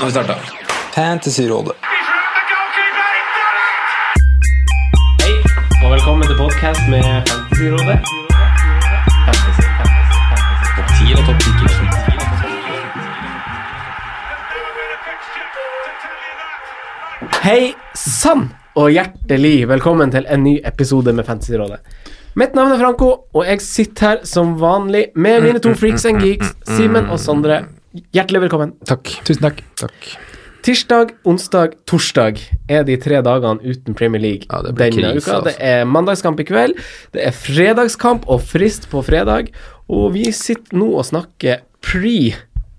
Nå 0.00 0.04
har 0.04 0.10
vi 0.10 0.12
starta. 0.12 0.34
Fantasyrådet. 0.94 1.72
Hei, 5.22 5.34
og 5.84 5.90
velkommen 5.92 6.24
til 6.24 6.36
podcast 6.38 6.80
med 6.88 7.04
Fantasyrådet. 7.28 7.98
Fantasy, 9.26 9.62
fantasy, 9.76 10.16
fantasy. 10.30 10.68
Topp 10.76 10.88
10 10.96 11.04
eller 11.12 11.24
topp 11.26 11.40
10 17.28 17.40
Hei 17.42 17.62
sann, 17.94 18.48
og 18.80 18.90
hjertelig 18.94 19.68
velkommen 19.68 20.08
til 20.14 20.24
en 20.32 20.42
ny 20.46 20.54
episode 20.64 21.12
med 21.12 21.24
Fantasyrådet. 21.28 21.76
Mitt 22.40 22.56
navn 22.56 22.72
er 22.72 22.80
Franco, 22.80 23.10
og 23.34 23.44
jeg 23.44 23.60
sitter 23.60 24.08
her 24.08 24.18
som 24.24 24.56
vanlig 24.60 25.04
med 25.14 25.42
mine 25.44 25.60
to 25.60 25.74
freaks 25.76 26.08
and 26.08 26.24
geeks, 26.24 26.56
Simen 26.72 27.12
og 27.12 27.20
Sondre. 27.20 27.79
Hjertelig 27.90 28.44
velkommen. 28.44 28.76
Takk. 28.86 29.10
Tusen 29.26 29.42
takk. 29.42 29.64
Takk. 29.80 30.10
Tirsdag, 30.62 31.14
onsdag, 31.26 31.72
torsdag 31.88 32.38
er 32.70 32.84
de 32.86 32.94
tre 33.00 33.18
dagene 33.24 33.64
uten 33.64 33.96
Premier 33.96 34.20
League 34.20 34.44
Ja, 34.44 34.60
det 34.62 34.74
denne 34.78 35.14
krise, 35.14 35.24
uka. 35.24 35.38
Det 35.46 35.54
altså. 35.54 35.64
er 35.70 35.88
mandagskamp 35.88 36.42
i 36.42 36.46
kveld, 36.46 36.74
det 37.16 37.24
er 37.24 37.34
fredagskamp 37.34 38.28
og 38.30 38.44
frist 38.44 38.86
på 38.92 39.00
fredag, 39.06 39.48
og 39.88 40.12
vi 40.14 40.26
sitter 40.36 40.76
nå 40.76 40.90
og 41.00 41.08
snakker 41.08 41.64
pre 41.80 42.34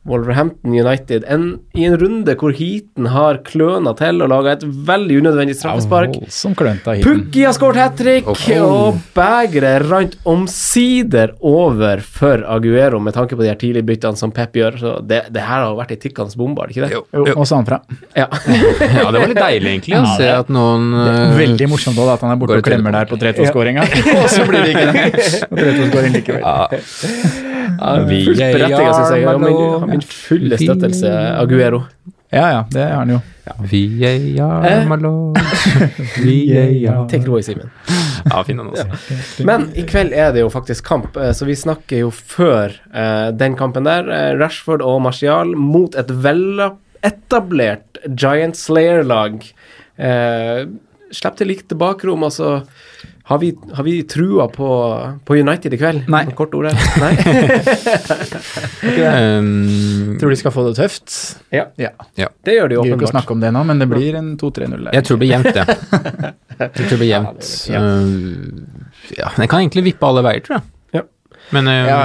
Wolverhampton 0.10 0.74
United 0.74 1.24
en, 1.30 1.44
i 1.78 1.84
en 1.86 1.94
runde 2.02 2.34
hvor 2.40 2.56
heaten 2.58 3.06
har 3.14 3.38
kløna 3.46 3.92
til 4.00 4.24
og 4.26 4.32
laga 4.32 4.56
et 4.56 4.64
veldig 4.66 5.20
unødvendig 5.22 5.54
straffespark. 5.60 6.16
Hiten. 6.18 7.04
Pukki 7.06 7.44
har 7.46 7.54
skåret 7.54 7.78
hat 7.78 8.00
trick, 8.00 8.26
og 8.58 8.98
begeret 9.14 9.86
rant 9.92 10.16
omsider 10.26 11.36
over 11.46 12.02
for 12.02 12.42
Aguero 12.50 12.98
med 13.04 13.14
tanke 13.14 13.38
på 13.38 13.46
de 13.46 13.52
her 13.52 13.60
tidlige 13.62 13.86
byttene 13.92 14.18
som 14.18 14.34
Pep 14.34 14.58
gjør. 14.58 14.80
Så 14.82 14.96
det, 15.06 15.22
det 15.36 15.46
her 15.46 15.68
har 15.68 15.78
vært 15.78 15.94
ei 15.94 16.00
tikkende 16.02 16.34
bombe, 16.40 16.64
har 16.66 16.72
det 16.72 16.78
ikke 16.80 16.88
det? 16.88 16.98
Jo. 16.98 17.04
Jo, 17.22 17.38
og 17.38 17.46
sa 17.52 17.62
han 17.62 17.70
fra. 17.70 17.82
Ja. 18.18 18.28
Ja, 19.02 19.08
det 19.14 19.22
var 19.22 19.30
litt 19.32 19.40
deilig, 19.40 19.70
egentlig, 19.72 19.96
å 19.98 20.02
Ja, 20.02 20.16
se 20.18 20.28
at 20.34 20.50
noen 20.52 20.92
uh, 20.94 21.38
Veldig 21.38 21.68
morsomt 21.72 21.96
også, 21.96 22.10
da, 22.10 22.18
at 22.18 22.26
han 22.26 22.34
er 22.34 22.42
borte 22.42 22.58
og 22.60 22.66
klemmer 22.66 22.94
der 22.96 23.08
på 23.10 23.18
3-2-skåringa, 23.22 23.86
og 24.18 24.28
så 24.36 24.46
blir 24.50 24.66
det 24.66 24.74
ikke 24.74 24.92
det. 24.92 25.32
Og 25.52 25.62
3-2-skåring 25.62 26.20
likevel. 26.20 27.51
Ja, 27.62 27.92
Ja, 27.98 28.06
Vi 28.10 28.24
fullt 28.26 28.42
er 28.42 28.58
berettiget, 28.58 28.96
syns 28.96 29.14
jeg. 29.16 29.28
Han 29.28 29.46
min, 29.46 29.90
min 29.96 30.02
fulle 30.02 30.58
støttelse, 30.62 31.14
Aguero. 31.42 31.86
Ja, 32.32 32.46
ja, 32.48 32.60
det 32.72 32.84
har 32.88 33.02
han 33.02 33.10
jo. 33.12 33.18
vi 33.68 33.82
er 34.08 34.22
Jarmalo, 34.38 35.34
vi 36.24 36.36
er 36.56 36.70
Jarmalo 36.80 37.10
Take 37.12 37.26
it 37.26 37.28
away, 37.28 37.44
Simen. 37.44 37.72
Ja, 38.30 38.44
fin 38.48 38.62
den, 38.62 38.70
altså. 38.72 38.88
Men 39.50 39.68
i 39.76 39.84
kveld 39.88 40.16
er 40.16 40.32
det 40.32 40.46
jo 40.46 40.52
faktisk 40.54 40.86
kamp, 40.88 41.18
eh, 41.20 41.34
så 41.36 41.48
vi 41.50 41.58
snakker 41.60 42.06
jo 42.06 42.12
før 42.16 42.78
uh, 42.94 43.34
den 43.36 43.58
kampen 43.60 43.90
der. 43.90 44.08
eh, 44.08 44.30
Rashford 44.40 44.84
og 44.86 45.02
Martial 45.04 45.52
mot 45.60 45.98
et 46.00 46.14
veletablert 46.24 48.00
Giant 48.08 48.56
Slayer-lag. 48.56 49.44
Uh, 50.00 50.72
Slipp 51.12 51.36
til 51.36 51.52
likt 51.52 51.76
bakrom, 51.76 52.24
altså. 52.24 52.62
Har 53.24 53.38
vi, 53.40 53.52
har 53.74 53.84
vi 53.86 54.04
trua 54.04 54.48
på, 54.52 54.68
på 55.26 55.36
United 55.38 55.74
i 55.74 55.78
kveld? 55.78 56.08
Nei. 56.12 56.24
Kort 56.36 56.54
ord 56.58 56.68
her. 56.72 56.78
Nei? 57.00 57.14
Um, 58.82 60.18
Tror 60.20 60.30
de 60.34 60.36
skal 60.40 60.52
få 60.54 60.64
det 60.70 60.76
tøft. 60.80 61.14
ja, 61.54 61.68
Ja. 61.78 62.28
det 62.44 62.56
gjør 62.58 62.70
de 62.70 62.78
åpenbart. 62.78 62.86
Vi 62.86 62.92
vil 62.92 63.00
ikke 63.02 63.12
snakke 63.14 63.32
om 63.36 63.40
det 63.44 63.52
nå, 63.54 63.64
men 63.68 63.80
det 63.80 63.88
blir 63.90 64.16
en 64.18 64.32
2-3-0 64.42 64.84
der. 64.86 64.92
jeg 64.98 65.04
tror 65.06 65.18
det 65.18 65.22
blir 65.22 65.32
jevnt, 65.36 65.54
det. 65.54 65.66
Jeg 66.62 66.74
tror 66.76 66.90
det 66.92 66.98
blir 67.02 67.10
jevnt. 67.10 67.48
Ja, 67.72 67.80
ja, 69.18 69.30
det 69.38 69.48
kan 69.50 69.64
egentlig 69.64 69.84
vippe 69.88 70.06
alle 70.06 70.22
veier, 70.26 70.44
tror 70.46 70.60
jeg. 70.60 70.66
Ja. 71.00 71.02
Men 71.56 71.68
uh, 71.68 71.74
Ja, 71.74 72.02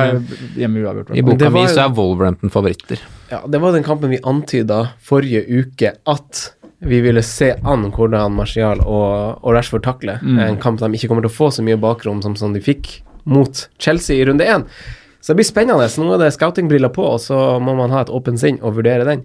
hjemme 0.56 0.80
uavgjort. 0.84 1.10
i 1.16 1.24
boka 1.26 1.50
mi 1.52 1.66
så 1.68 1.82
er 1.84 1.92
Wolverhampton 1.98 2.50
favoritter. 2.54 3.02
Ja, 3.30 3.42
det 3.46 3.60
var 3.60 3.72
den 3.76 3.84
kampen 3.84 4.10
vi 4.14 4.20
antyda 4.24 4.78
forrige 5.04 5.42
uke 5.60 5.92
at 6.08 6.46
vi 6.80 7.00
ville 7.00 7.22
se 7.24 7.54
an 7.64 7.86
hvordan 7.94 8.34
Martial 8.36 8.82
og, 8.84 9.40
og 9.42 9.54
Rashford 9.56 9.82
takler. 9.86 10.20
En 10.22 10.58
kamp 10.60 10.78
de 10.82 10.90
ikke 10.92 11.08
kommer 11.08 11.24
til 11.24 11.32
å 11.32 11.38
få 11.38 11.50
så 11.54 11.64
mye 11.64 11.78
bakrom 11.80 12.20
som, 12.22 12.34
som 12.36 12.52
de 12.52 12.60
fikk 12.60 12.98
mot 13.24 13.68
Chelsea 13.82 14.20
i 14.20 14.26
runde 14.28 14.44
én. 14.44 14.66
Så 15.24 15.32
det 15.32 15.40
blir 15.40 15.46
spennende. 15.48 15.88
Nå 15.98 16.12
er 16.14 16.20
det 16.20 16.28
scoutingbriller 16.36 16.92
på, 16.94 17.02
og 17.16 17.18
så 17.18 17.56
må 17.58 17.72
man 17.74 17.90
ha 17.90 18.04
et 18.04 18.12
åpent 18.14 18.38
sinn 18.38 18.60
og 18.62 18.76
vurdere 18.76 19.02
den. 19.08 19.24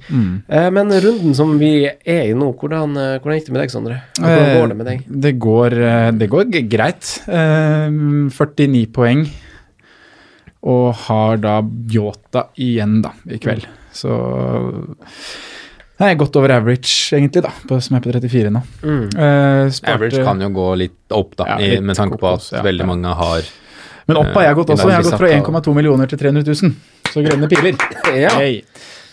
Eh, 0.49 0.69
men 0.73 0.89
runden 1.03 1.35
som 1.37 1.51
vi 1.61 1.83
er 1.85 2.23
i 2.31 2.33
nå, 2.33 2.47
hvordan, 2.57 2.95
eh, 2.97 3.19
hvordan 3.21 3.37
gikk 3.37 3.51
det 3.51 3.53
med 3.53 3.61
deg, 3.61 3.73
Sondre? 3.75 3.99
Hvordan 4.17 4.49
går 4.55 4.71
det 4.71 4.77
med 4.79 4.89
deg? 4.89 5.03
Eh, 5.05 5.19
Det 5.27 5.33
går, 5.43 5.75
eh, 5.91 6.07
det 6.23 6.29
går 6.31 6.49
greit. 6.71 7.11
Eh, 7.29 7.85
49 8.33 8.87
poeng. 8.95 9.27
Og 10.63 10.93
har 11.05 11.37
da 11.43 11.59
Yota 11.93 12.47
igjen, 12.57 13.01
da, 13.05 13.13
i 13.29 13.37
kveld. 13.37 13.67
Så 13.93 14.09
er 16.09 16.15
godt 16.19 16.35
over 16.39 16.51
average, 16.55 16.91
egentlig, 17.17 17.43
da, 17.45 17.51
på, 17.67 17.77
som 17.83 17.97
er 17.97 18.03
på 18.05 18.11
34 18.13 18.51
nå. 18.55 18.61
Mm. 18.81 19.03
Uh, 19.13 19.69
sparte- 19.73 19.93
Average 19.93 20.23
kan 20.25 20.41
jo 20.41 20.49
gå 20.55 20.67
litt 20.81 21.15
opp, 21.17 21.35
da, 21.37 21.47
Ja, 21.53 21.57
i, 21.59 21.69
litt 21.75 21.83
med 21.89 21.99
tanke 21.99 22.17
på 22.21 22.29
at 22.31 22.47
ja. 22.53 22.61
veldig 22.65 22.87
mange 22.89 23.13
har 23.19 23.49
Men 24.07 24.17
opp 24.23 24.31
har 24.39 24.47
jeg 24.47 24.55
gått 24.61 24.69
Eh, 24.71 24.73
også. 24.75 24.89
Jeg 24.89 24.97
har 24.97 25.03
gått 25.09 25.19
fra 25.21 25.29
1,2 25.61 25.75
millioner 25.77 26.07
til 26.09 26.17
300 26.19 26.43
000. 26.47 26.73
Så 27.11 27.21
grønne 27.25 27.47
piler. 27.51 27.77
Ja. 28.17 28.33
Hey. 28.41 28.61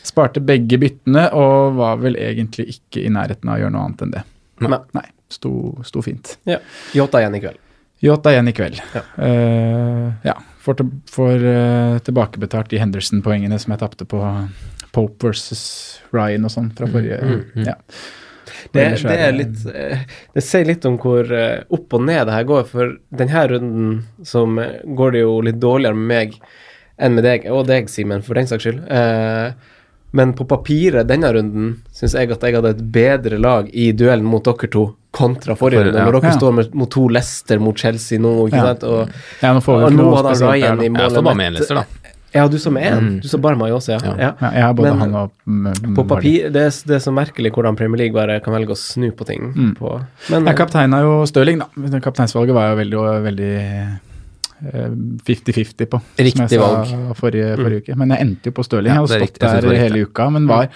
Sparte 0.09 0.41
begge 0.41 0.79
byttene 0.81 1.27
og 1.37 1.75
var 1.77 1.99
vel 2.01 2.15
egentlig 2.17 2.65
ikke 2.79 3.03
i 3.05 3.11
nærheten 3.13 3.51
av 3.51 3.59
å 3.59 3.61
gjøre 3.61 3.75
noe 3.75 3.83
annet 3.85 4.05
enn 4.07 4.13
det. 4.15 4.23
Nei. 4.65 4.79
Nei, 4.97 5.05
sto, 5.29 5.51
sto 5.85 6.01
fint. 6.03 6.39
ja. 6.49 6.57
Jota 6.97 7.21
igjen 7.21 7.37
i 7.37 7.41
kveld. 7.43 7.59
Yota 8.07 8.33
igjen 8.33 8.49
i 8.49 8.55
kveld. 8.55 8.79
Ja. 8.95 9.03
Uh, 9.19 10.09
ja. 10.25 10.37
Får, 10.65 10.79
til, 10.81 10.91
får 11.11 11.45
uh, 11.45 11.99
tilbakebetalt 12.07 12.71
de 12.71 12.79
Henderson-poengene 12.81 13.59
som 13.61 13.75
jeg 13.75 13.83
tapte 13.83 14.07
på 14.09 14.23
Pope 14.99 15.31
versus 15.31 15.63
Ryan 16.15 16.49
og 16.49 16.53
sånn 16.57 16.73
fra 16.77 16.91
forrige 16.91 17.21
mm, 17.23 17.41
mm. 17.55 17.69
Ja. 17.71 17.79
Det, 18.75 18.85
det 19.07 19.17
er 19.23 19.35
litt 19.37 19.61
eh, 19.71 20.01
Det 20.35 20.43
sier 20.45 20.67
litt 20.69 20.85
om 20.89 20.97
hvor 21.01 21.29
eh, 21.33 21.61
opp 21.73 21.95
og 21.95 22.03
ned 22.09 22.27
det 22.29 22.35
her 22.35 22.47
går, 22.49 22.65
for 22.69 22.97
denne 23.15 23.45
runden 23.53 23.93
som 24.27 24.59
eh, 24.61 24.81
går 24.99 25.15
det 25.15 25.23
jo 25.23 25.37
litt 25.47 25.61
dårligere 25.63 25.97
med 25.97 26.09
meg 26.11 26.39
enn 26.99 27.15
med 27.15 27.23
deg, 27.29 27.45
og 27.55 27.69
deg, 27.69 27.87
Simen, 27.93 28.25
for 28.27 28.35
den 28.35 28.49
saks 28.51 28.65
skyld. 28.67 28.81
Eh, 28.91 29.53
men 30.19 30.33
på 30.35 30.47
papiret 30.49 31.07
denne 31.07 31.31
runden 31.37 31.75
syns 31.95 32.17
jeg 32.17 32.33
at 32.35 32.43
jeg 32.43 32.57
hadde 32.57 32.73
et 32.75 32.81
bedre 32.95 33.39
lag 33.39 33.69
i 33.71 33.91
duellen 33.93 34.27
mot 34.27 34.43
dere 34.45 34.71
to 34.73 34.87
kontra 35.15 35.55
forrige 35.59 35.85
runde, 35.85 36.01
når 36.01 36.19
dere 36.19 36.33
Ja. 36.33 36.39
står 36.41 36.57
med, 36.57 36.75
mot 36.75 36.91
to 36.91 37.07
Leicester 37.13 37.61
mot 37.63 37.79
Chelsea 37.79 38.19
nå, 38.19 38.33
ikke 38.49 38.57
Ja. 38.57 38.67
sant, 38.73 38.85
og, 38.89 39.15
ja, 39.43 39.53
nå 39.55 39.63
får 39.63 39.79
vi 39.79 39.85
og 39.85 39.91
ikke 39.93 40.01
nå 40.01 40.09
noe 40.09 40.17
hadde 40.17 40.49
Ryan 40.49 40.81
i 40.83 40.89
Jeg 40.89 41.11
står 41.15 41.27
bare 41.29 41.41
med 41.43 41.47
en 41.47 41.59
Leicester, 41.61 41.75
da. 41.77 42.08
Ja, 42.39 42.47
du 42.49 42.59
som 42.63 42.79
er 42.81 42.89
en. 42.93 43.05
Mm. 43.05 43.21
Du 43.25 43.29
som 43.31 43.43
bare 43.45 43.59
meg 43.61 43.75
også, 43.75 43.97
ja. 43.97 44.01
Ja. 44.15 44.33
ja. 44.41 44.53
Ja, 44.63 44.73
både 44.73 44.95
Men- 44.95 45.01
han 45.05 45.15
og 45.19 45.33
mm, 45.45 45.95
På 45.99 46.07
papir, 46.09 46.51
det 46.55 46.65
er, 46.71 46.75
det 46.89 46.99
er 46.99 47.05
så 47.05 47.15
merkelig 47.15 47.53
hvordan 47.55 47.79
Premier 47.79 48.05
League 48.05 48.17
bare 48.17 48.41
kan 48.45 48.55
velge 48.55 48.75
å 48.75 48.79
snu 48.79 49.11
på 49.17 49.27
ting. 49.29 49.51
Mm. 49.55 49.73
På, 49.79 49.99
men 50.31 50.47
Jeg 50.51 50.61
kapteina 50.63 51.03
jo 51.05 51.25
Stirling, 51.29 51.63
da. 51.65 52.01
Kapteinsvalget 52.05 52.57
var 52.57 52.73
jo 52.73 52.79
veldig, 52.83 53.03
veldig 53.27 53.53
eh, 53.59 53.97
50-50 55.29 55.87
på. 55.91 56.01
Riktig 56.19 56.49
som 56.49 56.49
jeg 56.51 56.61
valg. 56.63 56.95
forrige, 57.19 57.53
forrige 57.59 57.85
uke. 57.85 57.99
Men 58.01 58.15
jeg 58.15 58.27
endte 58.27 58.51
jo 58.51 58.57
på 58.57 58.65
Stirling. 58.67 58.91
Ja, 58.91 59.03
jeg 59.03 59.05
har 59.05 59.27
stått 59.27 59.43
der 59.43 59.61
riktig. 59.63 59.83
hele 59.85 60.07
uka, 60.09 60.31
men 60.35 60.49
var, 60.51 60.71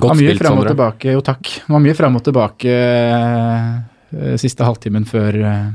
var 0.00 0.14
mye 0.16 0.30
spilt, 0.30 0.44
fram 0.44 0.62
og 0.62 0.70
tilbake. 0.70 1.12
Jo, 1.16 1.24
takk. 1.24 1.52
Var 1.68 1.84
mye 1.84 1.96
fram 1.98 2.16
og 2.16 2.24
tilbake 2.24 2.76
eh, 2.76 4.36
siste 4.40 4.64
halvtimen 4.64 5.04
før 5.08 5.40
eh, 5.42 5.66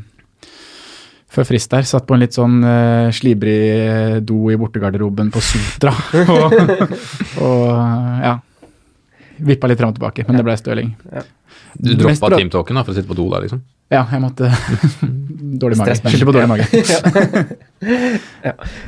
før 1.32 1.48
frist 1.48 1.72
der. 1.72 1.88
Satt 1.88 2.08
på 2.08 2.16
en 2.18 2.24
litt 2.24 2.36
sånn 2.36 2.60
uh, 2.64 3.10
slibrig 3.16 3.60
eh, 3.72 4.16
do 4.26 4.50
i 4.52 4.58
bortegarderoben 4.60 5.32
på 5.34 5.44
Sutra. 5.44 5.94
og, 6.36 6.56
og 7.42 7.68
ja. 8.26 8.38
Vippa 9.42 9.70
litt 9.72 9.80
fram 9.82 9.94
og 9.94 9.98
tilbake, 9.98 10.26
men 10.28 10.38
det 10.38 10.46
ble 10.46 10.58
Stirling. 10.60 10.92
Du 11.74 11.94
Mest 11.96 12.02
droppa 12.04 12.30
bra- 12.30 12.42
teamtalken 12.42 12.78
da, 12.78 12.84
for 12.86 12.94
å 12.94 12.98
sitte 13.00 13.10
på 13.10 13.18
do 13.18 13.26
der, 13.32 13.48
liksom? 13.48 13.64
Ja, 13.92 14.06
jeg 14.08 14.22
måtte 14.24 14.48
Dårlig 15.62 15.80
mage. 15.82 15.98
Skyldte 16.00 16.28
på 16.30 16.36
dårlig 16.36 16.48
mage. 16.52 16.64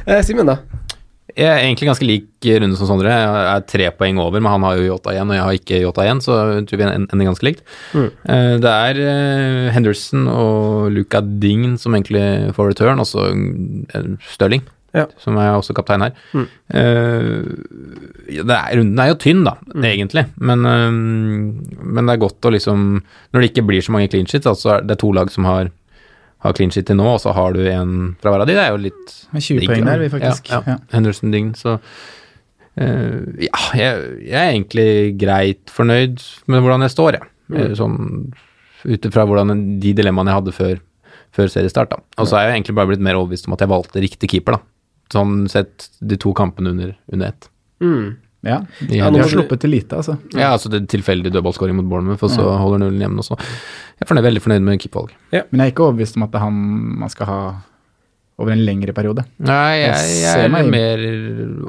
Eh, 0.06 0.22
Simen, 0.24 0.48
da? 0.48 0.60
Jeg 1.36 1.50
er 1.50 1.64
egentlig 1.64 1.88
ganske 1.90 2.06
lik 2.06 2.48
runde 2.62 2.78
som 2.78 2.88
Sondre. 2.90 3.10
Jeg 3.10 3.48
er 3.56 3.64
tre 3.70 3.88
poeng 3.98 4.20
over, 4.22 4.38
men 4.44 4.52
han 4.54 4.66
har 4.68 4.76
jo 4.78 4.86
Yota 4.92 5.14
igjen, 5.16 5.32
og 5.32 5.38
jeg 5.38 5.44
har 5.48 5.58
ikke 5.58 5.80
Yota 5.82 6.04
igjen, 6.06 6.22
så 6.22 6.36
jeg 6.52 6.68
tror 6.70 6.82
vi 6.82 6.86
ender 6.92 7.26
ganske 7.30 7.48
likt. 7.48 7.64
Mm. 7.98 8.10
Eh, 8.30 8.54
Det 8.64 8.74
er 8.74 9.02
eh, 9.08 9.72
Henderson 9.74 10.28
og 10.30 10.92
Luca 10.94 11.22
Dign 11.26 11.78
som 11.82 11.96
egentlig 11.98 12.54
får 12.54 12.74
return, 12.76 13.02
og 13.02 13.10
så 13.10 13.28
eh, 13.34 14.14
Stirling, 14.30 14.62
Ja. 14.94 15.08
som 15.18 15.38
er 15.42 15.56
også 15.58 15.74
kaptein 15.74 16.04
her. 16.06 16.12
Mm. 16.38 16.48
Det 18.30 18.54
er, 18.54 18.76
runden 18.78 19.00
er 19.02 19.08
jo 19.10 19.18
tynn, 19.24 19.44
da, 19.48 19.56
egentlig, 19.82 20.28
men, 20.38 20.62
men 20.62 22.06
det 22.06 22.14
er 22.14 22.22
godt 22.22 22.46
å 22.46 22.52
liksom 22.54 22.84
Når 23.34 23.42
det 23.42 23.50
ikke 23.52 23.66
blir 23.66 23.82
så 23.82 23.92
mange 23.96 24.10
clean 24.14 24.30
sheets, 24.30 24.46
altså 24.50 24.76
er 24.78 24.86
det 24.86 25.00
to 25.02 25.10
lag 25.16 25.32
som 25.34 25.48
har 25.50 25.72
har 26.44 26.56
clean 26.58 26.74
shit 26.76 26.88
til 26.90 27.00
nå, 27.00 27.08
og 27.16 27.22
så 27.24 27.34
har 27.36 27.56
du 27.56 27.62
en 27.72 27.94
fra 28.22 28.34
hver 28.34 28.44
av 28.44 28.50
de. 28.50 28.56
Det 28.58 28.64
er 28.66 28.74
jo 28.74 28.82
litt 28.84 29.14
Med 29.32 29.46
20 29.46 29.62
digg, 29.62 29.70
poeng 29.72 29.86
der, 29.88 30.02
vi 30.04 30.10
faktisk. 30.12 30.50
Ja, 30.52 30.60
ja. 30.60 30.76
Ja. 30.76 30.96
Henderson 30.96 31.32
Dign, 31.34 31.54
så 31.58 31.78
uh, 31.80 33.20
Ja, 33.40 33.62
jeg, 33.80 34.02
jeg 34.28 34.40
er 34.40 34.50
egentlig 34.50 34.90
greit 35.22 35.72
fornøyd 35.72 36.24
med 36.52 36.66
hvordan 36.66 36.84
jeg 36.86 36.96
står, 36.96 37.20
jeg. 37.20 37.30
Eh, 37.54 37.72
Sånn 37.78 38.34
ut 38.84 39.06
ifra 39.08 39.24
de 39.24 39.94
dilemmaene 39.96 40.34
jeg 40.34 40.40
hadde 40.42 40.54
før, 40.58 40.80
før 41.36 41.52
seriestart, 41.52 41.94
da. 41.94 42.02
Og 42.20 42.28
så 42.28 42.36
er 42.40 42.50
jeg 42.50 42.58
egentlig 42.58 42.76
bare 42.76 42.90
blitt 42.92 43.04
mer 43.06 43.16
overbevist 43.16 43.48
om 43.48 43.56
at 43.56 43.64
jeg 43.64 43.72
valgte 43.72 44.04
riktig 44.04 44.30
keeper, 44.34 44.58
da. 44.58 44.66
Sånn 45.14 45.46
sett 45.52 45.88
de 46.04 46.18
to 46.20 46.34
kampene 46.36 46.74
under, 46.74 46.92
under 47.14 47.32
ett. 47.32 47.48
Mm. 47.84 48.18
Ja, 48.44 48.60
de, 48.80 48.98
ja 48.98 49.10
de 49.14 49.22
har 49.22 49.30
sluppet 49.32 49.62
til 49.64 49.72
lite, 49.72 49.96
altså. 50.02 50.18
Ja, 50.36 50.50
altså 50.52 50.72
det 50.72 50.82
er 50.82 50.88
tilfeldig 50.92 51.32
dødballskåring 51.32 51.78
mot 51.78 51.88
Bournemouth, 51.88 52.26
og 52.28 52.32
så 52.34 52.44
holder 52.60 52.82
nullen 52.84 53.00
hjemme 53.06 53.24
også. 53.24 53.38
Jeg 53.40 54.04
er 54.04 54.10
fornøyd, 54.10 54.26
veldig 54.26 54.44
fornøyd 54.44 54.66
med 54.66 54.82
keepervalg. 54.84 55.14
Men 55.32 55.62
jeg 55.62 55.64
er 55.64 55.72
ikke 55.72 55.86
overbevist 55.88 56.20
om 56.20 56.26
at 56.28 56.34
det 56.34 56.42
er 56.42 56.44
han 56.50 56.58
man 57.04 57.14
skal 57.14 57.30
ha 57.30 57.40
over 58.42 58.52
en 58.56 58.64
lengre 58.66 58.94
periode. 58.98 59.24
Nei, 59.46 59.84
jeg, 59.84 59.98
Jeg 60.18 60.22
jeg 60.24 60.48
er 60.48 60.70
mer 60.74 61.02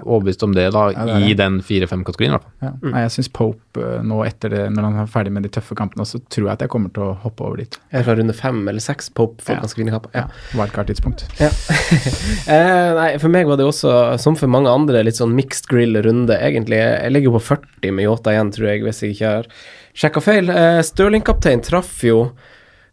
overbevist 0.00 0.44
om 0.46 0.55
det, 0.56 0.70
da, 0.72 0.84
Ja, 0.94 1.05
det 1.05 1.16
er 1.19 1.26
i 1.26 1.34
det. 1.34 1.37
den 1.43 1.58
4-5-kategorien, 1.61 2.32
i 2.32 2.38
hvert. 2.38 2.46
Ja. 2.64 2.70
Nei, 2.88 3.02
jeg 3.05 3.12
syns 3.19 3.28
Pope 3.37 3.82
eh, 3.84 3.99
nå 4.06 4.22
etter 4.25 4.55
det, 4.55 4.62
når 4.72 4.87
han 4.88 5.02
er 5.02 5.11
ferdig 5.12 5.34
med 5.37 5.44
de 5.44 5.50
tøffe 5.52 5.76
kampene, 5.76 6.06
så 6.08 6.22
tror 6.25 6.46
jeg 6.49 6.52
at 6.55 6.64
jeg 6.64 6.72
kommer 6.72 6.94
til 6.96 7.05
å 7.05 7.11
hoppe 7.25 7.44
over 7.44 7.61
dit. 7.61 7.76
Jeg 7.93 8.00
er 8.00 8.06
fra 8.08 8.16
runde 8.16 8.37
fem 8.38 8.62
eller 8.72 8.84
seks 8.84 9.12
Pope 9.12 9.44
får 9.44 9.61
ganske 9.61 9.82
fine 9.82 9.93
kamper. 9.93 10.14
Ja. 10.16 10.25
Wildcard-tidspunkt. 10.56 11.26
Ja. 11.43 11.50
eh, 12.56 12.90
nei, 12.96 13.11
for 13.20 13.32
meg 13.34 13.50
var 13.50 13.61
det 13.61 13.69
også, 13.69 13.94
som 14.25 14.38
for 14.40 14.50
mange 14.52 14.72
andre, 14.72 15.05
litt 15.05 15.20
sånn 15.20 15.37
mixed 15.37 15.69
grill-runde, 15.70 16.40
egentlig. 16.40 16.81
Jeg 16.81 17.12
ligger 17.12 17.32
jo 17.32 17.38
på 17.38 17.46
40 17.52 17.93
med 17.99 18.08
Yota 18.08 18.32
igjen, 18.32 18.55
tror 18.56 18.70
jeg, 18.72 18.84
hvis 18.88 19.05
jeg 19.05 19.16
ikke 19.19 19.37
har 19.37 19.52
sjekka 19.94 20.25
feil. 20.25 20.49
Eh, 20.50 20.81
Stirling-kaptein 20.87 21.62
traff 21.64 22.00
jo 22.08 22.31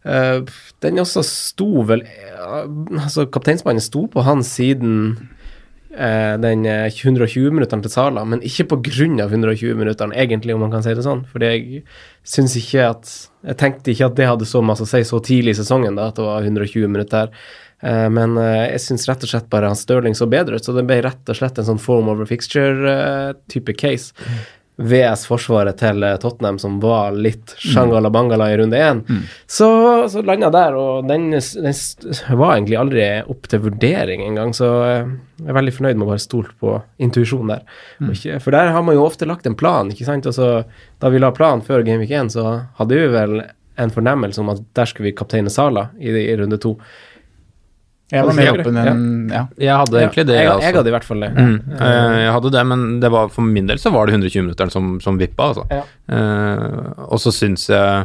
Den 0.02 0.98
også 0.98 1.22
sto 1.22 1.84
vel 1.86 2.00
eh, 2.02 2.64
Altså, 2.98 3.28
kapteinsmannen 3.30 3.84
sto 3.84 4.08
på 4.10 4.24
hans 4.26 4.50
siden 4.56 4.96
eh, 5.94 6.34
den 6.42 6.66
eh, 6.66 6.88
120-minutteren 6.90 7.84
til 7.84 7.92
Sala, 7.92 8.24
men 8.26 8.42
ikke 8.42 8.66
av 9.22 9.32
120-minutteren, 9.32 10.14
egentlig, 10.14 10.54
om 10.54 10.64
man 10.64 10.72
kan 10.72 10.84
si 10.84 10.94
det 10.96 11.04
sånn. 11.06 11.24
Fordi 11.30 11.50
jeg 11.50 11.82
syns 12.24 12.56
ikke 12.58 12.88
at 12.88 13.12
Jeg 13.42 13.58
tenkte 13.58 13.90
ikke 13.90 14.06
at 14.06 14.16
det 14.18 14.30
hadde 14.30 14.46
så 14.46 14.62
masse 14.62 14.84
å 14.84 14.90
si 14.90 15.02
så 15.02 15.18
tidlig 15.18 15.56
i 15.56 15.60
sesongen, 15.62 15.96
da, 15.98 16.12
at 16.12 16.18
det 16.18 16.26
var 16.26 16.44
120 16.46 16.86
minutter. 16.86 17.32
Eh, 17.82 18.08
men 18.14 18.36
eh, 18.38 18.68
jeg 18.76 18.82
syns 18.84 19.08
rett 19.10 19.24
og 19.26 19.32
slett 19.32 19.48
bare 19.50 19.70
han 19.70 19.78
Stirling 19.78 20.14
så 20.14 20.28
bedre 20.30 20.58
ut, 20.58 20.64
så 20.64 20.74
det 20.76 20.84
ble 20.86 21.00
rett 21.02 21.32
og 21.32 21.38
slett 21.38 21.58
en 21.58 21.66
sånn 21.72 21.82
form 21.82 22.12
over 22.12 22.28
fixture-type 22.30 23.74
case. 23.78 24.14
VS 24.76 25.26
forsvaret 25.28 25.76
til 25.80 26.02
eh, 26.02 26.16
Tottenham, 26.20 26.58
som 26.58 26.78
var 26.80 27.12
litt 27.12 27.52
shangala-bangala 27.60 28.48
i 28.52 28.56
runde 28.56 28.78
én. 28.80 29.02
Så, 29.46 29.68
så 30.08 30.22
landa 30.24 30.48
jeg 30.48 30.56
der, 30.56 30.78
og 30.80 31.08
den, 31.10 31.28
den 31.34 32.38
var 32.40 32.54
egentlig 32.54 32.78
aldri 32.80 33.06
opp 33.34 33.50
til 33.52 33.64
vurdering 33.66 34.24
engang, 34.24 34.54
så 34.56 34.70
eh, 34.86 35.12
jeg 35.42 35.52
er 35.52 35.58
veldig 35.58 35.76
fornøyd 35.76 35.98
med 35.98 36.06
å 36.06 36.12
bare 36.14 36.24
stole 36.24 36.56
på 36.62 36.76
intuisjonen 37.02 37.56
der. 37.56 37.80
Ikke, 38.14 38.40
for 38.40 38.56
der 38.56 38.72
har 38.72 38.86
man 38.86 38.96
jo 38.96 39.04
ofte 39.04 39.28
lagt 39.28 39.48
en 39.48 39.58
plan, 39.58 39.90
ikke 39.92 40.08
sant. 40.08 40.28
Og 40.30 40.36
så, 40.36 40.52
da 41.02 41.12
vi 41.12 41.20
la 41.20 41.32
plan 41.36 41.64
før 41.64 41.84
Game 41.86 42.04
Week 42.04 42.14
1, 42.14 42.32
så 42.36 42.46
hadde 42.78 42.98
vi 42.98 43.10
vel 43.12 43.42
en 43.80 43.92
fornemmelse 43.92 44.40
om 44.40 44.52
at 44.52 44.60
der 44.76 44.88
skulle 44.88 45.10
vi 45.10 45.16
kapteine 45.16 45.50
Sala 45.52 45.88
i, 45.98 46.12
i 46.12 46.36
runde 46.38 46.58
to. 46.62 46.76
Jeg 48.12 48.28
var 48.28 48.36
mer 48.36 48.48
er 48.50 48.58
åpen 48.60 48.78
enn 48.82 49.04
ja. 49.32 49.42
Jeg 49.56 49.76
hadde 49.80 50.00
egentlig 50.02 50.24
det, 50.28 50.34
jeg, 50.36 50.48
altså. 50.52 50.66
jeg 50.66 50.76
hadde 50.76 50.90
i 50.90 50.94
hvert 50.94 51.06
fall 51.08 51.22
det. 51.24 51.30
Mm. 51.32 51.54
Eh, 51.78 52.16
jeg 52.20 52.34
hadde 52.36 52.50
det, 52.52 52.64
men 52.72 52.82
det 53.00 53.10
var, 53.14 53.30
for 53.32 53.46
min 53.46 53.70
del 53.70 53.80
så 53.80 53.92
var 53.94 54.08
det 54.08 54.18
120-minutteren 54.18 54.72
som, 54.74 54.90
som 55.00 55.20
vippa, 55.20 55.52
altså. 55.52 55.64
Ja. 55.72 55.86
Uh, 56.12 57.06
og 57.08 57.22
så 57.22 57.32
syns 57.32 57.70
jeg 57.72 58.04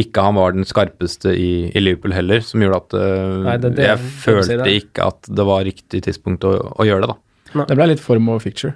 ikke 0.00 0.24
han 0.24 0.38
var 0.38 0.56
den 0.56 0.66
skarpeste 0.66 1.36
i, 1.36 1.68
i 1.68 1.82
Liverpool 1.82 2.16
heller, 2.16 2.40
som 2.42 2.64
gjorde 2.64 2.80
at 2.80 2.96
uh, 2.96 3.44
Nei, 3.50 3.58
det 3.62 3.74
det 3.76 3.86
jeg 3.90 4.10
følte 4.24 4.58
si 4.64 4.80
ikke 4.80 5.12
at 5.12 5.30
det 5.30 5.46
var 5.52 5.68
riktig 5.68 6.02
tidspunkt 6.08 6.48
å, 6.48 6.56
å 6.72 6.88
gjøre 6.88 7.04
det, 7.04 7.12
da. 7.12 7.66
Det 7.68 7.76
ble 7.78 7.92
litt 7.92 8.02
form 8.02 8.32
over 8.32 8.42
ficture. 8.42 8.72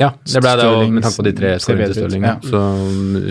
Ja, 0.00 0.08
det 0.24 0.40
ble 0.40 0.52
det, 0.56 0.64
Stirling 0.64 0.94
med 0.96 1.04
tanke 1.04 1.18
på 1.20 1.26
de 1.26 1.32
tre 1.36 1.52
skåringene 1.60 1.92
til 1.92 1.98
Stirling. 2.00 2.26
Så, 2.48 2.62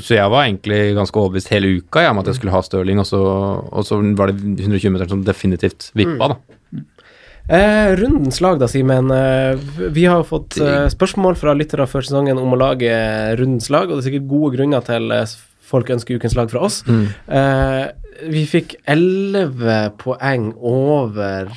så 0.06 0.16
jeg 0.16 0.32
var 0.34 0.46
egentlig 0.46 0.80
ganske 0.98 1.22
overbevist 1.22 1.52
hele 1.54 1.72
uka 1.82 2.06
ja, 2.06 2.14
om 2.14 2.22
at 2.22 2.30
jeg 2.30 2.38
skulle 2.38 2.54
ha 2.54 2.62
Stirling, 2.66 3.02
og 3.02 3.08
så, 3.10 3.22
og 3.66 3.88
så 3.88 3.98
var 4.20 4.32
det 4.32 4.38
120 4.62 4.94
meter 4.94 5.10
som 5.10 5.24
definitivt 5.26 5.90
vippa, 5.98 6.36
da. 6.36 6.40
Eh, 7.52 7.96
rundens 7.98 8.38
lag, 8.46 8.60
da, 8.62 8.70
Simen. 8.70 9.10
Eh, 9.12 9.58
vi 9.92 10.06
har 10.06 10.22
fått 10.28 10.60
eh, 10.62 10.86
spørsmål 10.94 11.36
fra 11.40 11.56
lyttere 11.58 11.88
før 11.90 12.06
sesongen 12.06 12.40
om 12.40 12.54
å 12.54 12.60
lage 12.62 12.92
rundens 13.42 13.72
lag, 13.74 13.90
og 13.90 13.98
det 13.98 14.06
er 14.06 14.10
sikkert 14.12 14.30
gode 14.30 14.54
grunner 14.56 14.86
til 14.86 15.12
eh, 15.16 15.34
folk 15.72 15.90
ønsker 15.96 16.22
ukens 16.22 16.38
lag 16.38 16.52
fra 16.54 16.62
oss. 16.68 16.84
Eh, 16.88 17.86
vi 18.32 18.46
fikk 18.46 18.78
11 18.86 19.98
poeng 20.00 20.52
over 20.58 21.50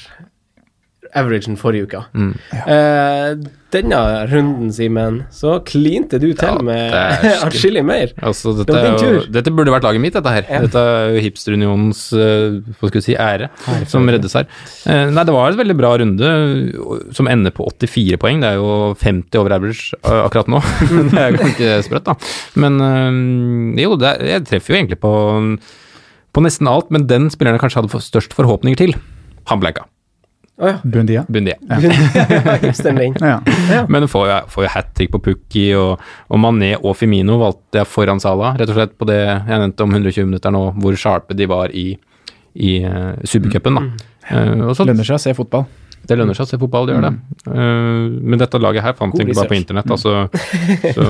averagen 1.14 1.54
forrige 1.60 1.86
uke. 1.86 2.00
Mm. 2.14 2.32
Eh, 2.66 3.34
denne 3.74 3.98
runden, 4.30 4.68
Simen, 4.74 5.16
så 5.34 5.56
klinte 5.66 6.18
du 6.22 6.28
til 6.38 6.46
Ja, 6.46 6.62
med 6.62 6.94
atskillig 7.46 7.82
mer. 7.86 8.12
Altså, 8.22 8.52
dette, 8.60 8.74
Det 8.74 9.02
jo, 9.02 9.22
dette 9.34 9.52
burde 9.54 9.72
vært 9.74 9.86
laget 9.86 10.02
mitt, 10.02 10.14
dette 10.14 10.30
her. 10.34 10.46
Ja. 10.50 10.60
Dette 10.66 10.82
er 10.82 11.14
jo 11.16 11.22
Hipsterunionens 11.24 12.02
uh, 12.14 12.58
hva 12.78 12.90
skal 12.90 13.00
vi 13.00 13.04
si, 13.08 13.16
ære 13.18 13.48
som 13.90 14.06
reddes 14.10 14.34
her. 14.38 14.46
Eh, 14.86 15.06
nei, 15.14 15.24
det 15.26 15.34
var 15.34 15.50
en 15.54 15.58
veldig 15.62 15.76
bra 15.80 15.92
runde 16.02 16.32
som 17.18 17.30
ender 17.30 17.54
på 17.54 17.66
84 17.72 18.18
poeng. 18.22 18.42
Det 18.44 18.52
er 18.52 18.60
jo 18.62 18.74
50 19.02 19.40
over 19.42 19.56
average 19.58 19.94
eh, 20.02 20.20
akkurat 20.26 20.50
nå. 20.54 20.62
det 21.14 21.24
er 21.24 21.38
ganske 21.40 21.72
sprøtt, 21.88 22.10
da. 22.12 22.18
Men 22.62 22.78
eh, 22.90 23.82
jo, 23.86 23.96
det, 23.98 24.12
er- 24.14 24.30
jeg 24.36 24.46
treffer 24.50 24.74
jo 24.76 24.80
egentlig 24.82 25.00
på, 25.02 25.14
på 26.34 26.42
nesten 26.46 26.70
alt, 26.70 26.90
men 26.94 27.06
den 27.10 27.26
spilleren 27.34 27.58
jeg 27.58 27.66
kanskje 27.66 27.82
hadde 27.82 27.94
for- 27.94 28.06
størst 28.06 28.34
forhåpninger 28.38 28.78
til, 28.86 28.94
han 29.50 29.62
bleika. 29.62 29.86
Å 30.54 30.68
ja. 30.70 30.74
Bundia. 30.86 31.24
Bundia. 31.28 31.56
Ja. 31.66 31.78
Ja. 33.74 33.84
Men 33.90 34.06
får 34.08 34.26
jo, 34.28 34.36
får 34.54 34.66
jo 34.66 34.70
hat 34.70 34.90
trick 34.94 35.10
på 35.10 35.20
Pukki, 35.24 35.64
og, 35.78 36.02
og 36.30 36.40
Mané 36.40 36.74
og 36.78 36.94
Femino 36.98 37.40
valgte 37.40 37.80
jeg 37.80 37.90
foran 37.90 38.22
Salah, 38.22 38.54
rett 38.58 38.70
og 38.70 38.78
slett 38.78 38.94
på 38.98 39.08
det 39.08 39.18
jeg 39.24 39.48
nevnte 39.50 39.86
om 39.86 39.94
120 39.94 40.28
minutter 40.28 40.54
nå, 40.54 40.66
hvor 40.78 40.98
sharpe 41.00 41.34
de 41.34 41.48
var 41.50 41.74
i, 41.74 41.88
i 42.54 42.76
uh, 42.86 43.16
Supercupen. 43.26 43.80
Mm. 43.80 43.90
Uh, 44.30 44.84
Lønner 44.86 45.06
seg 45.06 45.18
å 45.18 45.24
se 45.24 45.34
fotball. 45.36 45.66
Det 46.08 46.16
lønner 46.18 46.36
seg 46.36 46.44
å 46.44 46.48
se 46.50 46.58
fotball, 46.60 46.86
det 46.88 46.94
gjør 46.94 47.04
det. 47.06 47.12
Uh, 47.48 48.20
men 48.20 48.40
dette 48.40 48.60
laget 48.60 48.84
her 48.84 48.96
fant 48.98 49.14
jeg 49.16 49.28
ikke 49.28 49.38
bare 49.38 49.50
på 49.50 49.56
internett, 49.56 49.90
altså, 49.94 50.26
så 50.96 51.06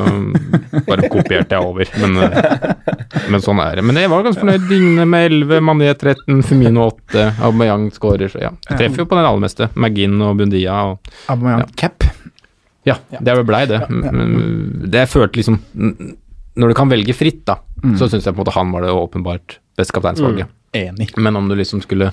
bare 0.89 1.11
kopierte 1.13 1.57
jeg 1.57 1.67
over. 1.67 1.91
Men, 2.03 2.19
uh, 2.23 3.25
men 3.33 3.45
sånn 3.45 3.63
er 3.65 3.81
det. 3.81 3.87
Men 3.89 3.99
jeg 3.99 4.13
var 4.13 4.27
ganske 4.27 4.43
fornøyd. 4.45 4.69
Digne 4.71 5.07
med 5.11 5.27
11, 5.33 5.65
Mané 5.67 5.91
13, 5.95 6.43
Femino 6.47 6.87
8, 6.93 7.27
Aubameyang 7.49 7.89
skårer. 7.95 8.31
Så 8.33 8.43
ja, 8.45 8.53
jeg 8.71 8.81
treffer 8.83 9.05
jo 9.05 9.09
på 9.11 9.19
den 9.19 9.29
aller 9.29 9.45
meste. 9.47 9.71
Magin 9.75 10.17
og 10.25 10.39
Bundia. 10.41 10.79
og 10.93 11.15
Aubameyang 11.33 11.75
cap. 11.81 12.07
ja, 12.87 12.99
det 13.19 13.39
blei 13.49 13.65
det. 13.71 13.83
Men 13.91 14.37
det 14.85 15.07
jeg 15.07 15.11
følte 15.15 15.41
liksom 15.41 15.57
Når 16.55 16.71
du 16.71 16.75
kan 16.77 16.91
velge 16.93 17.17
fritt, 17.17 17.43
da, 17.49 17.59
så 17.99 18.07
syns 18.07 18.29
jeg 18.29 18.35
på 18.35 18.39
en 18.39 18.45
måte 18.45 18.55
han 18.55 18.71
var 18.71 18.87
det 18.87 18.95
åpenbart 18.95 19.59
beste 19.79 19.97
kapteinsvalget. 19.97 20.53
Enig. 20.75 21.11
Men 21.19 21.37
om 21.37 21.49
du 21.49 21.57
liksom 21.59 21.83
skulle 21.83 22.13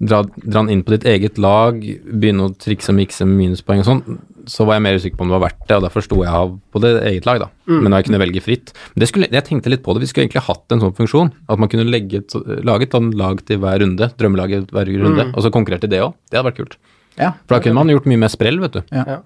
dra, 0.00 0.22
dra 0.24 0.62
han 0.62 0.70
inn 0.72 0.82
på 0.86 0.94
ditt 0.94 1.06
eget 1.08 1.38
lag, 1.40 1.78
begynne 1.80 2.48
å 2.48 2.52
trikse 2.56 2.92
og 2.92 2.98
mikse 2.98 3.26
med 3.28 3.38
minuspoeng 3.38 3.82
og 3.82 3.88
sånn, 3.88 4.02
så 4.50 4.64
var 4.66 4.78
jeg 4.78 4.84
mer 4.86 4.98
usikker 4.98 5.18
på 5.18 5.26
om 5.26 5.30
det 5.30 5.36
var 5.36 5.44
verdt 5.44 5.64
det, 5.68 5.76
og 5.76 5.84
derfor 5.84 6.04
sto 6.04 6.20
jeg 6.24 6.32
av 6.32 6.54
på 6.72 6.82
det 6.82 6.92
eget 7.10 7.26
lag, 7.28 7.42
da. 7.42 7.50
Men 7.70 7.92
da 7.92 8.00
jeg 8.00 8.08
kunne 8.08 8.22
velge 8.22 8.42
fritt. 8.44 8.72
Men 8.94 9.04
det 9.04 9.10
skulle, 9.10 9.28
jeg 9.30 9.46
tenkte 9.46 9.72
litt 9.72 9.84
på 9.84 9.94
det, 9.94 10.02
vi 10.04 10.10
skulle 10.10 10.26
egentlig 10.26 10.46
hatt 10.48 10.74
en 10.74 10.84
sånn 10.84 10.96
funksjon, 10.96 11.32
at 11.52 11.60
man 11.60 11.70
kunne 11.72 11.88
legge 11.88 12.22
et, 12.22 12.38
lage 12.66 12.88
et 12.88 12.96
lag 13.20 13.44
til 13.46 13.60
hver 13.62 13.82
runde, 13.84 14.08
drømmelaget 14.20 14.72
hver 14.74 14.94
runde, 15.04 15.28
og 15.34 15.44
så 15.44 15.52
konkurrerte 15.54 15.90
det 15.90 16.00
òg. 16.06 16.16
Det 16.30 16.40
hadde 16.40 16.48
vært 16.48 16.62
kult. 16.62 16.78
Ja. 17.20 17.34
For 17.44 17.58
da 17.58 17.64
kunne 17.66 17.82
man 17.82 17.92
gjort 17.92 18.08
mye 18.08 18.24
mer 18.24 18.32
sprell, 18.32 18.60
vet 18.62 18.80
du. 18.80 18.82
Ja. 18.96 19.20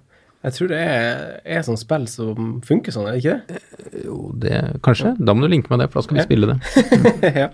Jeg 0.45 0.59
tror 0.59 0.69
det 0.75 0.78
er, 0.85 1.21
er 1.57 1.62
sånn 1.64 1.78
spill 1.81 2.04
som 2.11 2.57
funker 2.66 2.93
sånn, 2.93 3.07
er 3.09 3.14
det 3.16 3.23
ikke 3.23 3.37
det? 3.49 3.61
Jo, 4.04 4.16
det 4.43 4.59
kanskje. 4.85 5.14
Da 5.16 5.33
må 5.33 5.47
du 5.47 5.54
linke 5.54 5.73
med 5.73 5.81
det, 5.81 5.87
for 5.93 6.02
da 6.02 6.09
skal 6.09 6.19
vi 6.19 6.26
spille 6.26 6.50
det. 6.50 6.59
ja. 7.47 7.49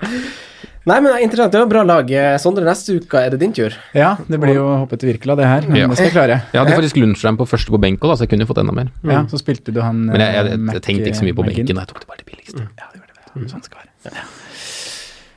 Nei, 0.89 0.97
men 0.97 1.11
det 1.11 1.17
er 1.19 1.25
interessant. 1.27 1.53
Det 1.53 1.61
var 1.61 1.69
bra 1.69 1.83
lag. 1.85 2.11
Eh, 2.11 2.37
Sondre, 2.41 2.65
neste 2.65 2.95
uke 2.97 3.21
er 3.21 3.35
det 3.35 3.41
din 3.43 3.53
tur. 3.53 3.75
ja, 3.95 4.15
det 4.29 4.41
blir 4.41 4.55
jo 4.57 4.65
hoppet 4.81 5.03
til 5.03 5.11
Virkelig 5.13 5.35
av 5.35 5.37
det 5.43 5.47
her, 5.51 5.67
men 5.69 5.77
Ja. 5.77 5.87
det 5.89 5.97
skal 5.99 6.09
jeg 6.09 6.15
klare. 6.17 6.43
Jeg 6.55 6.61
hadde 6.65 6.77
faktisk 6.79 6.97
lunsjtime 7.03 7.37
på 7.37 7.47
første 7.47 7.71
på 7.71 7.81
benk 7.81 8.01
òg, 8.01 8.17
så 8.17 8.25
jeg 8.25 8.31
kunne 8.33 8.47
jo 8.47 8.53
fått 8.55 8.63
enda 8.65 8.73
mer. 8.73 8.89
Ja, 9.05 9.25
så 9.29 9.37
spilte 9.39 9.73
du 9.73 9.81
han 9.83 10.07
Men 10.07 10.21
jeg, 10.21 10.35
jeg, 10.35 10.45
jeg, 10.47 10.61
jeg, 10.73 10.83
tenkte 10.83 11.07
ikke 11.13 11.21
så 11.21 11.29
mye 11.29 11.37
på 11.37 11.45
benken, 11.51 11.77
jeg 11.77 11.87
tok 11.93 12.01
det 12.01 12.09
bare 12.09 12.23
det 12.25 12.27
billigste. 12.33 12.69
Ja, 12.81 12.87
det 12.93 13.03
gjorde 13.03 13.45
det. 13.45 13.51
Sånn 13.53 13.63
skal 13.63 13.79
være. 13.83 14.15
Ja. 14.15 14.25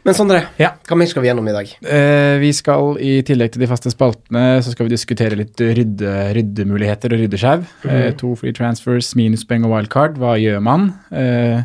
Men 0.06 0.14
Sondre, 0.18 0.40
Ja. 0.60 0.72
hva 0.88 0.98
mer 1.00 1.08
skal 1.08 1.22
vi 1.24 1.30
gjennom 1.30 1.48
i 1.48 1.54
dag? 1.56 1.70
Eh, 1.88 2.38
vi 2.40 2.52
skal 2.52 2.98
i 3.00 3.22
tillegg 3.24 3.54
til 3.54 3.62
de 3.64 3.68
faste 3.68 3.92
spaltene, 3.92 4.60
så 4.64 4.72
skal 4.74 4.88
vi 4.88 4.96
diskutere 4.96 5.36
litt 5.40 5.56
rydde, 5.56 6.34
ryddemuligheter 6.36 7.14
og 7.16 7.20
ryddeskjau. 7.24 7.64
Eh, 7.88 8.12
to 8.20 8.36
free 8.36 8.52
transfers, 8.52 9.14
minuspoeng 9.16 9.64
og 9.64 9.72
wildcard. 9.72 10.18
Hva 10.20 10.36
gjør 10.40 10.62
man? 10.62 10.90
Eh, 11.12 11.64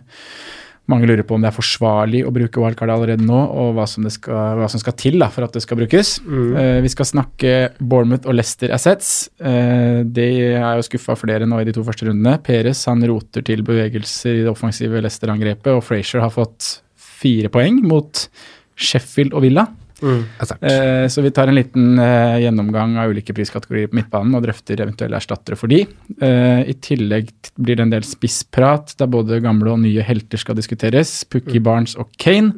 mange 0.89 1.09
lurer 1.09 1.25
på 1.27 1.37
om 1.37 1.45
det 1.45 1.51
er 1.51 1.57
forsvarlig 1.57 2.23
å 2.25 2.33
bruke 2.35 2.63
wildcard 2.63 2.93
allerede 2.95 3.25
nå, 3.27 3.39
og 3.61 3.75
hva 3.77 3.85
som, 3.91 4.07
det 4.07 4.15
skal, 4.15 4.59
hva 4.59 4.69
som 4.73 4.81
skal 4.81 4.97
til 4.99 5.19
da, 5.21 5.29
for 5.33 5.45
at 5.45 5.57
det 5.57 5.63
skal 5.65 5.81
brukes. 5.81 6.15
Eh, 6.25 6.79
vi 6.85 6.93
skal 6.93 7.09
snakke 7.11 7.55
Bournemouth 7.79 8.29
og 8.29 8.39
Leicester 8.39 8.73
Assets. 8.75 9.29
Uh, 9.37 10.01
det 10.05 10.29
er 10.57 10.79
jo 10.79 10.87
skuffa 10.87 11.17
flere 11.19 11.49
nå 11.49 11.61
i 11.61 11.69
de 11.69 11.75
to 11.77 11.85
første 11.87 12.09
rundene. 12.09 12.39
Peres 12.45 12.85
han 12.89 13.05
roter 13.09 13.45
til 13.45 13.65
bevegelser 13.67 14.41
i 14.41 14.45
det 14.47 14.53
offensive 14.53 15.03
Leicester-angrepet, 15.05 15.75
og 15.77 15.85
Frazier 15.85 16.25
har 16.25 16.33
fått 16.35 16.79
fire 17.19 17.53
poeng 17.53 17.83
mot 17.85 18.27
Sheffield 18.79 19.37
og 19.37 19.45
Villa. 19.45 19.69
Altså, 20.39 20.57
Eh, 20.63 21.07
så 21.11 21.23
vi 21.25 21.31
tar 21.35 21.51
en 21.51 21.57
liten 21.59 21.99
eh, 21.99 22.39
gjennomgang 22.45 22.97
av 23.03 23.11
ulike 23.11 23.35
priskategorier 23.35 23.91
på 23.91 23.99
midtbanen 23.99 24.37
og 24.39 24.45
drøfter 24.45 24.83
eventuelle 24.85 25.19
erstattere 25.19 25.59
for 25.59 25.71
de. 25.73 25.83
Eh, 26.23 26.61
I 26.71 26.77
tillegg 26.85 27.33
blir 27.59 27.79
det 27.79 27.87
en 27.87 27.95
del 27.97 28.07
spissprat 28.07 28.95
der 28.99 29.11
både 29.11 29.41
gamle 29.45 29.75
og 29.75 29.83
nye 29.83 30.05
helter 30.07 30.41
skal 30.41 30.59
diskuteres. 30.59 31.25
Pukki 31.29 31.63
Barnes 31.65 31.97
og 31.99 32.13
Kane. 32.19 32.55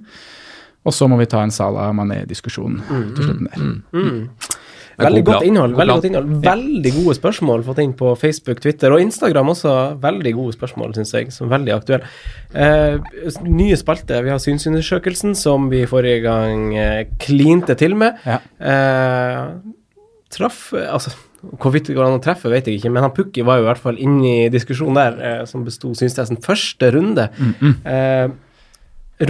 Og 0.85 0.97
så 0.97 1.09
må 1.09 1.19
vi 1.21 1.29
ta 1.29 1.43
en 1.45 1.53
Salah 1.53 1.91
Mané-diskusjon 1.93 2.81
til 2.89 3.27
slutten 3.27 3.49
der. 3.51 4.60
Mm. 5.01 5.07
Veldig 5.07 5.25
godt 5.25 5.47
innhold. 5.49 5.77
Veldig 5.79 5.97
godt 5.97 6.09
innhold. 6.11 6.35
Veldig 6.45 6.93
gode 6.99 7.17
spørsmål 7.17 7.65
fått 7.67 7.81
inn 7.85 7.95
på 7.97 8.13
Facebook, 8.21 8.61
Twitter 8.61 8.93
og 8.95 9.01
Instagram 9.03 9.53
også. 9.55 9.75
Veldig 10.03 10.35
gode 10.37 10.57
spørsmål, 10.59 10.95
syns 10.99 11.15
jeg, 11.17 11.33
som 11.35 11.49
er 11.49 11.57
veldig 11.57 11.75
aktuelle. 11.79 12.11
Eh, 12.53 13.01
nye 13.49 13.79
spalte. 13.81 14.21
Vi 14.27 14.35
har 14.35 14.43
synsundersøkelsen, 14.43 15.35
som 15.39 15.71
vi 15.73 15.87
forrige 15.91 16.21
gang 16.27 16.77
eh, 16.77 17.03
klinte 17.23 17.77
til 17.81 17.97
med. 17.99 18.21
Ja. 18.29 18.41
Eh, 18.61 19.45
traff 20.31 20.69
Altså, 20.77 21.13
hvorvidt 21.41 21.89
det 21.89 21.97
går 21.97 22.07
an 22.07 22.19
å 22.19 22.23
treffe, 22.23 22.51
vet 22.53 22.69
jeg 22.69 22.81
ikke, 22.81 22.93
men 22.93 23.07
han 23.07 23.15
Pukki 23.17 23.45
var 23.47 23.59
jo 23.59 23.65
i 23.65 23.71
hvert 23.71 23.81
fall 23.83 23.99
inne 24.01 24.37
i 24.45 24.53
diskusjonen 24.53 24.99
der, 24.99 25.19
eh, 25.25 25.43
som 25.49 25.65
besto 25.65 25.95
synstesten 25.97 26.41
første 26.45 26.93
runde. 26.93 27.31
Eh, 27.85 28.29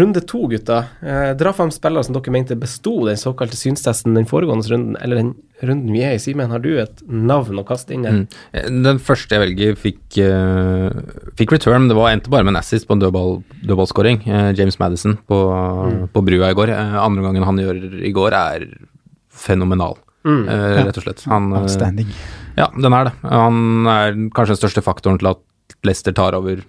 runde 0.01 0.21
to, 0.27 0.47
gutta. 0.51 0.85
Eh, 1.03 1.33
dra 1.39 1.53
fram 1.53 1.71
spillere 1.75 2.05
som 2.07 2.15
dere 2.15 2.35
mente 2.35 2.59
besto 2.59 3.07
den 3.07 3.19
såkalte 3.19 3.59
synstesten 3.59 4.15
den 4.15 4.27
foregående 4.27 4.71
runden, 4.71 4.97
eller 5.03 5.17
den 5.23 5.33
runden 5.63 5.93
vi 5.93 6.03
er 6.07 6.15
i. 6.17 6.21
Simen, 6.23 6.51
har 6.51 6.59
du 6.65 6.71
et 6.81 7.03
navn 7.09 7.59
å 7.61 7.65
kaste 7.69 7.93
inn 7.95 8.03
der? 8.07 8.13
Mm. 8.13 8.27
Eh, 8.53 8.69
Den 8.89 8.99
første 8.99 9.37
jeg 9.37 9.43
velger, 9.45 9.77
fikk, 9.77 10.19
uh, 10.25 10.91
fikk 11.37 11.53
return. 11.57 11.83
men 11.85 11.89
Det 11.89 11.97
var 11.99 12.11
endte 12.15 12.31
bare 12.33 12.45
med 12.45 12.55
en 12.55 12.61
assist 12.63 12.87
på 12.89 12.97
en 12.97 13.01
dødball- 13.01 13.43
dødballskåring. 13.65 14.23
Uh, 14.27 14.53
James 14.57 14.79
Madison 14.79 15.19
på, 15.29 15.41
på 16.13 16.25
brua 16.25 16.51
i 16.51 16.55
går. 16.59 16.71
Uh, 16.75 16.99
andre 17.05 17.23
gangen 17.23 17.45
han 17.45 17.57
gjør 17.59 17.83
i 18.05 18.13
går, 18.13 18.33
er 18.33 18.67
fenomenal, 19.31 19.97
Mm. 20.27 20.49
eh, 20.49 20.85
rett 20.85 20.99
og 20.99 21.03
slett. 21.05 21.23
Han, 21.31 21.53
eh, 21.55 21.63
Outstanding. 21.63 22.07
ja, 22.59 22.67
den 22.77 22.93
er 22.93 23.05
det. 23.09 23.13
Han 23.23 23.87
er 23.87 24.13
kanskje 24.37 24.53
den 24.59 24.61
største 24.69 24.83
faktoren 24.85 25.19
til 25.19 25.29
at 25.31 25.39
Leicester 25.83 26.13
tar 26.13 26.35
over 26.35 26.61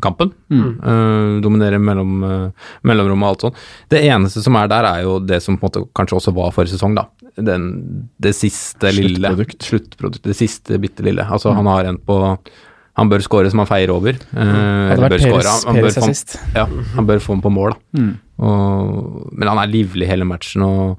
kampen. 0.00 0.30
Mm. 0.48 0.78
Uh, 0.78 1.40
dominerer 1.42 1.80
mellom, 1.82 2.22
uh, 2.22 2.50
mellomrommet 2.86 3.24
og 3.26 3.32
alt 3.32 3.40
sånt. 3.40 3.56
Det 3.90 4.04
eneste 4.06 4.40
som 4.44 4.54
er 4.54 4.68
der, 4.70 4.84
er 4.86 5.02
jo 5.02 5.16
det 5.18 5.40
som 5.42 5.56
på 5.58 5.66
en 5.66 5.70
måte 5.72 5.88
kanskje 5.98 6.14
også 6.20 6.32
var 6.36 6.52
forrige 6.54 6.76
sesong, 6.78 6.94
da. 6.94 7.08
Den, 7.36 7.64
det 8.20 8.34
siste 8.36 8.92
lille 8.92 9.30
Sluttprodukt. 9.32 9.68
Sluttprodukt. 9.68 10.26
Det 10.26 10.36
siste 10.36 10.78
bitte 10.82 11.04
lille. 11.06 11.24
Altså, 11.24 11.54
han 11.56 11.70
har 11.70 11.88
en 11.88 11.98
på 11.98 12.18
Han 12.98 13.08
bør 13.08 13.24
score 13.24 13.48
som 13.48 13.62
han 13.62 13.70
feier 13.70 13.88
over. 13.94 14.18
Hadde 14.34 14.92
eller 14.92 15.06
vært 15.06 15.24
bør. 15.24 15.38
Peres, 15.38 15.64
Han, 15.64 15.78
han, 15.78 15.86
bør 15.86 15.96
få, 15.96 16.12
ja, 16.58 16.66
han 16.98 17.08
bør 17.08 17.22
få 17.24 17.36
den 17.38 17.44
på 17.46 17.52
mål, 17.54 17.72
da. 17.72 18.02
Mm. 18.02 18.12
Og, 18.42 19.30
men 19.32 19.48
han 19.48 19.60
er 19.62 19.70
livlig 19.70 20.08
hele 20.10 20.26
matchen, 20.28 20.64
og 20.66 20.98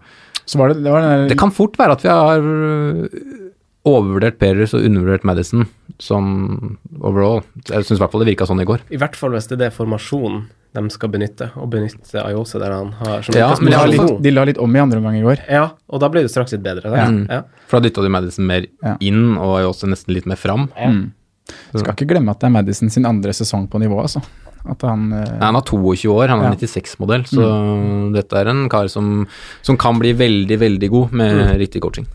Så 0.50 0.58
var 0.60 0.74
det, 0.74 0.82
det 0.84 1.30
det 1.30 1.38
kan 1.40 1.54
fort 1.54 1.78
være 1.80 1.96
at 1.96 2.04
vi 2.04 2.10
har 2.10 2.50
overvurdert 3.88 4.38
Perez 4.40 4.74
og 4.78 4.86
undervurdert 4.88 5.25
Madison 5.28 5.66
som 6.02 6.78
overall. 7.02 7.42
Jeg 7.68 7.84
syns 7.88 8.00
i 8.00 8.04
hvert 8.04 8.13
fall 8.13 8.24
det 8.24 8.32
virka 8.32 8.48
sånn 8.48 8.63
i 8.63 8.68
går. 8.68 8.86
I 8.94 9.00
hvert 9.02 9.18
fall 9.20 9.36
hvis 9.36 9.50
det 9.52 9.58
er 9.58 9.66
det 9.66 9.74
formasjonen 9.75 10.46
de 10.74 10.90
skal 10.90 11.12
benytte, 11.13 11.52
og 11.62 11.68
benytte 11.70 12.24
Ayose 12.24 12.58
der 12.58 12.74
han 12.74 12.94
har 12.98 13.22
som 13.22 13.36
Ja, 13.38 13.52
men 13.62 13.70
de, 13.70 13.75
la 13.78 13.84
litt, 13.92 14.13
de 14.25 14.32
la 14.34 14.46
litt 14.50 14.58
om 14.62 14.74
i 14.74 14.80
andre 14.82 14.98
omgang 14.98 15.20
i 15.20 15.25
går. 15.25 15.44
Ja, 15.46 15.68
og 15.86 16.02
da 16.02 16.10
ble 16.10 16.24
det 16.25 16.32
straks 16.34 16.56
litt 16.56 16.63
bedre. 16.66 16.90
Der. 16.90 17.12
Mm. 17.13 17.28
Ja. 17.30 17.44
For 17.70 17.78
da 17.78 17.86
dytta 17.86 18.06
de 18.06 18.10
Madison 18.16 18.48
mer 18.50 18.66
Ja. 18.82 18.96
inn, 19.00 19.36
og 19.38 19.60
er 19.60 19.92
nesten 19.92 20.16
litt 20.16 20.25
mer 20.25 20.40
fram. 20.40 20.70
Mm. 20.74 21.12
Skal 21.75 21.94
ikke 21.94 22.08
glemme 22.10 22.34
at 22.34 22.40
det 22.42 22.48
er 22.50 22.56
Madison 22.56 22.90
sin 22.90 23.06
andre 23.06 23.36
sesong 23.36 23.68
på 23.70 23.82
nivå, 23.84 24.00
altså. 24.02 24.24
At 24.70 24.84
han 24.88 25.10
eh, 25.12 25.25
Nei, 25.27 25.43
han 25.43 25.58
er 25.60 25.65
22 25.67 26.12
år, 26.13 26.32
han 26.32 26.39
er 26.46 26.53
Ja. 26.53 26.55
96-modell, 26.55 27.25
så 27.27 27.48
dette 28.15 28.38
er 28.39 28.48
en 28.53 28.62
kar 28.72 28.88
som, 28.91 29.25
som 29.62 29.75
kan 29.79 30.00
bli 30.00 30.13
veldig, 30.15 30.58
veldig 30.62 30.89
god 30.93 31.12
med 31.20 31.41
riktig 31.60 31.82
coaching. 31.84 32.08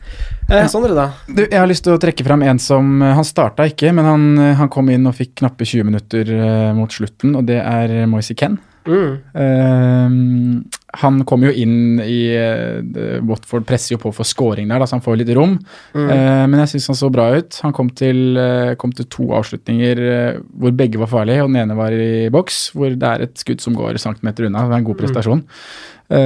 Eh, 0.48 0.64
Sondre, 0.72 0.94
da? 0.96 1.10
Du, 1.28 1.42
jeg 1.44 1.58
har 1.60 1.68
lyst 1.68 1.84
til 1.84 1.92
å 1.92 2.00
trekke 2.00 2.24
fram 2.24 2.40
en 2.46 2.58
som 2.62 3.02
eh, 3.04 3.12
Han 3.18 3.26
starta 3.28 3.66
ikke, 3.68 3.92
men 3.92 4.08
han, 4.08 4.24
eh, 4.40 4.54
han 4.56 4.70
kom 4.72 4.88
inn 4.94 5.04
og 5.10 5.16
fikk 5.18 5.34
knappe 5.42 5.66
20 5.68 5.84
minutter 5.90 6.32
mot 6.78 6.92
slutten, 6.92 7.36
og 7.36 7.44
det 7.50 7.60
er 7.60 8.06
Moise 8.08 8.36
Ken. 8.38 8.56
Mm. 8.88 9.12
Eh, 9.36 10.78
han 10.98 11.18
kom 11.28 11.42
jo 11.44 11.50
inn 11.52 11.98
i 12.00 12.20
eh, 12.32 13.18
Watford 13.28 13.66
presser 13.68 13.94
jo 13.94 13.98
på 14.02 14.12
for 14.16 14.24
scoring 14.26 14.70
der, 14.72 14.80
da, 14.80 14.86
så 14.88 14.96
han 14.96 15.04
får 15.04 15.18
litt 15.20 15.32
rom. 15.36 15.58
Mm. 15.92 16.06
Eh, 16.14 16.44
men 16.48 16.62
jeg 16.64 16.72
syns 16.72 16.88
han 16.94 16.98
så 17.02 17.10
bra 17.12 17.26
ut. 17.36 17.58
Han 17.66 17.74
kom 17.76 17.90
til, 17.92 18.22
eh, 18.40 18.72
kom 18.80 18.94
til 18.96 19.04
to 19.12 19.28
avslutninger 19.36 20.00
eh, 20.08 20.40
hvor 20.56 20.72
begge 20.78 20.98
var 21.02 21.12
farlige, 21.12 21.44
og 21.44 21.52
den 21.52 21.60
ene 21.66 21.76
var 21.78 21.92
i 21.92 22.30
boks, 22.34 22.70
hvor 22.74 22.96
det 22.96 23.10
er 23.12 23.26
et 23.28 23.36
skudd 23.44 23.60
som 23.64 23.76
går 23.76 24.00
centimeter 24.00 24.48
unna. 24.48 24.64
Det 24.66 24.74
er 24.78 24.82
en 24.82 24.90
god 24.90 25.00
prestasjon. 25.04 25.44
Ja, 25.44 25.94
Eh, 26.08 26.16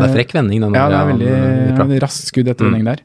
det 0.00 0.06
er 0.06 0.14
frekk 0.14 0.30
vending, 0.32 0.62
den. 0.62 0.72
ja, 0.72 0.86
det 0.88 0.96
er 0.96 1.08
veldig, 1.10 1.32
ja, 1.76 1.98
raskt 2.00 2.30
skudd 2.30 2.48
etter 2.48 2.64
Mm. 2.64 2.70
vending 2.72 2.86
der. 2.86 3.02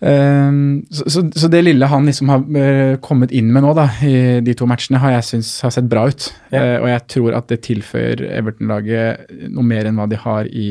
Ehm, 0.00 0.82
så, 0.90 1.06
så, 1.10 1.22
så 1.36 1.48
det 1.48 1.62
lille 1.64 1.86
han 1.86 2.06
liksom 2.08 2.32
har 2.32 2.42
eh, 2.58 2.96
kommet 3.04 3.32
inn 3.34 3.52
med 3.54 3.64
nå, 3.64 3.72
da, 3.78 3.86
i 4.04 4.40
de 4.44 4.56
to 4.58 4.66
matchene, 4.68 5.00
har 5.02 5.16
jeg 5.16 5.28
syns 5.30 5.52
har 5.64 5.74
sett 5.74 5.88
bra 5.90 6.08
ut. 6.10 6.28
Ja. 6.50 6.60
Eh, 6.60 6.76
og 6.82 6.90
jeg 6.90 7.06
tror 7.14 7.38
at 7.38 7.48
det 7.52 7.62
tilføyer 7.66 8.24
Everton-laget 8.34 9.50
noe 9.54 9.66
mer 9.66 9.88
enn 9.88 10.00
hva 10.00 10.08
de 10.10 10.20
har 10.20 10.50
i 10.50 10.70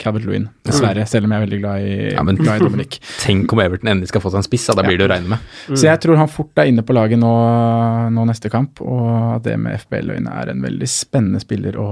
Calvert 0.00 0.24
Lewin, 0.24 0.48
dessverre. 0.66 1.04
Selv 1.10 1.26
om 1.28 1.32
jeg 1.34 1.42
er 1.42 1.46
veldig 1.46 1.58
glad 1.60 1.84
i, 1.84 1.94
Ja, 2.14 2.22
men- 2.24 2.38
glad 2.40 2.60
i 2.62 2.64
Dominic. 2.64 2.98
Tenk 3.24 3.52
om 3.52 3.60
Everton 3.60 3.90
endelig 3.92 4.08
skal 4.08 4.22
få 4.24 4.30
seg 4.32 4.40
en 4.40 4.46
spiss, 4.48 4.64
ja, 4.70 4.74
da 4.78 4.82
blir 4.86 4.96
det 5.00 5.06
å 5.06 5.10
regne 5.12 5.34
med. 5.34 5.38
Så 5.76 5.84
jeg 5.86 6.00
tror 6.00 6.16
han 6.16 6.30
fort 6.32 6.56
er 6.62 6.70
inne 6.72 6.82
på 6.86 6.96
laget 6.96 7.20
nå, 7.20 7.30
nå 8.16 8.24
neste 8.28 8.50
kamp, 8.52 8.80
og 8.80 9.42
det 9.44 9.58
med 9.60 9.76
FBL-øyne 9.84 10.32
er 10.40 10.52
en 10.54 10.62
veldig 10.64 10.88
spennende 10.90 11.40
spiller 11.42 11.76
å, 11.80 11.86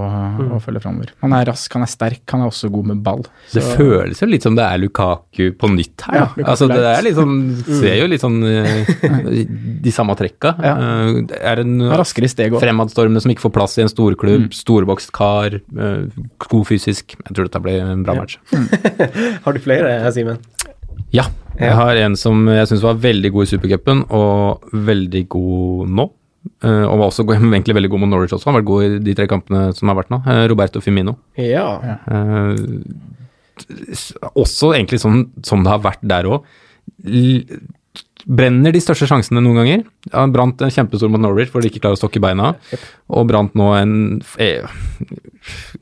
å 0.56 0.60
følge 0.64 0.80
framover. 0.84 1.12
Han 1.22 1.36
er 1.36 1.44
rask, 1.52 1.72
han 1.76 1.84
er 1.86 1.92
sterk, 1.92 2.22
han 2.32 2.42
er 2.46 2.50
også 2.52 2.70
god 2.72 2.86
med 2.94 3.02
ball. 3.04 3.24
Det 3.52 3.62
føles 3.76 4.20
jo 4.24 4.28
litt 4.30 4.42
som 4.46 4.56
det 4.58 4.64
er 4.64 4.80
Lukaku 4.82 5.52
på 5.60 5.70
nytt 5.74 6.06
her. 6.08 6.18
Ja. 6.22 6.26
Altså, 6.48 6.68
det 6.72 6.80
er 6.80 7.04
litt 7.06 7.18
sånn, 7.18 7.36
ser 7.68 7.98
jo 8.00 8.08
litt 8.10 8.24
sånn 8.24 8.40
eh, 8.48 9.44
de 9.84 9.92
samme 9.94 10.16
trekka. 10.18 10.54
Ja. 10.62 10.74
Eh, 10.78 11.36
er 11.52 11.62
en 11.62 11.76
er 11.88 11.98
raskere 12.00 12.28
steg 12.30 12.54
òg. 12.56 12.62
fremadstormende 12.62 13.22
som 13.24 13.32
ikke 13.32 13.44
får 13.46 13.54
plass 13.58 13.78
i 13.78 13.84
en 13.84 13.92
storklubb, 13.92 14.48
Mm. 14.48 14.52
storvokst 14.54 15.10
kar, 15.12 15.54
eh, 15.58 16.06
god 16.48 16.66
fysisk. 16.66 17.16
Jeg 17.26 17.34
tror 17.34 17.48
dette 17.48 17.60
blir 17.62 17.80
en 17.98 18.06
bra 18.06 18.14
Ja. 18.16 18.22
match. 18.22 18.38
Har 19.44 19.52
du 19.52 19.60
flere, 19.64 19.98
Simen? 20.14 20.38
Ja. 21.14 21.26
Jeg 21.58 21.74
har 21.74 21.96
en 21.98 22.14
som 22.14 22.44
jeg 22.52 22.68
syns 22.70 22.84
var 22.84 22.98
veldig 23.02 23.32
god 23.34 23.42
i 23.48 23.50
supercupen, 23.50 24.04
og 24.14 24.62
veldig 24.72 25.24
god 25.34 25.88
nå. 25.90 26.04
Eh, 26.62 26.84
og 26.86 27.00
var 27.00 27.08
også 27.10 27.24
egentlig 27.34 27.74
veldig 27.74 27.90
god 27.90 28.00
mot 28.04 28.12
Norwich 28.12 28.32
også. 28.36 28.46
Han 28.46 28.54
har 28.54 28.62
vært 28.62 28.68
god 28.70 28.84
i 28.86 29.00
de 29.08 29.14
tre 29.18 29.26
kampene 29.30 29.64
som 29.74 29.90
har 29.90 29.98
vært 29.98 30.12
nå. 30.14 30.20
Eh, 30.22 30.44
Roberto 30.52 30.80
Firmino. 30.84 31.16
Ja. 31.36 31.66
Ja. 31.82 31.96
Eh, 32.06 32.54
også 34.38 34.70
egentlig 34.76 35.00
sånn 35.02 35.24
som 35.46 35.64
det 35.66 35.72
har 35.74 35.82
vært 35.82 36.04
der 36.06 36.28
òg. 36.30 36.46
Brenner 38.28 38.74
de 38.74 38.80
største 38.82 39.06
sjansene 39.08 39.40
noen 39.40 39.56
ganger. 39.60 39.82
Ja, 40.10 40.24
Han 40.24 40.32
brant 40.34 40.60
en 40.60 40.72
kjempestor 40.74 41.08
mot 41.08 41.22
Norwich 41.22 41.52
fordi 41.52 41.68
de 41.68 41.70
ikke 41.72 41.84
klarer 41.84 41.96
å 41.96 42.00
stokke 42.00 42.20
beina. 42.20 42.50
Og 43.14 43.28
brant 43.30 43.54
nå 43.56 43.68
en 43.78 43.92
eh, 44.42 44.66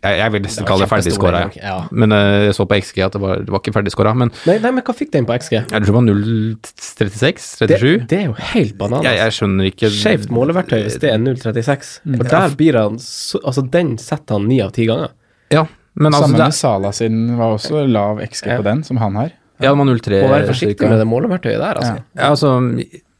Jeg, 0.05 0.19
jeg 0.21 0.33
vil 0.35 0.45
nesten 0.45 0.69
kalle 0.69 0.85
det 0.85 0.91
ferdigskåra. 0.93 1.41
Ja. 1.59 1.79
Men 1.91 2.15
eh, 2.15 2.45
jeg 2.47 2.57
så 2.59 2.67
på 2.69 2.79
XG 2.79 3.01
at 3.07 3.17
det 3.17 3.23
var, 3.25 3.41
det 3.43 3.55
var 3.55 3.63
ikke 3.65 3.75
ferdigskåra. 3.79 4.13
Men 4.21 4.31
Nei, 4.47 4.59
nei, 4.63 4.73
men 4.77 4.85
hva 4.87 4.95
fikk 4.95 5.11
den 5.17 5.27
på 5.27 5.35
XG? 5.41 5.57
jeg 5.57 5.71
tror 5.73 5.87
det 5.89 5.97
var 5.97 6.07
0,36? 6.07 7.49
Det, 7.65 7.81
37? 7.81 8.07
det 8.13 8.21
er 8.21 8.29
jo 8.29 8.37
helt 8.53 8.77
bananas. 8.79 9.09
Jeg, 9.09 9.21
jeg 9.25 9.37
skjønner 9.41 9.71
ikke 9.73 9.91
Skjevt 9.97 10.37
måleverktøy 10.37 10.79
hvis 10.85 11.01
det 11.03 11.11
er 11.15 11.19
0,36. 11.25 11.97
Mm. 12.05 12.21
For 12.21 12.31
der 12.37 12.55
blir 12.61 12.79
han 12.83 13.01
Altså, 13.01 13.65
den 13.75 13.97
setter 14.03 14.39
han 14.39 14.47
ni 14.53 14.61
av 14.63 14.71
ti 14.77 14.87
ganger. 14.87 15.17
Ja, 15.55 15.65
men 15.97 16.13
altså 16.13 16.29
Sammen 16.29 16.45
med 16.45 16.55
Sala 16.61 16.93
sin 16.95 17.19
var 17.41 17.57
også 17.57 17.83
lav 17.89 18.21
XG 18.29 18.53
på 18.53 18.63
den, 18.67 18.85
som 18.87 19.01
han 19.01 19.17
har. 19.19 19.35
Ja, 19.61 19.73
det 19.73 19.79
var 19.79 19.87
0,3 19.89 20.23
Må 20.23 20.29
være 20.35 20.47
forsiktig 20.51 20.77
cirka. 20.79 20.89
med 20.91 20.99
det 21.01 21.07
måleverktøyet 21.11 21.59
der, 21.63 21.81
altså. 21.81 21.99
Ja, 22.17 22.31
altså 22.31 22.51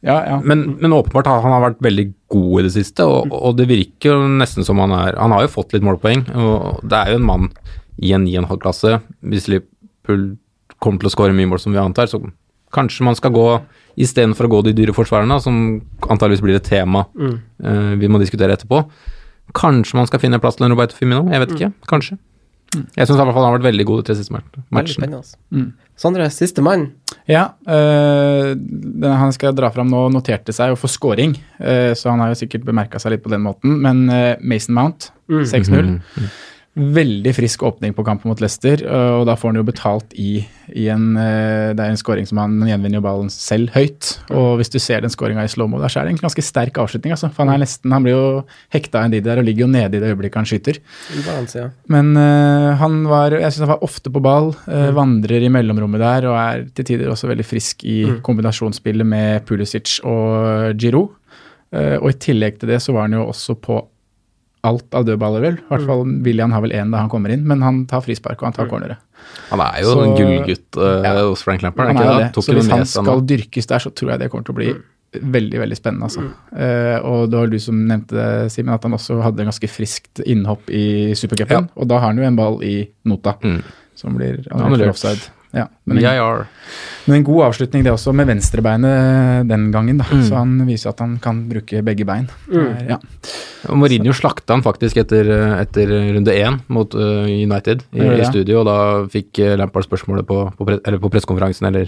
Ja, 0.05 0.17
ja. 0.29 0.35
Men, 0.45 0.77
men 0.79 0.93
åpenbart 0.93 1.25
han 1.25 1.41
har 1.51 1.63
vært 1.71 1.79
veldig 1.81 2.13
god 2.29 2.59
i 2.59 2.63
det 2.67 2.73
siste, 2.75 3.03
og, 3.03 3.31
og 3.33 3.55
det 3.57 3.65
virker 3.67 4.11
jo 4.13 4.27
nesten 4.37 4.63
som 4.63 4.77
han 4.79 4.93
er 4.93 5.17
Han 5.17 5.31
har 5.33 5.41
jo 5.47 5.53
fått 5.55 5.73
litt 5.73 5.83
målpoeng, 5.83 6.27
og 6.37 6.83
det 6.85 6.99
er 6.99 7.11
jo 7.15 7.21
en 7.21 7.25
mann 7.25 7.47
i 7.97 8.11
en 8.13 8.27
9,5-klasse. 8.27 8.99
Hvis 9.25 9.47
Liverpool 9.49 10.37
kommer 10.79 11.01
til 11.01 11.09
å 11.09 11.15
skåre 11.15 11.33
mye 11.33 11.49
mål, 11.49 11.59
som 11.59 11.73
vi 11.73 11.81
antar, 11.81 12.05
så 12.11 12.21
kanskje 12.75 13.03
man 13.07 13.15
skal 13.17 13.31
gå 13.33 13.47
istedenfor 13.97 14.45
å 14.45 14.51
gå 14.51 14.61
de 14.67 14.75
dyre 14.77 14.93
forsvarerne, 14.93 15.39
som 15.41 15.81
antageligvis 16.05 16.43
blir 16.45 16.59
et 16.59 16.67
tema 16.69 17.07
Mm. 17.17 17.39
uh, 17.65 17.95
vi 17.97 18.07
må 18.07 18.19
diskutere 18.21 18.53
etterpå. 18.53 18.83
Kanskje 19.57 19.95
man 19.97 20.05
skal 20.05 20.19
finne 20.21 20.39
plass 20.39 20.57
til 20.59 20.67
en 20.67 20.75
Roberto 20.75 20.93
Firmino, 20.93 21.25
jeg 21.31 21.39
vet 21.41 21.55
ikke. 21.57 21.71
Kanskje. 21.89 22.17
Jeg 22.97 23.07
syns 23.07 23.19
i 23.19 23.25
han 23.37 23.43
har 23.47 23.57
vært 23.57 23.67
veldig 23.67 23.85
god 23.89 24.01
de 24.01 24.07
tre 24.09 24.15
siste 24.19 24.33
matchene. 24.33 24.93
spennende. 24.93 25.37
Mm. 25.51 25.73
Sondre, 25.97 26.27
siste 26.31 26.61
mann. 26.61 26.91
Ja, 27.27 27.47
øh, 27.67 28.51
den 28.55 29.15
han 29.17 29.31
skal 29.33 29.55
dra 29.57 29.69
fram 29.73 29.89
nå, 29.89 30.03
noterte 30.13 30.53
seg 30.53 30.73
å 30.75 30.77
for 30.77 30.87
scoring, 30.93 31.33
øh, 31.59 31.93
så 31.97 32.11
han 32.13 32.19
har 32.23 32.29
jo 32.33 32.39
sikkert 32.41 32.65
bemerka 32.67 32.99
seg 33.01 33.15
litt 33.15 33.23
på 33.25 33.31
den 33.33 33.41
måten. 33.41 33.79
Men 33.81 34.05
øh, 34.09 34.35
Mason 34.41 34.75
Mount, 34.77 35.11
Mm. 35.27 35.43
6-0. 35.43 35.87
Veldig 36.77 37.31
frisk 37.33 37.63
åpning 37.65 37.95
på 37.97 38.03
kampen 38.05 38.29
mot 38.29 38.41
Leicester, 38.43 38.83
øh, 38.85 39.13
og 39.17 39.23
da 39.25 39.33
får 39.39 39.49
han 39.49 39.57
jo 39.57 39.63
betalt 39.65 40.11
i, 40.13 40.43
i 40.77 40.83
en 40.93 41.15
øh, 41.17 41.73
Det 41.73 41.81
er 41.81 41.89
en 41.89 41.97
scoring 41.97 42.27
som 42.29 42.37
han 42.37 42.53
gjenvinner 42.69 42.99
jo 42.99 43.05
ballen 43.05 43.31
selv 43.33 43.71
høyt. 43.73 44.11
Og 44.29 44.59
hvis 44.59 44.69
du 44.69 44.77
ser 44.77 45.01
den 45.01 45.09
scoringa 45.09 45.41
i 45.47 45.49
slow-mo, 45.49 45.79
der 45.81 45.89
så 45.89 46.03
er 46.03 46.05
det 46.05 46.13
en 46.13 46.21
ganske 46.21 46.45
sterk 46.45 46.77
avslutning. 46.77 47.15
Altså. 47.15 47.31
For 47.33 47.43
han 47.43 47.55
er 47.55 47.63
nesten, 47.63 47.95
han 47.95 48.05
blir 48.05 48.13
jo 48.13 48.29
hekta 48.75 49.01
av 49.01 49.07
en 49.07 49.15
didi 49.15 49.25
der 49.25 49.41
og 49.41 49.49
ligger 49.49 49.65
jo 49.65 49.71
nede 49.73 49.97
i 49.97 50.03
det 50.03 50.13
øyeblikket 50.13 50.37
han 50.43 50.51
skyter. 50.51 50.79
Balance, 51.25 51.57
ja. 51.57 51.67
Men 51.89 52.13
uh, 52.13 52.77
han 52.77 53.01
var 53.09 53.33
Jeg 53.33 53.51
synes 53.51 53.65
han 53.65 53.73
var 53.73 53.83
ofte 53.89 54.13
på 54.13 54.21
ball, 54.21 54.53
uh, 54.69 54.87
vandrer 54.93 55.49
i 55.49 55.49
mellomrommet 55.49 56.03
der 56.05 56.29
og 56.29 56.37
er 56.37 56.65
til 56.77 56.91
tider 56.93 57.09
også 57.09 57.33
veldig 57.33 57.45
frisk 57.45 57.83
i 57.89 57.97
Mm. 58.07 58.21
kombinasjonsspillet 58.21 59.05
med 59.05 59.45
Pulisic 59.49 59.97
og 60.05 60.77
Giroud. 60.77 61.09
Uh, 61.73 61.97
og 61.97 62.11
i 62.13 62.19
tillegg 62.21 62.59
til 62.61 62.69
det 62.69 62.83
så 62.85 62.93
var 62.93 63.09
han 63.09 63.17
jo 63.17 63.25
også 63.27 63.57
på 63.59 63.81
alt 64.63 64.93
av 64.93 65.05
dødballer, 65.05 65.41
vel. 65.41 65.53
I 65.57 65.67
hvert 65.69 65.85
fall 65.85 66.03
William 66.23 66.51
har 66.51 66.61
vel 66.61 66.71
én 66.71 66.91
da 66.91 66.97
han 66.97 67.09
kommer 67.09 67.29
inn, 67.31 67.45
men 67.47 67.61
han 67.61 67.85
tar 67.85 68.01
frispark 68.01 68.41
og 68.41 68.47
han 68.49 68.53
tar 68.53 68.65
Mm. 68.65 68.69
cornere. 68.71 68.97
Han 69.49 69.59
er 69.61 69.81
jo 69.81 69.93
Så- 69.93 70.03
en 70.03 70.15
gullgutt 70.17 70.77
uh, 70.77 71.03
Ja. 71.03 71.13
hos 71.29 71.41
Frank 71.43 71.61
Lampard, 71.61 71.87
er 71.87 71.89
er 71.89 71.93
ikke 71.95 72.17
det. 72.19 72.33
det? 72.33 72.43
Så 72.43 72.53
hvis 72.53 72.69
han 72.69 72.85
skal 72.85 73.21
dyrkes 73.21 73.67
der, 73.67 73.79
så 73.79 73.91
tror 73.93 74.09
jeg 74.11 74.19
det 74.19 74.31
kommer 74.31 74.45
til 74.45 74.53
å 74.53 74.57
bli 74.57 74.73
veldig, 75.13 75.59
veldig 75.59 75.77
spennende, 75.77 76.03
altså. 76.03 76.21
Eh, 76.57 76.99
og 76.99 77.29
det 77.31 77.39
var 77.39 77.47
du 77.47 77.59
som 77.59 77.75
nevnte 77.87 78.09
det, 78.11 78.51
Simen, 78.51 78.73
at 78.73 78.83
han 78.83 78.91
også 78.91 79.21
hadde 79.23 79.39
en 79.39 79.47
ganske 79.47 79.69
friskt 79.69 80.19
innhopp 80.25 80.69
i 80.69 81.13
supercupen. 81.15 81.69
Og 81.77 81.87
da 81.87 81.99
har 81.99 82.07
han 82.07 82.17
jo 82.17 82.23
en 82.23 82.35
ball 82.35 82.61
i 82.63 82.89
nota, 83.05 83.35
Mm. 83.41 83.63
som 83.95 84.13
blir 84.17 84.45
Annullert. 84.51 84.89
offside. 84.89 85.29
Ja, 85.55 85.63
men, 85.87 85.99
en, 86.03 86.47
men 87.07 87.15
en 87.15 87.25
god 87.25 87.45
avslutning 87.45 87.85
det 87.85 87.91
også, 87.93 88.11
med 88.15 88.27
venstrebeinet 88.27 89.47
den 89.47 89.69
gangen. 89.71 90.01
da. 90.01 90.07
Mm. 90.11 90.23
Så 90.27 90.35
han 90.35 90.55
viser 90.67 90.91
at 90.91 91.03
han 91.03 91.15
kan 91.23 91.39
bruke 91.49 91.81
begge 91.87 92.07
bein. 92.07 92.27
Mm. 92.51 92.89
Ja. 92.89 92.97
Og 93.71 93.79
Mourinho 93.79 94.15
slakta 94.15 94.57
han 94.57 94.65
faktisk 94.65 94.99
etter, 95.01 95.29
etter 95.61 95.93
runde 96.17 96.35
én 96.35 96.59
mot 96.73 96.97
uh, 96.97 97.23
United 97.23 97.85
i, 97.95 98.03
ja, 98.03 98.17
i 98.19 98.27
studio, 98.27 98.61
og 98.61 98.67
da 98.67 98.79
fikk 99.13 99.41
Lampard 99.59 99.87
spørsmålet 99.87 100.27
på, 100.27 100.43
på, 100.57 100.67
pre 100.67 100.81
eller 100.83 100.99
på 101.03 101.11
pressekonferansen 101.13 101.71
eller 101.71 101.87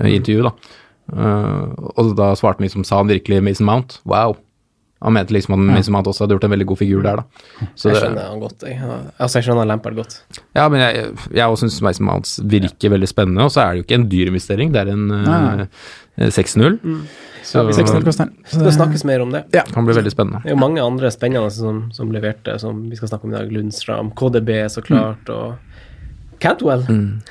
uh, 0.00 0.08
intervjuet, 0.08 0.48
da. 0.48 0.80
Uh, 1.12 1.92
og 1.92 2.14
da 2.16 2.32
svarte 2.38 2.62
han 2.62 2.70
liksom, 2.70 2.88
sa 2.88 3.02
han 3.02 3.12
virkelig 3.12 3.42
Mason 3.44 3.68
Mount? 3.68 4.00
Wow. 4.08 4.38
Han 5.04 5.12
mente 5.12 5.34
liksom 5.36 5.54
at 5.58 5.60
Mason 5.68 5.92
Mount 5.92 6.08
også 6.08 6.24
hadde 6.24 6.34
gjort 6.38 6.44
en 6.48 6.54
veldig 6.54 6.66
god 6.70 6.78
figur 6.80 7.02
der, 7.04 7.20
da. 7.20 7.68
Så 7.76 7.90
Jeg 7.90 7.94
det, 7.94 8.00
skjønner 8.02 8.28
han 8.30 8.40
godt. 8.40 8.64
Jeg, 8.64 8.78
altså, 9.18 9.34
jeg 9.38 9.44
skjønner 9.48 9.68
Lampard 9.68 9.98
godt. 10.00 10.16
ja, 10.56 10.64
men 10.72 10.80
jeg, 10.80 11.10
jeg 11.36 11.44
også 11.44 11.68
syns 11.68 11.76
Mason 11.84 12.06
Mounts 12.08 12.38
virker 12.56 12.94
veldig 12.94 13.10
spennende, 13.10 13.44
og 13.44 13.52
så 13.52 13.60
er 13.66 13.70
det 13.74 13.82
jo 13.82 13.86
ikke 13.88 13.98
en 14.00 14.08
dyr 14.08 14.32
investering, 14.32 14.72
det 14.72 14.80
er 14.86 14.92
en 14.94 15.04
uh, 15.12 15.66
6-0. 16.32 16.78
Så 17.44 17.60
Ja, 17.60 17.64
6-0 17.76 18.04
koster 18.06 18.24
den. 18.30 18.38
Så 18.48 18.62
Det 18.64 18.72
snakkes 18.72 19.04
mer 19.04 19.20
om 19.20 19.30
det. 19.34 19.44
Ja. 19.52 19.62
kan 19.68 19.84
bli 19.84 19.92
veldig 19.98 20.12
spennende. 20.14 20.40
Det 20.42 20.48
er 20.52 20.56
jo 20.56 20.60
mange 20.62 20.80
andre 20.80 21.10
spennende 21.12 21.50
som, 21.52 21.82
som 21.92 22.10
leverte, 22.14 22.56
som 22.58 22.80
vi 22.88 22.96
skal 22.96 23.10
snakke 23.12 23.28
om 23.28 23.34
i 23.34 23.36
dag. 23.36 23.52
Lundstram, 23.52 24.10
KDB 24.16 24.50
så 24.72 24.80
klart, 24.86 25.28
og 25.28 25.58
Cantwell. 26.44 26.84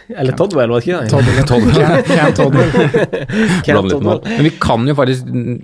Eller 0.09 0.35
Toddwell, 0.39 0.73
var 0.73 0.81
det 0.81 0.87
ikke 0.87 1.03
det? 1.05 1.45
Toddwell, 1.47 2.03
Cam 2.09 2.33
Toddwell. 2.39 2.73
Cam 3.67 3.89
Toddwell. 3.91 4.19
Men 4.27 4.43
vi 4.49 4.53
kan 4.61 4.89
jo 4.89 4.97
faktisk 4.97 5.29
mm, 5.29 5.55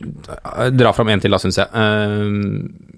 dra 0.77 0.93
fram 0.95 1.09
en 1.15 1.23
til, 1.25 1.33
da, 1.35 1.41
syns 1.41 1.59
jeg. 1.59 1.67
Eh, 1.73 2.95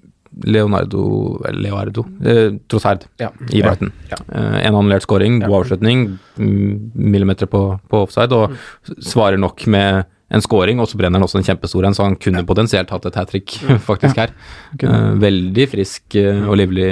Leonardo 0.47 1.01
eller 1.47 1.59
Leonardo 1.61 2.05
eh, 2.23 2.53
Trossard 2.71 3.03
Ja. 3.19 3.29
i 3.51 3.61
Brighton. 3.61 3.91
Ja. 4.09 4.17
Eh, 4.31 4.57
en 4.67 4.75
annullert 4.75 5.03
scoring, 5.03 5.39
god 5.43 5.57
avslutning, 5.65 6.05
mm, 6.37 6.91
millimeter 6.95 7.49
på, 7.51 7.65
på 7.91 8.03
offside, 8.05 8.31
og 8.31 8.55
svarer 9.03 9.37
nok 9.41 9.65
med 9.67 10.05
en 10.31 10.41
scoring, 10.43 10.79
og 10.79 10.87
så 10.87 10.95
brenner 10.99 11.19
han 11.19 11.27
også 11.27 11.41
en 11.41 11.47
kjempestor 11.49 11.83
en, 11.85 11.95
så 11.97 12.05
han 12.07 12.15
kunne 12.15 12.45
potensielt 12.47 12.91
hatt 12.93 13.05
et 13.09 13.17
hat 13.19 13.31
trick 13.33 13.57
faktisk 13.89 14.21
her. 14.23 14.31
Eh, 14.79 15.09
veldig 15.19 15.67
frisk 15.73 16.15
eh, 16.21 16.45
og 16.47 16.55
livlig 16.61 16.87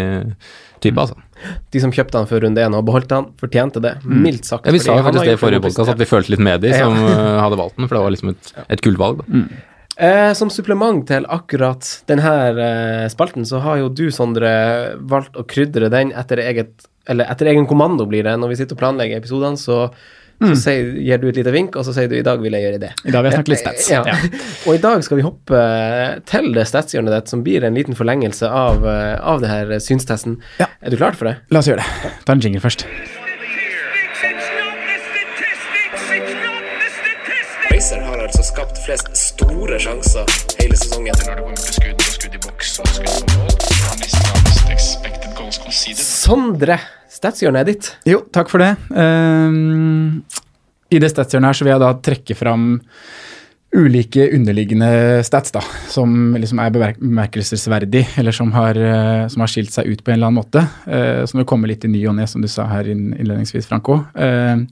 type, 0.83 0.99
altså. 0.99 1.15
De 1.73 1.81
som 1.83 1.93
kjøpte 1.95 2.19
han 2.19 2.29
før 2.29 2.45
runde 2.47 2.63
én 2.63 2.75
og 2.75 2.85
beholdt 2.87 3.15
han, 3.15 3.31
fortjente 3.39 3.81
det. 3.83 3.95
Mildt 4.03 4.47
sagt. 4.49 4.67
Ja, 4.67 4.75
vi 4.75 4.81
sa 4.83 4.97
jo 4.99 5.07
faktisk 5.07 5.27
det 5.29 5.37
i 5.37 5.41
forrige 5.41 5.63
podkast, 5.65 5.93
at 5.95 6.01
vi 6.01 6.07
følte 6.09 6.35
litt 6.35 6.45
med 6.45 6.63
de 6.65 6.75
som 6.75 6.95
ja. 6.95 7.17
hadde 7.45 7.59
valgt 7.59 7.79
den, 7.79 7.89
for 7.89 7.99
det 7.99 8.05
var 8.05 8.15
liksom 8.15 8.33
et, 8.35 8.53
et 8.67 8.85
gullvalg. 8.85 9.23
da. 9.23 9.43
Eh, 9.99 10.31
som 10.31 10.47
supplement 10.47 11.01
til 11.03 11.25
akkurat 11.27 11.83
denne 12.07 12.35
eh, 12.53 13.07
spalten, 13.11 13.43
så 13.47 13.59
har 13.65 13.81
jo 13.81 13.89
du, 13.91 14.05
Sondre, 14.15 14.51
valgt 15.11 15.35
å 15.35 15.43
krydre 15.43 15.89
den 15.91 16.13
etter 16.15 16.39
eget 16.39 16.87
Eller 17.09 17.27
etter 17.31 17.49
egen 17.49 17.65
kommando, 17.67 18.05
blir 18.07 18.23
det. 18.23 18.37
Når 18.37 18.51
vi 18.51 18.57
sitter 18.59 18.77
og 18.77 18.83
planlegger 18.83 19.19
episodene, 19.19 19.57
så, 19.57 19.87
så 20.39 20.55
sier, 20.55 20.91
gir 21.03 21.19
du 21.19 21.27
et 21.29 21.39
lite 21.41 21.51
vink, 21.53 21.75
og 21.75 21.85
så 21.87 21.93
sier 21.95 22.07
du 22.07 22.15
'i 22.15 22.23
dag 22.25 22.39
vil 22.39 22.55
jeg 22.55 22.63
gjøre 22.63 22.79
det'. 22.79 22.93
I 23.05 23.11
dag 23.11 23.23
vil 23.23 23.31
jeg 23.31 23.37
snakke 23.39 23.53
litt 23.53 23.63
stats. 23.63 23.89
Ja. 23.91 24.03
Og 24.67 24.75
i 24.75 24.81
dag 24.83 25.03
skal 25.03 25.19
vi 25.19 25.25
hoppe 25.25 25.59
til 26.25 26.51
det 26.55 26.67
statshjørnet 26.67 27.15
ditt, 27.15 27.29
som 27.29 27.43
blir 27.43 27.63
en 27.63 27.75
liten 27.75 27.95
forlengelse 27.95 28.47
av, 28.47 28.85
eh, 28.87 29.19
av 29.19 29.41
det 29.41 29.49
her 29.51 29.79
synstesten. 29.83 30.39
Ja. 30.59 30.67
Er 30.81 30.89
du 30.91 30.97
klar 30.97 31.17
for 31.17 31.25
det? 31.27 31.37
La 31.51 31.59
oss 31.59 31.67
gjøre 31.67 31.83
det. 31.83 32.13
Ta 32.25 32.33
en 32.33 32.39
jingle 32.39 32.63
først. 32.63 32.85
Racer 37.79 38.01
har 38.03 38.19
altså 38.19 38.43
skapt 38.43 38.79
flest 38.85 39.15
store 39.39 39.79
sjanser 39.81 40.35
hele 40.59 40.77
sesongen. 40.79 41.15
når 41.25 41.39
det 41.39 41.43
kommer 41.45 41.61
til 41.63 41.77
skudd 41.77 42.03
og 42.03 42.11
skudd 42.15 42.35
i 42.35 42.41
boks 42.45 42.73
og 42.81 42.91
skudd 42.97 43.13
på 43.15 43.37
mål. 43.37 43.55
Han 43.85 44.03
lista 44.03 44.41
mest 44.43 44.73
expected 44.75 45.31
goals 45.37 45.61
conceded. 45.63 46.03
Sondre, 46.03 46.79
statshjørnet 47.13 47.63
er 47.63 47.71
ditt. 47.71 47.89
Jo, 48.09 48.21
takk 48.35 48.51
for 48.51 48.63
det. 48.63 48.73
Um, 48.91 50.21
I 50.91 51.01
det 51.01 51.11
statshjørnet 51.13 51.51
her 51.51 51.59
så 51.59 51.67
vil 51.67 51.75
jeg 51.75 51.83
da 51.85 51.95
trekke 52.09 52.37
fram 52.37 52.69
ulike 53.69 54.23
underliggende 54.33 55.21
stats 55.23 55.53
da, 55.53 55.61
som 55.93 56.33
liksom 56.41 56.57
er 56.63 56.71
bemerkelsesverdig, 56.73 58.01
eller 58.17 58.33
som 58.33 58.49
har, 58.55 58.77
eh, 58.81 59.27
som 59.29 59.43
har 59.43 59.51
skilt 59.51 59.69
seg 59.75 59.91
ut 59.91 60.01
på 60.01 60.09
en 60.09 60.17
eller 60.17 60.31
annen 60.31 60.39
måte. 60.41 60.63
eh, 60.89 61.21
som 61.29 61.37
vil 61.37 61.45
komme 61.45 61.69
litt 61.69 61.85
i 61.85 61.91
ny 61.91 62.01
og 62.09 62.15
ne, 62.17 62.25
som 62.25 62.41
du 62.41 62.47
sa 62.49 62.65
her 62.65 62.89
innledningsvis, 62.89 63.69
Franco. 63.69 63.99
Ehm, 64.17 64.65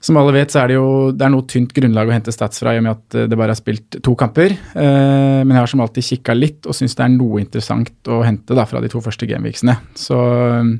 som 0.00 0.16
alle 0.16 0.32
vet, 0.32 0.52
så 0.52 0.62
er 0.62 0.70
det 0.70 0.76
jo 0.78 0.90
det 1.12 1.26
er 1.26 1.32
noe 1.34 1.44
tynt 1.48 1.74
grunnlag 1.76 2.08
å 2.08 2.14
hente 2.14 2.32
stats 2.32 2.62
fra, 2.62 2.72
i 2.72 2.80
og 2.80 2.86
med 2.86 2.94
at 2.94 3.16
eh, 3.20 3.26
det 3.28 3.38
bare 3.38 3.52
er 3.52 3.58
spilt 3.58 3.98
to 4.00 4.14
kamper. 4.18 4.54
Eh, 4.56 5.40
men 5.44 5.52
jeg 5.52 5.60
har 5.60 5.72
som 5.72 5.82
alltid 5.84 6.06
kikka 6.06 6.36
litt, 6.36 6.64
og 6.64 6.76
syns 6.76 6.96
det 6.96 7.04
er 7.04 7.12
noe 7.12 7.42
interessant 7.42 8.08
å 8.08 8.22
hente 8.24 8.56
da, 8.56 8.64
fra 8.68 8.80
de 8.80 8.88
to 8.92 9.02
første 9.04 9.28
gameweeksene. 9.28 9.76
Så 10.00 10.16
eh, 10.16 10.72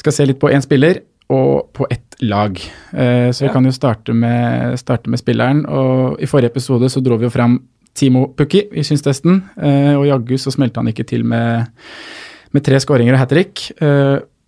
skal 0.00 0.16
se 0.16 0.26
litt 0.28 0.40
på 0.40 0.48
én 0.52 0.64
spiller 0.64 1.02
og 1.34 1.72
på 1.76 1.88
ett 1.90 2.16
lag. 2.24 2.56
Eh, 2.92 3.28
så 3.34 3.46
vi 3.46 3.52
kan 3.52 3.66
jo 3.66 3.74
starte 3.74 4.14
med, 4.16 4.78
starte 4.80 5.12
med 5.12 5.20
spilleren. 5.20 5.64
Og 5.66 6.22
I 6.22 6.28
forrige 6.30 6.54
episode 6.54 6.88
så 6.92 7.02
dro 7.04 7.18
vi 7.20 7.28
jo 7.28 7.34
fram 7.34 7.58
Timo 7.96 8.26
Pukki 8.36 8.66
i 8.76 8.84
synstesten, 8.84 9.42
eh, 9.56 9.92
og 9.96 10.06
jaggu 10.08 10.36
så 10.40 10.52
smelte 10.52 10.80
han 10.80 10.88
ikke 10.92 11.06
til 11.08 11.24
med, 11.24 11.68
med 12.52 12.64
tre 12.64 12.80
skåringer 12.80 13.16
og 13.16 13.22
hat 13.24 13.32
trick. 13.32 13.66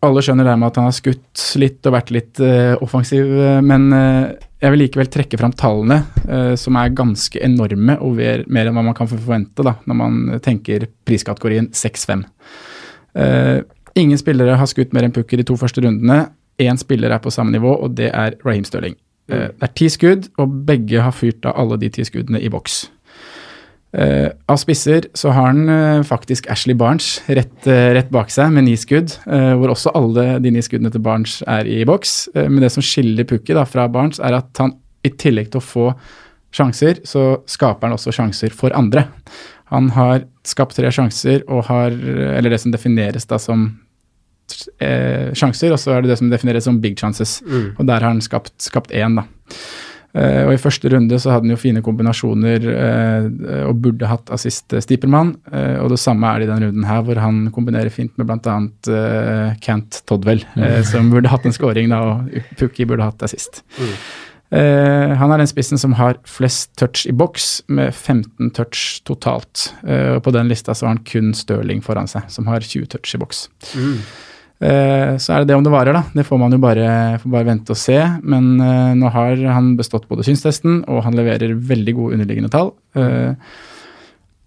Alle 0.06 0.22
skjønner 0.22 0.46
dermed 0.46 0.70
at 0.70 0.76
han 0.78 0.86
har 0.86 0.94
skutt 0.94 1.40
litt 1.58 1.86
og 1.88 1.94
vært 1.96 2.12
litt 2.14 2.38
uh, 2.38 2.76
offensiv, 2.84 3.32
eh, 3.34 3.56
men 3.66 3.88
uh, 3.90 4.30
jeg 4.62 4.70
vil 4.70 4.82
likevel 4.84 5.08
trekke 5.10 5.40
fram 5.40 5.54
tallene, 5.58 5.96
uh, 6.28 6.52
som 6.60 6.78
er 6.78 6.94
ganske 6.94 7.40
enorme 7.42 7.96
og 7.98 8.14
mer, 8.20 8.44
mer 8.46 8.70
enn 8.70 8.78
hva 8.78 8.84
man 8.86 8.94
kan 8.94 9.10
forvente 9.10 9.66
da, 9.66 9.74
når 9.90 9.98
man 9.98 10.20
tenker 10.44 10.86
priskategorien 11.08 11.66
6-5. 11.74 12.22
Eh, 13.18 13.58
ingen 13.98 14.20
spillere 14.20 14.54
har 14.60 14.70
skutt 14.70 14.92
mer 14.94 15.08
enn 15.08 15.14
pukker 15.16 15.40
de 15.40 15.46
to 15.48 15.56
første 15.58 15.82
rundene. 15.82 16.28
Én 16.62 16.78
spiller 16.78 17.10
er 17.10 17.22
på 17.24 17.32
samme 17.34 17.50
nivå, 17.56 17.72
og 17.82 17.96
det 17.98 18.12
er 18.12 18.36
Raheem 18.44 18.66
Stirling. 18.68 18.94
Det 19.28 19.50
er 19.60 19.72
ti 19.76 19.88
skudd, 19.92 20.28
og 20.40 20.54
begge 20.68 21.02
har 21.02 21.12
fyrt 21.12 21.44
av 21.48 21.58
alle 21.58 21.76
de 21.82 21.90
ti 21.92 22.06
skuddene 22.06 22.38
i 22.40 22.48
boks. 22.52 22.84
Eh, 23.92 24.28
av 24.46 24.58
spisser 24.60 25.06
så 25.16 25.30
har 25.32 25.46
han 25.48 25.62
uh, 25.64 26.02
faktisk 26.04 26.50
Ashley 26.52 26.76
Barnes 26.76 27.22
rett, 27.24 27.56
uh, 27.64 27.94
rett 27.96 28.10
bak 28.12 28.28
seg 28.28 28.52
med 28.52 28.66
ni 28.66 28.74
skudd, 28.76 29.14
hvor 29.24 29.72
også 29.72 29.94
alle 29.96 30.26
de 30.44 30.52
ni 30.52 30.60
skuddene 30.64 30.92
til 30.92 31.02
Barnes 31.04 31.38
er 31.48 31.68
i 31.68 31.80
boks. 31.88 32.16
Men 32.36 32.60
det 32.64 32.72
som 32.74 32.84
skiller 32.84 33.28
Pukki 33.28 33.56
da 33.56 33.64
fra 33.68 33.88
Barnes, 33.92 34.20
er 34.20 34.36
at 34.36 34.60
han 34.60 34.76
i 35.06 35.12
tillegg 35.14 35.52
til 35.52 35.62
å 35.62 35.64
få 35.64 35.86
sjanser, 36.54 37.00
så 37.08 37.40
skaper 37.48 37.88
han 37.88 37.96
også 37.96 38.12
sjanser 38.12 38.52
for 38.56 38.74
andre. 38.76 39.06
Han 39.72 39.90
har 39.96 40.24
skapt 40.48 40.76
tre 40.78 40.90
sjanser 40.92 41.42
og 41.44 41.66
har 41.68 41.92
Eller 41.92 42.50
det 42.50 42.60
som 42.62 42.72
defineres 42.72 43.28
da 43.28 43.36
som 43.40 43.68
sjanser, 44.48 45.74
og 45.74 45.80
så 45.80 45.92
er 45.92 46.04
det 46.04 46.14
det 46.14 46.20
som 46.20 46.30
defineres 46.32 46.64
som 46.64 46.80
big 46.80 46.96
chances. 46.96 47.38
Og 47.76 47.84
der 47.84 48.00
har 48.00 48.08
han 48.08 48.24
skapt, 48.24 48.54
skapt 48.64 48.94
én, 48.96 49.20
da. 49.20 49.26
Eh, 50.16 50.42
og 50.46 50.54
I 50.54 50.60
første 50.60 50.90
runde 50.92 51.18
så 51.20 51.34
hadde 51.34 51.48
han 51.48 51.54
jo 51.54 51.60
fine 51.60 51.82
kombinasjoner 51.84 52.68
eh, 52.72 53.26
og 53.68 53.82
burde 53.84 54.08
hatt 54.08 54.32
assist 54.34 54.72
Stipermann. 54.84 55.34
Eh, 55.52 55.76
og 55.82 55.92
det 55.92 56.00
samme 56.02 56.30
er 56.30 56.40
det 56.40 56.48
i 56.48 56.52
denne 56.52 56.70
runden 56.70 56.88
her, 56.88 57.02
hvor 57.06 57.20
han 57.22 57.42
kombinerer 57.54 57.92
fint 57.92 58.14
med 58.20 58.28
bl.a. 58.30 58.56
Uh, 58.88 59.58
Kent 59.64 60.02
Todwell, 60.08 60.44
eh, 60.56 60.80
som 60.86 61.12
burde 61.12 61.32
hatt 61.32 61.44
en 61.48 61.54
scoring, 61.56 61.92
da, 61.92 62.00
og 62.04 62.56
Pukki 62.58 62.88
burde 62.88 63.06
hatt 63.06 63.22
assist. 63.26 63.62
Eh, 64.48 65.10
han 65.20 65.32
er 65.32 65.42
den 65.42 65.50
spissen 65.50 65.80
som 65.80 65.92
har 65.98 66.16
flest 66.28 66.72
touch 66.80 67.04
i 67.08 67.12
boks, 67.12 67.62
med 67.68 67.92
15 67.92 68.52
touch 68.56 69.02
totalt. 69.08 69.72
Uh, 69.82 70.16
og 70.16 70.22
på 70.24 70.32
den 70.34 70.48
lista 70.48 70.74
så 70.74 70.86
har 70.88 70.96
han 70.96 71.04
kun 71.04 71.34
Stirling 71.36 71.84
foran 71.84 72.08
seg, 72.08 72.28
som 72.32 72.48
har 72.48 72.64
20 72.64 72.88
touch 72.94 73.14
i 73.14 73.20
boks. 73.20 73.48
Eh, 73.76 74.00
så 74.58 75.34
er 75.34 75.42
det 75.42 75.52
det 75.52 75.54
om 75.54 75.62
det 75.62 75.70
varer, 75.70 75.94
da. 75.94 76.02
Det 76.18 76.24
får 76.26 76.38
man 76.40 76.54
jo 76.54 76.58
bare, 76.62 76.90
får 77.22 77.30
bare 77.30 77.46
vente 77.46 77.74
og 77.74 77.78
se. 77.78 77.98
Men 78.26 78.56
eh, 78.58 78.94
nå 78.98 79.10
har 79.14 79.38
han 79.54 79.76
bestått 79.78 80.08
både 80.10 80.26
synstesten, 80.26 80.80
og 80.90 81.04
han 81.06 81.14
leverer 81.14 81.54
veldig 81.54 81.94
gode 81.94 82.18
underliggende 82.18 82.50
tall. 82.50 82.72
Eh, 82.98 83.36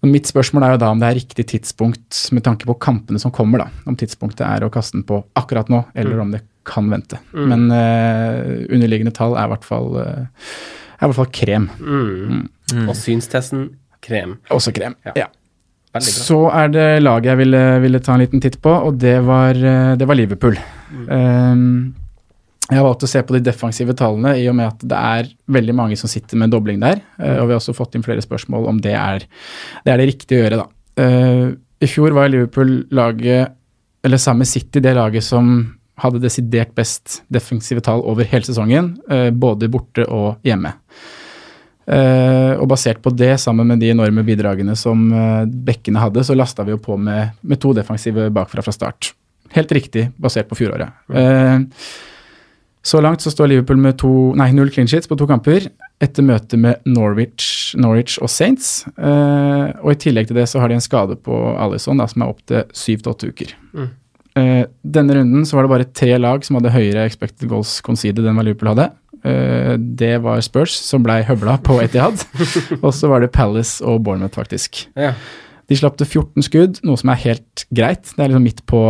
og 0.02 0.10
mitt 0.10 0.28
spørsmål 0.28 0.66
er 0.66 0.74
jo 0.74 0.82
da 0.82 0.90
om 0.92 1.00
det 1.00 1.08
er 1.08 1.18
riktig 1.20 1.46
tidspunkt 1.54 2.24
med 2.34 2.44
tanke 2.44 2.66
på 2.68 2.76
kampene 2.82 3.22
som 3.22 3.32
kommer, 3.32 3.64
da. 3.64 3.82
Om 3.88 3.96
tidspunktet 3.96 4.44
er 4.48 4.66
å 4.66 4.72
kaste 4.74 4.98
den 4.98 5.06
på 5.08 5.22
akkurat 5.38 5.70
nå, 5.72 5.84
eller 5.94 6.24
om 6.24 6.32
det 6.34 6.42
kan 6.66 6.88
vente. 6.90 7.20
Men 7.34 7.68
uh, 7.70 8.66
underliggende 8.66 9.14
tall 9.14 9.36
er 9.38 9.46
i 9.46 9.52
hvert 9.54 9.66
fall, 9.66 9.94
uh, 9.94 10.50
er 10.98 11.06
i 11.06 11.10
hvert 11.10 11.20
fall 11.20 11.30
krem. 11.34 11.68
Og 12.88 12.96
synstesten 12.98 13.68
krem. 14.02 14.36
Også 14.50 14.74
krem. 14.74 14.98
Ja. 15.06 15.14
ja. 15.22 15.30
Så 16.00 16.46
er 16.48 16.70
det 16.72 16.86
laget 17.02 17.32
jeg 17.32 17.40
ville, 17.42 17.62
ville 17.82 18.00
ta 18.00 18.14
en 18.14 18.22
liten 18.22 18.40
titt 18.40 18.56
på, 18.64 18.72
og 18.72 18.96
det 19.00 19.18
var, 19.26 19.56
eh, 19.56 19.92
det 20.00 20.08
var 20.08 20.16
Liverpool. 20.16 20.56
Um, 21.08 21.92
jeg 22.70 22.78
har 22.78 22.86
valgt 22.86 23.04
å 23.04 23.10
se 23.10 23.20
på 23.26 23.34
de 23.36 23.42
defensive 23.44 23.92
tallene 23.98 24.32
i 24.40 24.46
og 24.48 24.56
med 24.56 24.70
at 24.70 24.84
det 24.88 24.98
er 24.98 25.28
veldig 25.52 25.74
mange 25.76 25.98
som 26.00 26.08
sitter 26.08 26.40
med 26.40 26.52
dobling 26.54 26.80
der. 26.80 27.02
eh, 27.18 27.36
og 27.36 27.48
vi 27.48 27.52
har 27.52 27.60
også 27.60 27.76
fått 27.76 27.98
inn 27.98 28.06
flere 28.06 28.24
spørsmål 28.24 28.70
om 28.70 28.80
det 28.80 28.94
er 28.96 29.26
det, 29.84 29.92
er 29.92 29.98
det 29.98 30.08
riktige 30.08 30.38
å 30.38 30.44
gjøre, 30.46 30.62
da. 30.62 30.68
Uh, 31.02 31.52
I 31.82 31.88
fjor 31.90 32.16
var 32.16 32.30
Liverpool 32.32 32.86
laget, 32.90 33.52
eller 34.04 34.20
sammen 34.20 34.46
med 34.46 34.52
City, 34.52 34.80
det 34.80 34.96
laget 34.96 35.24
som 35.24 35.74
hadde 36.00 36.22
desidert 36.22 36.72
best 36.74 37.20
defensive 37.32 37.82
tall 37.84 38.00
over 38.08 38.24
hele 38.24 38.48
sesongen, 38.48 38.94
uh, 39.12 39.28
både 39.28 39.68
borte 39.68 40.08
og 40.08 40.40
hjemme. 40.46 40.72
Eh, 41.82 42.52
og 42.60 42.68
basert 42.70 43.02
på 43.02 43.10
det, 43.16 43.34
sammen 43.42 43.66
med 43.66 43.82
de 43.82 43.90
enorme 43.90 44.22
bidragene 44.26 44.76
som 44.78 45.08
uh, 45.10 45.42
bekkene 45.46 46.02
hadde, 46.02 46.22
så 46.22 46.36
lasta 46.38 46.66
vi 46.66 46.76
jo 46.76 46.80
på 46.82 46.94
med, 47.00 47.34
med 47.42 47.60
to 47.62 47.72
defensive 47.74 48.28
bakfra 48.34 48.62
fra 48.62 48.74
start. 48.74 49.12
Helt 49.56 49.72
riktig, 49.74 50.08
basert 50.20 50.50
på 50.50 50.60
fjoråret. 50.60 50.94
Uh, 51.10 51.66
så 52.82 52.98
langt 53.02 53.22
så 53.22 53.30
står 53.30 53.50
Liverpool 53.50 53.78
med 53.82 53.98
to, 53.98 54.10
nei, 54.38 54.50
null 54.54 54.70
clean 54.74 54.90
sheets 54.90 55.10
på 55.10 55.18
to 55.18 55.26
kamper 55.30 55.68
etter 56.02 56.26
møtet 56.26 56.58
med 56.58 56.86
Norwich, 56.86 57.76
Norwich 57.78 58.16
og 58.18 58.26
Saints. 58.26 58.80
Og 58.98 59.90
i 59.92 59.98
tillegg 60.02 60.26
til 60.26 60.40
det 60.40 60.48
så 60.50 60.58
har 60.58 60.66
de 60.66 60.80
en 60.80 60.82
skade 60.82 61.14
på 61.22 61.36
Alison 61.62 62.02
da, 62.02 62.08
som 62.10 62.24
er 62.24 62.32
opptil 62.32 62.64
syv 62.74 63.04
til 63.04 63.12
åtte 63.12 63.30
uker. 63.30 63.54
Eh, 64.38 64.64
denne 64.80 65.18
runden 65.18 65.44
så 65.44 65.58
var 65.58 65.66
det 65.66 65.72
bare 65.72 65.88
tre 65.92 66.14
lag 66.16 66.44
som 66.44 66.56
hadde 66.56 66.72
høyere 66.72 67.04
expected 67.04 67.50
goals 67.50 67.80
conceded 67.84 68.24
enn 68.24 68.38
hva 68.38 68.46
Liverpool 68.46 68.72
hadde. 68.72 68.88
Eh, 69.22 69.74
det 69.78 70.16
var 70.24 70.42
Spurs, 70.44 70.74
som 70.74 71.04
blei 71.04 71.20
høvla 71.26 71.58
på 71.62 71.78
Etihad. 71.82 72.24
og 72.84 72.90
så 72.96 73.10
var 73.12 73.22
det 73.22 73.32
Palace 73.34 73.84
og 73.84 74.02
Bournemouth, 74.06 74.36
faktisk. 74.38 74.84
Ja. 74.98 75.14
De 75.70 75.78
slapp 75.78 75.96
til 76.00 76.08
14 76.08 76.48
skudd, 76.48 76.82
noe 76.86 77.00
som 77.00 77.12
er 77.12 77.22
helt 77.22 77.66
greit. 77.74 78.10
Det 78.10 78.20
er 78.20 78.32
liksom 78.32 78.46
midt 78.48 78.64
på, 78.68 78.82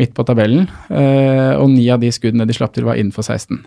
midt 0.00 0.14
på 0.16 0.26
tabellen. 0.28 0.68
Eh, 0.92 1.54
og 1.56 1.72
ni 1.72 1.88
av 1.92 2.02
de 2.04 2.12
skuddene 2.14 2.46
de 2.48 2.56
slapp 2.56 2.76
til, 2.76 2.86
var 2.88 3.00
innenfor 3.00 3.26
16. 3.26 3.64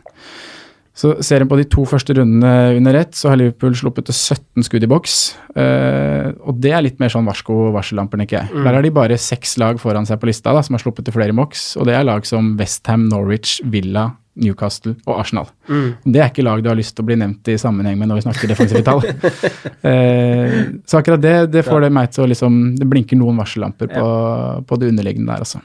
Så 1.02 1.14
ser 1.24 1.42
en 1.42 1.50
på 1.50 1.56
de 1.56 1.66
to 1.72 1.86
første 1.88 2.14
rundene 2.18 2.76
under 2.76 2.98
ett, 3.00 3.16
så 3.16 3.32
har 3.32 3.40
Liverpool 3.40 3.74
sluppet 3.80 4.10
til 4.10 4.16
17 4.36 4.66
skudd 4.68 4.84
i 4.84 4.90
boks. 4.92 5.16
Uh, 5.56 6.36
og 6.44 6.60
det 6.62 6.74
er 6.76 6.84
litt 6.84 7.00
mer 7.02 7.14
sånn 7.14 7.26
varsko 7.26 7.70
varsellamper, 7.74 8.20
tenker 8.20 8.42
jeg. 8.42 8.64
Der 8.66 8.76
har 8.76 8.84
de 8.84 8.92
bare 8.94 9.18
seks 9.18 9.56
lag 9.62 9.80
foran 9.82 10.06
seg 10.06 10.20
på 10.22 10.28
lista 10.30 10.52
da, 10.54 10.62
som 10.66 10.76
har 10.76 10.84
sluppet 10.84 11.08
til 11.08 11.16
flere 11.16 11.32
i 11.32 11.38
boks. 11.38 11.64
Og 11.80 11.88
det 11.88 11.96
er 11.96 12.06
lag 12.06 12.28
som 12.28 12.54
Westham, 12.60 13.08
Norwich, 13.10 13.62
Villa, 13.72 14.10
Newcastle 14.39 14.94
og 15.06 15.17
Arsenal. 15.20 15.50
Det 16.04 16.22
er 16.22 16.30
ikke 16.30 16.46
lag 16.46 16.62
du 16.63 16.70
har 16.72 16.78
lyst 16.80 16.96
til 16.96 17.04
å 17.04 17.10
bli 17.10 17.17
nevnt 17.20 17.50
i 17.52 17.58
sammenheng 17.60 17.98
med 18.00 18.08
når 18.10 18.22
vi 18.22 18.26
snakker 18.28 18.52
defensive 18.52 18.84
tall. 18.88 19.04
eh, 19.91 20.56
så 20.88 21.02
akkurat 21.02 21.24
det, 21.24 21.36
det 21.52 21.65
får 21.67 21.84
det 21.86 21.91
meg 21.91 22.13
til 22.13 22.24
å 22.24 22.30
liksom 22.32 22.62
Det 22.80 22.88
blinker 22.88 23.20
noen 23.20 23.41
varsellamper 23.41 23.91
på, 23.91 24.08
på 24.67 24.80
det 24.80 24.91
underliggende 24.94 25.34
der, 25.34 25.44
altså. 25.44 25.62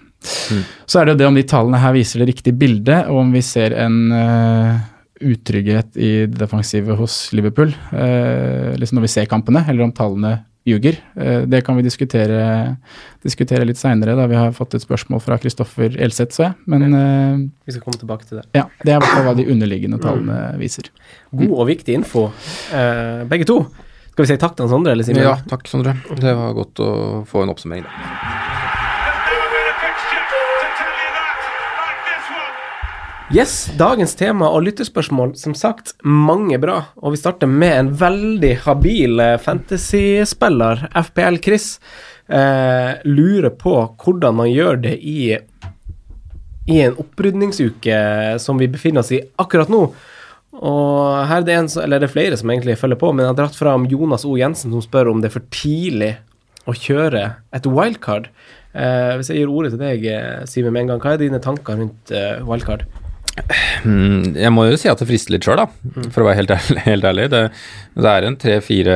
Så 0.87 0.99
er 0.99 1.07
det 1.07 1.15
jo 1.15 1.21
det 1.21 1.29
om 1.29 1.39
de 1.39 1.47
tallene 1.47 1.81
her 1.81 1.95
viser 1.95 2.23
det 2.23 2.31
riktige 2.33 2.57
bildet, 2.59 3.07
og 3.13 3.23
om 3.23 3.33
vi 3.35 3.43
ser 3.45 3.77
en 3.79 3.99
uh, 4.11 4.75
utrygghet 5.23 5.99
i 6.01 6.11
det 6.27 6.41
defensive 6.41 6.97
hos 6.99 7.21
Liverpool 7.37 7.71
uh, 7.93 8.75
liksom 8.81 8.99
når 8.99 9.07
vi 9.07 9.13
ser 9.15 9.31
kampene, 9.31 9.63
eller 9.69 9.87
om 9.87 9.95
tallene 9.95 10.39
ljuger. 10.67 10.99
Eh, 11.17 11.45
det 11.47 11.61
kan 11.67 11.77
vi 11.79 11.85
diskutere, 11.87 12.77
diskutere 13.25 13.65
litt 13.69 13.79
seinere, 13.81 14.17
da 14.19 14.27
vi 14.31 14.37
har 14.39 14.53
fått 14.57 14.75
et 14.75 14.83
spørsmål 14.85 15.23
fra 15.23 15.39
Kristoffer 15.43 15.95
Elseth, 16.03 16.35
så 16.37 16.49
jeg. 16.49 16.55
Men 16.67 16.87
eh, 16.91 17.41
Vi 17.67 17.77
skal 17.77 17.85
komme 17.87 18.01
tilbake 18.03 18.27
til 18.29 18.41
det. 18.41 18.47
ja, 18.59 18.67
det 18.83 18.93
er 18.93 18.97
i 18.97 19.01
hvert 19.01 19.15
fall 19.15 19.29
hva 19.31 19.37
de 19.39 19.49
underliggende 19.55 20.01
tallene 20.03 20.41
viser. 20.61 20.91
God 21.33 21.55
og 21.57 21.67
viktig 21.71 21.95
info, 22.03 22.29
eh, 22.75 23.23
begge 23.31 23.47
to. 23.49 23.63
Skal 24.17 24.25
vi 24.25 24.31
si 24.33 24.37
takk 24.41 24.55
til 24.57 24.69
Sondre, 24.73 24.93
eller 24.97 25.05
Simen? 25.05 25.23
Ja, 25.23 25.37
takk, 25.49 25.67
Sondre. 25.69 25.93
Det 26.17 26.33
var 26.39 26.55
godt 26.57 26.81
å 26.81 26.91
få 27.29 27.45
en 27.45 27.53
oppsummering. 27.53 27.85
da. 27.85 28.66
Yes, 33.35 33.73
dagens 33.75 34.13
tema 34.15 34.47
og 34.55 34.63
lytterspørsmål, 34.69 35.33
som 35.35 35.51
sagt, 35.59 35.97
mange 36.07 36.61
bra. 36.63 36.77
Og 37.03 37.17
vi 37.17 37.19
starter 37.19 37.51
med 37.51 37.73
en 37.75 37.89
veldig 37.99 38.53
habil 38.63 39.19
fantasyspiller, 39.43 40.85
fantasy-spiller, 40.85 40.85
FPL 41.09 41.39
Chris. 41.43 41.65
Eh, 42.31 42.93
lurer 43.03 43.51
på 43.51 43.73
hvordan 43.99 44.37
man 44.39 44.51
gjør 44.53 44.79
det 44.85 44.93
i, 45.03 45.35
i 46.71 46.77
en 46.85 46.95
opprydningsuke 47.03 47.99
som 48.43 48.63
vi 48.63 48.69
befinner 48.71 49.03
oss 49.03 49.11
i 49.11 49.19
akkurat 49.43 49.73
nå. 49.75 49.81
Og 50.57 51.01
her 51.27 51.41
er 51.41 51.49
det 51.49 51.57
en, 51.57 51.71
eller 51.83 52.05
det 52.05 52.07
er 52.07 52.13
flere 52.15 52.39
som 52.39 52.53
egentlig 52.55 52.77
følger 52.79 53.01
på, 53.01 53.11
men 53.11 53.25
jeg 53.25 53.33
har 53.33 53.41
dratt 53.41 53.59
fram 53.59 53.89
Jonas 53.91 54.27
O. 54.29 54.37
Jensen 54.39 54.71
som 54.71 54.85
spør 54.85 55.11
om 55.11 55.25
det 55.25 55.33
er 55.33 55.35
for 55.41 55.49
tidlig 55.51 56.13
å 56.71 56.77
kjøre 56.79 57.25
et 57.59 57.67
wildcard. 57.67 58.31
Eh, 58.71 59.17
hvis 59.19 59.33
jeg 59.33 59.43
gir 59.43 59.51
ordet 59.51 59.75
til 59.75 59.83
deg, 59.83 60.07
eh, 60.15 60.47
Simen, 60.47 60.71
med 60.71 60.85
en 60.85 60.95
gang, 60.95 61.03
hva 61.03 61.17
er 61.17 61.25
dine 61.25 61.43
tanker 61.43 61.83
rundt 61.83 62.15
eh, 62.15 62.39
wildcard? 62.47 62.87
Mm, 63.87 64.35
Jeg 64.39 64.53
må 64.55 64.65
jo 64.71 64.77
si 64.81 64.89
at 64.91 65.01
det 65.03 65.09
frister 65.11 65.35
litt 65.35 65.45
sjøl, 65.47 65.61
da, 65.61 65.67
for 66.15 66.23
å 66.25 66.29
være 66.29 66.41
helt 66.41 66.53
ærlig. 66.57 66.83
Helt 66.91 67.09
ærlig. 67.11 67.27
Det, 67.35 67.43
det 67.97 68.13
er 68.13 68.27
en 68.29 68.39
tre, 68.41 68.55
fire, 68.65 68.95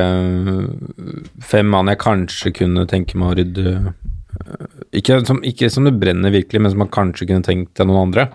fem 1.45 1.69
mann 1.71 1.91
jeg 1.91 2.01
kanskje 2.01 2.53
kunne 2.61 2.87
tenke 2.89 3.19
meg 3.21 3.31
å 3.33 3.37
rydde 3.41 3.67
øh, 3.75 4.79
ikke 4.97 5.19
som, 5.29 5.39
ikke 5.47 5.69
som 5.71 5.85
det 5.87 5.93
brenner 6.01 6.33
virkelig, 6.33 6.61
men 6.63 6.73
som 6.73 6.81
man 6.83 6.91
kanskje 6.93 7.29
kunne 7.29 7.45
tenkt 7.45 7.75
til 7.77 7.87
noen 7.89 8.07
andre. 8.09 8.27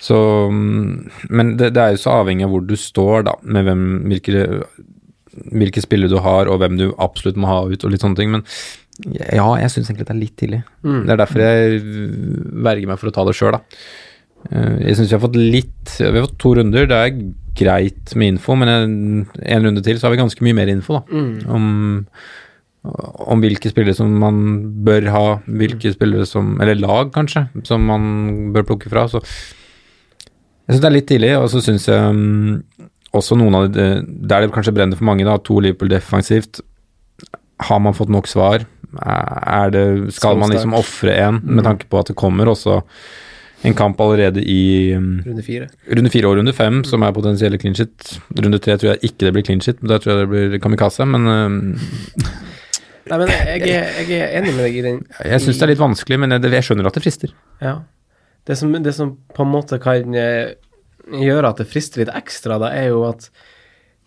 Så 0.00 0.16
mm, 0.50 1.28
Men 1.28 1.54
det, 1.60 1.74
det 1.76 1.82
er 1.84 1.94
jo 1.94 2.02
så 2.06 2.16
avhengig 2.22 2.46
av 2.48 2.54
hvor 2.54 2.64
du 2.66 2.76
står, 2.80 3.26
da, 3.28 3.36
med 3.44 3.68
hvem, 3.68 3.84
hvilke, 4.10 4.44
hvilke 5.52 5.84
spillere 5.84 6.10
du 6.14 6.20
har, 6.24 6.48
og 6.50 6.62
hvem 6.62 6.78
du 6.80 6.86
absolutt 6.96 7.38
må 7.40 7.50
ha 7.50 7.60
ut, 7.68 7.84
og 7.84 7.92
litt 7.92 8.02
sånne 8.06 8.18
ting. 8.18 8.32
Men 8.32 8.46
ja, 9.14 9.44
jeg 9.60 9.72
syns 9.72 9.88
egentlig 9.92 10.08
det 10.08 10.14
er 10.16 10.22
litt 10.24 10.38
tidlig. 10.40 10.62
Det 11.06 11.12
er 11.14 11.20
derfor 11.20 11.44
jeg 11.44 11.82
verger 12.64 12.88
meg 12.90 12.98
for 13.00 13.08
å 13.12 13.14
ta 13.16 13.24
det 13.28 13.36
sjøl, 13.38 13.54
da. 13.60 13.62
Eh, 14.48 14.76
Jeg 14.88 14.96
syns 14.96 15.10
vi 15.10 15.16
har 15.18 15.22
fått 15.26 15.36
litt 15.36 15.96
Vi 16.00 16.08
har 16.08 16.24
fått 16.26 16.38
to 16.40 16.54
runder. 16.56 16.86
Det 16.88 16.96
er 16.98 17.18
greit 17.60 18.14
med 18.16 18.36
info, 18.36 18.54
men 18.56 18.70
en, 18.72 18.92
en 19.42 19.64
runde 19.66 19.82
til 19.84 19.98
så 19.98 20.06
har 20.06 20.14
vi 20.14 20.20
ganske 20.22 20.44
mye 20.46 20.56
mer 20.56 20.70
info 20.70 20.96
da, 20.96 21.00
om, 21.50 21.64
om 23.26 23.42
hvilke 23.42 23.68
spillere 23.72 23.92
som 23.98 24.12
man 24.22 24.38
bør 24.86 25.08
ha, 25.12 25.24
hvilke 25.44 25.90
spillere 25.92 26.24
som 26.30 26.54
Eller 26.62 26.78
lag, 26.80 27.10
kanskje, 27.12 27.42
som 27.66 27.82
man 27.90 28.52
bør 28.54 28.68
plukke 28.70 28.88
fra. 28.88 29.04
Så 29.10 29.20
jeg 29.20 30.76
syns 30.76 30.80
det 30.84 30.88
er 30.88 30.94
litt 30.94 31.08
tidlig, 31.10 31.32
og 31.36 31.48
så 31.52 31.60
syns 31.66 31.88
jeg 31.90 31.98
um, 32.14 32.62
også 33.18 33.36
noen 33.36 33.58
av 33.58 33.68
de 33.74 33.88
Der 34.06 34.46
det 34.46 34.52
kanskje 34.54 34.72
brenner 34.76 34.96
for 34.96 35.08
mange, 35.10 35.26
da, 35.26 35.34
to 35.42 35.58
Liverpool 35.60 35.90
defensivt. 35.90 36.62
Har 37.66 37.82
man 37.82 37.98
fått 37.98 38.08
nok 38.14 38.30
svar? 38.30 38.64
Er 39.04 39.74
det, 39.74 40.14
skal 40.16 40.38
man 40.38 40.54
liksom 40.54 40.72
ofre 40.78 41.12
en 41.26 41.42
med 41.44 41.66
tanke 41.66 41.90
på 41.90 41.98
at 42.00 42.08
det 42.08 42.16
kommer 42.18 42.48
også 42.48 42.78
en 43.66 43.74
kamp 43.76 43.98
allerede 44.00 44.40
i 44.40 44.94
um, 44.96 45.18
Runde 45.26 45.42
fire. 45.44 45.66
runde 45.96 46.10
fire 46.12 46.28
og 46.30 46.38
runde 46.38 46.52
fem, 46.56 46.80
som 46.88 47.02
er 47.04 47.12
potensielle 47.12 47.58
clean 47.60 47.74
shit. 47.76 48.14
Runde 48.38 48.60
tre 48.62 48.78
tror 48.80 48.94
jeg 48.94 49.10
ikke 49.10 49.26
det 49.26 49.32
blir 49.36 49.44
clean 49.44 49.60
shit, 49.64 49.82
da 49.84 49.98
tror 50.00 50.14
jeg 50.14 50.22
det 50.22 50.30
blir 50.32 50.62
kamikaze. 50.64 51.04
Men 51.08 51.28
um, 51.28 51.58
Nei, 53.10 53.18
men 53.18 53.30
jeg, 53.32 53.66
jeg 53.66 54.18
er 54.22 54.34
enig 54.38 54.52
med 54.54 54.64
deg 54.68 54.76
i 54.76 54.82
den 54.84 54.98
jeg 55.26 55.42
syns 55.42 55.58
det 55.58 55.64
er 55.66 55.72
litt 55.72 55.80
vanskelig, 55.82 56.18
men 56.22 56.36
jeg, 56.36 56.52
jeg 56.54 56.66
skjønner 56.68 56.88
at 56.90 56.96
det 56.98 57.02
frister. 57.04 57.32
Ja. 57.64 57.78
Det 58.46 58.56
som, 58.60 58.72
det 58.72 58.92
som 58.96 59.14
på 59.34 59.44
en 59.44 59.50
måte 59.52 59.80
kan 59.82 60.14
eh, 60.16 60.52
gjøre 61.20 61.50
at 61.50 61.60
det 61.60 61.68
frister 61.68 62.04
litt 62.04 62.12
ekstra, 62.14 62.60
da, 62.62 62.70
er 62.76 62.92
jo 62.94 63.04
at 63.08 63.28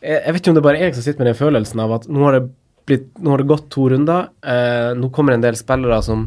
Jeg, 0.04 0.18
jeg 0.20 0.34
vet 0.34 0.42
ikke 0.42 0.52
om 0.52 0.58
det 0.58 0.64
bare 0.66 0.80
er 0.82 0.90
jeg 0.90 0.96
som 0.98 1.06
sitter 1.06 1.24
med 1.24 1.30
den 1.32 1.40
følelsen 1.40 1.80
av 1.84 1.94
at 2.00 2.08
nå 2.12 2.24
har 2.26 2.38
det, 2.40 2.48
blitt, 2.86 3.10
nå 3.20 3.32
har 3.34 3.38
det 3.44 3.48
gått 3.48 3.70
to 3.74 3.90
runder. 3.90 4.30
Eh, 4.44 4.94
nå 5.00 5.10
kommer 5.16 5.34
en 5.34 5.42
del 5.42 5.56
spillere 5.56 6.02
som, 6.04 6.26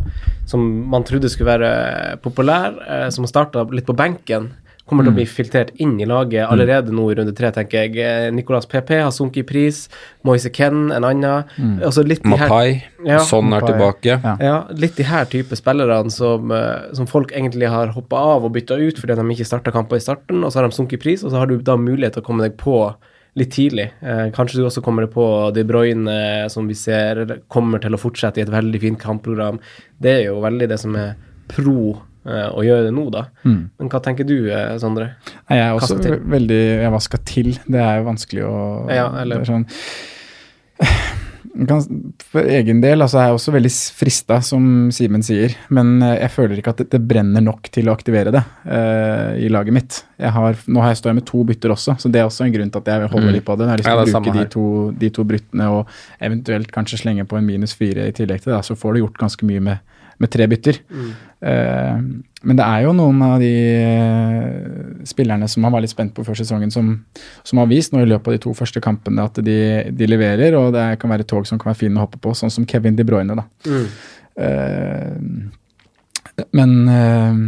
som 0.49 0.63
man 0.91 1.05
trodde 1.05 1.29
skulle 1.33 1.53
være 1.59 2.19
populære, 2.25 2.87
eh, 2.89 3.09
som 3.11 3.25
har 3.27 3.33
starta 3.35 3.67
litt 3.73 3.87
på 3.89 3.97
benken. 3.97 4.53
Kommer 4.87 5.03
til 5.03 5.11
å 5.11 5.17
bli 5.17 5.25
filtrert 5.27 5.73
inn 5.83 5.97
i 5.99 6.07
laget 6.07 6.47
allerede 6.47 6.93
nå 6.95 7.09
i 7.11 7.15
runde 7.19 7.33
tre, 7.35 7.49
tenker 7.51 7.89
jeg. 7.89 7.97
Eh, 7.99 8.29
Nicolas 8.31 8.69
PP 8.71 8.93
har 9.03 9.11
sunket 9.11 9.41
i 9.43 9.43
pris. 9.49 9.81
Moise 10.23 10.53
Ken 10.55 10.93
en 10.95 11.03
annen. 11.09 11.43
Altså 11.83 12.05
litt 12.07 12.23
de 12.23 12.31
her- 12.31 12.47
Mapai, 12.49 12.85
Ja. 13.05 13.19
sånn 13.19 13.51
er 13.51 13.61
Mapai, 13.61 13.73
tilbake. 13.73 14.23
ja. 14.23 14.37
ja, 14.41 14.65
litt 14.71 14.95
de 14.95 15.03
her 15.03 15.25
type 15.25 15.51
spillerne 15.59 16.09
som, 16.15 16.53
eh, 16.53 16.93
som 16.95 17.05
folk 17.11 17.33
egentlig 17.33 17.69
har 17.69 17.89
hoppa 17.89 18.15
av 18.17 18.45
og 18.45 18.53
bytta 18.55 18.79
ut 18.79 18.95
fordi 19.03 19.17
de 19.17 19.23
ikke 19.35 19.45
starta 19.51 19.73
kamper 19.75 19.97
i 19.97 19.99
starten, 20.07 20.45
og 20.45 20.53
så 20.53 20.61
har 20.63 20.69
de 20.69 20.77
sunket 20.77 21.01
i 21.01 21.03
pris, 21.03 21.25
og 21.25 21.33
så 21.33 21.39
har 21.43 21.47
du 21.49 21.59
da 21.59 21.75
mulighet 21.77 22.13
til 22.15 22.23
å 22.23 22.27
komme 22.27 22.43
deg 22.47 22.57
på 22.57 22.95
litt 23.37 23.51
tidlig. 23.53 23.91
Eh, 24.01 24.27
kanskje 24.37 24.59
du 24.61 24.65
også 24.67 24.83
kommer 24.85 25.07
på 25.13 25.25
De 25.55 25.65
Bruyne, 25.69 26.17
som 26.53 26.67
vi 26.69 26.75
ser 26.79 27.21
kommer 27.53 27.83
til 27.85 27.93
å 27.97 28.01
fortsette 28.01 28.41
i 28.41 28.45
et 28.47 28.53
veldig 28.53 28.81
fint 28.81 29.01
kampprogram. 29.03 29.59
Det 30.01 30.15
er 30.21 30.23
jo 30.31 30.39
veldig 30.45 30.69
det 30.73 30.79
som 30.81 30.97
er 30.97 31.15
pro 31.53 31.91
eh, 32.27 32.49
å 32.51 32.65
gjøre 32.65 32.89
det 32.89 32.95
nå, 32.97 33.05
da. 33.13 33.27
Men 33.45 33.91
hva 33.93 34.01
tenker 34.03 34.27
du, 34.27 34.49
eh, 34.51 34.77
Sondre? 34.83 35.11
Nei, 35.51 35.59
Jeg 35.61 35.67
er 35.69 35.77
også 35.77 35.99
veldig 36.33 36.63
ja, 36.83 36.91
Hva 36.91 37.03
Jeg 37.05 37.23
til. 37.29 37.53
Det 37.69 37.83
er 37.85 38.01
jo 38.01 38.09
vanskelig 38.09 38.47
å 38.49 38.57
Ja, 38.91 39.09
eller- 39.21 39.45
er 39.45 39.51
sånn, 39.53 39.69
kan, 41.69 41.81
For 42.27 42.43
egen 42.51 42.81
del 42.83 43.05
altså, 43.05 43.21
jeg 43.23 43.31
er 43.31 43.37
også 43.37 43.53
veldig 43.55 43.71
frista, 43.97 44.41
som 44.45 44.65
Simen 44.93 45.23
sier. 45.25 45.55
Men 45.73 45.95
eh, 46.03 46.17
jeg 46.25 46.33
føler 46.35 46.59
ikke 46.61 46.73
at 46.75 46.81
det, 46.83 46.89
det 46.93 47.01
brenner 47.07 47.45
nok 47.45 47.71
til 47.73 47.87
å 47.89 47.95
aktivere 47.95 48.33
det 48.35 48.43
uh, 48.67 49.37
i 49.39 49.49
laget 49.53 49.77
mitt. 49.77 50.01
Har, 50.19 50.59
nå 50.67 50.83
har 50.83 50.91
jeg 50.93 51.01
står 51.01 51.13
jeg 51.13 51.19
med 51.21 51.27
to 51.29 51.43
bytter 51.47 51.75
også, 51.77 51.95
så 52.03 52.11
det 52.11 52.21
er 52.21 52.27
også 52.29 52.47
en 52.47 52.55
grunn 52.57 52.73
til 52.73 52.83
at 52.83 52.91
jeg 52.93 53.11
holder 53.13 53.27
Mm. 53.31 53.35
litt 53.37 53.47
på 53.47 53.57
det. 53.59 53.67
Jeg 53.67 53.73
har 53.73 53.81
lyst 54.03 54.11
til 54.11 54.19
å 54.19 54.25
bruke 54.25 54.37
de 54.39 54.47
to, 54.53 54.67
de 55.05 55.11
to 55.11 55.25
bryttene 55.29 55.69
og 55.73 55.95
eventuelt 56.23 56.71
kanskje 56.75 57.01
slenge 57.05 57.27
på 57.29 57.39
en 57.39 57.47
minus 57.47 57.75
fire 57.79 58.09
i 58.09 58.15
tillegg 58.17 58.43
til 58.45 58.53
det. 58.55 58.61
Så 58.67 58.77
får 58.79 58.95
du 58.97 59.01
gjort 59.05 59.19
ganske 59.23 59.47
mye 59.49 59.63
med, 59.71 59.79
med 60.23 60.31
tre 60.33 60.47
bytter. 60.49 60.79
Eh, 61.41 61.99
men 62.47 62.59
det 62.59 62.65
er 62.65 62.85
jo 62.87 62.93
noen 62.97 63.21
av 63.27 63.35
de 63.43 63.51
eh, 63.83 65.03
spillerne 65.09 65.49
som 65.51 65.65
man 65.67 65.75
var 65.75 65.85
litt 65.85 65.93
spent 65.93 66.15
på 66.17 66.25
før 66.27 66.39
sesongen, 66.39 66.73
som, 66.73 66.93
som 67.47 67.61
har 67.61 67.69
vist 67.71 67.93
nå 67.93 68.01
i 68.05 68.09
løpet 68.09 68.31
av 68.31 68.37
de 68.39 68.43
to 68.47 68.55
første 68.57 68.81
kampene 68.85 69.27
at 69.29 69.41
de, 69.45 69.59
de 69.93 70.09
leverer, 70.09 70.57
og 70.59 70.73
det 70.77 70.87
kan 71.03 71.13
være 71.13 71.29
tog 71.29 71.49
som 71.49 71.61
kan 71.61 71.73
være 71.73 71.83
fine 71.85 72.01
å 72.01 72.07
hoppe 72.07 72.21
på, 72.23 72.35
sånn 72.39 72.53
som 72.55 72.67
Kevin 72.69 72.97
De 72.99 73.07
Bruyne. 73.09 73.37
da. 73.37 73.47
Eh, 74.41 75.15
men 76.57 76.77
eh, 76.93 77.45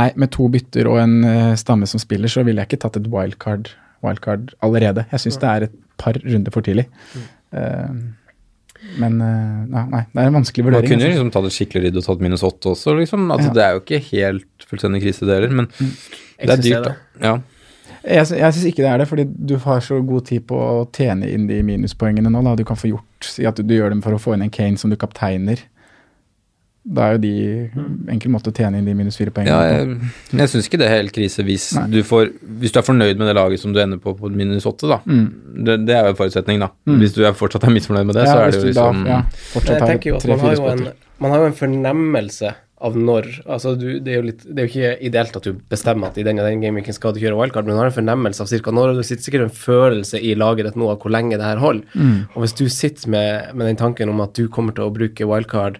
Nei, 0.00 0.06
med 0.16 0.30
to 0.32 0.46
bytter 0.48 0.86
og 0.88 0.96
en 1.02 1.16
stamme 1.60 1.84
som 1.90 2.00
spiller, 2.00 2.30
så 2.30 2.40
ville 2.46 2.62
jeg 2.62 2.70
ikke 2.70 2.78
tatt 2.86 2.94
et 2.96 3.08
wildcard, 3.12 3.66
wildcard 4.00 4.54
allerede. 4.64 5.02
Jeg 5.10 5.20
syns 5.26 5.36
det 5.42 5.48
er 5.50 5.66
et 5.66 5.74
par 6.00 6.16
runder 6.24 6.54
for 6.54 6.64
tidlig. 6.64 6.86
Eh, 7.52 7.90
men 9.00 9.20
eh, 9.20 9.60
ja, 9.70 9.84
nei, 9.92 10.02
det 10.10 10.22
er 10.22 10.30
en 10.30 10.38
vanskelig 10.40 10.66
vurdering. 10.66 10.88
Man 10.88 10.92
kunne 10.92 11.04
jo 11.04 11.10
altså. 11.10 11.20
liksom 11.20 11.32
tatt 11.36 11.48
et 11.50 11.56
skikkelig 11.56 11.82
ridd 11.86 12.00
og 12.00 12.06
tatt 12.06 12.24
minus 12.24 12.44
åtte 12.46 12.74
også, 12.74 12.96
liksom. 12.98 13.30
Altså, 13.30 13.50
Ja. 13.50 13.54
Det 13.56 13.64
er 13.64 13.76
jo 13.76 13.82
ikke 13.84 14.02
helt 14.10 14.68
fullstendig 14.68 15.02
krise, 15.04 15.26
det 15.28 15.38
heller, 15.38 15.56
men 15.62 15.70
det 15.70 16.54
er 16.56 16.62
dyrt, 16.64 16.90
da. 16.90 16.94
Ja. 17.20 17.38
Jeg, 18.00 18.30
jeg 18.32 18.54
syns 18.56 18.64
ikke 18.70 18.80
det 18.80 18.88
er 18.88 19.02
det, 19.02 19.08
fordi 19.10 19.26
du 19.28 19.58
har 19.60 19.82
så 19.84 19.98
god 20.00 20.24
tid 20.30 20.46
på 20.48 20.56
å 20.56 20.84
tjene 20.96 21.28
inn 21.28 21.44
de 21.50 21.58
minuspoengene 21.66 22.32
nå. 22.32 22.40
Da. 22.46 22.54
Du 22.56 22.64
kan 22.64 22.78
få 22.80 22.94
gjort 22.94 23.06
Si 23.20 23.44
at 23.44 23.58
du, 23.58 23.66
du 23.68 23.74
gjør 23.76 23.92
dem 23.92 24.00
for 24.00 24.16
å 24.16 24.20
få 24.20 24.32
inn 24.32 24.46
en 24.46 24.52
Kane 24.52 24.80
som 24.80 24.88
du 24.88 24.96
kapteiner. 24.96 25.60
Da 26.80 27.10
er 27.10 27.16
jo 27.16 27.20
de 27.20 27.32
enkel 28.14 28.32
måte 28.32 28.48
å 28.48 28.54
tjene 28.56 28.78
inn 28.80 28.86
de 28.88 28.94
minus 28.96 29.18
fire 29.20 29.32
poengene 29.36 29.52
Ja, 29.52 29.82
jeg, 29.82 30.12
jeg 30.38 30.52
syns 30.52 30.68
ikke 30.70 30.80
det 30.80 30.86
er 30.88 30.94
helt 30.94 31.12
krise 31.12 31.44
hvis 31.44 31.66
du, 31.92 31.98
får, 32.06 32.30
hvis 32.62 32.72
du 32.72 32.80
er 32.80 32.86
fornøyd 32.86 33.20
med 33.20 33.28
det 33.28 33.34
laget 33.36 33.60
som 33.60 33.74
du 33.76 33.82
ender 33.82 34.00
på 34.00 34.14
på 34.16 34.30
minus 34.32 34.64
åtte, 34.68 34.88
da. 34.88 34.98
Det, 35.04 35.76
det 35.84 35.94
er 35.96 36.08
jo 36.08 36.14
en 36.14 36.18
forutsetning, 36.22 36.64
da. 36.64 36.70
Hvis 37.02 37.12
du 37.16 37.20
er 37.28 37.36
fortsatt 37.36 37.68
er 37.68 37.76
misfornøyd 37.76 38.08
med 38.08 38.16
det, 38.16 38.24
så 38.30 38.38
er 38.40 38.54
det 38.54 38.62
jo 38.62 38.70
liksom 38.70 39.04
da, 39.04 39.20
ja, 39.20 39.20
jeg 39.60 39.84
tenker 39.84 40.14
jo 40.14 40.18
at 40.18 40.26
man 40.32 40.42
har 40.46 40.56
jo, 40.56 40.66
en, 40.72 40.82
man 41.20 41.34
har 41.34 41.44
jo 41.44 41.50
en 41.50 41.60
fornemmelse 41.60 42.56
av 42.80 42.96
når 42.96 43.28
altså 43.44 43.74
du, 43.76 43.86
det, 44.00 44.08
er 44.08 44.18
jo 44.22 44.26
litt, 44.30 44.44
det 44.46 44.56
er 44.56 44.66
jo 44.66 44.70
ikke 44.70 44.92
ideelt 45.10 45.34
at 45.36 45.46
du 45.46 45.58
bestemmer 45.72 46.08
at 46.08 46.18
i 46.20 46.24
den 46.24 46.40
og 46.40 46.46
den 46.48 46.62
gameweeken 46.62 46.96
skal 46.96 47.12
du 47.12 47.20
kjøre 47.20 47.36
wildcard, 47.36 47.66
men 47.68 47.76
du 47.76 47.80
har 47.82 47.90
en 47.90 47.96
fornemmelse 47.96 48.40
av 48.40 48.48
cirka 48.48 48.72
når, 48.72 48.94
og 48.94 49.00
du 49.00 49.06
sitter 49.06 49.26
sikkert 49.26 49.46
en 49.46 49.52
følelse 49.52 50.20
i 50.24 50.32
laget 50.38 50.70
ditt 50.70 50.78
nå 50.80 50.88
av 50.88 51.02
hvor 51.02 51.12
lenge 51.12 51.36
det 51.36 51.44
her 51.44 51.60
holder. 51.60 51.84
Mm. 51.92 52.14
Og 52.32 52.44
hvis 52.44 52.56
du 52.56 52.64
sitter 52.72 53.12
med, 53.12 53.50
med 53.52 53.68
den 53.68 53.80
tanken 53.80 54.12
om 54.12 54.24
at 54.24 54.32
du 54.38 54.46
kommer 54.52 54.76
til 54.76 54.88
å 54.88 54.94
bruke 54.94 55.28
wildcard 55.28 55.76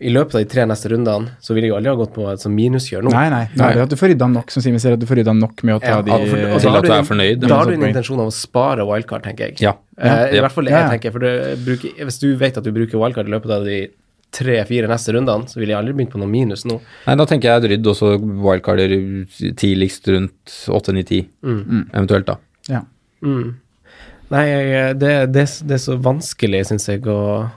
i 0.00 0.10
løpet 0.14 0.34
av 0.36 0.42
de 0.44 0.46
tre 0.52 0.62
neste 0.70 0.90
rundene, 0.92 1.32
så 1.42 1.54
vil 1.56 1.64
jeg 1.66 1.72
aldri 1.74 1.90
ha 1.90 1.98
gått 1.98 2.12
på 2.14 2.26
et 2.30 2.38
sånt 2.38 2.54
minuskjør 2.54 3.02
nå. 3.02 3.10
Nei, 3.10 3.24
nei. 3.32 3.40
Da 3.58 3.70
er 3.72 3.80
det 3.80 3.82
at 3.88 3.90
du 3.90 3.96
får 3.98 4.12
rydda 4.12 4.28
nok, 4.30 4.52
som 4.54 4.62
Simen 4.62 4.78
sier, 4.78 4.94
at 4.94 5.00
du 5.02 5.06
får 5.10 5.18
rydda 5.20 5.34
nok 5.34 5.64
med 5.66 5.74
å 5.74 5.80
ta 5.82 5.96
Ja, 5.96 6.02
de 6.02 6.10
for- 6.12 6.44
og 6.54 6.60
Til 6.62 6.76
at 6.78 6.84
du 6.86 6.92
er 6.94 7.02
fornøyd. 7.08 7.40
Da 7.42 7.56
har 7.56 7.66
du 7.66 7.72
en 7.74 7.82
intensjon 7.88 8.20
av 8.22 8.28
å 8.30 8.32
spare 8.32 8.86
wildcard, 8.86 9.24
tenker 9.26 9.48
jeg. 9.48 9.60
Ja. 9.60 9.72
Eh, 9.98 10.06
I 10.32 10.36
Ja. 10.36 10.42
hvert 10.46 10.52
fall 10.54 10.64
jeg 10.70 10.72
ja. 10.78 10.88
tenker. 10.88 11.10
For 11.10 11.18
det 11.18 11.58
bruker, 11.66 11.90
hvis 12.06 12.20
du 12.20 12.36
vet 12.36 12.56
at 12.56 12.62
du 12.62 12.70
bruker 12.70 12.94
wildcard 12.98 13.26
i 13.26 13.30
løpet 13.34 13.50
av 13.50 13.64
de 13.64 13.88
tre-fire 14.30 14.86
neste 14.86 15.12
rundene, 15.16 15.48
så 15.48 15.56
ville 15.58 15.72
jeg 15.74 15.78
aldri 15.82 15.94
begynt 15.96 16.10
på 16.12 16.18
noe 16.20 16.28
minus 16.28 16.64
nå. 16.64 16.78
Nei, 17.06 17.14
da 17.16 17.24
tenker 17.24 17.48
jeg 17.60 17.70
rydd, 17.72 17.86
også 17.90 18.20
wildcarder 18.20 18.92
tidligst 19.56 20.06
rundt 20.12 20.46
8-9-10, 20.68 21.26
eventuelt, 21.92 22.26
da. 22.26 22.36
Ja. 22.68 22.82
Mm. 23.24 23.56
Nei, 24.30 24.44
det, 24.94 25.32
det, 25.32 25.44
det 25.66 25.74
er 25.78 25.82
så 25.82 25.96
vanskelig, 25.98 26.66
syns 26.68 26.86
jeg, 26.86 27.00
å 27.08 27.50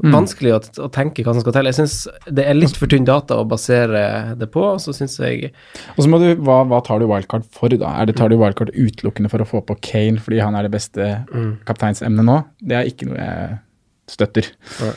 Vanskelig 0.00 0.52
å, 0.56 0.60
å 0.86 0.88
tenke 0.92 1.24
hva 1.26 1.34
som 1.36 1.42
skal 1.44 1.54
til. 1.58 1.68
Jeg 1.68 1.76
syns 1.76 1.96
det 2.32 2.46
er 2.48 2.56
litt 2.56 2.78
for 2.78 2.88
tynn 2.90 3.04
data 3.08 3.36
å 3.40 3.46
basere 3.48 4.34
det 4.40 4.48
på. 4.54 4.62
Og 4.74 4.80
så 4.80 4.94
syns 4.96 5.18
jeg 5.20 5.50
Og 5.96 6.00
så 6.04 6.08
må 6.08 6.20
du, 6.22 6.30
hva, 6.40 6.62
hva 6.70 6.80
tar 6.86 7.02
du 7.02 7.08
wildcard 7.10 7.44
for, 7.52 7.72
da? 7.72 7.92
Er 8.00 8.08
det, 8.08 8.16
tar 8.20 8.32
du 8.32 8.38
wildcard 8.40 8.72
utelukkende 8.72 9.32
for 9.32 9.44
å 9.44 9.48
få 9.48 9.60
på 9.68 9.76
Kane 9.84 10.22
fordi 10.22 10.40
han 10.40 10.56
er 10.56 10.66
det 10.66 10.72
beste 10.72 11.10
kapteinsemnet 11.68 12.26
nå? 12.26 12.40
Det 12.64 12.78
er 12.78 12.88
ikke 12.88 13.10
noe 13.10 13.20
jeg 13.20 13.60
støtter. 14.10 14.50
Ja. 14.80 14.94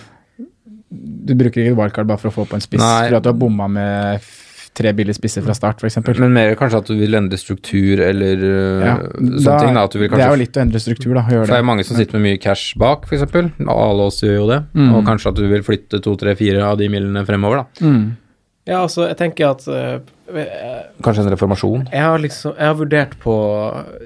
Du 0.94 1.34
bruker 1.38 1.64
ikke 1.64 1.78
wildcard 1.78 2.10
bare 2.10 2.22
for 2.22 2.30
å 2.30 2.36
få 2.36 2.48
på 2.50 2.58
en 2.58 2.64
spiss 2.64 2.82
Nei. 2.82 3.08
fordi 3.08 3.18
at 3.18 3.26
du 3.26 3.32
har 3.32 3.38
bomma 3.40 3.68
med 3.72 4.32
tre 4.74 4.92
billige 4.98 5.18
spisser 5.18 5.44
fra 5.46 5.54
start, 5.58 5.84
f.eks. 5.84 6.00
Men 6.18 6.34
mer 6.34 6.56
kanskje 6.58 6.80
at 6.82 6.88
du 6.90 6.96
vil 6.98 7.14
endre 7.20 7.38
struktur, 7.38 8.02
eller 8.02 8.42
øh, 8.48 8.86
Ja, 8.88 8.96
sånne 9.04 9.60
ting. 9.62 9.78
da, 9.78 9.84
at 9.86 9.94
du 9.94 10.00
vil 10.02 10.10
det 10.10 10.24
er 10.26 10.34
jo 10.34 10.40
litt 10.42 10.58
å 10.58 10.64
endre 10.64 10.82
struktur, 10.82 11.14
da. 11.18 11.24
For 11.28 11.46
det 11.46 11.54
det. 11.54 11.60
er 11.60 11.68
mange 11.70 11.86
som 11.88 12.00
sitter 12.00 12.18
med 12.18 12.26
mye 12.28 12.42
cash 12.42 12.74
bak, 12.82 13.06
f.eks. 13.10 13.28
Alle 13.68 14.08
oss 14.10 14.22
gjør 14.26 14.36
jo 14.40 14.50
det. 14.50 14.60
Mm. 14.74 14.92
Og 14.98 15.06
kanskje 15.08 15.34
at 15.34 15.40
du 15.40 15.46
vil 15.52 15.64
flytte 15.66 16.02
to, 16.04 16.16
tre, 16.20 16.36
fire 16.40 16.66
av 16.66 16.78
de 16.82 16.90
millene 16.90 17.26
fremover, 17.28 17.64
da. 17.64 17.86
Mm. 17.86 18.04
Ja, 18.64 18.80
altså, 18.86 19.10
jeg 19.10 19.18
tenker 19.20 19.50
at 19.52 19.66
eh, 19.68 19.98
Kanskje 21.04 21.26
en 21.26 21.34
reformasjon. 21.34 21.82
jeg 21.92 22.00
har 22.00 22.22
liksom 22.24 22.54
Jeg 22.56 22.70
har 22.70 22.78
vurdert 22.80 23.18
på 23.20 23.34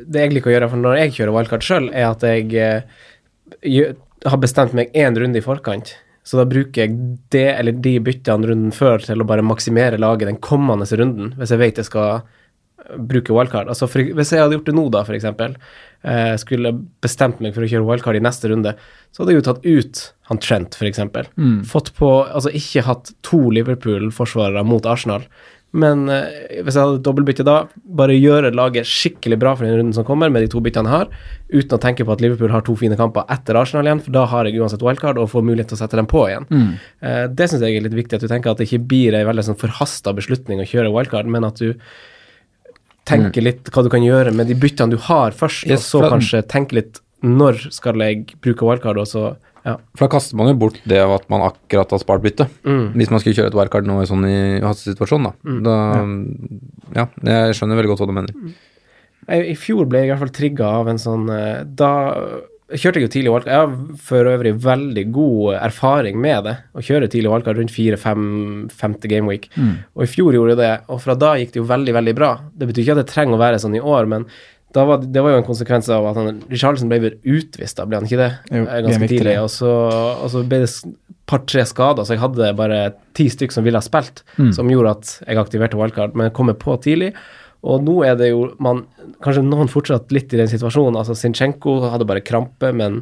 Det 0.10 0.24
jeg 0.24 0.34
liker 0.34 0.50
å 0.50 0.56
gjøre 0.56 0.70
for 0.72 0.82
når 0.82 0.98
jeg 0.98 1.14
kjører 1.20 1.36
valgkart 1.36 1.68
sjøl, 1.68 1.90
er 1.94 2.08
at 2.10 2.26
jeg 2.26 2.56
eh, 2.58 3.94
har 4.26 4.42
bestemt 4.42 4.74
meg 4.74 4.90
én 4.98 5.14
runde 5.14 5.38
i 5.38 5.46
forkant. 5.46 5.94
Så 6.28 6.40
da 6.40 6.48
bruker 6.50 6.84
jeg 6.84 6.98
det 7.32 7.46
eller 7.54 7.78
de 7.84 7.94
byttene 8.04 8.50
runden 8.50 8.74
før 8.76 9.04
til 9.04 9.24
å 9.24 9.28
bare 9.28 9.46
maksimere 9.46 10.00
laget 10.02 10.28
den 10.28 10.42
kommende 10.44 10.88
runden, 11.00 11.32
hvis 11.40 11.54
jeg 11.54 11.62
vet 11.62 11.80
jeg 11.80 11.88
skal 11.88 12.10
eh, 12.18 12.98
bruke 13.00 13.36
wildcard. 13.36 13.72
Altså 13.72 13.88
for, 13.88 14.04
hvis 14.18 14.34
jeg 14.36 14.44
hadde 14.44 14.58
gjort 14.58 14.68
det 14.68 14.76
nå, 14.76 14.84
da, 14.92 15.06
f.eks., 15.08 15.28
eh, 16.04 16.34
skulle 16.44 16.74
bestemt 17.04 17.40
meg 17.44 17.56
for 17.56 17.64
å 17.64 17.72
kjøre 17.72 17.88
wildcard 17.88 18.20
i 18.20 18.24
neste 18.28 18.52
runde, 18.52 18.76
så 19.16 19.24
hadde 19.24 19.36
jeg 19.36 19.40
jo 19.40 19.48
tatt 19.48 19.68
ut 19.68 20.04
han 20.28 20.44
Trent, 20.44 20.76
f.eks. 20.76 21.00
Mm. 21.40 21.62
Fått 21.68 21.94
på 21.96 22.10
Altså 22.26 22.52
ikke 22.52 22.84
hatt 22.84 23.14
to 23.24 23.40
Liverpool-forsvarere 23.56 24.66
mot 24.68 24.90
Arsenal. 24.90 25.24
Men 25.78 26.08
eh, 26.10 26.62
hvis 26.66 26.74
jeg 26.78 26.82
hadde 26.82 27.04
dobbeltbytte 27.06 27.46
da, 27.46 27.58
bare 28.00 28.16
gjøre 28.18 28.54
laget 28.56 28.88
skikkelig 28.90 29.38
bra 29.42 29.54
for 29.56 29.68
den 29.68 29.78
runden 29.78 29.96
som 29.96 30.06
kommer, 30.08 30.32
med 30.34 30.46
de 30.46 30.50
to 30.52 30.62
byttene 30.64 30.90
jeg 30.90 31.04
har, 31.04 31.30
uten 31.54 31.78
å 31.78 31.82
tenke 31.84 32.08
på 32.08 32.16
at 32.16 32.24
Liverpool 32.24 32.54
har 32.54 32.66
to 32.66 32.76
fine 32.80 32.98
kamper 33.00 33.28
etter 33.34 33.60
Arsenal 33.60 33.90
igjen, 33.90 34.02
for 34.04 34.16
da 34.16 34.26
har 34.32 34.50
jeg 34.50 34.58
uansett 34.58 34.86
wildcard 34.86 35.22
og 35.22 35.30
får 35.34 35.46
mulighet 35.46 35.72
til 35.72 35.78
å 35.78 35.82
sette 35.84 36.00
dem 36.00 36.10
på 36.10 36.26
igjen. 36.32 36.48
Mm. 36.50 36.70
Eh, 37.06 37.24
det 37.30 37.50
syns 37.52 37.66
jeg 37.66 37.78
er 37.78 37.86
litt 37.86 37.98
viktig, 37.98 38.18
at 38.18 38.26
du 38.26 38.32
tenker 38.32 38.54
at 38.54 38.62
det 38.62 38.70
ikke 38.70 38.86
blir 38.94 39.18
ei 39.18 39.26
veldig 39.28 39.50
sånn 39.50 39.60
forhasta 39.62 40.16
beslutning 40.18 40.64
å 40.64 40.70
kjøre 40.70 40.94
wildcard, 40.96 41.30
men 41.38 41.46
at 41.48 41.62
du 41.62 41.76
tenker 43.08 43.46
litt 43.46 43.70
hva 43.72 43.86
du 43.86 43.92
kan 43.92 44.04
gjøre 44.04 44.34
med 44.36 44.50
de 44.50 44.58
byttene 44.60 44.98
du 44.98 45.02
har 45.08 45.36
først, 45.38 45.70
Yes, 45.70 45.86
og 45.96 46.08
så 46.08 46.16
kanskje 46.16 46.42
tenke 46.50 46.82
litt 46.82 47.04
når 47.26 47.70
skal 47.74 48.02
jeg 48.04 48.26
bruke 48.44 48.66
wildcard, 48.68 49.00
og 49.02 49.08
så 49.10 49.30
ja. 49.68 49.76
For 49.98 50.08
da 50.08 50.14
kaster 50.16 50.38
man 50.40 50.52
jo 50.52 50.58
bort 50.62 50.80
det 50.88 51.00
av 51.04 51.12
at 51.18 51.28
man 51.32 51.44
akkurat 51.50 51.92
har 51.92 52.00
spart 52.02 52.24
bytte. 52.24 52.48
Mm. 52.64 52.96
Hvis 52.96 53.12
man 53.12 53.22
skulle 53.22 53.36
kjøre 53.36 53.52
et 53.52 53.58
wildcard 53.58 53.90
nå 53.90 54.00
i 54.00 54.10
sånn 54.10 54.28
i 54.30 54.40
hastesituasjon, 54.64 55.28
da. 55.28 55.34
da 55.66 55.78
ja. 56.96 57.08
jeg 57.28 57.58
skjønner 57.58 57.80
veldig 57.82 57.92
godt 57.92 58.04
hva 58.04 58.10
du 58.10 58.16
mener. 58.16 58.54
Jeg, 59.28 59.48
I 59.52 59.58
fjor 59.60 59.90
ble 59.90 60.06
jeg 60.06 60.10
i 60.10 60.14
hvert 60.14 60.24
fall 60.24 60.38
trigga 60.38 60.70
av 60.80 60.88
en 60.88 61.02
sånn 61.02 61.26
eh, 61.34 61.66
Da 61.68 61.92
kjørte 62.68 63.02
jeg 63.02 63.08
jo 63.08 63.12
tidlig 63.12 63.34
wildcard. 63.34 63.52
Jeg 63.52 63.64
har 63.66 64.02
for 64.10 64.30
øvrig 64.32 64.54
veldig 64.64 65.06
god 65.16 65.58
erfaring 65.60 66.20
med 66.24 66.48
det, 66.48 66.56
å 66.76 66.84
kjøre 66.84 67.10
tidlig 67.12 67.32
wildcard 67.32 67.60
rundt 67.62 67.76
fire-fem 67.76 68.26
femte 68.76 69.12
gameweek. 69.12 69.50
Og 69.96 70.04
i 70.04 70.12
fjor 70.12 70.36
gjorde 70.36 70.56
jeg 70.56 70.62
det, 70.64 70.74
og 70.92 71.00
fra 71.04 71.16
da 71.16 71.36
gikk 71.40 71.54
det 71.56 71.62
jo 71.62 71.70
veldig, 71.70 71.96
veldig 71.96 72.16
bra. 72.18 72.34
Det 72.52 72.68
betyr 72.68 72.84
ikke 72.84 72.98
at 72.98 73.04
det 73.04 73.12
trenger 73.14 73.38
å 73.38 73.44
være 73.44 73.62
sånn 73.64 73.78
i 73.80 73.84
år, 73.84 74.10
men 74.12 74.28
var, 74.76 74.98
det 75.02 75.22
var 75.24 75.32
jo 75.32 75.38
en 75.42 75.48
konsekvens 75.48 75.88
av 75.90 76.06
at 76.10 76.18
han, 76.20 76.42
Richarlison 76.52 76.90
ble 76.92 77.14
utvist, 77.24 77.78
da 77.80 77.86
ble 77.88 77.98
han 78.02 78.06
ikke 78.06 78.20
det? 78.20 78.32
Jo, 78.52 78.66
Eh, 78.68 78.82
Ganske 78.84 79.08
tidlig. 79.10 79.36
Og 79.42 79.50
så, 79.50 79.72
og 80.24 80.30
så 80.34 80.44
ble 80.48 80.60
det 80.66 80.70
et 80.70 80.96
par-tre 81.28 81.64
skader, 81.66 82.04
så 82.08 82.14
jeg 82.16 82.22
hadde 82.24 82.52
bare 82.56 82.82
ti 83.18 83.26
stykker 83.32 83.52
som 83.58 83.64
ville 83.66 83.80
ha 83.80 83.84
spilt, 83.84 84.24
som 84.56 84.70
gjorde 84.72 84.92
at 84.98 85.14
jeg 85.28 85.38
aktiverte 85.42 85.80
wildcard, 85.80 86.14
men 86.16 86.28
jeg 86.30 86.34
kom 86.38 86.52
på 86.56 86.78
tidlig. 86.84 87.14
Og 87.68 87.82
nå 87.84 87.96
er 88.06 88.16
det 88.20 88.30
jo 88.30 88.52
man, 88.64 88.84
Kanskje 89.24 89.42
noen 89.44 89.68
fortsatt 89.72 90.12
litt 90.14 90.32
i 90.36 90.38
den 90.38 90.48
situasjonen. 90.52 90.96
altså 91.00 91.16
Sinchenko 91.18 91.80
hadde 91.90 92.06
bare 92.06 92.22
krampe, 92.22 92.70
men 92.76 93.02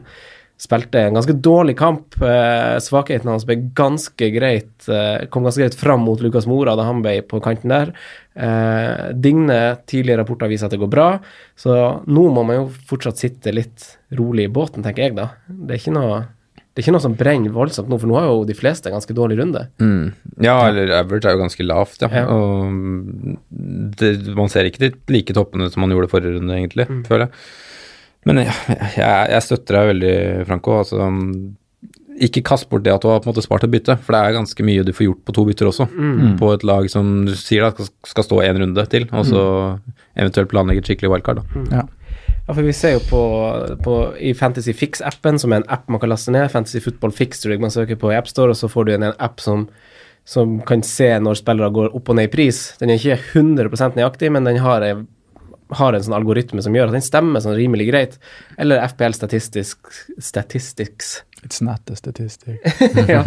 spilte 0.57 1.01
en 1.01 1.17
ganske 1.17 1.35
dårlig 1.43 1.75
kamp. 1.77 2.15
Eh, 2.21 2.77
svakheten 2.79 3.29
hans 3.29 3.45
ble 3.47 3.57
ganske 3.75 4.29
greit 4.31 4.87
eh, 4.87 5.25
kom 5.31 5.47
ganske 5.47 5.65
greit 5.65 5.75
fram 5.79 6.05
mot 6.07 6.21
Lukas 6.23 6.47
Mora 6.47 6.77
da 6.79 6.87
han 6.87 7.01
ble 7.03 7.17
på 7.27 7.41
kanten 7.43 7.73
der. 7.73 7.91
Eh, 8.35 9.11
Digne 9.19 9.59
tidligere 9.87 10.23
rapporter 10.23 10.51
viser 10.51 10.69
at 10.69 10.75
det 10.75 10.81
går 10.83 10.91
bra, 10.91 11.09
så 11.59 11.99
nå 12.07 12.29
må 12.35 12.45
man 12.47 12.61
jo 12.61 12.69
fortsatt 12.87 13.19
sitte 13.19 13.55
litt 13.55 13.91
rolig 14.15 14.47
i 14.47 14.53
båten, 14.55 14.85
tenker 14.85 15.09
jeg 15.09 15.19
da. 15.19 15.33
Det 15.47 15.75
er 15.75 15.83
ikke 15.83 15.97
noe 15.97 16.23
det 16.75 16.81
er 16.81 16.89
ikke 16.89 16.93
noe 16.97 17.03
som 17.05 17.13
brenner 17.15 17.53
voldsomt 17.55 17.87
nå, 17.87 17.95
for 18.01 18.11
nå 18.11 18.17
har 18.19 18.25
jo 18.27 18.41
de 18.49 18.55
fleste 18.57 18.89
en 18.89 18.97
ganske 18.97 19.13
dårlig 19.15 19.37
runde. 19.39 19.61
Mm. 19.79 20.09
Ja, 20.43 20.57
eller 20.67 20.89
average 20.97 21.29
er 21.29 21.37
jo 21.37 21.39
ganske 21.39 21.63
lavt, 21.63 22.01
ja. 22.03 22.09
Ja. 22.11 22.25
Og 22.27 23.37
det, 23.95 24.09
man 24.35 24.51
ser 24.51 24.67
ikke 24.67 24.81
de 24.83 24.89
like 25.15 25.35
toppene 25.37 25.69
som 25.71 25.85
man 25.85 25.95
gjorde 25.95 26.11
forrige 26.11 26.35
runde, 26.35 26.57
egentlig, 26.57 26.89
føler 27.07 27.29
jeg. 27.29 27.45
Men 28.25 28.39
jeg, 28.41 28.53
jeg, 28.97 29.29
jeg 29.35 29.41
støtter 29.45 29.77
deg 29.79 29.89
veldig, 29.93 30.13
Franco. 30.49 30.79
Altså, 30.81 31.09
ikke 32.25 32.41
kast 32.47 32.69
bort 32.71 32.85
det 32.85 32.93
at 32.95 33.03
du 33.03 33.09
har 33.11 33.19
på 33.19 33.27
en 33.27 33.33
måte 33.33 33.43
spart 33.43 33.65
et 33.67 33.71
bytte, 33.73 33.97
for 34.05 34.15
det 34.15 34.21
er 34.23 34.37
ganske 34.37 34.63
mye 34.65 34.85
du 34.87 34.93
får 34.95 35.09
gjort 35.09 35.23
på 35.27 35.33
to 35.35 35.43
bytter 35.49 35.67
også. 35.67 35.87
På 36.39 36.53
et 36.55 36.63
lag 36.63 36.87
som 36.89 37.25
du 37.27 37.33
sier 37.35 37.65
da 37.65 37.73
skal, 38.07 38.23
stå 38.23 38.39
én 38.45 38.61
runde 38.61 38.85
til, 38.91 39.05
og 39.11 39.25
så 39.27 39.41
eventuelt 40.15 40.49
planlegge 40.53 40.79
et 40.83 40.89
skikkelig 40.91 41.11
wildcard. 41.11 41.41
Da. 41.43 41.65
Ja. 41.81 41.83
Ja, 42.45 42.53
for 42.53 42.61
vi 42.61 42.73
ser 42.77 42.91
jo 42.95 42.99
på, 43.09 43.19
på 43.83 43.93
i 44.21 44.31
Fantasy 44.37 44.69
Fix-appen, 44.77 45.39
som 45.41 45.51
er 45.53 45.63
en 45.63 45.69
app 45.73 45.87
man 45.89 45.99
kan 46.01 46.11
laste 46.11 46.29
ned, 46.33 46.45
Fantasy 46.53 46.77
Football 46.83 47.11
Fix, 47.17 47.39
tror 47.41 47.55
jeg 47.55 47.61
man 47.63 47.73
søker 47.73 47.97
på 47.97 48.11
i 48.13 48.17
AppStore, 48.19 48.53
og 48.53 48.59
så 48.59 48.69
får 48.69 48.85
du 48.85 48.91
en, 48.95 49.05
en 49.09 49.15
app 49.25 49.41
som, 49.41 49.63
som 50.29 50.59
kan 50.69 50.83
se 50.85 51.07
når 51.25 51.39
spillere 51.41 51.73
går 51.73 51.95
opp 51.97 52.11
og 52.13 52.19
ned 52.19 52.29
i 52.29 52.31
pris. 52.35 52.59
Den 52.79 52.93
er 52.93 53.01
ikke 53.01 53.17
100 53.41 53.95
nøyaktig, 53.97 54.29
men 54.33 54.45
den 54.45 54.61
har, 54.61 54.85
en- 54.85 55.07
har 55.73 55.95
en 55.95 56.03
sånn 56.05 56.17
algoritme 56.17 56.61
som 56.61 56.75
gjør 56.75 56.91
at 56.91 56.97
den 56.97 57.05
stemmer 57.05 57.41
sånn 57.43 57.57
rimelig 57.57 57.87
greit. 57.89 58.19
Eller 58.61 58.83
FPL 58.85 59.15
Statistisk, 59.17 59.89
Statistics, 60.21 61.21
It's 61.45 61.61
not 61.61 61.89
a 61.91 61.95
statistic. 61.95 62.57
ja, 63.07 63.21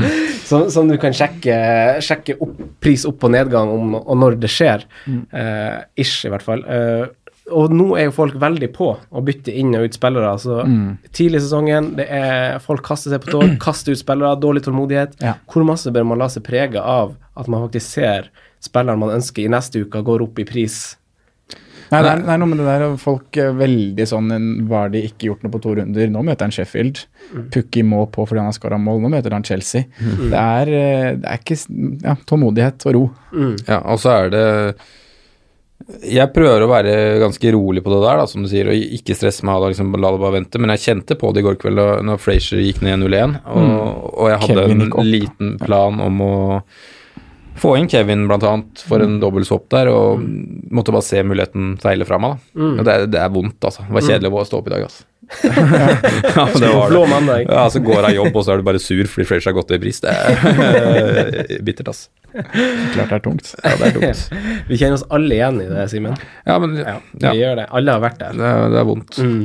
som, 0.45 0.71
som 0.71 0.89
du 0.91 0.97
kan 0.99 1.15
sjekke, 1.15 1.55
sjekke 2.03 2.35
opp, 2.43 2.57
pris 2.83 3.05
opp 3.07 3.23
og 3.29 3.31
nedgang 3.31 3.71
om, 3.71 3.95
og 4.01 4.19
når 4.19 4.41
det 4.43 4.51
skjer. 4.51 4.83
Uh, 5.07 5.85
ish, 5.95 6.25
i 6.27 6.33
hvert 6.33 6.43
fall. 6.43 6.65
Uh, 6.67 7.07
og 7.55 7.73
nå 7.73 7.93
er 7.97 8.09
jo 8.09 8.17
folk 8.17 8.35
veldig 8.41 8.69
på 8.75 8.91
å 8.91 9.23
bytte 9.25 9.55
inn 9.55 9.71
og 9.79 9.87
ut 9.87 9.97
spillere. 9.97 10.35
Så 10.43 10.59
Tidlig 11.15 11.39
i 11.41 11.45
sesongen, 11.47 11.93
det 12.01 12.09
er, 12.11 12.59
folk 12.65 12.83
kaster 12.91 13.15
seg 13.15 13.23
på 13.25 13.37
tog, 13.37 13.55
kaster 13.67 13.95
ut 13.95 14.03
spillere, 14.03 14.35
dårlig 14.43 14.67
tålmodighet. 14.67 15.21
Ja. 15.23 15.37
Hvor 15.49 15.67
masse 15.69 15.95
bør 15.95 16.11
man 16.11 16.21
la 16.21 16.29
seg 16.33 16.45
prege 16.49 16.83
av 16.83 17.15
at 17.39 17.47
man 17.47 17.69
faktisk 17.69 18.01
ser 18.01 18.33
spilleren 18.65 18.99
man 18.99 19.15
ønsker 19.15 19.45
i 19.45 19.53
neste 19.53 19.85
uke, 19.87 20.03
går 20.03 20.27
opp 20.27 20.43
i 20.43 20.49
pris. 20.49 20.98
Nei, 21.89 22.01
det 22.05 22.11
er, 22.11 22.23
det 22.27 22.33
er 22.35 22.41
noe 22.43 22.51
med 22.51 22.61
det 22.61 22.69
der 22.69 22.97
folk 23.01 23.39
er 23.41 23.55
veldig 23.57 24.05
sånn 24.11 24.33
Var 24.69 24.93
de 24.93 25.01
ikke 25.09 25.31
gjort 25.31 25.45
noe 25.45 25.55
på 25.55 25.61
to 25.65 25.75
runder? 25.79 26.11
Nå 26.13 26.23
møter 26.27 26.45
han 26.49 26.55
Sheffield. 26.55 27.03
Pukki 27.55 27.85
må 27.87 28.05
på 28.13 28.27
fordi 28.29 28.43
han 28.43 28.51
har 28.51 28.57
skåra 28.57 28.79
mål. 28.83 29.01
Nå 29.05 29.13
møter 29.15 29.35
han 29.37 29.47
Chelsea. 29.47 29.89
Det, 29.99 30.37
er, 30.37 30.73
eh, 30.77 31.11
det 31.17 31.33
er 31.33 31.41
ikke 31.41 31.59
ja, 32.05 32.17
tålmodighet 32.29 32.89
og 32.91 32.97
ro. 32.97 33.05
Ja, 33.65 33.81
og 33.81 34.03
så 34.03 34.15
er 34.19 34.33
det 34.35 34.45
Jeg 36.11 36.33
prøver 36.35 36.67
å 36.67 36.69
være 36.69 36.93
ganske 37.23 37.53
rolig 37.55 37.81
på 37.85 37.95
det 37.95 38.03
der, 38.05 38.21
da, 38.21 38.29
som 38.29 38.45
du 38.45 38.51
sier, 38.51 38.69
og 38.69 38.95
ikke 38.99 39.17
stresse 39.17 39.47
meg 39.49 39.63
og 39.63 39.73
liksom, 39.73 39.95
la 39.97 40.13
det 40.13 40.21
bare 40.21 40.37
vente, 40.37 40.61
men 40.61 40.75
jeg 40.75 40.85
kjente 40.85 41.17
på 41.17 41.33
det 41.33 41.41
i 41.41 41.49
går 41.49 41.57
kveld 41.63 41.81
da 41.81 41.89
når 42.05 42.21
Frazier 42.21 42.61
gikk 42.67 42.83
ned 42.85 43.01
0-1, 43.07 43.39
og, 43.55 44.09
og 44.13 44.29
jeg 44.35 44.43
hadde 44.45 44.67
en 44.75 45.09
liten 45.09 45.55
plan 45.63 46.03
om 46.05 46.21
å 46.27 46.35
få 47.61 47.75
inn 47.79 47.89
Kevin, 47.91 48.25
annet, 48.31 48.83
for 48.89 49.03
en 49.05 49.19
dobbeltswap 49.23 49.69
der, 49.75 49.91
og 49.93 50.23
måtte 50.75 50.95
bare 50.95 51.07
se 51.07 51.23
muligheten 51.27 51.77
seile 51.83 52.07
fra 52.09 52.19
meg. 52.23 52.39
Da. 52.55 52.73
Og 52.79 52.85
det, 52.89 52.97
det 53.15 53.21
er 53.23 53.31
vondt, 53.35 53.59
altså. 53.65 53.85
Det 53.89 53.95
var 53.99 54.07
kjedelig 54.09 54.33
å 54.33 54.45
stå 54.49 54.61
opp 54.63 54.69
i 54.71 54.75
dag, 54.77 54.89
altså. 54.89 55.05
ja, 55.45 56.45
det 56.57 56.69
var 56.73 56.95
det. 56.95 57.43
Ja, 57.51 57.65
så 57.71 57.83
går 57.85 58.07
av 58.09 58.15
jobb, 58.17 58.31
og 58.39 58.45
så 58.47 58.55
er 58.55 58.61
du 58.63 58.65
bare 58.65 58.81
sur 58.81 59.05
fordi 59.13 59.27
Frazier 59.29 59.51
har 59.51 59.57
gått 59.59 59.75
i 59.77 59.81
pris. 59.83 59.99
Det 60.01 60.15
er 60.15 61.61
bittert, 61.67 61.91
altså. 61.93 62.09
Klart 62.95 63.11
det 63.13 63.19
er 63.19 63.25
tungt. 63.27 63.51
Ja, 63.65 63.75
det 63.81 63.91
er 63.91 63.99
tungt. 63.99 64.23
Vi 64.71 64.79
kjenner 64.81 64.97
oss 65.01 65.05
alle 65.13 65.37
igjen 65.37 65.61
i 65.65 65.69
det, 65.69 65.85
Simen. 65.93 66.17
Ja, 66.49 66.57
men 66.63 66.79
Ja, 66.81 66.97
ja. 67.21 67.33
vi 67.35 67.43
gjør 67.43 67.61
det. 67.61 67.67
Alle 67.81 67.97
har 67.99 68.05
vært 68.05 68.19
der. 68.23 68.39
Det 68.41 68.55
det 68.75 68.81
er 68.83 68.89
vondt, 68.89 69.19
Mm. 69.25 69.45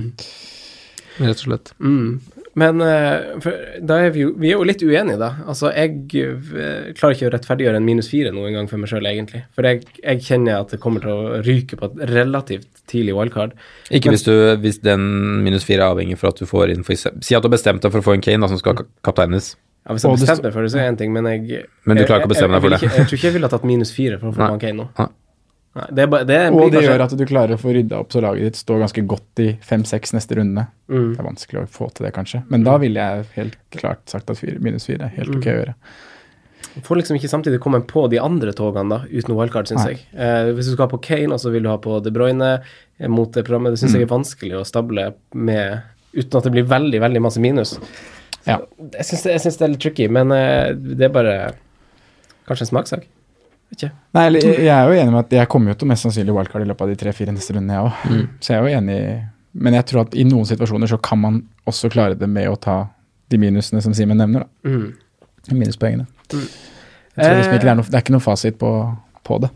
rett 1.19 1.35
og 1.37 1.43
slett. 1.45 1.73
Mm. 1.83 2.07
Men 2.55 2.81
eh, 2.85 3.39
for, 3.41 3.55
da 3.81 3.95
er 4.05 4.11
vi 4.13 4.21
jo 4.21 4.33
Vi 4.37 4.51
er 4.51 4.59
jo 4.59 4.65
litt 4.67 4.83
uenige, 4.85 5.15
da. 5.17 5.31
Altså, 5.49 5.71
jeg 5.73 5.95
eh, 6.21 6.91
klarer 6.93 7.15
ikke 7.15 7.29
å 7.29 7.33
rettferdiggjøre 7.33 7.79
en 7.81 7.87
minus 7.87 8.11
fire 8.11 8.29
noen 8.35 8.53
gang 8.53 8.67
for 8.69 8.77
meg 8.77 8.91
sjøl, 8.91 9.07
egentlig. 9.09 9.41
For 9.57 9.65
jeg, 9.65 9.81
jeg 10.03 10.21
kjenner 10.27 10.59
at 10.61 10.69
det 10.75 10.79
kommer 10.83 11.01
til 11.01 11.09
å 11.15 11.41
ryke 11.41 11.79
på 11.79 11.89
et 11.89 12.03
relativt 12.13 12.69
tidlig 12.91 13.15
wildcard. 13.17 13.55
Ikke 13.89 14.11
Men- 14.11 14.17
hvis, 14.17 14.25
du, 14.27 14.33
hvis 14.61 14.77
den 14.85 15.07
minus 15.43 15.65
fire 15.65 15.81
er 15.87 15.95
avhengig 15.95 16.19
for 16.21 16.29
at 16.29 16.37
du 16.37 16.45
får 16.45 16.75
inn 16.75 16.85
for 16.85 16.93
Si 16.93 17.33
at 17.33 17.41
du 17.41 17.49
har 17.49 17.55
bestemt 17.57 17.81
deg 17.81 17.91
for 17.95 18.03
å 18.03 18.07
få 18.11 18.13
en 18.19 18.21
Kane 18.21 18.45
da, 18.45 18.51
som 18.53 18.61
skal 18.61 18.77
ka- 18.83 18.89
kapteines. 19.09 19.55
Ja, 19.83 19.91
hvis 19.97 20.05
jeg 20.05 20.15
bestemte 20.15 20.45
meg 20.47 20.53
for 20.55 20.63
det, 20.63 20.71
så 20.71 20.77
er 20.79 20.85
det 20.85 20.91
én 20.93 20.97
ting, 21.01 21.11
men 21.11 21.25
jeg 21.27 21.65
Men 21.89 21.97
du 21.97 22.05
klarer 22.05 22.21
ikke 22.23 22.29
å 22.29 22.35
bestemme 22.37 22.55
deg 22.55 22.61
for 22.63 22.69
det. 22.71 22.81
jeg, 22.85 22.89
jeg, 22.93 22.99
jeg 23.01 23.07
tror 23.09 23.17
ikke 23.17 23.27
jeg 23.27 23.33
ville 23.35 23.49
ha 23.49 23.51
tatt 23.57 23.65
minus 23.67 23.91
fire 23.91 24.19
for 24.21 24.29
å 24.29 24.35
få 24.37 24.39
Nei. 24.45 24.51
Van 24.53 24.61
Kane 24.61 24.77
nå. 24.79 24.85
Nei. 25.01 25.09
Nei, 25.73 25.85
det 25.89 26.05
det 26.29 26.39
Og 26.53 26.69
det 26.69 26.77
kanskje- 26.77 26.81
gjør 26.85 27.01
at 27.01 27.17
du 27.17 27.25
klarer 27.25 27.55
å 27.55 27.59
få 27.61 27.73
rydda 27.73 27.97
opp 27.97 28.11
så 28.13 28.21
laget 28.21 28.43
ditt 28.45 28.59
står 28.61 28.83
ganske 28.83 29.03
godt 29.09 29.39
i 29.41 29.47
fem-seks 29.61 30.13
neste 30.13 30.37
runde. 30.37 30.67
mm. 30.89 31.15
Det 31.15 31.19
er 31.19 31.25
vanskelig 31.25 31.63
å 31.63 31.67
få 31.67 31.87
til 31.93 32.05
det, 32.05 32.13
kanskje. 32.13 32.43
Men 32.49 32.63
da 32.63 32.77
ville 32.77 32.99
jeg 32.99 33.25
helt 33.35 33.57
klart 33.71 34.05
sagt 34.05 34.29
at 34.29 34.37
fire, 34.37 34.59
minus 34.59 34.85
fire 34.85 35.07
er 35.09 35.15
helt 35.17 35.35
ok 35.35 35.47
å 35.49 35.57
gjøre. 35.57 35.73
Du 36.75 36.81
Får 36.81 36.97
liksom 36.97 37.17
ikke 37.17 37.29
samtidig 37.29 37.59
komme 37.59 37.81
på 37.85 38.07
de 38.09 38.19
andre 38.21 38.53
togene 38.53 38.89
da, 38.89 38.99
uten 39.09 39.35
wildcard, 39.35 39.67
syns 39.69 39.85
jeg. 39.85 39.99
Eh, 40.15 40.51
hvis 40.53 40.69
du 40.69 40.73
skal 40.73 40.87
ha 40.87 40.91
på 40.93 41.01
Kane, 41.01 41.33
og 41.33 41.41
så 41.41 41.51
vil 41.53 41.63
du 41.65 41.69
ha 41.69 41.77
på 41.77 41.99
De 42.03 42.11
Bruyne 42.13 42.61
eh, 42.99 43.07
mot 43.07 43.31
det 43.33 43.43
programmet, 43.45 43.73
det 43.73 43.81
syns 43.81 43.93
jeg 43.97 44.07
er 44.07 44.13
vanskelig 44.13 44.57
å 44.61 44.65
stable 44.65 45.13
med 45.33 45.81
uten 46.13 46.37
at 46.37 46.43
det 46.43 46.53
blir 46.53 46.65
veldig, 46.69 47.01
veldig 47.01 47.21
masse 47.21 47.41
minus. 47.41 47.75
Ja. 48.45 48.59
Jeg 48.93 49.05
syns 49.09 49.23
det, 49.25 49.35
det 49.43 49.61
er 49.67 49.73
litt 49.73 49.81
tricky, 49.81 50.07
men 50.09 50.31
eh, 50.31 50.73
det 50.73 51.09
er 51.09 51.13
bare 51.13 51.35
kanskje 52.47 52.67
en 52.67 52.73
smakssak. 52.73 53.05
Ikke. 53.73 53.89
Nei, 54.13 54.23
jeg 54.37 54.69
er 54.69 54.87
jo 54.89 54.97
enig 55.01 55.13
med 55.13 55.21
at 55.23 55.31
jeg 55.39 55.49
kommer 55.49 55.73
jo 55.73 55.77
til 55.81 55.89
mest 55.89 56.05
sannsynlig 56.05 56.35
wildcard 56.35 56.65
i 56.65 56.69
løpet 56.69 56.85
av 56.85 56.91
de 56.91 56.97
tre-fire 57.01 57.33
neste 57.33 57.55
rundene, 57.55 57.79
jeg 57.79 57.87
òg. 57.87 58.27
Så 58.43 58.53
jeg 58.53 58.59
er 58.59 58.67
jo 58.67 58.81
enig 58.81 58.97
Men 59.53 59.75
jeg 59.77 59.85
tror 59.89 60.01
at 60.07 60.15
i 60.17 60.23
noen 60.25 60.47
situasjoner 60.49 60.89
så 60.89 60.97
kan 60.97 61.19
man 61.21 61.35
også 61.69 61.89
klare 61.93 62.17
det 62.17 62.29
med 62.29 62.49
å 62.49 62.55
ta 62.57 62.77
de 63.29 63.37
minusene 63.37 63.81
som 63.85 63.93
Simen 63.93 64.17
nevner. 64.17 64.45
da. 64.45 64.69
Mm. 64.69 65.57
Minuspoengene. 65.59 66.07
Jeg 66.33 67.27
tror 67.27 67.37
liksom 67.37 67.53
ikke 67.53 67.65
det, 67.65 67.69
er 67.69 67.77
noe, 67.77 67.85
det 67.85 67.97
er 67.99 68.01
ikke 68.05 68.15
noe 68.15 68.23
fasit 68.25 68.57
på, 68.57 68.71
på 69.27 69.37
det. 69.43 69.51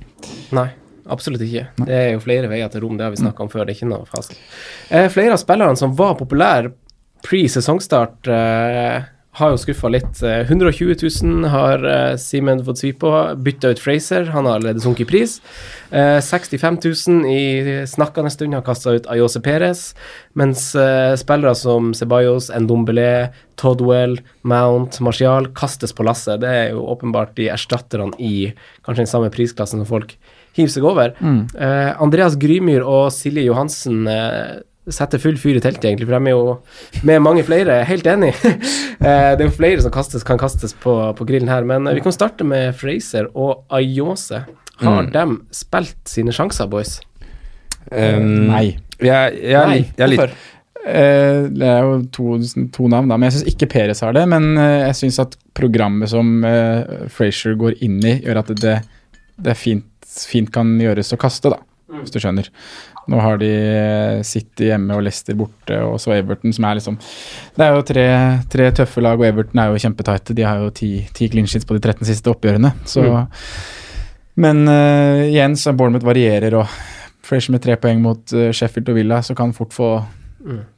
Nei, 0.53 0.67
absolutt 1.10 1.41
ikke. 1.41 1.63
Det 1.82 1.95
er 1.97 2.12
jo 2.13 2.21
flere 2.21 2.49
veier 2.51 2.69
til 2.73 2.84
rom, 2.86 2.97
det 2.99 3.08
har 3.08 3.13
vi 3.15 3.21
snakka 3.23 3.45
om 3.45 3.49
før. 3.49 3.65
Det 3.65 3.73
er 3.73 3.80
ikke 3.80 3.89
noe 3.89 4.06
fasit. 4.10 4.38
Eh, 4.93 5.08
flere 5.13 5.34
av 5.34 5.41
spillerne 5.41 5.80
som 5.80 5.95
var 5.97 6.13
populære 6.19 6.73
pre-sesongstart, 7.25 8.30
eh, 8.30 9.08
har 9.38 9.54
jo 9.54 9.60
skuffa 9.62 9.89
litt. 9.93 10.21
Eh, 10.26 10.50
120 10.50 10.95
000 11.23 11.50
har 11.54 11.84
eh, 11.86 12.15
Simen 12.21 12.63
fått 12.65 12.82
svi 12.82 12.91
på. 12.97 13.12
Bytta 13.45 13.73
ut 13.73 13.82
Fraser, 13.82 14.32
han 14.34 14.47
har 14.50 14.58
allerede 14.58 14.82
sunket 14.82 15.06
i 15.06 15.10
pris. 15.12 15.38
Eh, 15.91 16.17
65 16.23 16.80
000 17.08 17.28
i 17.30 17.41
snakkende 17.89 18.32
stund 18.34 18.58
har 18.58 18.65
kasta 18.65 18.95
ut 18.97 19.10
Ayose 19.13 19.41
Perez, 19.45 19.91
mens 20.38 20.69
eh, 20.76 21.13
spillere 21.19 21.54
som 21.58 21.93
Ceballos, 21.97 22.50
Ndombele, 22.50 23.30
Todwell, 23.62 24.17
Mount, 24.41 25.02
Martial 25.06 25.52
kastes 25.58 25.93
på 25.93 26.06
lasset. 26.08 26.41
Det 26.41 26.50
er 26.50 26.73
jo 26.73 26.88
åpenbart 26.89 27.36
de 27.38 27.52
erstatterne 27.54 28.17
i 28.17 28.50
kanskje 28.86 29.06
den 29.06 29.13
samme 29.13 29.32
prisklassen 29.34 29.84
som 29.84 29.89
folk 29.89 30.17
hiver 30.58 30.73
seg 30.73 30.88
over. 30.89 31.13
Eh, 31.54 31.91
Andreas 32.02 32.38
Grymyr 32.41 32.86
og 32.86 33.12
Silje 33.13 33.45
Johansen 33.45 34.08
eh, 34.10 34.58
setter 34.93 35.19
full 35.19 35.36
fyr 35.39 35.58
i 35.60 35.62
teltet, 35.63 35.86
egentlig, 35.89 36.08
for 36.08 36.17
de 36.17 36.30
er 36.32 36.36
jo 36.36 37.04
med 37.10 37.21
mange 37.26 37.43
flere 37.47 37.82
helt 37.89 38.08
enig. 38.08 38.34
eh, 38.45 39.34
det 39.36 39.41
er 39.41 39.47
jo 39.50 39.56
flere 39.56 39.84
som 39.84 39.91
kastes, 39.93 40.23
kan 40.28 40.39
kastes 40.41 40.73
på, 40.84 40.93
på 41.17 41.28
grillen 41.28 41.52
her, 41.52 41.65
men 41.67 41.88
eh, 41.88 41.97
vi 41.97 42.04
kan 42.06 42.15
starte 42.15 42.47
med 42.47 42.76
Fraser 42.80 43.30
og 43.34 43.65
Ayose. 43.73 44.43
Har 44.78 45.08
Mm. 45.08 45.12
de 45.12 45.56
spilt 45.58 45.97
sine 46.06 46.32
sjanser, 46.36 46.67
boys? 46.69 47.00
Um, 47.91 48.47
Nei. 48.52 48.78
Jeg, 49.02 49.39
jeg, 49.41 49.67
Nei, 49.71 49.80
jeg 49.97 50.12
hvorfor? 50.17 50.36
Eh, 50.88 51.47
det 51.52 51.65
er 51.67 51.82
jo 51.84 51.95
to, 52.13 52.36
to 52.76 52.86
navn, 52.91 53.10
da. 53.10 53.17
Men 53.17 53.28
jeg 53.32 53.39
syns 53.39 53.50
ikke 53.56 53.69
Perez 53.73 54.04
har 54.06 54.13
det. 54.13 54.28
Men 54.30 54.52
jeg 54.58 54.93
syns 55.00 55.17
at 55.23 55.34
programmet 55.58 56.12
som 56.13 56.30
uh, 56.45 57.08
Frazier 57.10 57.58
går 57.60 57.80
inn 57.84 57.97
i, 58.06 58.19
gjør 58.21 58.43
at 58.43 58.54
det, 58.62 58.76
det 59.41 59.52
er 59.56 59.58
fint, 59.58 59.89
fint 60.30 60.52
kan 60.54 60.76
gjøres 60.80 61.10
å 61.15 61.19
kaste, 61.26 61.52
da. 61.56 61.60
Hvis 61.97 62.13
du 62.13 62.19
skjønner. 62.21 62.52
Nå 63.07 63.19
har 63.23 63.39
de 63.39 63.49
eh, 63.49 64.21
City 64.27 64.67
hjemme 64.67 64.97
og 64.97 65.05
Leicester 65.05 65.37
borte, 65.39 65.79
og 65.85 65.95
så 66.03 66.15
Everton, 66.17 66.53
som 66.55 66.67
er 66.67 66.79
liksom 66.79 66.97
Det 67.55 67.63
er 67.63 67.75
jo 67.75 67.85
tre, 67.87 68.07
tre 68.51 68.67
tøffe 68.75 69.03
lag, 69.03 69.19
og 69.19 69.27
Everton 69.29 69.63
er 69.63 69.71
jo 69.71 69.81
kjempetighte. 69.85 70.35
De 70.35 70.45
har 70.47 70.59
jo 70.63 70.73
ti, 70.75 70.91
ti 71.15 71.29
clean 71.31 71.47
sheets 71.47 71.67
på 71.67 71.77
de 71.77 71.83
13 71.83 72.07
siste 72.09 72.31
oppgjørene. 72.33 72.73
Så 72.85 73.05
Men 74.35 74.67
uh, 74.67 75.23
igjen, 75.25 75.55
så 75.57 75.73
Bournemouth 75.73 76.05
varierer, 76.05 76.59
og 76.59 76.67
Fresh 77.27 77.51
med 77.51 77.63
tre 77.63 77.75
poeng 77.79 78.03
mot 78.03 78.35
uh, 78.35 78.51
Sheffield 78.55 78.91
og 78.91 78.99
Villa, 78.99 79.21
så 79.23 79.35
kan 79.35 79.55
fort 79.55 79.73
få 79.75 79.91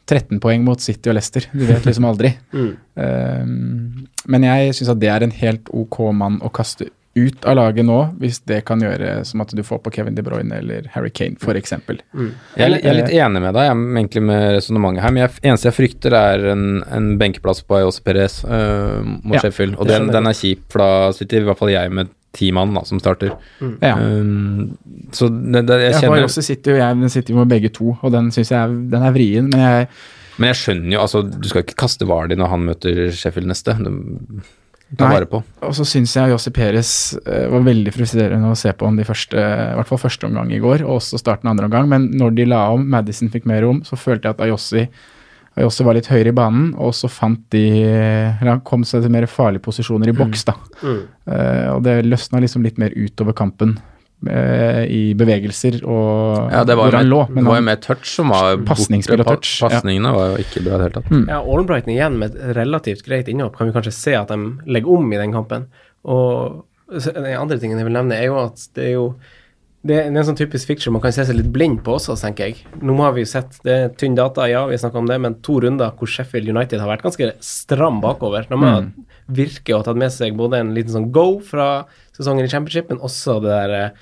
13 0.09 0.39
poeng 0.41 0.63
mot 0.65 0.81
City 0.81 1.11
og 1.11 1.17
Leicester. 1.17 1.45
Du 1.53 1.65
vet 1.67 1.85
liksom 1.85 2.07
aldri. 2.09 2.31
Mm. 2.53 2.71
Um, 2.95 4.07
men 4.31 4.47
jeg 4.47 4.77
syns 4.77 4.93
at 4.93 5.01
det 5.01 5.11
er 5.13 5.25
en 5.25 5.35
helt 5.35 5.69
ok 5.69 5.99
mann 6.15 6.39
å 6.45 6.53
kaste 6.53 6.89
ut 7.19 7.45
av 7.49 7.58
laget 7.60 7.86
nå, 7.88 7.97
hvis 8.21 8.39
det 8.49 8.62
kan 8.67 8.82
gjøre 8.84 9.19
som 9.27 9.43
at 9.43 9.51
du 9.55 9.62
får 9.65 9.82
på 9.86 9.91
Kevin 9.97 10.15
De 10.17 10.23
Bruyne 10.25 10.60
eller 10.62 10.88
Harry 10.95 11.12
Kane, 11.13 11.36
f.eks. 11.39 11.73
Mm. 11.88 12.29
Jeg 12.55 12.65
er, 12.65 12.69
litt- 12.73 12.84
jeg 12.86 12.91
er 12.93 12.99
litt 13.01 13.13
enig 13.15 13.41
med 13.43 13.53
deg 13.58 13.67
jeg, 13.69 13.75
er 13.75 13.99
egentlig 14.03 14.23
med 14.29 14.45
resonnementet 14.58 15.03
her, 15.05 15.15
men 15.15 15.23
jeg, 15.25 15.36
eneste 15.51 15.69
jeg 15.69 15.77
frykter, 15.79 16.15
er 16.19 16.47
en, 16.53 16.63
en 16.95 17.10
benkeplass 17.21 17.62
på 17.67 17.79
Ayos 17.79 17.99
Perez 18.05 18.39
uh, 18.47 19.01
mot 19.03 19.38
Ja, 19.38 19.43
Sheffield. 19.47 19.75
Og 19.79 19.89
den, 19.89 20.08
den 20.13 20.29
er 20.32 20.38
kjip, 20.38 20.65
for 20.71 20.84
da 20.86 21.12
sitter 21.17 21.43
i 21.43 21.49
hvert 21.49 21.60
fall 21.62 21.73
jeg 21.73 21.91
med 21.93 22.12
ti 22.38 22.51
mann 22.53 22.75
da, 22.77 22.84
som 22.86 22.99
starter. 23.01 23.32
Ja. 23.82 23.95
Um, 23.97 24.77
så 25.15 25.27
det, 25.34 25.63
det, 25.65 25.79
jeg 25.88 25.95
kjenner 26.03 26.27
også 26.27 26.43
sitter 26.45 26.75
jo 26.75 26.77
jeg 26.84 26.99
den 27.01 27.10
sitter 27.10 27.34
jo 27.34 27.41
med 27.41 27.49
begge 27.55 27.71
to, 27.73 27.95
og 27.97 28.13
den 28.13 28.29
syns 28.36 28.51
jeg 28.53 28.60
er, 28.62 28.75
den 28.93 29.05
er 29.08 29.15
vrien. 29.15 29.49
Men 29.49 29.63
jeg, 29.65 29.88
Men 30.38 30.51
jeg 30.51 30.60
skjønner 30.62 30.93
jo, 30.93 31.01
altså, 31.08 31.23
du 31.25 31.49
skal 31.49 31.65
ikke 31.65 31.79
kaste 31.82 32.05
Vardi 32.08 32.38
når 32.39 32.51
han 32.53 32.67
møter 32.69 33.01
Sheffield 33.17 33.49
neste. 33.49 33.73
Du, 33.82 33.89
ta 34.97 35.10
vare 35.12 35.28
på. 35.30 35.41
og 35.62 35.75
så 35.78 35.86
syns 35.86 36.15
jeg 36.17 36.32
Jossi 36.32 36.52
Perez 36.56 36.91
eh, 37.21 37.45
var 37.52 37.65
veldig 37.67 37.93
frustrerende 37.93 38.49
å 38.49 38.58
se 38.58 38.73
på 38.73 38.88
om 38.88 38.97
de 38.97 39.06
første, 39.06 39.38
i 39.38 39.78
hvert 39.78 39.89
fall 39.91 40.02
første 40.02 40.25
omgang 40.30 40.49
i 40.56 40.62
går, 40.63 40.86
og 40.88 40.97
også 40.97 41.19
starten 41.21 41.49
av 41.49 41.54
andre 41.54 41.69
omgang. 41.69 41.89
Men 41.91 42.10
når 42.17 42.36
de 42.39 42.47
la 42.49 42.63
om, 42.73 42.88
Madison 42.89 43.30
fikk 43.30 43.45
mer 43.49 43.62
rom, 43.65 43.84
så 43.86 43.99
følte 43.99 44.30
jeg 44.30 44.38
at 44.38 44.45
Ayossi 44.47 44.88
Ayossi 45.60 45.84
var 45.84 45.97
litt 45.97 46.08
høyere 46.08 46.32
i 46.32 46.36
banen, 46.36 46.71
og 46.80 46.93
så 46.95 47.10
fant 47.12 47.41
de 47.52 47.65
eller 47.84 48.54
Han 48.54 48.65
kom 48.65 48.86
seg 48.88 49.04
til 49.04 49.12
mer 49.12 49.25
farlige 49.28 49.65
posisjoner 49.65 50.12
i 50.12 50.15
boks, 50.15 50.45
da. 50.47 50.56
Mm. 50.82 50.99
Eh, 51.34 51.67
og 51.73 51.82
det 51.84 51.95
løsna 52.06 52.41
liksom 52.43 52.63
litt 52.63 52.80
mer 52.82 52.95
utover 52.95 53.36
kampen 53.36 53.75
i 54.27 55.13
bevegelser 55.15 55.77
og 55.88 56.51
Ja, 56.51 56.63
det 56.67 56.75
var 56.75 56.89
hvor 56.89 56.97
han 56.99 57.08
lå. 57.08 57.21
det 57.34 57.43
var 57.45 57.55
jo 57.62 57.65
mer 57.69 57.79
touch 57.79 58.05
som 58.17 58.29
var 58.34 58.58
borte. 58.58 58.67
Pasningsspill 58.73 59.21
og 59.23 59.25
Pa- 59.29 59.36
touch, 59.38 59.53
ja. 59.63 59.80
Var 59.80 60.32
jo 60.34 60.38
ikke 60.43 60.63
bra 60.65 60.76
i 60.76 60.78
det 60.78 60.88
hele 60.89 60.95
tatt. 60.97 61.09
Mm. 61.11 61.26
Ja, 61.30 61.39
Albrighton 61.39 61.93
igjen 61.95 62.17
med 62.20 62.36
et 62.36 62.55
relativt 62.57 63.05
greit 63.07 63.28
innhopp. 63.32 63.55
Kan 63.57 63.67
vi 63.72 63.74
kanskje 63.78 63.93
se 63.95 64.15
at 64.20 64.28
de 64.28 64.39
legger 64.67 64.91
om 64.97 65.13
i 65.13 65.17
den 65.22 65.32
kampen. 65.32 65.67
Og 66.03 66.65
den 66.89 67.26
andre 67.38 67.59
tingen 67.59 67.78
jeg 67.80 67.86
vil 67.88 67.93
nevne, 67.95 68.17
er 68.17 68.26
jo 68.28 68.39
at 68.45 68.67
det 68.76 68.88
er 68.89 68.95
jo 68.97 69.13
det 69.82 69.95
er 69.95 70.07
en 70.11 70.26
sånn 70.28 70.36
typisk 70.36 70.67
fiction 70.67 70.91
man 70.91 70.99
kan 71.01 71.13
se 71.15 71.24
seg 71.24 71.38
litt 71.38 71.53
blind 71.55 71.78
på 71.86 71.93
også, 71.95 72.17
tenker 72.20 72.49
jeg. 72.49 72.57
Nå 72.84 72.97
har 72.99 73.13
vi 73.15 73.22
jo 73.24 73.30
sett 73.32 73.61
det 73.63 73.72
er 73.72 73.88
tynn 73.95 74.13
data, 74.17 74.43
ja, 74.51 74.65
vi 74.67 74.76
snakka 74.76 74.99
om 74.99 75.07
det, 75.07 75.15
men 75.24 75.36
to 75.39 75.61
runder 75.63 75.93
hvor 75.95 76.05
Sheffield 76.11 76.49
United 76.51 76.82
har 76.84 76.89
vært 76.91 77.05
ganske 77.05 77.30
stram 77.39 78.01
bakover. 78.03 78.43
De 78.49 78.57
har 78.59 78.89
virket 79.32 79.72
å 79.72 79.78
ha 79.80 79.84
tatt 79.88 79.95
med 80.01 80.11
seg 80.11 80.36
både 80.36 80.59
en 80.59 80.74
liten 80.76 80.91
sånn 80.91 81.07
go 81.15 81.39
fra 81.39 81.86
sesongen 82.11 82.43
i 82.43 82.51
Championship, 82.51 82.89
men 82.91 82.99
også 82.99 83.38
det 83.41 83.55
der 83.55 83.93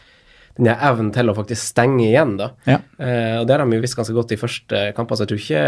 den 0.57 0.65
der 0.69 0.81
evnen 0.89 1.11
til 1.13 1.29
å 1.29 1.35
faktisk 1.37 1.61
stenge 1.71 2.07
igjen, 2.09 2.35
da. 2.37 2.51
Ja. 2.65 2.79
Eh, 2.99 3.39
og 3.41 3.47
det 3.47 3.55
har 3.57 3.63
de 3.65 3.77
jo 3.77 3.83
visst 3.85 3.95
ganske 3.97 4.13
godt 4.17 4.31
i 4.33 4.39
første 4.41 4.93
kamper, 4.97 5.15
så 5.15 5.23
jeg 5.25 5.31
tror 5.31 5.43
ikke, 5.45 5.63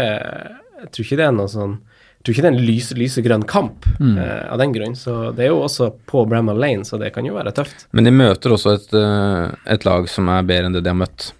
jeg 0.84 0.90
tror 0.92 1.04
ikke 1.06 1.16
det 1.20 1.26
er 1.30 1.32
noe 1.38 1.48
sånn 1.52 1.78
jeg 2.20 2.24
tror 2.26 2.34
ikke 2.34 2.42
det 2.44 2.48
er 2.50 2.56
en 2.58 2.66
lyse, 2.68 2.94
lysegrønn 2.98 3.44
kamp 3.48 3.86
Mm. 3.98 4.18
eh, 4.20 4.52
av 4.52 4.58
den 4.60 4.72
grunn. 4.74 4.92
Så 4.94 5.34
det 5.34 5.46
er 5.46 5.48
jo 5.54 5.62
også 5.64 5.86
på 6.06 6.26
Bramall 6.28 6.58
Lane, 6.60 6.84
så 6.84 6.98
det 7.00 7.14
kan 7.14 7.24
jo 7.24 7.32
være 7.32 7.52
tøft. 7.56 7.86
Men 7.96 8.04
de 8.04 8.10
møter 8.12 8.52
også 8.52 8.74
et, 8.74 8.92
eh, 8.92 9.72
et 9.72 9.84
lag 9.88 10.06
som 10.12 10.28
er 10.28 10.42
bedre 10.44 10.66
enn 10.68 10.72
det 10.76 10.82
de 10.84 10.90
har 10.92 10.98
møtt. 11.00 11.30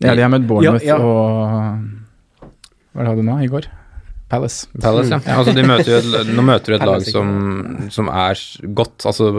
Ja, 0.00 0.16
de 0.16 0.22
har 0.24 0.30
møtt 0.32 0.48
Bournemouth 0.48 0.82
Ja, 0.82 0.96
ja. 0.96 0.98
og 0.98 2.50
Hva 2.96 3.06
hadde 3.06 3.20
du 3.22 3.22
nå 3.28 3.36
i 3.44 3.46
går? 3.52 3.68
Palace. 4.30 4.68
Palace, 4.80 5.10
ja. 5.10 5.36
Altså, 5.36 5.54
de 5.56 5.64
møter 5.66 5.90
jo 5.90 5.98
et, 5.98 6.30
nå 6.36 6.44
møter 6.46 6.72
du 6.72 6.76
et 6.78 6.86
lag 6.86 7.06
som, 7.08 7.30
som 7.90 8.10
er 8.14 8.38
godt. 8.78 9.06
Altså, 9.10 9.30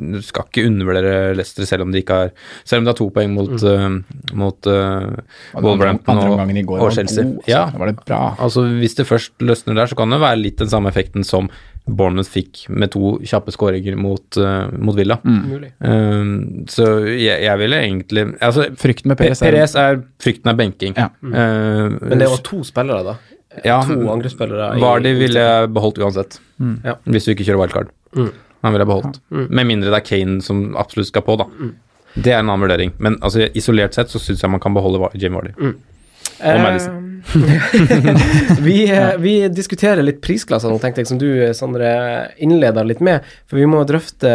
du 0.00 0.20
skal 0.24 0.46
ikke 0.48 0.64
undervurdere 0.70 1.34
Leicester 1.36 1.68
selv 1.68 1.84
om 1.84 1.90
de 1.92 2.00
ikke 2.00 2.16
har 2.16 2.30
Selv 2.64 2.80
om 2.80 2.86
de 2.86 2.92
har 2.94 2.96
to 2.96 3.10
poeng 3.12 3.34
mot, 3.36 3.50
Mm. 3.50 3.96
uh, 4.00 4.36
mot 4.40 4.68
uh, 4.70 5.10
Wolverhampton 5.60 6.20
og, 6.22 6.38
og 6.80 6.92
Chelsea. 6.94 7.24
god, 7.24 7.40
altså. 7.42 7.50
Ja, 7.50 7.64
var 7.76 7.90
det 7.90 7.96
bra. 8.06 8.20
altså 8.38 8.62
hvis 8.78 8.94
det 8.96 9.06
først 9.08 9.32
løsner 9.44 9.74
der, 9.76 9.90
så 9.90 9.98
kan 9.98 10.10
det 10.14 10.20
være 10.22 10.38
litt 10.40 10.56
den 10.62 10.70
samme 10.72 10.88
effekten 10.88 11.26
som 11.26 11.50
Bournemouth 11.90 12.30
fikk 12.30 12.66
med 12.68 12.92
to 12.94 13.16
kjappe 13.26 13.52
skåringer 13.52 13.96
mot, 13.98 14.38
uh, 14.38 14.68
mot 14.78 14.96
Villa. 14.96 15.16
Mm. 15.24 15.66
Um, 15.80 16.32
så 16.70 16.86
jeg, 17.08 17.42
jeg 17.44 17.58
ville 17.58 17.80
egentlig 17.82 18.26
altså, 18.40 18.68
Frykten 18.78 19.10
med 19.10 19.18
Perez 19.20 19.42
Perez 19.42 19.74
er 19.74 19.96
er 19.98 20.02
frykten 20.22 20.52
er 20.52 20.58
benking. 20.60 20.96
Ja. 20.96 21.08
Uh, 21.20 21.98
Men 21.98 22.20
det 22.22 22.30
var 22.30 22.44
to 22.46 22.62
spillere, 22.68 23.02
da. 23.04 23.16
Ja, 23.64 23.80
to 23.82 23.96
angrepsspillere. 24.12 24.76
i- 24.76 24.80
Vardy 24.80 25.14
ville 25.18 25.40
jeg 25.40 25.72
beholdt 25.74 25.98
uansett, 25.98 26.38
Ja. 26.84 26.94
hvis 27.06 27.24
du 27.24 27.34
ikke 27.34 27.44
kjører 27.46 27.58
wildcard. 27.64 27.88
Mm. 28.16 28.32
Han 28.62 28.72
ville 28.72 28.84
jeg 28.86 28.88
beholdt. 28.88 29.20
Med 29.50 29.66
mindre 29.66 29.90
det 29.90 30.00
er 30.02 30.06
Kane 30.16 30.40
som 30.42 30.74
absolutt 30.76 31.06
skal 31.08 31.22
på, 31.22 31.36
da. 31.38 31.44
Det 32.20 32.32
er 32.32 32.38
en 32.40 32.48
annen 32.50 32.60
vurdering. 32.68 32.92
Men 32.98 33.16
altså, 33.22 33.48
isolert 33.54 33.94
sett 33.94 34.08
så 34.08 34.18
syns 34.18 34.40
jeg 34.42 34.50
man 34.50 34.60
kan 34.60 34.74
beholde 34.74 35.10
Jim 35.14 35.32
Vardy. 35.34 35.52
Eh, 36.42 36.62
Madison. 36.62 37.06
vi, 38.60 38.90
eh, 38.90 39.16
vi 39.18 39.48
diskuterer 39.48 40.02
litt 40.02 40.20
prisklasser 40.24 40.72
nå, 40.72 40.78
tenkte 40.80 41.02
jeg, 41.02 41.10
som 41.10 41.20
du, 41.20 41.28
Sondre, 41.56 41.90
innleda 42.42 42.84
litt 42.86 43.02
med. 43.04 43.26
For 43.50 43.60
vi 43.60 43.68
må 43.70 43.82
drøfte 43.88 44.30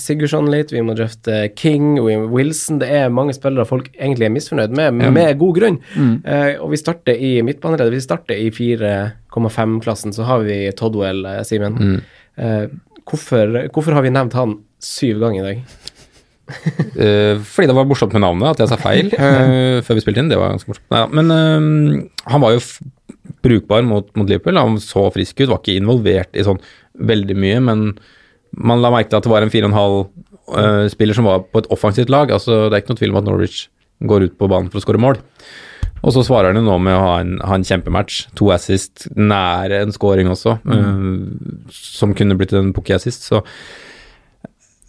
Sigurdsson 0.00 0.50
litt, 0.52 0.74
vi 0.74 0.82
må 0.84 0.96
drøfte 0.98 1.46
King, 1.58 1.94
Wilson. 2.32 2.80
Det 2.82 2.90
er 2.98 3.14
mange 3.14 3.36
spillere 3.36 3.68
folk 3.68 3.92
egentlig 3.94 4.28
er 4.28 4.34
misfornøyd 4.34 4.76
med, 4.76 5.00
med 5.14 5.38
god 5.40 5.60
grunn. 5.60 5.80
Eh, 5.96 6.52
og 6.58 6.74
vi 6.74 6.82
starter 6.82 7.16
i 7.16 7.36
midtbaneleddet. 7.46 7.94
Vi 7.94 8.04
starter 8.04 8.42
i 8.42 8.50
4,5-klassen, 8.54 10.16
så 10.16 10.28
har 10.28 10.46
vi 10.46 10.60
Todwell, 10.76 11.24
Simen. 11.46 11.78
Mm. 11.80 11.98
Uh, 12.36 12.66
hvorfor, 13.08 13.54
hvorfor 13.72 13.96
har 13.96 14.04
vi 14.04 14.10
nevnt 14.12 14.34
han 14.36 14.58
syv 14.82 15.22
ganger 15.22 15.40
i 15.40 15.46
dag? 15.46 15.92
Eh, 16.46 17.40
fordi 17.42 17.66
det 17.68 17.74
var 17.76 17.88
morsomt 17.88 18.12
med 18.14 18.22
navnet, 18.22 18.54
at 18.54 18.60
jeg 18.62 18.70
sa 18.70 18.76
feil 18.80 19.08
eh, 19.18 19.80
før 19.84 19.98
vi 19.98 20.04
spilte 20.04 20.22
inn. 20.22 20.30
Det 20.30 20.38
var 20.40 20.54
ganske 20.54 20.70
morsomt. 20.70 20.86
Neida, 20.94 21.08
men 21.18 21.32
eh, 21.34 22.30
han 22.32 22.44
var 22.44 22.54
jo 22.54 22.62
brukbar 23.44 23.86
mot, 23.86 24.08
mot 24.18 24.28
Liverpool. 24.28 24.58
Han 24.60 24.78
så 24.82 25.08
frisk 25.14 25.42
ut, 25.42 25.50
var 25.50 25.60
ikke 25.62 25.78
involvert 25.80 26.38
i 26.38 26.46
sånn 26.46 26.62
veldig 26.96 27.36
mye, 27.36 27.60
men 27.66 27.86
man 28.56 28.80
la 28.80 28.92
merke 28.94 29.10
til 29.12 29.18
at 29.18 29.26
det 29.26 29.32
var 29.32 29.44
en 29.44 29.52
4,5-spiller 29.52 31.18
som 31.18 31.28
var 31.28 31.44
på 31.50 31.60
et 31.62 31.70
offensivt 31.74 32.12
lag. 32.12 32.30
altså 32.32 32.66
Det 32.66 32.76
er 32.76 32.84
ikke 32.84 32.94
noe 32.94 33.02
tvil 33.02 33.14
om 33.14 33.20
at 33.20 33.28
Norwich 33.28 33.64
går 34.06 34.28
ut 34.28 34.36
på 34.38 34.48
banen 34.50 34.70
for 34.70 34.80
å 34.80 34.84
skåre 34.84 35.02
mål. 35.02 35.20
Og 36.06 36.12
så 36.14 36.22
svarer 36.26 36.52
han 36.52 36.60
jo 36.60 36.66
nå 36.68 36.76
med 36.82 36.94
å 36.94 37.02
ha 37.02 37.14
en, 37.22 37.36
ha 37.42 37.56
en 37.56 37.66
kjempematch. 37.66 38.26
To 38.38 38.52
assist, 38.54 39.08
nære 39.16 39.80
en 39.82 39.94
scoring 39.94 40.30
også, 40.30 40.58
eh, 40.72 41.00
som 41.74 42.14
kunne 42.16 42.36
blitt 42.38 42.54
en 42.56 42.72
pukki 42.76 42.94
assist. 42.96 43.26
Så 43.26 43.42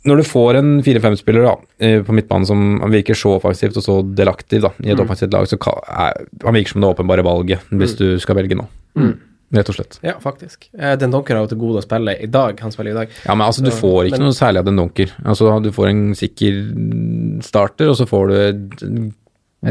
når 0.08 0.22
du 0.22 0.24
får 0.28 0.58
en 0.62 0.70
4-5-spiller 0.86 1.44
da, 1.46 1.54
eh, 1.84 2.00
på 2.08 2.16
midtbanen 2.16 2.48
som 2.48 2.66
virker 2.94 3.18
så 3.18 3.36
offensivt 3.38 3.78
og 3.78 3.84
så 3.86 4.00
delaktiv 4.16 4.62
da, 4.66 4.72
i 4.84 4.92
et 4.94 5.00
offensivt 5.04 5.34
lag, 5.36 5.48
så 5.52 5.60
kan, 5.62 5.80
er, 5.88 6.26
han 6.44 6.56
virker 6.58 6.74
som 6.76 6.82
det 6.86 6.90
åpenbare 6.96 7.26
valget 7.28 7.60
hvis 7.72 7.98
du 8.00 8.08
skal 8.24 8.40
velge 8.40 8.58
nå. 8.60 8.68
Rett 9.56 9.70
og 9.72 9.78
slett. 9.78 10.00
Ja, 10.04 10.18
faktisk. 10.20 10.66
Eh, 10.78 10.98
Den 11.00 11.12
Donker 11.14 11.38
har 11.38 11.46
jo 11.46 11.52
til 11.54 11.60
gode 11.62 11.80
å 11.80 11.84
spille 11.86 12.18
i 12.20 12.28
dag. 12.28 12.60
Han 12.60 12.74
spiller 12.74 12.92
i 12.92 12.98
dag. 12.98 13.14
Ja, 13.24 13.32
men 13.36 13.46
altså, 13.48 13.64
du 13.64 13.72
Så- 13.72 13.80
får 13.80 14.10
ikke 14.10 14.18
men- 14.20 14.28
noe 14.28 14.36
særlig 14.36 14.60
av 14.60 14.66
den 14.66 14.76
donker. 14.76 15.14
Altså, 15.24 15.64
du 15.64 15.72
får 15.72 15.88
en 15.88 16.02
sikker 16.20 16.58
starter, 17.48 17.88
og 17.88 17.96
så 17.96 18.06
får 18.10 18.28
du 18.28 19.12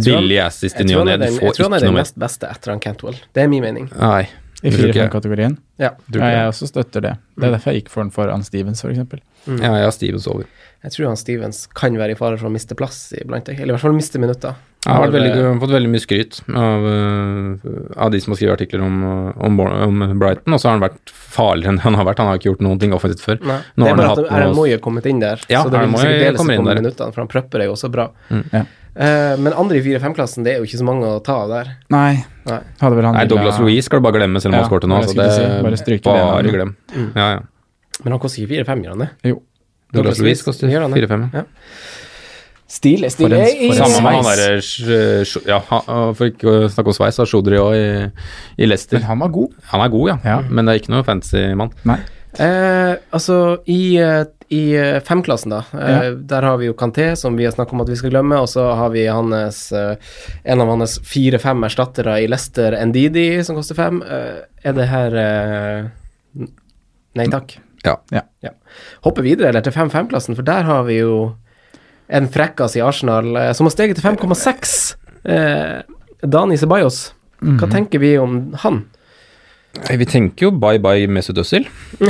billig 0.03 0.41
assist 0.43 0.81
i 0.81 0.85
ny 0.85 0.95
tror 0.95 1.01
og 1.01 1.07
ne. 1.07 1.17
Du 1.19 1.27
får 1.27 1.29
ikke 1.29 1.37
noe 1.37 1.41
mer. 1.41 1.47
jeg 1.47 1.55
tror 1.59 1.65
han 1.69 1.75
er 1.75 1.85
den 1.85 1.95
mest 1.95 2.17
nest 2.17 2.19
beste 2.25 2.49
etter 2.51 2.73
han 2.73 2.81
Cantwell. 2.81 3.15
Det 3.35 3.43
er 3.45 3.49
min 3.49 3.63
mening. 3.63 3.91
Nei. 4.01 4.29
I 4.63 4.71
det 4.71 4.77
tror 4.77 4.89
ikke 4.89 4.97
jeg. 4.97 5.09
4-5-kategorien. 5.11 5.57
Ja. 5.83 5.91
Ja, 6.15 6.29
jeg 6.33 6.53
også 6.53 6.69
støtter 6.71 7.05
det. 7.05 7.17
Det 7.37 7.49
er 7.49 7.57
derfor 7.59 7.75
jeg 7.75 7.83
gikk 7.83 7.91
for 7.93 8.07
den 8.07 8.13
foran 8.15 8.47
Stevens, 8.47 8.81
f.eks. 8.85 9.03
Ja, 9.47 9.75
jeg 9.77 9.85
har 9.85 9.93
Stevens 9.95 10.29
over. 10.31 10.47
Jeg 10.87 10.95
tror 10.95 11.11
han 11.11 11.19
Stevens 11.21 11.67
kan 11.77 11.99
være 11.99 12.15
i 12.15 12.19
fare 12.19 12.39
for 12.41 12.49
å 12.49 12.55
miste 12.55 12.77
plass 12.79 13.11
iblant, 13.19 13.49
eller 13.53 13.75
i 13.75 13.77
hvert 13.77 13.85
fall 13.85 13.97
miste 13.97 14.21
minutter. 14.23 14.57
Jeg 14.87 14.95
har, 14.95 15.11
veldig, 15.11 15.31
eh, 15.35 15.59
fått 15.59 15.73
veldig 15.75 15.89
mye 15.91 16.03
skryt 16.03 16.37
av, 16.55 16.85
uh, 16.87 17.71
av 18.07 18.13
de 18.15 18.21
som 18.23 18.33
har 18.33 18.39
skrevet 18.39 18.55
artikler 18.55 18.85
om, 18.87 19.01
om, 19.35 19.61
om 19.61 20.05
Brighton, 20.21 20.55
og 20.55 20.63
så 20.63 20.71
har 20.71 20.77
han 20.77 20.85
vært 20.85 21.11
farligere 21.11 21.75
enn 21.75 21.83
han 21.83 21.99
har 21.99 22.07
vært. 22.07 22.23
Han 22.23 22.31
har 22.31 22.39
ikke 22.39 22.53
gjort 22.53 22.63
noen 22.69 22.79
ting 22.83 22.95
offensivt 22.95 23.25
før. 23.25 23.41
Nei. 23.43 23.59
Nå 23.75 23.83
det 23.83 23.91
er 23.91 23.97
han 23.97 24.03
bare 24.05 24.13
at 24.15 24.31
Erlend 24.39 24.59
Moye 24.61 24.79
kommet 24.85 25.09
inn 25.11 25.23
der, 25.25 25.43
Ja, 25.51 25.65
så 25.67 25.75
det 25.75 25.83
vil 25.83 25.97
sikkert 25.99 26.23
dele 26.23 26.39
seg 26.39 26.55
inn 26.55 26.63
på 26.63 26.77
minuttene, 26.79 27.17
for 27.17 27.25
han 27.25 27.33
prepper 27.35 27.65
er 27.65 27.71
jo 27.73 27.75
også 27.75 27.91
bra. 27.93 28.09
Ja. 28.55 28.63
Eh, 28.97 29.35
men 29.37 29.53
andre 29.53 29.77
i 29.77 29.83
4-5-klassen, 29.85 30.45
det 30.47 30.55
er 30.55 30.63
jo 30.63 30.65
ikke 30.65 30.79
så 30.81 30.87
mange 30.89 31.05
å 31.05 31.19
ta 31.25 31.35
av 31.45 31.51
der. 31.53 31.73
Nei, 31.93 32.25
Nei. 32.49 32.61
hadde 32.81 32.97
vel 32.97 33.05
han 33.05 33.15
Nei, 33.19 33.27
Douglas 33.29 33.59
Louise 33.61 33.85
skal 33.85 34.01
du 34.01 34.07
bare 34.07 34.17
glemme, 34.17 34.41
selv 34.41 34.55
om 34.55 34.57
Ja, 34.57 34.63
han 34.65 34.71
skårte 34.71 34.89
nå. 34.89 35.03
Så 35.05 35.15
det 35.19 35.27
si, 35.35 35.45
bare 35.67 35.77
stryke 35.81 36.15
det 36.17 36.25
bare 36.33 36.55
glem. 36.55 36.73
Ja, 37.15 37.29
ja. 37.35 37.41
Men 38.05 38.13
han 38.17 38.21
koster 38.23 38.43
ikke 38.47 38.65
4-5, 38.65 38.83
gjør 38.87 38.95
han 38.97 39.05
det? 39.05 39.11
Jo. 39.33 39.43
Douglas 39.93 40.19
Louise 40.21 40.45
koster 40.45 40.69
Gjør 40.73 40.83
han 40.89 40.97
det? 40.97 41.05
4-5. 41.09 41.29
Ja. 41.35 41.45
Stilig, 42.67 43.11
stilig. 43.15 43.39
I- 43.39 43.69
han 43.79 43.93
sj- 45.23 45.47
Ja, 45.47 45.61
for 45.61 46.27
ikke 46.27 46.49
å 46.51 46.69
snakke 46.73 46.91
om 46.91 46.97
sveis, 46.97 47.17
har 47.21 47.27
Sjodri 47.31 47.61
òg 47.63 47.77
i, 47.77 48.11
i 48.59 48.67
Leicester. 48.67 48.99
Men 48.99 49.07
han 49.07 49.19
var 49.23 49.29
god. 49.29 49.53
Han 49.71 49.81
er 49.85 49.89
god, 49.93 50.09
ja, 50.09 50.17
Ja. 50.25 50.41
men 50.49 50.65
det 50.67 50.75
er 50.75 50.81
ikke 50.83 50.95
noe 50.97 51.05
fancy 51.05 51.55
mann. 51.55 51.71
Nei. 51.85 51.99
Eh, 52.39 52.97
altså, 53.13 53.59
i, 53.69 53.97
eh, 53.97 54.25
i 54.49 54.75
eh, 54.79 55.01
femklassen, 55.03 55.51
da, 55.51 55.63
Ja. 55.75 56.11
der 56.15 56.43
har 56.43 56.57
vi 56.59 56.67
jo 56.69 56.75
Kanté, 56.75 57.17
som 57.17 57.37
vi 57.37 57.45
har 57.45 57.53
snakket 57.53 57.73
om 57.73 57.81
at 57.81 57.89
vi 57.89 57.97
skal 57.97 58.11
glemme, 58.11 58.37
og 58.39 58.47
så 58.49 58.75
har 58.77 58.91
vi 58.91 59.07
hans, 59.07 59.73
eh, 59.73 59.97
en 60.45 60.61
av 60.61 60.69
hans 60.69 60.99
fire-fem 61.03 61.65
erstattere 61.67 62.21
i 62.23 62.29
Leicester, 62.31 62.77
Ndidi, 62.87 63.43
som 63.45 63.57
koster 63.57 63.75
fem. 63.75 64.03
Eh, 64.03 64.43
er 64.65 64.73
det 64.73 64.87
her 64.89 65.17
eh, 65.17 66.47
Nei 67.17 67.27
takk. 67.33 67.57
Ja. 67.85 67.97
Ja. 68.13 68.51
Hopper 69.07 69.23
videre, 69.25 69.49
eller 69.49 69.63
til 69.65 69.73
5-5-klassen, 69.73 70.37
for 70.37 70.43
der 70.47 70.63
har 70.69 70.83
vi 70.85 70.99
jo 71.01 71.35
en 72.09 72.29
frekkas 72.29 72.77
i 72.77 72.83
Arsenal 72.85 73.37
eh, 73.37 73.53
som 73.57 73.67
har 73.67 73.73
steget 73.75 73.97
til 73.99 74.05
5,6. 74.05 74.97
Eh, 75.25 75.83
Dani 76.27 76.57
Ceballos, 76.57 77.13
Mhm. 77.43 77.59
hva 77.61 77.69
tenker 77.71 77.99
vi 78.01 78.17
om 78.19 78.55
han? 78.63 78.85
Vi 79.99 80.07
tenker 80.09 80.47
jo 80.49 80.51
bye 80.51 80.79
bye 80.83 81.07
Mesut 81.09 81.39
Özil. 81.39 81.67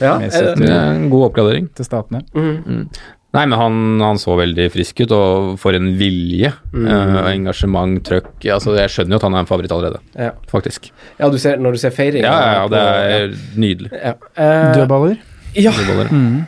Ja, 0.00 0.18
Mesut. 0.18 0.42
er 0.42 0.54
det- 0.56 0.68
er 0.70 0.90
en 0.94 1.08
god 1.10 1.30
oppgradering. 1.30 1.68
Til 1.74 1.84
statene. 1.84 2.22
Mhm. 2.34 2.88
Nei, 3.36 3.44
men 3.44 3.58
han, 3.60 4.00
han 4.00 4.16
så 4.16 4.32
veldig 4.38 4.70
frisk 4.72 5.00
ut, 5.04 5.10
og 5.12 5.58
for 5.60 5.76
en 5.76 5.90
vilje. 5.98 6.48
eh, 6.74 7.32
engasjement, 7.34 8.00
trøkk. 8.02 8.30
Altså, 8.54 8.72
jeg 8.78 8.88
skjønner 8.88 9.10
jo 9.12 9.16
at 9.16 9.22
han 9.26 9.34
er 9.34 9.38
en 9.44 9.46
favoritt 9.50 9.70
allerede, 9.70 9.98
ja. 10.16 10.30
faktisk. 10.48 10.90
ja, 11.20 11.28
du 11.28 11.36
ser, 11.38 11.58
når 11.58 11.72
du 11.72 11.78
ser 11.78 11.90
feiring? 11.90 12.22
Ja, 12.24 12.32
ja, 12.32 12.54
ja, 12.62 12.68
det 12.72 12.80
er 12.80 13.34
nydelig. 13.60 13.90
ja. 13.92 14.14
Uh, 14.32 14.74
Dødballer. 14.74 15.16
Ja, 15.54 15.70
Dødballer. 15.76 16.08
Mm. 16.10 16.46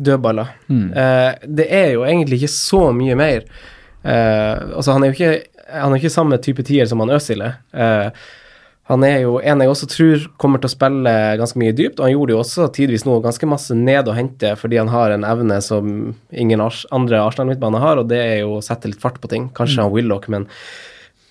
dødballer. 0.00 0.46
Mm. 0.68 0.92
Eh, 0.94 1.34
det 1.58 1.66
er 1.74 1.90
jo 1.92 2.04
egentlig 2.06 2.38
ikke 2.40 2.54
så 2.54 2.92
mye 2.94 3.16
mer. 3.18 3.40
Eh, 4.04 4.76
altså, 4.76 4.92
han 4.92 5.02
er 5.02 5.10
jo 5.10 5.12
ikke 5.18 5.42
Han 5.70 5.92
er 5.92 5.96
ikke 6.00 6.10
samme 6.10 6.38
type 6.42 6.62
tier 6.66 6.86
som 6.86 6.98
han 7.00 7.10
Øzil 7.14 7.42
er. 7.42 7.52
Eh, 7.74 8.10
han 8.90 9.06
er 9.06 9.20
jo 9.22 9.38
en 9.38 9.62
jeg 9.62 9.70
også 9.70 9.88
tror 9.92 10.28
kommer 10.40 10.60
til 10.60 10.70
å 10.70 10.74
spille 10.74 11.14
ganske 11.40 11.60
mye 11.62 11.74
dypt, 11.76 12.00
og 12.00 12.08
han 12.08 12.14
gjorde 12.14 12.34
jo 12.34 12.42
også 12.42 12.68
tidvis 12.74 13.06
nå 13.06 13.20
ganske 13.24 13.48
masse 13.50 13.76
ned 13.76 14.10
å 14.10 14.16
hente 14.16 14.54
fordi 14.58 14.80
han 14.80 14.90
har 14.92 15.14
en 15.14 15.26
evne 15.26 15.60
som 15.64 16.14
ingen 16.30 16.62
andre 16.62 17.22
Arsenal-midtbane 17.22 17.82
har, 17.82 18.00
og 18.00 18.10
det 18.10 18.20
er 18.20 18.38
jo 18.42 18.58
å 18.58 18.64
sette 18.64 18.90
litt 18.90 19.02
fart 19.02 19.20
på 19.22 19.30
ting. 19.30 19.50
Kanskje 19.56 19.84
han 19.84 19.94
Willoch, 19.94 20.26
men 20.32 20.48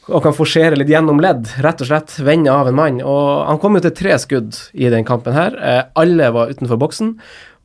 og 0.09 0.23
kan 0.25 0.33
forsere 0.33 0.77
litt 0.79 0.89
gjennom 0.89 1.19
ledd, 1.21 1.47
rett 1.61 1.83
og 1.83 1.89
slett. 1.89 2.15
Vende 2.25 2.53
av 2.53 2.69
en 2.69 2.77
mann. 2.77 2.97
Og 3.05 3.45
han 3.45 3.59
kom 3.61 3.77
jo 3.77 3.83
til 3.85 3.95
tre 3.97 4.15
skudd 4.21 4.57
i 4.73 4.89
den 4.89 5.05
kampen 5.05 5.35
her. 5.35 5.53
Eh, 5.53 5.83
alle 6.01 6.31
var 6.33 6.53
utenfor 6.53 6.79
boksen, 6.81 7.11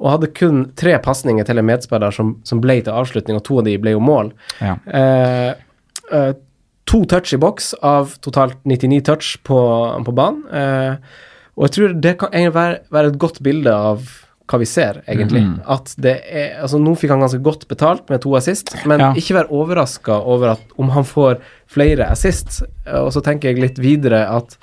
og 0.03 0.11
hadde 0.13 0.33
kun 0.37 0.65
tre 0.79 0.97
pasninger 1.03 1.47
til 1.49 1.61
en 1.61 1.69
medspiller 1.69 2.15
som, 2.15 2.35
som 2.45 2.61
ble 2.61 2.81
til 2.83 2.93
avslutning, 2.93 3.39
og 3.39 3.47
to 3.47 3.61
av 3.63 3.69
de 3.69 3.79
ble 3.81 3.95
jo 3.95 4.03
mål. 4.05 4.33
Ja. 4.61 4.77
Eh, 4.85 5.55
eh, 6.13 6.33
to 6.91 7.05
touch 7.09 7.33
i 7.33 7.39
boks 7.41 7.73
av 7.83 8.17
totalt 8.25 8.59
99 8.69 9.01
touch 9.07 9.31
på, 9.47 9.59
på 10.05 10.15
banen. 10.17 10.43
Eh, 10.53 10.97
og 11.55 11.69
jeg 11.69 11.75
tror 11.77 11.97
det 12.03 12.17
kan 12.21 12.53
være, 12.55 12.81
være 12.93 13.13
et 13.13 13.19
godt 13.23 13.41
bilde 13.47 13.73
av 13.73 14.05
hva 14.51 14.59
vi 14.61 14.67
ser, 14.69 14.99
egentlig. 15.09 15.41
Mhm. 15.41 15.61
At 15.73 15.95
det 15.97 16.19
er 16.29 16.59
Altså, 16.61 16.77
nå 16.83 16.93
fikk 17.01 17.15
han 17.15 17.23
ganske 17.25 17.41
godt 17.43 17.67
betalt 17.71 18.11
med 18.13 18.21
to 18.21 18.35
assist, 18.37 18.75
men 18.85 19.01
Ja. 19.01 19.13
ikke 19.17 19.39
vær 19.39 19.49
overraska 19.51 20.19
over 20.21 20.53
at 20.53 20.61
om 20.79 20.91
han 20.91 21.05
får 21.05 21.39
flere 21.67 22.11
assist. 22.11 22.63
Og 22.87 23.13
så 23.13 23.23
tenker 23.25 23.49
jeg 23.49 23.63
litt 23.63 23.79
videre 23.81 24.27
at 24.29 24.59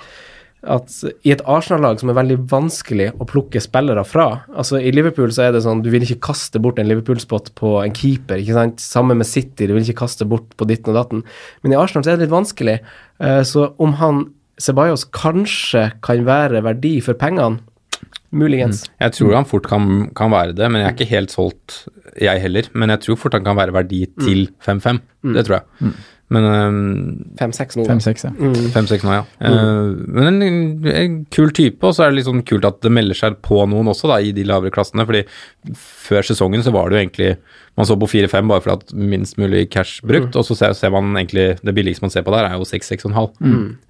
at 0.62 0.92
i 1.26 1.32
et 1.34 1.42
Arsenal-lag 1.50 1.98
som 1.98 2.12
er 2.12 2.18
veldig 2.20 2.36
vanskelig 2.50 3.08
å 3.18 3.26
plukke 3.26 3.58
spillere 3.62 4.04
fra 4.06 4.26
Altså 4.54 4.78
I 4.78 4.92
Liverpool 4.94 5.32
så 5.34 5.48
er 5.48 5.56
det 5.56 5.64
sånn 5.64 5.82
du 5.82 5.88
vil 5.90 6.04
ikke 6.06 6.28
kaste 6.28 6.60
bort 6.62 6.78
en 6.78 6.86
Liverpool-spot 6.86 7.50
på 7.58 7.74
en 7.82 7.94
keeper. 7.96 8.38
ikke 8.38 8.54
sant? 8.54 8.82
Samme 8.82 9.16
med 9.18 9.26
City, 9.26 9.66
du 9.66 9.74
vil 9.74 9.82
ikke 9.82 10.04
kaste 10.04 10.28
bort 10.28 10.54
på 10.58 10.68
ditten 10.70 10.94
og 10.94 11.00
datten. 11.00 11.24
Men 11.64 11.74
i 11.74 11.80
Arsenal 11.80 12.06
så 12.06 12.12
er 12.12 12.20
det 12.20 12.28
litt 12.28 12.36
vanskelig. 12.36 12.78
Eh, 13.18 13.42
så 13.48 13.72
om 13.82 13.98
han 13.98 14.24
Ceballos 14.62 15.06
kanskje 15.10 15.88
kan 16.04 16.22
være 16.28 16.62
verdi 16.62 16.98
for 17.02 17.18
pengene. 17.18 17.62
Muligens. 18.32 18.86
Jeg 19.00 19.12
tror 19.12 19.34
han 19.36 19.48
fort 19.48 19.66
kan, 19.68 19.88
kan 20.16 20.32
være 20.32 20.54
det, 20.56 20.68
men 20.70 20.80
jeg 20.80 20.88
er 20.88 20.94
ikke 20.96 21.10
helt 21.10 21.34
solgt, 21.34 21.82
jeg 22.16 22.40
heller. 22.40 22.68
Men 22.72 22.94
jeg 22.94 23.02
tror 23.04 23.18
fort 23.20 23.36
han 23.36 23.44
kan 23.44 23.58
være 23.58 23.74
verdi 23.76 24.06
til 24.22 24.46
5-5. 24.64 25.02
Det 25.34 25.44
tror 25.48 25.58
jeg. 25.58 25.92
Men 26.32 26.46
øhm, 26.48 26.76
5-6 27.40 27.76
nå. 27.78 27.84
Fem-seks, 27.88 28.24
ja. 28.24 28.30
5-6 28.74 29.02
nå, 29.04 29.16
ja. 29.18 29.24
Eh, 29.44 29.88
men 30.16 30.28
en, 30.42 30.86
en 30.88 31.16
kul 31.34 31.52
type, 31.52 31.82
og 31.84 31.92
så 31.96 32.06
er 32.06 32.12
det 32.12 32.20
litt 32.20 32.28
sånn 32.30 32.44
kult 32.48 32.64
at 32.68 32.78
det 32.84 32.92
melder 32.94 33.18
seg 33.18 33.36
på 33.44 33.58
noen 33.68 33.90
også, 33.92 34.08
da, 34.10 34.16
i 34.24 34.32
de 34.36 34.46
lavere 34.48 34.72
klassene. 34.72 35.04
fordi 35.08 35.24
før 35.76 36.24
sesongen 36.26 36.64
så 36.64 36.72
var 36.74 36.88
det 36.90 36.96
jo 36.96 37.02
egentlig 37.04 37.28
Man 37.78 37.86
så 37.88 37.94
på 37.96 38.04
4-5 38.10 38.48
bare 38.50 38.60
for 38.60 38.72
at 38.74 38.90
minst 38.92 39.38
mulig 39.40 39.62
cash 39.72 40.02
brukt, 40.04 40.34
og 40.36 40.44
så 40.44 40.52
ser, 40.58 40.74
ser 40.76 40.90
man 40.92 41.14
egentlig 41.16 41.56
Det 41.64 41.72
billigste 41.72 42.04
man 42.04 42.10
ser 42.12 42.24
på 42.26 42.34
der, 42.34 42.44
er 42.50 42.58
jo 42.60 42.66
6-6,5, 42.68 43.30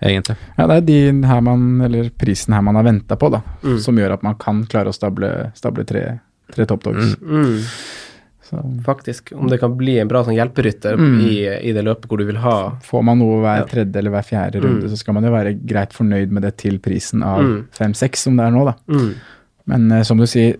egentlig. 0.06 0.36
Ja, 0.58 0.66
det 0.70 0.76
er 0.76 0.84
de 0.86 1.00
her 1.26 1.40
man, 1.42 1.64
eller 1.82 2.10
prisen 2.18 2.54
her 2.54 2.62
man 2.62 2.78
har 2.78 2.86
venta 2.86 3.16
på, 3.18 3.30
da, 3.34 3.40
som 3.82 3.98
gjør 3.98 4.14
at 4.18 4.22
man 4.22 4.36
kan 4.38 4.62
klare 4.70 4.92
å 4.92 4.94
stable, 4.94 5.32
stable 5.58 5.84
tre, 5.88 6.04
tre 6.54 6.66
toppdogs. 6.70 7.16
Mm, 7.22 7.58
Så 7.66 8.11
faktisk. 8.84 9.32
Om 9.36 9.48
det 9.48 9.58
kan 9.62 9.74
bli 9.76 9.98
en 10.02 10.08
bra 10.10 10.22
sånn 10.26 10.36
hjelperytter 10.36 11.00
i, 11.24 11.34
i 11.68 11.72
det 11.72 11.82
løpet 11.86 12.08
hvor 12.10 12.18
du 12.20 12.26
vil 12.28 12.40
ha 12.42 12.56
får 12.84 13.02
man 13.08 13.18
noe 13.22 13.40
hver 13.42 13.66
tredje 13.70 13.98
eller 13.98 14.10
hver 14.14 14.26
fjerde 14.28 14.60
runde, 14.64 14.88
så 14.92 14.96
skal 15.00 15.14
man 15.16 15.24
jo 15.24 15.32
være 15.32 15.54
greit 15.64 15.92
fornøyd 15.96 16.30
med 16.32 16.42
det 16.42 16.56
til 16.62 16.78
prisen 16.84 17.22
av 17.24 17.42
Mm. 17.42 17.64
5-6, 17.74 18.16
som 18.28 18.36
det 18.36 18.44
er 18.46 18.50
nå, 18.54 18.64
da. 18.68 18.74
mm. 18.88 19.12
Men 19.64 19.84
uh, 19.92 20.02
som 20.02 20.18
du 20.18 20.24
sier, 20.26 20.56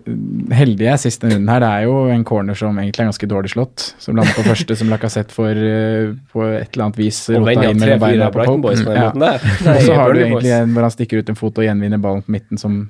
heldig 0.55 0.85
er 0.87 0.95
siste 0.95 1.27
runden 1.27 1.49
her. 1.51 1.59
Det 1.59 1.67
er 1.75 1.81
jo 1.89 1.95
en 2.07 2.21
corner 2.23 2.55
som 2.55 2.77
egentlig 2.79 3.03
er 3.03 3.09
ganske 3.09 3.27
dårlig 3.27 3.49
slått. 3.51 3.83
Som 3.99 4.15
lander 4.15 4.31
på 4.37 4.45
første, 4.47 4.77
som 4.79 4.87
Lacassette 4.87 5.35
får 5.35 5.59
uh, 5.59 6.13
på 6.31 6.45
et 6.47 6.69
eller 6.71 6.85
annet 6.85 6.99
vis 7.01 7.19
rota 7.33 7.51
inn 7.67 7.81
mellom 7.81 7.99
beina 7.99 8.29
på 8.31 8.45
Pope. 8.47 8.61
Boys 8.63 8.79
Ja. 8.87 9.09
Og 9.11 9.81
så 9.83 9.97
har 9.99 10.13
du 10.15 10.21
egentlig 10.23 10.53
en 10.55 10.71
hvor 10.71 10.87
han 10.87 10.93
stikker 10.95 11.19
ut 11.19 11.29
en 11.33 11.35
fot 11.35 11.59
og 11.59 11.67
gjenvinner 11.67 11.99
ballen 11.99 12.23
på 12.23 12.31
midten, 12.37 12.57
som 12.61 12.85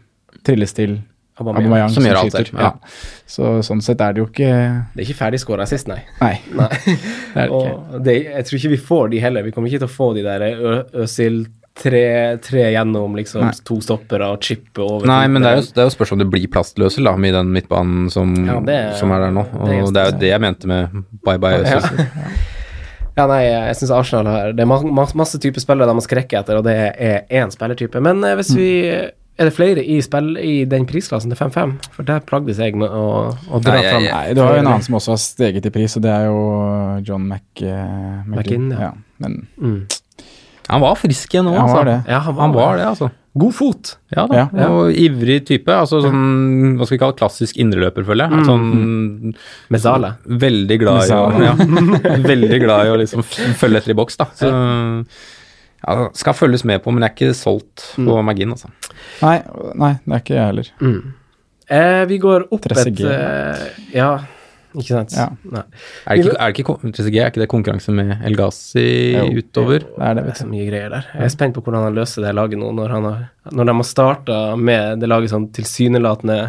trilles 0.45 0.73
til 0.77 0.99
Aubameyang. 1.39 1.65
Aubameyang, 1.65 1.89
Som 1.95 2.03
gjør 2.05 2.19
alt 2.21 2.33
skyter. 2.35 2.51
der, 2.51 2.61
ja. 2.61 2.71
Så 3.25 3.53
sånn 3.65 3.81
sett 3.81 4.01
er 4.05 4.13
det 4.13 4.21
jo 4.21 4.27
ikke 4.29 4.51
Det 4.93 5.01
er 5.01 5.07
ikke 5.07 5.17
ferdig 5.17 5.39
ferdigskåra 5.41 5.65
sist, 5.67 5.87
nei. 5.89 6.01
Nei, 6.21 6.35
nei. 6.59 6.69
det 7.33 7.47
det. 7.47 7.49
Og 7.49 7.97
det, 8.05 8.15
jeg 8.27 8.45
tror 8.45 8.59
ikke 8.59 8.73
vi 8.75 8.81
får 8.91 9.09
de 9.15 9.19
heller. 9.23 9.43
Vi 9.43 9.51
kommer 9.55 9.67
ikke 9.71 9.81
til 9.85 9.89
å 9.89 9.97
få 9.97 10.13
de 10.13 10.23
der 10.27 10.45
Ø- 10.53 11.03
Øsil 11.03 11.45
tre, 11.73 12.37
tre 12.37 12.67
gjennom 12.69 13.15
liksom 13.17 13.47
Nei. 13.47 13.51
to 13.65 13.79
stoppere 13.81 14.27
og 14.29 14.43
chippe 14.45 14.77
over. 14.85 15.07
Nei, 15.09 15.23
men 15.27 15.41
det 15.41 15.49
er 15.49 15.55
jo, 15.57 15.63
det 15.73 15.81
er 15.81 15.87
jo 15.89 15.93
spørsmål 15.95 16.19
om 16.19 16.21
det 16.21 16.29
blir 16.35 16.51
plastløsel 16.53 17.09
da, 17.09 17.15
med 17.17 17.33
den 17.33 17.49
midtbanen 17.55 18.11
som, 18.13 18.35
Ja, 18.45 18.59
det 18.61 18.75
er- 18.77 18.93
som 18.99 19.09
er 19.11 19.23
der 19.25 19.31
nå. 19.33 19.47
det 19.49 19.57
Og 19.57 19.89
er 19.89 19.93
det 19.95 20.03
er 20.03 20.11
jo 20.11 20.19
det 20.21 20.29
jeg 20.35 20.41
mente 20.45 20.67
med 20.69 20.99
bye 21.25 21.39
bye. 21.41 21.63
Øsil. 21.63 21.81
Øzil. 21.81 22.05
Ja, 23.13 23.27
nei, 23.29 23.43
jeg 23.45 23.75
syns 23.77 23.91
Arsenal 23.93 24.25
har 24.25 24.53
Det 24.57 24.63
er 24.63 24.65
ma- 24.65 24.81
ma- 24.81 25.03
masse 25.19 25.37
typer 25.37 25.61
spillere 25.61 25.85
de 25.85 25.93
må 25.93 26.01
skrekke 26.01 26.33
etter, 26.39 26.57
og 26.57 26.63
det 26.65 26.73
er 26.97 27.19
én 27.29 27.51
spillertype. 27.53 28.01
Men 28.01 28.23
eh, 28.25 28.33
hvis 28.39 28.49
vi 28.57 28.69
Er 29.33 29.49
det 29.49 29.53
flere 29.55 29.81
i, 29.81 29.95
spill, 30.05 30.35
i 30.37 30.53
den 30.69 30.83
prisklassen 30.85 31.31
til 31.33 31.39
5-5? 31.39 31.71
For 31.95 32.05
der 32.05 32.21
plagdes 32.27 32.59
jeg 32.61 32.75
med 32.77 32.91
å, 32.93 33.33
å 33.33 33.61
dra 33.65 33.79
Nei, 33.79 33.87
fram. 33.87 34.05
Nei, 34.05 34.35
du 34.37 34.43
har 34.43 34.53
jo 34.53 34.61
en 34.61 34.69
annen 34.69 34.85
som 34.85 34.99
også 34.99 35.15
har 35.15 35.21
steget 35.23 35.65
i 35.65 35.73
pris, 35.73 35.95
og 35.97 36.05
det 36.05 36.11
er 36.13 36.27
jo 36.29 36.43
John 37.07 37.25
Mac, 37.31 37.43
uh, 37.65 38.21
McInn, 38.29 38.69
ja. 38.75 38.91
ja. 38.91 38.93
Men 39.23 39.41
Mm. 39.57 39.83
Han 40.69 40.79
var 40.79 40.95
frisk 40.95 41.33
igjen 41.33 41.43
nå, 41.43 41.51
Ja, 41.57 41.59
han 41.59 41.67
altså. 41.67 41.75
var 41.81 41.87
det. 41.89 41.97
Ja, 42.07 42.19
han 42.23 42.35
var, 42.37 42.41
Han 42.45 42.53
var 42.55 42.77
det, 42.79 42.85
altså. 42.87 43.09
God 43.35 43.53
fot. 43.57 43.89
Ja 44.13 44.23
da. 44.29 44.43
Ja. 44.53 44.67
Og 44.69 44.93
ivrig 44.95 45.39
type. 45.49 45.73
Altså 45.73 45.99
sånn, 46.05 46.77
hva 46.77 46.85
skal 46.85 46.95
vi 46.95 47.01
kalle 47.01 47.17
klassisk 47.17 47.57
indreløper, 47.59 48.05
føler 48.05 48.29
jeg. 48.29 48.45
Sånn 48.45 49.33
Mezale. 49.73 50.13
veldig 50.45 50.77
glad 50.83 51.09
i 51.09 51.17
å 51.17 51.23
ja, 51.49 51.53
Veldig 52.23 52.59
glad 52.61 52.87
i 52.87 52.93
å 52.93 52.99
liksom 53.01 53.25
følge 53.25 53.81
etter 53.81 53.95
i 53.95 53.97
boks, 53.97 54.19
da. 54.21 54.29
Så 54.37 54.51
ja, 55.87 56.09
skal 56.13 56.33
følges 56.37 56.63
med 56.65 56.83
på, 56.83 56.91
men 56.93 57.03
jeg 57.03 57.11
er 57.11 57.15
ikke 57.17 57.35
solgt 57.37 57.89
på 57.95 58.19
Magin, 58.23 58.53
altså. 58.55 58.69
nei, 59.21 59.37
nei, 59.75 59.93
det 60.05 60.13
er 60.15 60.23
ikke 60.23 60.37
jeg 60.37 60.45
heller. 60.51 60.71
Mm. 60.81 61.01
Eh, 61.73 62.05
vi 62.11 62.17
går 62.19 62.47
opp 62.51 62.65
et 62.71 63.01
eh, 63.01 63.67
Ja, 63.95 64.09
ikke 64.73 64.89
sant? 64.97 65.13
Ja. 65.15 65.27
Nei. 65.53 65.61
Er 66.07 66.15
det 66.17 66.23
ikke, 66.25 66.35
er 66.39 66.49
det 66.51 66.55
ikke, 66.57 66.65
kon- 66.71 66.91
TCG, 66.95 67.17
er 67.21 67.29
ikke 67.31 67.43
det 67.43 67.49
konkurranse 67.51 67.93
med 67.93 68.15
El 68.25 68.35
Ghazi 68.39 68.85
Jo. 69.13 69.27
utover? 69.37 69.79
Det 69.85 70.01
er 70.01 70.13
det, 70.17 70.23
Det 70.25 70.33
er 70.33 70.39
så 70.41 70.47
mye 70.49 70.65
greier 70.69 70.89
der. 70.89 71.07
Jeg 71.13 71.27
er 71.29 71.33
spent 71.35 71.53
på 71.55 71.61
hvordan 71.63 71.83
han 71.87 71.95
løser 71.99 72.25
det 72.25 72.33
laget 72.35 72.57
nå, 72.59 72.71
når, 72.73 72.89
han 72.97 73.03
har, 73.09 73.19
når 73.51 73.69
de 73.69 73.75
har 73.79 73.87
starta 73.91 74.39
med 74.57 74.99
det 75.03 75.09
laget 75.11 75.29
som 75.29 75.47
tilsynelatende 75.53 76.39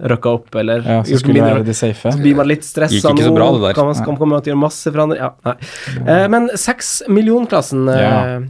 røkka 0.00 0.26
opp, 0.34 0.54
eller 0.58 0.82
Ja, 0.82 1.02
så 1.04 1.12
gjort 1.14 1.28
mindre- 1.28 1.50
være 1.54 1.64
det 1.64 1.76
safe. 1.76 2.10
Så 2.12 2.18
blir 2.18 2.34
man 2.36 2.48
litt 2.48 2.64
stressa 2.66 3.12
nå. 3.14 3.34
bra, 3.34 3.52
det 3.52 3.60
der. 3.62 3.74
Kan 3.74 3.86
man, 3.86 3.94
kan 3.94 4.06
man 4.06 4.16
komme 4.18 4.40
til 4.42 4.52
å 4.52 4.56
gjøre 4.56 4.62
masse 4.64 4.90
forandringer? 4.90 5.22
Ja, 5.22 5.32
nei. 5.44 6.08
Eh, 6.08 6.28
men 6.28 6.48
seks 6.56 7.02
millionklassen, 7.08 7.88
eh, 7.88 8.40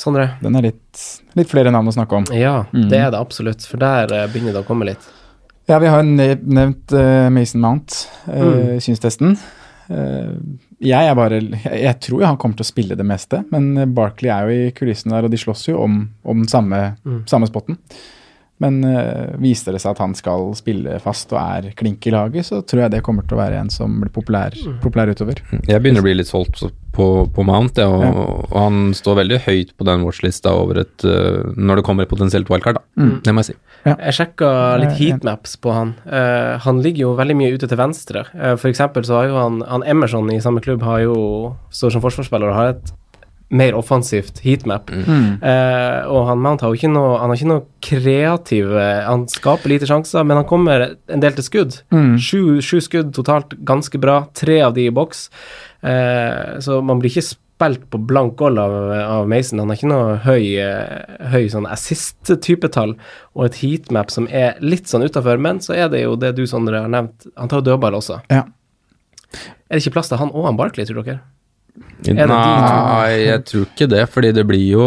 Sondre? 0.00 0.30
Den 0.40 0.56
er 0.56 0.62
litt, 0.62 1.00
litt 1.36 1.50
flere 1.50 1.70
navn 1.70 1.86
å 1.86 1.92
snakke 1.92 2.12
om. 2.16 2.24
Ja, 2.32 2.62
Mm. 2.72 2.88
det 2.88 2.98
er 2.98 3.10
det 3.10 3.18
absolutt. 3.20 3.60
For 3.68 3.76
der 3.76 4.04
eh, 4.10 4.26
begynner 4.32 4.54
det 4.54 4.62
å 4.64 4.66
komme 4.66 4.86
litt. 4.86 5.04
Ja, 5.68 5.78
vi 5.78 5.86
har 5.86 6.02
nev 6.02 6.40
nevnt 6.42 6.90
uh, 6.92 7.28
Mason 7.30 7.60
Mount, 7.60 8.08
uh, 8.26 8.32
Mm. 8.32 8.80
synstesten. 8.80 9.36
Uh, 9.90 10.32
jeg 10.80 11.06
er 11.10 11.14
bare 11.14 11.40
jeg, 11.42 11.82
jeg 11.82 12.00
tror 12.00 12.24
han 12.24 12.36
kommer 12.38 12.56
til 12.56 12.64
å 12.64 12.72
spille 12.72 12.96
det 12.96 13.04
meste, 13.04 13.44
men 13.52 13.92
Barkley 13.94 14.30
er 14.30 14.48
jo 14.48 14.66
i 14.68 14.70
kulissene 14.72 15.12
der, 15.12 15.24
og 15.24 15.30
de 15.30 15.36
slåss 15.36 15.68
jo 15.68 15.82
om, 15.82 16.08
om 16.24 16.42
samme, 16.48 16.96
Mm. 17.04 17.24
samme 17.28 17.46
spotten. 17.46 17.76
Men 18.62 18.78
uh, 18.86 19.32
viser 19.42 19.74
det 19.74 19.80
seg 19.82 19.96
at 19.96 20.02
han 20.04 20.14
skal 20.18 20.52
spille 20.58 20.98
fast 21.02 21.32
og 21.34 21.40
er 21.42 21.72
klink 21.78 22.06
i 22.06 22.12
laget, 22.14 22.46
så 22.46 22.60
tror 22.62 22.84
jeg 22.84 22.92
det 22.94 23.02
kommer 23.06 23.26
til 23.26 23.34
å 23.36 23.42
være 23.42 23.58
en 23.64 23.70
som 23.74 23.98
blir 24.02 24.12
populær, 24.14 24.54
Mm. 24.62 24.76
populær 24.84 25.10
utover. 25.10 25.40
Jeg 25.66 25.82
begynner 25.82 26.02
å 26.02 26.06
bli 26.06 26.14
litt 26.14 26.28
solgt 26.30 26.60
på, 26.92 27.06
på 27.32 27.44
Mount, 27.48 27.78
ja, 27.80 27.88
og, 27.88 28.02
Ja. 28.04 28.10
og 28.52 28.56
han 28.60 28.92
står 28.94 29.16
veldig 29.22 29.38
høyt 29.46 29.70
på 29.80 29.86
den 29.88 30.04
watchlista 30.04 30.52
over 30.52 30.82
et 30.82 31.04
øh, 31.08 31.54
Når 31.56 31.80
det 31.80 31.84
kommer 31.86 32.04
et 32.04 32.10
potensielt 32.12 32.50
wildcard, 32.52 32.76
da. 32.78 32.82
Mm. 33.02 33.14
Det 33.24 33.32
må 33.34 33.40
jeg 33.42 33.54
si. 33.54 33.56
Jeg 33.88 34.14
sjekka 34.18 34.50
litt 34.78 34.92
Ja, 34.92 34.94
ja. 34.94 34.98
heatmaps 35.00 35.56
på 35.56 35.72
han. 35.74 35.94
Uh, 36.06 36.58
han 36.62 36.82
ligger 36.84 37.06
jo 37.08 37.14
veldig 37.18 37.36
mye 37.40 37.54
ute 37.56 37.66
til 37.66 37.80
venstre. 37.80 38.26
Uh, 38.36 38.54
for 38.60 38.68
eksempel 38.70 39.02
så 39.08 39.22
har 39.22 39.30
jo 39.32 39.38
han, 39.40 39.60
han 39.66 39.82
Emerson 39.88 40.28
i 40.30 40.38
samme 40.44 40.60
klubb 40.62 40.82
har 40.86 41.00
jo 41.06 41.16
står 41.72 41.96
som 41.96 42.04
forsvarsspiller 42.04 42.52
og 42.52 42.54
har 42.60 42.74
et 42.76 42.92
mer 43.52 43.76
offensivt 43.76 44.40
heatmap. 44.44 44.90
Eh, 44.92 46.00
og 46.08 46.26
han 46.30 46.40
Mount 46.42 46.64
har 46.64 46.72
jo 46.72 46.78
ikke 46.78 46.92
noe 46.92 47.18
Han 47.20 47.30
har 47.30 47.36
ikke 47.36 47.50
noe 47.50 47.64
kreativ 47.84 48.70
Han 48.72 49.26
skaper 49.30 49.72
lite 49.72 49.88
sjanser, 49.90 50.24
men 50.24 50.40
han 50.40 50.48
kommer 50.48 50.86
en 50.92 51.22
del 51.22 51.36
til 51.36 51.46
skudd. 51.46 51.78
Mm. 51.92 52.16
Sju, 52.16 52.42
sju 52.64 52.80
skudd 52.84 53.12
totalt, 53.16 53.54
ganske 53.68 54.00
bra. 54.00 54.22
Tre 54.38 54.60
av 54.64 54.74
de 54.76 54.88
i 54.88 54.94
boks. 54.94 55.28
Uh, 55.82 56.58
så 56.62 56.78
man 56.84 57.00
blir 57.02 57.10
ikke 57.10 57.26
spilt 57.62 57.90
på 57.90 57.98
blank 57.98 58.36
gold 58.40 58.58
av, 58.58 58.72
av 58.92 59.28
Mason. 59.28 59.60
Han 59.62 59.70
har 59.70 59.78
ikke 59.78 59.90
noe 59.90 60.16
høy, 60.24 60.46
eh, 60.58 61.28
høy 61.32 61.46
sånn 61.52 61.68
assist-type 61.70 62.70
tall, 62.74 62.96
og 63.36 63.46
et 63.46 63.60
heatmap 63.62 64.10
som 64.10 64.26
er 64.30 64.58
litt 64.64 64.90
sånn 64.90 65.04
utafor. 65.06 65.38
Men 65.38 65.60
så 65.62 65.76
er 65.76 65.92
det 65.92 66.02
jo 66.02 66.16
det 66.18 66.34
du, 66.38 66.44
Sondre, 66.50 66.82
har 66.82 66.90
nevnt. 66.90 67.28
Han 67.38 67.52
tar 67.52 67.62
jo 67.62 67.72
dødball 67.72 67.98
også. 68.00 68.18
Ja. 68.32 68.46
Er 69.32 69.78
det 69.78 69.84
ikke 69.84 69.96
plass 69.98 70.10
til 70.10 70.20
han 70.20 70.32
og 70.34 70.48
han 70.48 70.58
Barkley, 70.58 70.88
tror 70.88 71.04
dere? 71.06 71.22
Det 72.02 72.14
Nei, 72.28 73.12
jeg 73.30 73.44
tror 73.48 73.62
ikke 73.64 73.86
det, 73.88 74.02
fordi 74.12 74.32
det 74.36 74.42
blir 74.48 74.64
jo 74.74 74.86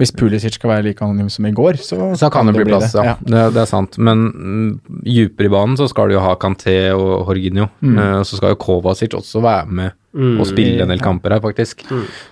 Hvis 0.00 0.10
Pulisic 0.16 0.56
skal 0.56 0.70
være 0.72 0.86
like 0.88 1.04
anonym 1.04 1.28
som 1.30 1.46
i 1.46 1.52
går, 1.54 1.76
så, 1.78 1.98
Så 2.18 2.30
kan 2.32 2.46
det 2.48 2.56
bli 2.56 2.64
plass, 2.66 2.94
ja. 2.96 3.04
ja. 3.12 3.16
Det, 3.22 3.42
det 3.54 3.62
er 3.62 3.68
sant. 3.70 3.98
Men 4.02 4.24
mm, 4.32 4.70
dypere 5.04 5.46
i 5.46 5.52
banen 5.54 5.76
så 5.78 5.86
skal 5.92 6.08
du 6.10 6.16
jo 6.16 6.24
ha 6.24 6.34
Kanté 6.40 6.78
og 6.96 7.28
Jorginho. 7.28 7.68
Mm. 7.84 7.98
Eh, 8.02 8.22
så 8.26 8.40
skal 8.40 8.54
jo 8.56 8.62
Kovacic 8.66 9.14
også 9.20 9.42
være 9.44 9.66
med 9.82 9.92
Mm. 10.14 10.36
og 10.38 10.46
spille 10.46 10.78
en 10.84 10.92
del 10.92 11.00
kamper 11.02 11.32
her, 11.34 11.40
faktisk. 11.42 11.80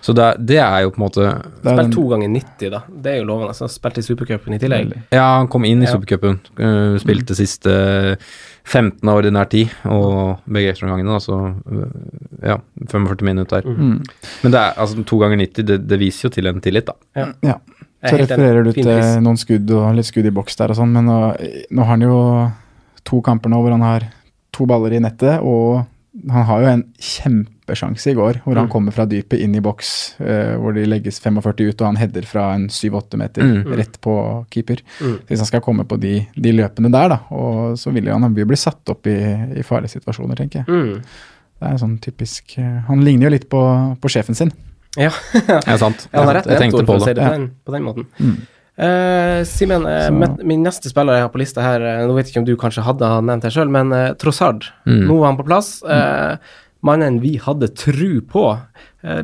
Så 0.07 0.13
det, 0.15 0.23
er- 0.23 0.37
det 0.39 0.59
er 0.63 0.85
jo 0.85 0.91
på 0.95 1.01
en 1.01 1.03
måte 1.03 1.25
Det 1.65 1.73
Spilt 1.73 1.91
to 1.97 2.05
ganger 2.13 2.29
90, 2.31 2.69
da. 2.71 2.79
Det 3.03 3.11
er 3.11 3.17
jo 3.19 3.25
lovende. 3.27 3.57
Så 3.59 3.67
spilt 3.75 3.99
i 3.99 4.05
supercupen 4.07 4.55
i 4.55 4.59
tillegg. 4.63 4.93
Ja, 5.11 5.25
han 5.41 5.49
kom 5.51 5.65
inn 5.67 5.83
i 5.83 5.87
Ja. 5.89 5.97
supercupen. 5.97 6.39
eh, 6.63 6.95
spilte 7.03 7.35
siste 7.35 7.75
15 8.63 9.09
av 9.09 9.19
ordinær 9.19 9.49
tid, 9.51 9.73
og 9.91 10.43
begge 10.47 10.73
ekstraomgangene, 10.73 11.19
så 11.23 11.39
eh, 11.51 11.95
ja, 12.53 12.59
45 12.89 13.27
minutter 13.27 13.61
der. 13.61 13.69
Mm. 13.69 13.97
Men 14.45 14.55
det 14.55 14.61
er 14.61 14.81
altså 14.85 15.05
to 15.09 15.19
ganger 15.23 15.41
90, 15.43 15.67
det, 15.69 15.79
det 15.91 15.99
viser 16.01 16.29
jo 16.29 16.33
til 16.37 16.51
en 16.51 16.63
tillit, 16.63 16.89
da. 16.89 16.97
Ja. 17.19 17.29
ja. 17.43 17.57
Så 18.03 18.17
er 18.17 18.25
refererer 18.25 18.67
du 18.67 18.73
til 18.75 18.89
pris. 18.89 19.13
noen 19.23 19.39
skudd 19.39 19.71
og 19.79 19.93
litt 19.95 20.09
skudd 20.09 20.27
i 20.27 20.35
boks 20.35 20.59
der 20.59 20.73
og 20.75 20.79
sånn, 20.79 20.95
men 20.95 21.07
nå, 21.07 21.19
nå 21.71 21.85
har 21.87 21.95
han 21.95 22.03
jo 22.07 22.19
to 23.07 23.21
kamper 23.23 23.53
nå 23.53 23.61
hvor 23.63 23.75
han 23.75 23.85
har 23.87 24.09
to 24.55 24.67
baller 24.69 24.97
i 24.97 25.03
nettet, 25.03 25.43
og 25.43 25.85
han 26.31 26.45
har 26.45 26.61
jo 26.61 26.67
en 26.69 26.83
kjempesjanse 27.01 28.11
i 28.11 28.15
går 28.19 28.41
hvor 28.45 28.55
han 28.59 28.67
Mm. 28.67 28.71
kommer 28.73 28.93
fra 28.93 29.07
dypet 29.09 29.41
inn 29.41 29.55
i 29.57 29.61
boks, 29.65 30.17
uh, 30.21 30.57
hvor 30.61 30.75
de 30.77 30.85
legges 30.87 31.19
45 31.21 31.69
ut, 31.71 31.81
og 31.81 31.87
han 31.87 31.97
header 31.97 32.27
fra 32.29 32.55
en 32.55 32.69
7-8 32.69 33.17
meter 33.17 33.43
Mm. 33.43 33.73
rett 33.79 34.01
på 34.01 34.47
keeper. 34.51 34.83
Mm. 35.01 35.19
Hvis 35.29 35.39
han 35.39 35.47
skal 35.47 35.61
komme 35.65 35.85
på 35.89 35.99
de, 36.01 36.27
de 36.37 36.53
løpene 36.53 36.91
der, 36.93 37.09
da, 37.09 37.19
og 37.31 37.79
så 37.79 37.91
vil 37.93 38.09
han, 38.13 38.23
han 38.23 38.35
vil 38.35 38.45
bli 38.47 38.57
satt 38.57 38.89
opp 38.93 39.07
i, 39.07 39.17
i 39.57 39.63
farlige 39.63 39.97
situasjoner, 39.99 40.37
tenker 40.37 40.65
jeg. 40.65 40.69
Mm. 40.69 41.03
Det 41.63 41.71
er 41.71 41.77
sånn 41.79 41.99
typisk 42.03 42.57
uh, 42.59 42.83
Han 42.89 43.05
ligner 43.05 43.29
jo 43.31 43.31
litt 43.37 43.49
på, 43.49 43.63
på 44.03 44.09
sjefen 44.11 44.35
sin. 44.35 44.53
Ja. 44.99 45.11
Det 45.49 45.63
er 45.69 45.79
sant. 45.81 46.09
Ja, 46.13 46.19
han 46.21 46.27
har 46.29 46.35
rett 46.43 46.47
jeg 46.53 46.59
tenkte 46.67 46.83
på 46.85 46.93
for 46.93 47.01
å 47.01 47.07
si 47.07 47.15
det. 47.15 47.23
det 47.23 47.29
på 47.29 47.33
den, 47.39 47.51
på 47.65 47.73
den 47.73 47.83
måten. 47.87 48.07
Mm. 48.83 49.39
Eh, 49.39 49.45
Simen, 49.47 49.87
uh, 49.87 50.29
min, 50.43 50.63
neste 50.67 50.91
spiller 50.91 51.19
jeg 51.21 51.27
har 51.27 51.33
på 51.33 51.41
lista 51.43 51.63
her, 51.65 51.83
uh, 51.87 52.03
nå 52.09 52.17
vet 52.17 52.27
jeg 52.27 52.35
ikke 52.35 52.43
om 52.43 52.49
du 52.49 52.57
kanskje 52.59 52.85
hadde 52.87 53.09
han 53.09 53.29
nevnt 53.31 53.47
her 53.47 53.55
sjøl, 53.55 53.71
men 53.73 53.93
uh, 53.95 54.11
Trossard. 54.19 54.67
Mm. 54.89 55.05
Nå 55.07 55.19
er 55.21 55.27
han 55.31 55.39
på 55.39 55.47
plass. 55.47 55.71
Eh, 55.87 56.55
mannen 56.83 57.21
vi 57.23 57.37
hadde 57.39 57.69
tru 57.79 58.21
på. 58.27 58.47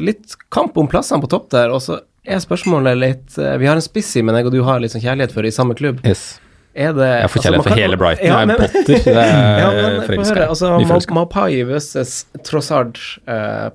Litt 0.02 0.34
kamp 0.54 0.76
om 0.78 0.86
plassene 0.90 1.22
på 1.22 1.30
topp 1.30 1.48
der, 1.54 1.70
og 1.74 1.82
så 1.82 2.00
er 2.28 2.40
spørsmålet 2.42 2.98
litt 2.98 3.36
Vi 3.38 3.66
har 3.66 3.78
en 3.78 3.82
spiss 3.82 4.10
i, 4.18 4.22
men 4.26 4.34
jeg 4.38 4.48
og 4.48 4.54
du 4.54 4.60
har 4.66 4.80
litt 4.82 4.92
sånn 4.92 5.02
kjærlighet 5.02 5.34
for 5.34 5.46
i 5.46 5.52
samme 5.54 5.74
klubb. 5.78 6.00
Yes. 6.06 6.40
Er 6.78 6.92
det 6.94 7.06
Jeg 7.08 7.30
får 7.32 7.40
altså, 7.40 7.42
kjærlighet 7.42 7.58
altså, 7.62 7.70
for 7.70 7.82
hele 7.82 7.98
Brighton. 7.98 8.26
Ja, 8.26 8.38
jeg 8.38 8.50
men- 8.50 8.54
er 8.54 8.62
Potter. 8.62 9.02
Det 9.06 9.14
er 9.24 9.58
ja, 9.62 9.70
men 9.78 10.06
forelska. 10.06 10.46
Altså, 10.46 10.70
Ma- 10.90 11.16
Mapai 11.18 11.62
versus 11.66 12.14
Trossard 12.46 13.00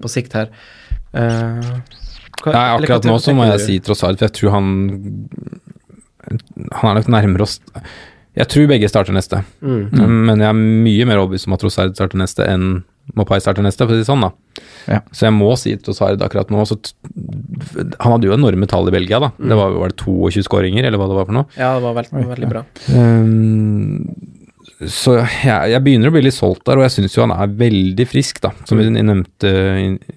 på 0.04 0.12
sikt 0.12 0.36
her. 0.40 0.52
Hva- 2.44 2.54
Nei, 2.54 2.64
akkurat 2.78 3.06
nå 3.08 3.18
så 3.24 3.36
må 3.36 3.46
jeg 3.52 3.64
si 3.64 3.80
Trossard, 3.84 4.20
for 4.20 4.28
jeg 4.28 4.36
tror 4.40 4.56
han 4.58 4.72
Han 6.80 6.90
er 6.92 7.00
nok 7.02 7.08
nærmere 7.14 7.46
oss 7.46 7.60
Jeg 8.36 8.48
tror 8.50 8.68
begge 8.72 8.88
starter 8.90 9.14
neste, 9.14 9.44
Mm. 9.62 9.92
men 10.26 10.40
jeg 10.42 10.50
er 10.50 10.58
mye 10.58 11.06
mer 11.06 11.20
overbevist 11.22 11.46
om 11.48 11.54
at 11.54 11.62
Trossard 11.62 11.94
starter 11.94 12.18
neste 12.18 12.48
enn 12.50 12.84
Mopai 13.20 13.36
starter 13.44 13.62
neste, 13.66 13.84
for 13.84 13.92
å 13.92 13.98
si 13.98 14.00
det 14.00 14.08
sånn, 14.08 14.22
da. 14.24 14.30
Ja. 14.88 15.00
Så 15.12 15.26
jeg 15.28 15.34
må 15.36 15.50
si 15.60 15.74
Trossard 15.76 16.22
akkurat 16.24 16.50
nå. 16.50 16.62
Så 16.66 16.78
t 16.80 16.94
han 18.00 18.14
hadde 18.14 18.30
jo 18.30 18.34
enorme 18.34 18.66
tall 18.72 18.88
i 18.88 18.94
Belgia, 18.96 19.20
da. 19.20 19.30
Det 19.38 19.58
var, 19.60 19.74
var 19.76 19.92
det 19.92 19.98
22 20.00 20.46
skåringer, 20.48 20.88
eller 20.88 20.98
hva 21.02 21.10
det 21.12 21.18
var 21.20 21.28
for 21.28 21.36
noe. 21.36 21.46
Ja, 21.60 21.74
det 21.76 21.84
var 21.84 21.98
veldig, 22.00 22.24
veldig 22.32 22.50
bra. 22.54 22.64
Um, 22.96 24.16
så 24.88 25.18
jeg, 25.20 25.74
jeg 25.74 25.84
begynner 25.84 26.10
å 26.10 26.16
bli 26.16 26.24
litt 26.26 26.36
solgt 26.38 26.64
der, 26.68 26.80
og 26.80 26.88
jeg 26.88 26.96
syns 26.96 27.16
jo 27.18 27.26
han 27.28 27.36
er 27.36 27.54
veldig 27.60 28.08
frisk, 28.10 28.40
da, 28.44 28.54
som 28.68 28.80
vi 28.80 28.88
nevnte 28.90 29.52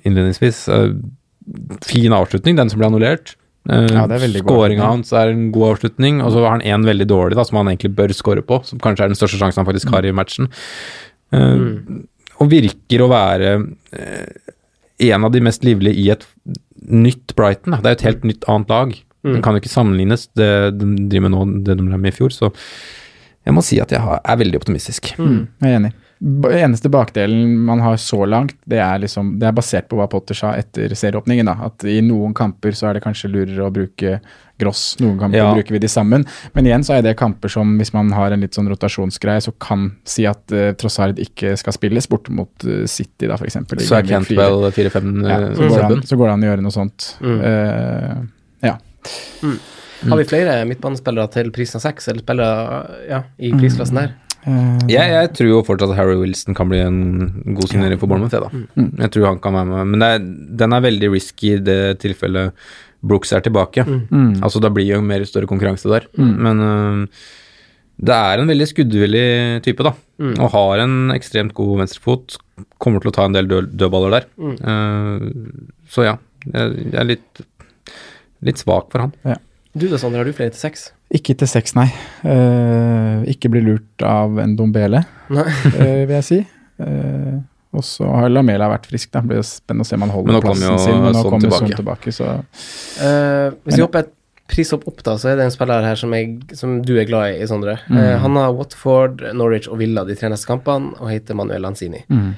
innledningsvis. 0.06 0.62
Eh, 0.72 0.94
fin 1.86 2.14
avslutning, 2.16 2.56
den 2.58 2.70
som 2.72 2.80
ble 2.80 2.88
annullert. 2.88 3.34
Uh, 3.66 3.86
Ja, 3.90 4.06
Skåringa 4.46 4.90
hans 4.90 5.12
er 5.16 5.32
en 5.32 5.48
god 5.54 5.72
avslutning, 5.74 6.20
og 6.22 6.34
så 6.34 6.44
har 6.44 6.56
han 6.56 6.66
én 6.66 6.86
veldig 6.86 7.08
dårlig, 7.10 7.38
da, 7.38 7.44
som 7.46 7.58
han 7.60 7.72
egentlig 7.72 7.94
bør 7.98 8.14
skåre 8.14 8.44
på, 8.46 8.60
som 8.68 8.82
kanskje 8.82 9.06
er 9.06 9.12
den 9.12 9.18
største 9.18 9.40
sjansen 9.40 9.62
han 9.62 9.68
faktisk 9.68 9.90
har 9.94 10.06
i 10.06 10.14
matchen. 10.14 10.50
Mm. 11.34 12.04
Og 12.38 12.52
virker 12.52 13.02
å 13.02 13.10
være 13.10 13.50
eh, 13.96 14.52
en 15.10 15.26
av 15.26 15.32
de 15.34 15.42
mest 15.42 15.66
livlige 15.66 15.98
i 15.98 16.10
et 16.14 16.22
nytt 16.86 17.34
Brighton. 17.34 17.74
Da. 17.74 17.80
Det 17.82 17.90
er 17.90 17.96
jo 17.96 17.98
et 17.98 18.06
helt 18.06 18.26
nytt 18.30 18.46
annet 18.52 18.72
lag. 18.72 18.94
Det 19.26 19.40
kan 19.42 19.56
jo 19.56 19.62
ikke 19.62 19.72
sammenlignes, 19.72 20.28
det 20.38 20.50
de 20.78 20.86
driver 21.10 21.24
med 21.26 21.32
nå, 21.34 21.44
det 21.66 21.74
de 21.74 21.86
drev 21.88 21.98
med 21.98 22.12
i 22.12 22.14
fjor. 22.14 22.30
Så 22.30 22.52
jeg 23.46 23.54
må 23.56 23.64
si 23.66 23.80
at 23.82 23.90
jeg 23.94 23.98
er 23.98 24.38
veldig 24.38 24.60
optimistisk. 24.60 25.10
Jeg 25.18 25.72
er 25.72 25.80
enig. 25.80 25.92
Eneste 26.18 26.88
bakdelen 26.88 27.58
man 27.66 27.82
har 27.84 27.98
så 28.00 28.24
langt, 28.24 28.56
det 28.64 28.78
er, 28.80 28.98
liksom, 29.02 29.34
det 29.40 29.50
er 29.50 29.56
basert 29.56 29.88
på 29.90 29.98
hva 29.98 30.06
Potter 30.08 30.38
sa 30.38 30.54
etter 30.56 30.94
serieåpningen. 30.96 31.48
Da. 31.50 31.68
At 31.68 31.84
i 31.84 31.98
noen 32.04 32.32
kamper 32.36 32.72
så 32.76 32.88
er 32.88 32.96
det 32.96 33.04
kanskje 33.04 33.32
lurere 33.34 33.66
å 33.66 33.72
bruke 33.74 34.20
Gross, 34.56 34.94
noen 35.04 35.18
kamper 35.20 35.36
Ja. 35.36 35.50
bruker 35.52 35.74
vi 35.76 35.78
de 35.78 35.88
sammen. 35.88 36.24
Men 36.54 36.64
igjen 36.64 36.84
så 36.84 36.94
er 36.96 37.02
det 37.04 37.16
kamper 37.20 37.52
som 37.52 37.76
hvis 37.76 37.92
man 37.92 38.08
har 38.16 38.32
en 38.32 38.40
litt 38.40 38.56
sånn 38.56 38.70
rotasjonsgreie, 38.72 39.42
så 39.44 39.52
kan 39.60 39.90
si 40.08 40.24
at 40.24 40.48
uh, 40.56 40.72
Trossard 40.72 41.20
ikke 41.20 41.52
skal 41.60 41.76
spilles 41.76 42.08
bort 42.08 42.30
mot 42.32 42.64
uh, 42.64 42.86
City, 42.88 43.28
da 43.28 43.36
f.eks. 43.36 43.58
Så 43.84 43.98
er 43.98 44.08
Cantwell 44.08 44.70
4-5 44.72 45.28
ja, 45.28 45.36
eh, 45.36 45.52
så, 45.52 45.68
går 45.68 45.76
det 45.76 45.84
an, 45.84 46.02
så 46.08 46.16
går 46.16 46.30
det 46.30 46.32
an 46.38 46.46
å 46.46 46.48
gjøre 46.48 46.64
noe 46.64 46.72
sånt. 46.72 47.10
Mm. 47.20 47.40
Uh, 47.44 48.64
ja. 48.64 48.78
Har 50.06 50.20
vi 50.22 50.28
flere 50.32 50.56
midtbanespillere 50.64 51.28
til 51.36 51.52
prisen 51.52 51.76
av 51.76 51.84
seks, 51.84 52.08
eller 52.08 52.24
spillere 52.24 53.02
ja, 53.10 53.26
i 53.36 53.52
prisklassen 53.60 54.00
der? 54.00 54.16
Eh, 54.46 54.78
Jeg, 54.92 55.10
jeg 55.10 55.30
tror 55.34 55.48
jo 55.50 55.62
fortsatt 55.66 55.90
at 55.92 55.98
Harry 55.98 56.16
Wilson 56.20 56.54
kan 56.54 56.68
bli 56.70 56.78
en 56.84 56.98
god 57.56 57.68
signering 57.72 57.98
for 57.98 58.06
Bournemouth, 58.10 58.34
jeg, 58.36 58.44
da. 58.46 58.84
Jeg 59.02 59.10
tror 59.16 59.26
han 59.32 59.40
kan 59.42 59.56
være 59.58 59.70
med, 59.72 59.88
men 59.94 60.04
det 60.04 60.10
er, 60.16 60.26
den 60.62 60.76
er 60.76 60.84
veldig 60.84 61.10
risky 61.16 61.56
i 61.56 61.62
det 61.66 61.80
tilfellet 62.04 62.54
Brooks 63.06 63.32
er 63.36 63.42
tilbake. 63.44 63.84
mm. 63.86 64.38
Altså 64.42 64.58
Da 64.62 64.70
blir 64.72 64.86
jo 64.88 65.00
mer 65.04 65.22
større 65.28 65.46
konkurranse 65.50 65.90
der. 65.90 66.06
Men 66.18 66.62
uh, 66.62 67.26
det 67.96 68.14
er 68.16 68.40
en 68.42 68.48
veldig 68.50 68.66
skuddvillig 68.70 69.26
type, 69.66 69.84
da. 69.86 69.92
Og 70.40 70.50
har 70.54 70.82
en 70.82 71.12
ekstremt 71.14 71.54
god 71.54 71.78
venstrefot. 71.84 72.38
Kommer 72.82 73.00
til 73.04 73.12
å 73.12 73.14
ta 73.18 73.26
en 73.28 73.36
del 73.36 73.46
død, 73.50 73.74
dødballer 73.78 74.16
der. 74.16 74.26
Uh, 74.40 75.28
så 75.92 76.06
ja, 76.08 76.16
jeg, 76.48 76.86
jeg 76.90 76.98
er 77.02 77.08
litt, 77.12 77.44
litt 78.48 78.62
svak 78.62 78.90
for 78.94 79.06
han. 79.06 79.14
Du 79.76 79.86
da, 79.92 79.98
Sander, 80.00 80.22
har 80.22 80.28
du 80.28 80.32
flere 80.36 80.54
til 80.54 80.62
seks? 80.66 80.88
Ikke 81.14 81.36
til 81.38 81.46
seks, 81.46 81.76
nei. 81.78 81.86
Uh, 82.26 83.22
ikke 83.30 83.50
bli 83.52 83.62
lurt 83.62 84.02
av 84.02 84.40
en 84.42 84.56
Dombele, 84.58 85.04
Nei. 85.30 85.46
eh, 85.70 86.02
vil 86.02 86.16
jeg 86.16 86.26
si. 86.26 86.40
Uh, 86.82 87.38
og 87.76 87.84
så 87.84 88.08
har 88.08 88.30
Lamela 88.32 88.70
vært 88.72 88.88
frisk. 88.90 89.10
Da. 89.12 89.20
Det 89.22 89.30
blir 89.30 89.46
spennende 89.46 89.84
å 89.84 89.88
se 89.88 89.98
om 89.98 90.04
han 90.06 90.12
holder 90.14 90.44
plassen 90.44 90.66
jo 90.66 90.76
sin. 90.80 91.00
Men 91.04 91.14
nå 91.14 91.24
kommer 91.28 91.50
jo 91.52 91.80
tilbake. 91.82 92.14
Så 92.14 92.28
Eh, 92.96 93.52
hvis 93.66 93.76
vi 93.76 93.84
hopper 93.84 94.06
et 94.06 94.12
prishopp 94.48 94.86
opp, 94.88 95.02
da, 95.04 95.16
så 95.20 95.28
er 95.28 95.36
det 95.36 95.44
en 95.44 95.52
spiller 95.52 95.84
her 95.84 95.98
som, 96.00 96.14
jeg, 96.16 96.38
som 96.56 96.78
du 96.86 96.94
er 96.96 97.08
glad 97.08 97.34
i, 97.36 97.48
Sondre. 97.50 97.74
Mm. 97.90 97.98
Han 98.22 98.38
har 98.40 98.54
Watford, 98.56 99.20
Norwich 99.36 99.68
og 99.68 99.82
Villa 99.82 100.06
de 100.08 100.16
tre 100.16 100.30
neste 100.32 100.48
kampene, 100.48 100.94
og 100.96 101.10
heter 101.12 101.36
Manuel 101.36 101.66
Lanzini. 101.66 102.04
mm. 102.08 102.30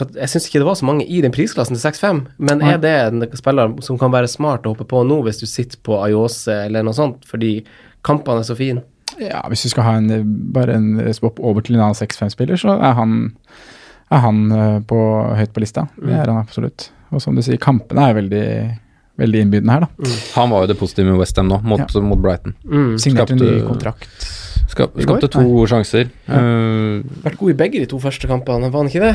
Eh, 0.00 0.14
jeg 0.22 0.30
syns 0.32 0.46
ikke 0.48 0.62
det 0.62 0.68
var 0.68 0.78
så 0.78 0.86
mange 0.88 1.04
i 1.06 1.20
den 1.24 1.34
prisklassen 1.34 1.76
til 1.76 1.84
6-5, 1.84 2.22
men 2.38 2.62
er 2.64 2.78
det 2.80 2.92
en 3.08 3.26
spiller 3.36 3.74
som 3.84 3.98
kan 4.00 4.12
være 4.14 4.30
smart 4.30 4.66
å 4.66 4.72
hoppe 4.74 4.86
på 4.88 5.02
nå 5.04 5.20
hvis 5.26 5.42
du 5.42 5.46
sitter 5.50 5.80
på 5.84 5.98
Ayose 6.04 6.64
eller 6.66 6.86
noe 6.86 6.96
sånt, 6.96 7.26
fordi 7.28 7.58
kampene 8.06 8.42
er 8.42 8.48
så 8.48 8.56
fine? 8.58 8.84
Ja, 9.20 9.42
hvis 9.52 9.66
du 9.66 9.72
skal 9.72 9.84
ha 9.84 9.96
en, 10.00 10.08
bare 10.54 10.78
en 10.78 10.94
swap 11.14 11.40
over 11.44 11.64
til 11.64 11.76
en 11.76 11.84
annen 11.84 11.98
6-5-spiller, 11.98 12.56
så 12.60 12.78
er 12.78 12.94
han, 12.96 13.18
er 14.10 14.22
han 14.24 14.44
eh, 14.56 14.78
på, 14.88 15.00
høyt 15.36 15.52
på 15.52 15.64
lista. 15.64 15.86
Det 16.00 16.14
er 16.16 16.32
han 16.32 16.40
absolutt. 16.40 16.88
Og 17.12 17.20
som 17.20 17.36
du 17.36 17.42
sier, 17.44 17.60
kampene 17.60 18.06
er 18.08 18.16
veldig, 18.16 18.46
veldig 19.20 19.42
innbydende 19.44 19.76
her, 19.76 19.84
da. 19.84 20.14
Han 20.38 20.54
var 20.54 20.64
jo 20.64 20.72
det 20.72 20.78
positive 20.80 21.10
med 21.12 21.20
Westham 21.20 21.50
nå, 21.52 21.60
mot, 21.68 21.84
mot 22.08 22.22
Brighton. 22.24 22.56
Mm. 22.64 22.94
Signerte 23.04 23.36
en 23.36 23.44
ny 23.44 23.58
kontrakt. 23.66 24.08
Skap, 24.72 24.96
skapte 24.96 25.28
to 25.28 25.44
Nei. 25.44 25.68
sjanser. 25.68 26.08
Eh, 26.32 27.04
Vært 27.26 27.36
god 27.42 27.52
i 27.52 27.58
begge 27.60 27.82
de 27.84 27.90
to 27.92 28.00
første 28.00 28.30
kampene, 28.30 28.72
var 28.72 28.80
han 28.80 28.88
ikke 28.88 29.04
det? 29.04 29.14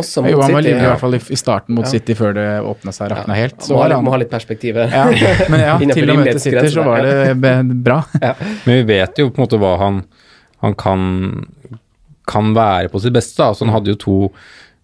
Også 0.00 0.22
mot 0.24 0.30
Jo, 0.32 0.40
han 0.40 0.52
var 0.54 0.62
City. 0.62 0.70
livlig 0.72 0.82
i 0.82 0.88
hvert 0.88 1.00
fall 1.02 1.14
i, 1.18 1.18
starten 1.36 1.74
mot 1.76 1.84
Ja. 1.84 1.90
City 1.92 2.14
før 2.16 2.32
det 2.38 2.46
åpna 2.64 2.92
seg 2.96 3.10
rakna 3.12 3.34
helt. 3.36 3.58
Så 3.60 3.74
må, 3.74 3.82
ha 3.82 3.88
litt- 3.88 3.96
han- 3.98 4.04
må 4.06 4.10
ha 4.14 4.16
litt 4.22 4.30
perspektiv. 4.30 4.74
her. 4.80 4.88
Ja, 4.88 5.04
men 5.52 5.60
ja, 5.60 5.74
til 5.92 6.08
å 6.08 6.16
møte 6.16 6.40
City 6.40 6.70
så 6.72 6.84
var 6.86 7.02
det 7.04 7.82
bra. 7.84 7.98
Men 8.64 8.72
vi 8.72 8.82
vet 8.94 9.18
jo 9.20 9.28
på 9.30 9.38
en 9.42 9.44
måte 9.46 9.60
hva 9.60 9.74
han, 9.78 10.00
han 10.64 10.74
kan, 10.74 11.02
kan 12.26 12.54
være 12.56 12.88
på 12.88 13.00
sitt 13.04 13.12
beste. 13.12 13.44
Altså, 13.44 13.66
han 13.66 13.74
hadde 13.76 13.92
jo 13.92 14.00
to 14.00 14.16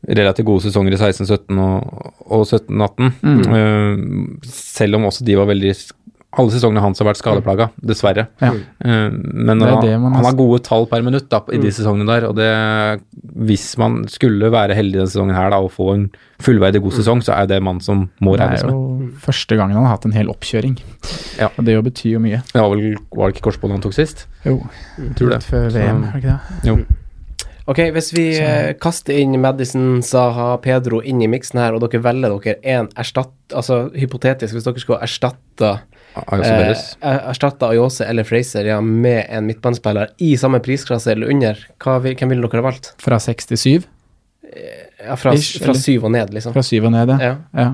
relativt 0.04 0.44
gode 0.44 0.60
sesonger 0.66 0.92
i 0.92 1.00
16-17 1.00 1.58
og, 1.64 2.12
og 2.28 2.44
17-18. 2.44 3.12
Mm. 3.24 4.40
selv 4.44 4.96
om 4.98 5.06
også 5.08 5.24
de 5.24 5.34
var 5.40 5.46
veldig 5.48 5.72
Alle 6.36 6.50
sesongene 6.50 6.80
hans 6.82 6.98
har 6.98 7.06
vært 7.06 7.20
skadeplaga, 7.20 7.70
dessverre. 7.84 8.26
Ja. 8.42 8.50
Eh, 8.84 9.10
men 9.10 9.58
Det 9.58 9.68
er 9.68 9.74
han, 9.74 9.84
det 9.84 9.92
han 10.00 10.24
har- 10.24 10.34
gode 10.38 10.62
tall 10.66 10.86
per 10.86 11.02
minutt 11.02 11.28
da, 11.30 11.40
i 11.52 11.58
de 11.58 11.68
sesongene 11.70 12.06
der. 12.06 12.28
Og 12.28 12.34
det, 12.36 12.48
hvis 13.46 13.76
man 13.78 14.04
skulle 14.10 14.50
være 14.50 14.74
heldig 14.74 14.98
denne 15.00 15.10
sesongen 15.12 15.34
her 15.36 15.50
da, 15.50 15.58
og 15.62 15.70
få 15.74 15.94
en 15.94 16.10
fullverdig 16.42 16.82
god 16.82 16.92
sesong, 16.98 17.22
så 17.22 17.36
er 17.38 17.46
det 17.46 17.62
mann 17.62 17.80
som 17.80 18.08
må 18.20 18.34
Det 18.36 18.40
regnes 18.42 18.62
er 18.62 18.66
med. 18.66 18.74
jo 18.74 19.10
første 19.24 19.56
gangen 19.56 19.76
han 19.76 19.84
har 19.86 19.96
hatt 19.96 20.04
en 20.06 20.12
hel 20.16 20.26
oppkjøring. 20.28 20.78
Ja. 21.38 21.48
Og 21.58 21.64
det 21.64 21.74
jo 21.74 21.82
betyr 21.82 22.10
jo 22.16 22.18
mye. 22.20 22.42
Ja, 22.54 22.62
var, 22.66 22.76
vel, 22.76 22.96
var 23.14 23.30
det 23.30 23.36
ikke 23.36 23.50
korsbåndet 23.50 23.78
han 23.78 23.86
tok 23.86 23.94
sist? 23.94 24.26
Jo, 24.44 24.58
Tror 25.16 25.30
det. 25.30 25.42
før 25.44 25.70
VM, 25.70 26.04
er 26.04 26.12
det 26.12 26.24
ikke 26.24 26.34
det? 26.34 26.68
Jo. 26.68 26.76
Ok, 27.66 27.78
hvis 27.96 28.10
vi 28.12 28.24
så. 28.36 28.48
kaster 28.82 29.16
inn 29.16 29.38
Madison, 29.40 30.02
Saha, 30.04 30.50
Pedro 30.60 30.98
inn 31.00 31.22
i 31.24 31.28
miksen 31.32 31.60
her, 31.62 31.72
og 31.72 31.80
dere 31.86 32.02
velger 32.04 32.34
dere 32.44 32.58
en 32.74 32.90
erstatt... 33.00 33.32
Altså 33.56 33.86
hypotetisk, 33.96 34.52
hvis 34.56 34.66
dere 34.66 34.82
skulle 34.82 35.00
erstatte 35.06 35.70
Ayose 36.14 36.50
eh, 37.02 37.22
Erstatta 37.30 37.70
Ayose 37.72 38.04
eller 38.06 38.22
Fraser 38.28 38.68
ja, 38.68 38.76
med 38.84 39.24
en 39.34 39.48
midtbanespiller 39.48 40.12
i 40.22 40.34
samme 40.38 40.60
prisklasse 40.62 41.10
eller 41.14 41.32
under, 41.32 41.58
vil- 42.04 42.14
hvem 42.20 42.34
ville 42.34 42.46
dere 42.52 42.60
ha 42.62 42.68
valgt? 42.68 42.92
Fra 43.02 43.18
seks 43.22 43.48
til 43.50 43.58
syv? 43.64 43.88
Ja, 45.00 45.16
fra, 45.18 45.32
Ish, 45.34 45.56
fra 45.58 45.72
eller? 45.72 45.80
syv 45.82 46.04
og 46.06 46.12
ned, 46.14 46.30
liksom. 46.36 46.52
Fra 46.54 46.62
syv 46.62 46.84
og 46.90 46.92
ned, 46.94 47.14
ja. 47.18 47.32
Ja. 47.56 47.70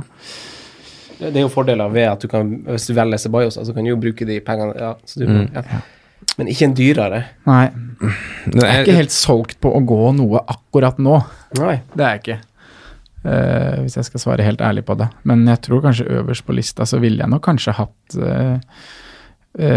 Det 1.20 1.34
er 1.36 1.43
jo 1.45 1.51
fordeler 1.53 1.91
ved 1.93 2.07
at 2.09 2.22
du 2.22 2.30
kan, 2.32 2.55
hvis 2.70 2.86
du 2.88 2.95
velger 2.97 3.20
Sebajos, 3.20 3.59
så 3.61 3.74
kan 3.76 3.84
du 3.84 3.91
jo 3.91 3.99
bruke 4.01 4.24
de 4.24 4.38
pengene 4.41 4.72
ja, 4.80 4.95
så 5.05 5.20
du, 5.20 5.26
Mm. 5.28 5.49
ja. 5.53 5.82
Men 6.38 6.50
ikke 6.52 6.68
en 6.68 6.76
dyrere. 6.76 7.22
Nei, 7.48 7.64
jeg 8.52 8.64
er 8.64 8.84
ikke 8.84 9.00
helt 9.00 9.14
solgt 9.14 9.58
på 9.60 9.72
å 9.76 9.82
gå 9.84 10.12
noe 10.16 10.40
akkurat 10.48 11.00
nå. 11.02 11.18
Nei. 11.60 11.80
Det 11.92 12.06
er 12.06 12.16
jeg 12.16 12.22
ikke. 12.22 12.38
Uh, 13.20 13.82
hvis 13.84 13.98
jeg 13.98 14.08
skal 14.08 14.22
svare 14.22 14.46
helt 14.46 14.62
ærlig 14.64 14.86
på 14.88 14.96
det. 15.00 15.10
Men 15.28 15.44
jeg 15.48 15.60
tror 15.66 15.82
kanskje 15.84 16.08
øverst 16.20 16.46
på 16.46 16.56
lista 16.56 16.86
så 16.88 17.00
ville 17.02 17.20
jeg 17.20 17.32
nok 17.32 17.44
kanskje 17.44 17.76
hatt 17.76 18.16
uh, 18.16 18.80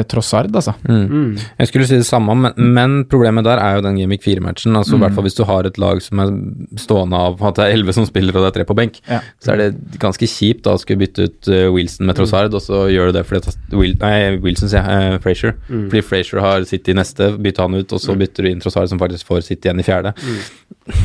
Trossard, 0.08 0.54
altså. 0.54 0.76
Mm. 0.86 1.06
Mm. 1.10 1.30
Jeg 1.58 1.68
skulle 1.68 1.88
si 1.90 1.98
det 1.98 2.06
samme, 2.06 2.36
men, 2.38 2.54
men 2.76 2.92
problemet 3.10 3.44
der 3.48 3.58
er 3.58 3.80
jo 3.80 3.82
den 3.88 3.98
Gimmick 3.98 4.22
4-matchen. 4.22 4.76
Altså, 4.78 4.94
I 4.96 5.02
hvert 5.02 5.16
fall 5.18 5.26
hvis 5.26 5.38
du 5.40 5.42
har 5.50 5.66
et 5.66 5.80
lag 5.82 5.98
som 6.06 6.22
er 6.22 6.30
stående 6.78 7.18
av 7.18 7.42
at 7.50 7.58
det 7.58 7.66
er 7.66 7.74
elleve 7.80 7.96
som 7.98 8.06
spiller 8.06 8.38
og 8.38 8.46
det 8.46 8.52
er 8.52 8.58
tre 8.60 8.68
på 8.70 8.76
benk, 8.78 9.00
Ja. 9.10 9.24
så 9.42 9.56
er 9.56 9.64
det 9.64 9.98
ganske 10.04 10.30
kjipt 10.30 10.62
da 10.68 10.76
å 10.78 10.82
skulle 10.82 11.02
bytte 11.02 11.26
ut 11.26 11.50
eh, 11.50 11.66
Wilson 11.74 12.06
med 12.06 12.20
Trossard, 12.20 12.54
og 12.54 12.62
så 12.62 12.84
gjør 12.94 13.10
du 13.10 13.18
det 13.18 13.26
fordi 13.26 13.56
Will, 13.74 13.98
Nei, 14.04 14.38
Wilson, 14.46 14.70
sier 14.70 14.86
jeg. 14.86 15.16
Uh, 15.16 15.20
Frazier. 15.26 15.58
Fordi 15.68 16.06
Frazier 16.06 16.44
har 16.46 16.70
City 16.70 16.94
i 16.94 17.00
neste, 17.02 17.32
bytte 17.42 17.66
han 17.66 17.74
ut, 17.74 17.98
og 17.98 18.04
så 18.04 18.14
bytter 18.20 18.46
du 18.46 18.52
inn 18.54 18.62
Trossard 18.62 18.94
som 18.94 19.02
faktisk 19.02 19.26
får 19.32 19.42
City 19.50 19.72
igjen 19.72 19.82
i 19.82 19.88
fjerde. 19.90 20.14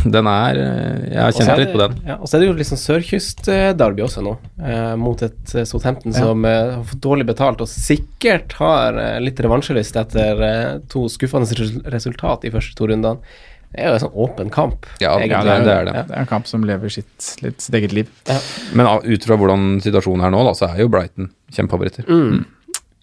Den 0.05 0.27
er 0.27 0.59
eh, 0.59 1.03
Jeg 1.13 1.21
har 1.23 1.35
kjent 1.37 1.61
litt 1.61 1.73
på 1.75 1.81
den. 1.85 1.93
Ja, 2.09 2.17
og 2.19 2.27
så 2.27 2.37
er 2.39 2.43
det 2.43 2.49
jo 2.51 2.67
sånn 2.67 2.81
sørkyst-derby 2.83 4.03
også 4.03 4.25
nå, 4.27 4.33
eh, 4.59 4.95
mot 4.99 5.21
et 5.23 5.53
Southampton 5.69 6.15
ja. 6.17 6.25
som 6.25 6.45
eh, 6.49 6.73
har 6.79 6.87
fått 6.89 7.05
dårlig 7.05 7.29
betalt 7.29 7.63
og 7.63 7.71
sikkert 7.71 8.57
har 8.59 8.99
eh, 8.99 9.21
litt 9.23 9.39
revansjelyst 9.45 10.01
etter 10.03 10.43
eh, 10.49 10.73
to 10.91 11.05
skuffende 11.13 11.69
resultat 11.95 12.49
i 12.49 12.53
første 12.55 12.75
to 12.79 12.91
rundene. 12.91 13.23
Det 13.69 13.83
er 13.85 13.91
jo 13.91 13.97
en 13.99 14.03
sånn 14.07 14.19
åpen 14.25 14.51
kamp. 14.51 14.87
Ja, 14.99 15.13
ja, 15.21 15.43
det 15.45 15.53
er- 15.53 15.65
det 15.67 15.73
er 15.77 15.85
det. 15.91 15.93
Det 16.09 16.15
er 16.17 16.23
en 16.25 16.31
kamp 16.31 16.47
som 16.49 16.63
lever 16.65 16.89
sitt, 16.89 17.35
litt, 17.45 17.61
sitt 17.61 17.75
eget 17.77 17.93
liv. 17.93 18.09
Men 18.73 18.87
av- 18.89 19.05
ut 19.05 19.25
fra 19.29 19.37
hvordan 19.37 19.77
situasjonen 19.85 20.25
er 20.25 20.33
nå, 20.33 20.41
da, 20.49 20.55
så 20.57 20.71
er 20.73 20.81
jo 20.81 20.89
Brighton 20.89 21.29
kjempefavoritter. 21.53 22.09
Mm. 22.09 22.47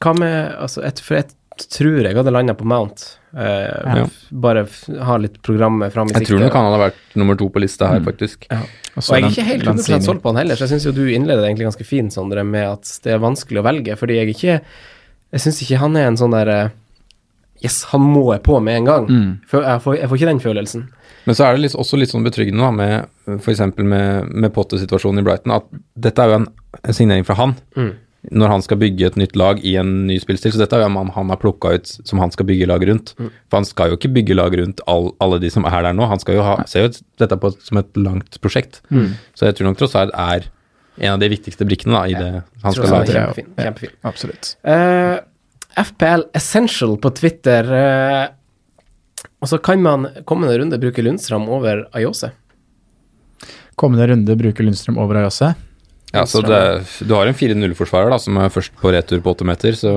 Hva 0.02 0.14
med 0.18 0.56
altså, 0.60 0.82
et, 0.84 1.00
For 1.00 1.16
jeg 1.22 1.30
tror 1.72 2.02
jeg 2.04 2.16
hadde 2.18 2.34
landa 2.34 2.56
på 2.58 2.66
Mount. 2.68 3.06
Eh, 3.36 3.96
Ja. 4.00 4.06
Bare 4.32 4.64
f 4.66 4.86
ha 5.02 5.18
litt 5.18 5.42
programmet 5.44 5.92
fram 5.94 6.08
i 6.10 6.14
Jeg 6.14 6.28
tror 6.28 6.40
nok 6.40 6.54
han 6.56 6.68
hadde 6.70 6.82
vært 6.86 7.16
nummer 7.20 7.38
to 7.38 7.50
på 7.50 7.60
lista 7.64 7.88
her, 7.92 8.00
faktisk. 8.06 8.48
Og 8.52 9.04
Og 9.04 9.04
jeg 9.18 9.24
er 9.24 9.30
ikke 9.30 9.48
helt 9.50 9.68
100 9.68 10.02
solgt 10.06 10.22
på 10.24 10.32
han 10.32 10.40
heller, 10.40 10.56
så 10.56 10.68
jeg 10.68 10.76
syns 10.76 10.86
jo 10.88 10.96
du 10.96 11.04
innleder 11.12 11.44
egentlig 11.44 11.68
ganske 11.68 11.86
fint, 11.86 12.14
Sondre, 12.16 12.46
med 12.48 12.64
at 12.64 13.00
det 13.04 13.12
er 13.14 13.20
vanskelig 13.20 13.60
å 13.60 13.68
velge, 13.68 13.98
fordi 14.00 14.16
jeg 14.22 14.36
ikke 14.36 14.62
Jeg 15.34 15.42
syns 15.42 15.62
ikke 15.62 15.78
han 15.82 15.98
er 15.98 16.08
en 16.08 16.18
sånn 16.18 16.32
derre 16.32 16.72
Yes, 17.64 17.84
han 17.92 18.02
må 18.02 18.34
jeg 18.34 18.44
på 18.44 18.60
med 18.62 18.78
en 18.78 18.86
gang. 18.86 19.06
Mm. 19.08 19.30
For 19.48 19.64
jeg, 19.64 19.82
får, 19.82 19.96
jeg 19.98 20.10
får 20.10 20.18
ikke 20.20 20.28
den 20.28 20.40
følelsen. 20.44 20.82
Men 21.26 21.36
så 21.36 21.46
er 21.48 21.56
det 21.56 21.62
litt, 21.64 21.76
også 21.76 21.98
litt 21.98 22.12
sånn 22.12 22.24
betryggende 22.26 22.62
da, 22.62 22.72
med 22.72 23.40
f.eks. 23.42 23.62
med, 23.80 24.28
med 24.30 24.54
Potter-situasjonen 24.54 25.24
i 25.24 25.26
Brighton, 25.26 25.52
at 25.56 25.64
dette 25.96 26.22
er 26.22 26.30
jo 26.30 26.36
en, 26.42 26.48
en 26.84 26.94
signering 26.94 27.26
fra 27.26 27.38
han. 27.40 27.56
Mm. 27.80 27.94
Når 28.32 28.52
han 28.52 28.64
skal 28.66 28.80
bygge 28.82 29.10
et 29.10 29.18
nytt 29.20 29.36
lag 29.40 29.60
i 29.66 29.76
en 29.82 29.92
ny 30.08 30.18
spillstil. 30.22 30.54
Så 30.56 30.62
dette 30.62 30.78
er 30.78 30.84
jo 30.84 30.90
en 30.90 30.96
mann 30.96 31.14
han 31.16 31.32
har 31.34 31.40
plukka 31.42 31.76
ut 31.76 31.92
som 32.08 32.22
han 32.22 32.34
skal 32.34 32.48
bygge 32.50 32.68
lag 32.70 32.86
rundt. 32.88 33.14
Mm. 33.20 33.30
For 33.50 33.60
han 33.60 33.68
skal 33.70 33.92
jo 33.92 34.00
ikke 34.00 34.14
bygge 34.16 34.38
lag 34.38 34.58
rundt 34.60 34.84
all, 34.92 35.12
alle 35.24 35.40
de 35.44 35.52
som 35.54 35.68
er 35.70 35.88
der 35.88 35.98
nå. 35.98 36.08
Han 36.10 36.22
skal 36.24 36.40
jo 36.40 36.46
ha, 36.48 36.58
ser 36.70 36.88
jo 36.88 36.94
dette 37.22 37.38
på, 37.42 37.52
som 37.66 37.82
et 37.82 38.00
langt 38.00 38.40
prosjekt. 38.44 38.82
Mm. 38.90 39.14
Så 39.38 39.50
jeg 39.50 39.58
tror 39.58 39.70
nok 39.70 39.82
tross 39.82 39.98
alt 40.00 40.16
er 40.16 40.50
en 40.96 41.14
av 41.18 41.20
de 41.20 41.30
viktigste 41.32 41.68
brikkene 41.68 41.98
da, 41.98 42.04
i 42.08 42.16
det 42.16 42.32
han 42.64 42.76
Tror 42.76 42.80
skal 42.80 42.94
lage. 42.94 43.12
er 43.12 43.20
Kjempefin. 43.20 43.50
Ja. 43.60 43.74
Absolutt. 44.08 44.54
Uh, 44.64 45.18
FPL 45.84 46.30
Essential 46.38 46.96
på 47.04 47.12
Twitter. 47.18 47.68
Uh, 47.68 49.26
og 49.44 49.52
så 49.52 49.60
kan 49.60 49.84
man 49.84 50.08
kommende 50.26 50.56
runde 50.62 50.80
bruke 50.82 51.04
Lundstrøm 51.04 51.50
over 51.52 51.86
Ayose. 51.96 52.32
Kommende 53.76 54.08
runde 54.14 54.38
bruke 54.40 54.64
Lundstrøm 54.64 54.98
over 55.02 55.20
Ayose. 55.20 55.52
Ja, 56.16 56.24
så 56.30 56.42
det, 56.46 56.60
du 57.08 57.14
har 57.14 57.28
en 57.30 57.36
4-0-forsvarer 57.38 58.10
da, 58.14 58.18
som 58.22 58.38
er 58.42 58.50
først 58.54 58.74
på 58.82 58.92
retur 58.96 59.20
på 59.26 59.34
8 59.36 59.46
meter, 59.50 59.76
så 59.78 59.92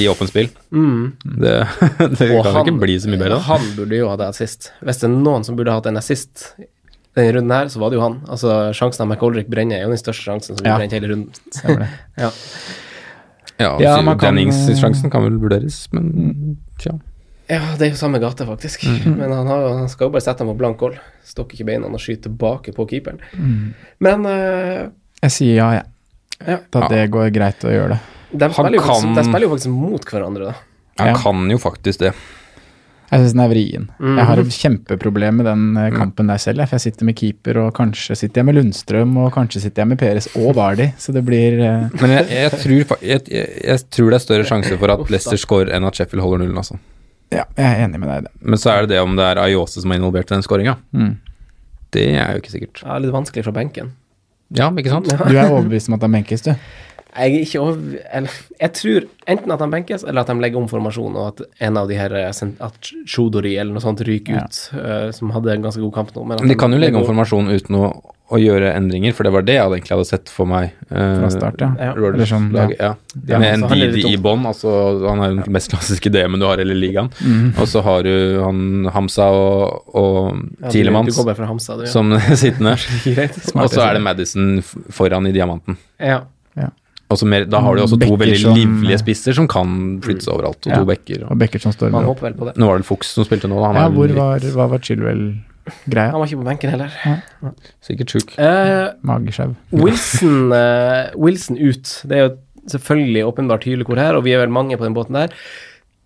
i 0.00 0.06
åpent 0.10 0.30
spill. 0.30 0.48
Mm. 0.74 1.12
Det, 1.24 1.54
det 2.18 2.28
kan 2.30 2.52
han- 2.54 2.62
ikke 2.66 2.78
bli 2.84 2.98
så 3.00 3.08
mye 3.10 3.22
bedre. 3.24 3.40
Han 3.48 3.66
burde 3.78 3.98
jo 4.02 4.08
hatt 4.12 4.24
assist. 4.28 4.70
Hvis 4.84 5.00
det 5.02 5.08
er 5.10 5.16
noen 5.16 5.44
som 5.48 5.56
burde 5.58 5.72
hatt 5.74 5.86
en 5.90 5.96
assist 6.00 6.52
denne 7.14 7.30
runden 7.36 7.52
her, 7.54 7.68
så 7.70 7.78
var 7.78 7.90
det 7.92 7.98
jo 8.00 8.02
han. 8.02 8.20
Altså, 8.26 8.54
Sjansen 8.74 9.04
av 9.04 9.08
McOldrick 9.12 9.46
brenner 9.52 9.78
er 9.78 9.84
jo 9.86 9.92
den 9.94 10.00
største 10.00 10.24
sjansen 10.26 10.56
som 10.56 10.64
blir 10.64 10.72
Ja. 10.74 10.78
brent 10.82 10.92
hele 10.96 11.10
runden. 11.12 11.30
Ja. 12.18 12.30
Ja, 13.58 13.76
Ja, 13.80 14.02
man 14.02 14.18
kan- 14.18 14.34
Dennings-sjansen 14.34 15.10
kan 15.10 15.22
vel 15.22 15.36
vurderes, 15.38 15.84
men 15.94 16.56
tja. 16.82 16.96
ja, 17.48 17.60
det 17.78 17.86
er 17.86 17.90
jo 17.92 17.96
samme 18.00 18.18
gate, 18.18 18.42
faktisk. 18.48 18.82
Mm. 18.88 19.14
Men 19.20 19.30
han, 19.32 19.46
har, 19.46 19.68
han 19.78 19.88
skal 19.88 20.08
jo 20.08 20.14
bare 20.16 20.24
sette 20.26 20.42
ham 20.42 20.50
på 20.50 20.58
blank 20.58 20.78
gold. 20.80 20.98
Stokker 21.24 21.54
ikke 21.54 21.68
beina 21.70 21.86
og 21.86 22.00
skyter 22.02 22.26
tilbake 22.26 22.74
på 22.74 22.86
keeperen. 22.90 23.20
Mm. 23.38 23.74
Men 24.02 24.26
eh, 24.26 24.88
Jeg 25.24 25.32
sier 25.34 25.58
ja, 25.58 25.70
jeg. 25.78 25.90
Ja. 26.44 26.60
At 26.60 26.90
det 26.92 27.02
går 27.14 27.32
greit 27.32 27.64
å 27.64 27.72
gjøre 27.72 27.96
det. 27.96 28.00
de, 28.34 28.48
spiller 28.52 28.76
jo 28.76 28.84
faktisk, 28.84 29.04
kan- 29.04 29.14
de 29.18 29.24
spiller 29.28 29.46
jo 29.46 29.52
faktisk 29.54 29.74
mot 29.74 30.08
hverandre, 30.10 30.48
da. 30.52 30.54
Han 31.00 31.12
Ja. 31.12 31.14
kan 31.18 31.50
jo 31.50 31.58
faktisk 31.58 31.98
det. 32.04 32.14
Jeg 33.12 33.20
syns 33.20 33.34
den 33.34 33.40
er 33.44 33.48
vrien. 33.52 33.84
Mm. 34.00 34.16
Jeg 34.18 34.26
har 34.26 34.40
et 34.40 34.54
kjempeproblem 34.56 35.36
med 35.38 35.46
den 35.46 35.76
eh, 35.76 35.90
kampen 35.94 36.26
der 36.26 36.38
selv. 36.42 36.64
For 36.66 36.74
jeg 36.78 36.84
sitter 36.92 37.04
med 37.06 37.14
keeper, 37.16 37.58
og 37.62 37.74
kanskje 37.76 38.16
sitter 38.16 38.40
jeg 38.40 38.46
med 38.48 38.56
Lundstrøm, 38.56 39.12
og 39.22 39.32
kanskje 39.36 39.60
sitter 39.62 39.82
jeg 39.84 39.88
med 39.92 39.98
Peres 40.00 40.28
og 40.34 40.54
Vardi. 40.56 40.88
Så 40.98 41.12
det 41.14 41.22
blir 41.24 41.58
uh... 41.60 41.90
Men 42.00 42.10
jeg, 42.16 42.26
jeg, 42.30 42.50
tror, 42.64 42.96
jeg, 43.04 43.20
jeg, 43.30 43.48
jeg 43.64 43.84
tror 43.90 44.10
det 44.10 44.18
er 44.18 44.24
større 44.24 44.48
sjanse 44.48 44.78
for 44.80 44.90
at 44.96 45.10
Leicester 45.12 45.38
scorer 45.38 45.70
enn 45.76 45.86
at 45.86 45.94
Sheffield 46.00 46.24
holder 46.24 46.42
nullen, 46.44 46.58
altså. 46.58 46.80
Ja, 47.34 47.44
jeg 47.56 47.66
er 47.66 47.84
enig 47.86 48.00
med 48.00 48.08
deg 48.10 48.18
i 48.18 48.26
det. 48.26 48.32
Men 48.40 48.58
så 48.58 48.72
er 48.74 48.80
det 48.84 48.94
det 48.96 49.00
om 49.04 49.14
det 49.18 49.24
er 49.30 49.42
Ayose 49.44 49.82
som 49.84 49.92
er 49.94 50.00
involvert 50.00 50.30
i 50.32 50.34
den 50.34 50.42
skåringa. 50.46 50.76
Mm. 50.96 51.14
Det 51.94 52.08
er 52.18 52.32
jo 52.34 52.42
ikke 52.42 52.54
sikkert. 52.56 52.82
Ja, 52.82 52.98
litt 52.98 53.14
vanskelig 53.14 53.44
fra 53.46 53.54
benken. 53.54 53.92
Ja, 54.52 54.70
ikke 54.76 54.92
sant? 54.92 55.08
Du 55.08 55.36
er 55.36 55.50
overbevist 55.50 55.88
om 55.88 55.96
at 55.96 56.04
han 56.04 56.12
benkes, 56.18 56.44
du? 56.44 56.52
Jeg 57.14 57.34
er 57.36 57.44
ikke 57.46 57.60
over... 57.62 57.98
Eller, 58.12 58.38
jeg 58.60 58.72
tror 58.74 59.04
enten 59.30 59.52
at 59.54 59.60
han 59.62 59.70
benkes, 59.70 60.02
eller 60.04 60.24
at 60.24 60.32
de 60.32 60.34
legger 60.42 60.58
om 60.58 60.66
formasjonen, 60.70 61.14
og 61.20 61.28
at 61.30 61.44
en 61.68 61.76
av 61.78 61.86
de 61.88 61.94
her 61.98 62.10
eh, 62.18 62.32
At 62.66 62.90
Shodori 63.06 63.54
eller 63.58 63.72
noe 63.76 63.84
sånt 63.84 64.02
ryker 64.06 64.34
Ja. 64.34 64.42
ut, 64.48 64.58
uh, 64.74 65.12
som 65.14 65.30
hadde 65.30 65.52
en 65.54 65.62
ganske 65.68 65.80
god 65.84 65.94
kamp 65.94 66.10
nå. 66.16 66.24
men 66.26 66.42
Men 66.42 66.48
de 66.50 66.58
kan 66.58 66.72
jo 66.74 66.78
legge 66.82 66.98
om 66.98 67.06
formasjonen 67.06 67.54
uten 67.54 67.78
å, 67.78 67.92
å 68.34 68.40
gjøre 68.40 68.72
endringer, 68.74 69.14
for 69.14 69.22
det 69.28 69.32
var 69.36 69.46
det 69.46 69.54
jeg 69.60 69.68
egentlig 69.68 69.94
hadde 69.94 70.08
sett 70.08 70.32
for 70.32 70.48
meg. 70.50 70.72
eh, 70.90 71.14
Fra 71.20 71.30
start, 71.30 71.60
ja. 71.62 71.70
Ja. 71.78 71.92
Rodgers 71.94 72.14
Eller 72.18 72.30
sånn, 72.32 72.50
lag, 72.56 72.74
ja. 72.80 72.90
Ja, 73.28 73.38
Med 73.38 73.62
en 73.62 73.66
Didi 73.70 74.04
i 74.10 74.18
bånn, 74.18 74.46
altså 74.50 74.74
han 75.06 75.22
er 75.22 75.30
jo 75.30 75.40
den 75.44 75.52
mest 75.54 75.70
klassiske 75.70 76.10
DM-en 76.10 76.40
du 76.42 76.46
har 76.50 76.58
i 76.58 76.64
hele 76.66 76.74
ligaen. 76.74 77.12
Mm. 77.22 77.52
Og 77.60 77.68
så 77.70 77.82
har 77.86 78.02
du 78.02 78.14
han 78.42 78.88
Hamza 78.96 79.30
og, 79.30 79.86
og 79.94 80.40
Ja, 80.64 80.70
Tilemans 80.74 81.18
Hamstad, 81.38 81.78
du. 81.78 81.86
Ja. 81.86 81.92
som 81.94 82.10
sittende. 82.42 82.74
Og 83.60 83.70
så 83.70 83.86
er 83.86 84.00
det 84.00 84.02
Madison 84.02 84.56
foran 84.90 85.26
i 85.30 85.32
diamanten. 85.36 85.78
Ja. 86.02 86.24
Så 86.56 86.83
mer, 87.26 87.44
da 87.44 87.60
har 87.60 87.76
du 87.76 87.82
også 87.82 88.00
to 88.00 88.16
veldig 88.16 88.38
som- 88.40 88.54
livlige 88.56 88.98
spisser 88.98 89.34
som 89.34 89.46
kan 89.48 90.00
flytte 90.00 90.22
seg 90.22 90.34
overalt, 90.34 90.66
og 90.66 90.72
Ja. 90.72 90.78
to 90.78 90.84
bekker. 90.84 91.30
Og 91.30 91.38
Becker 91.38 91.60
som 91.60 91.72
står 91.72 91.90
Man 91.90 92.04
håper 92.04 92.22
vel 92.22 92.34
på 92.34 92.44
det. 92.46 92.56
Nå 92.56 92.66
var 92.66 92.78
det 92.78 92.86
Fuchs 92.86 93.06
som 93.14 93.24
spilte 93.24 93.48
nå, 93.48 93.60
da. 93.60 93.72
Han 93.72 93.76
Ja, 93.76 93.88
hvor 93.88 94.06
litt- 94.08 94.16
var, 94.16 94.38
hva 94.40 94.68
var 94.70 94.78
Chilwell-greia? 94.78 96.10
Han 96.10 96.20
var 96.20 96.26
ikke 96.26 96.38
på 96.42 96.44
benken 96.44 96.70
heller. 96.70 96.90
sikkert 97.82 98.06
sjuk. 98.10 98.38
Uh, 98.38 98.92
Magesjau. 99.02 99.54
Wilson, 99.72 100.52
uh, 100.52 101.10
Wilson 101.16 101.56
ut. 101.58 102.02
Det 102.06 102.12
er 102.12 102.28
jo 102.28 102.36
selvfølgelig 102.66 103.24
åpenbart 103.34 103.62
hylekor 103.64 103.96
her, 103.96 104.14
og 104.16 104.24
vi 104.24 104.32
er 104.32 104.38
vel 104.38 104.48
mange 104.50 104.76
på 104.76 104.84
den 104.84 104.94
båten 104.94 105.12
der. 105.12 105.28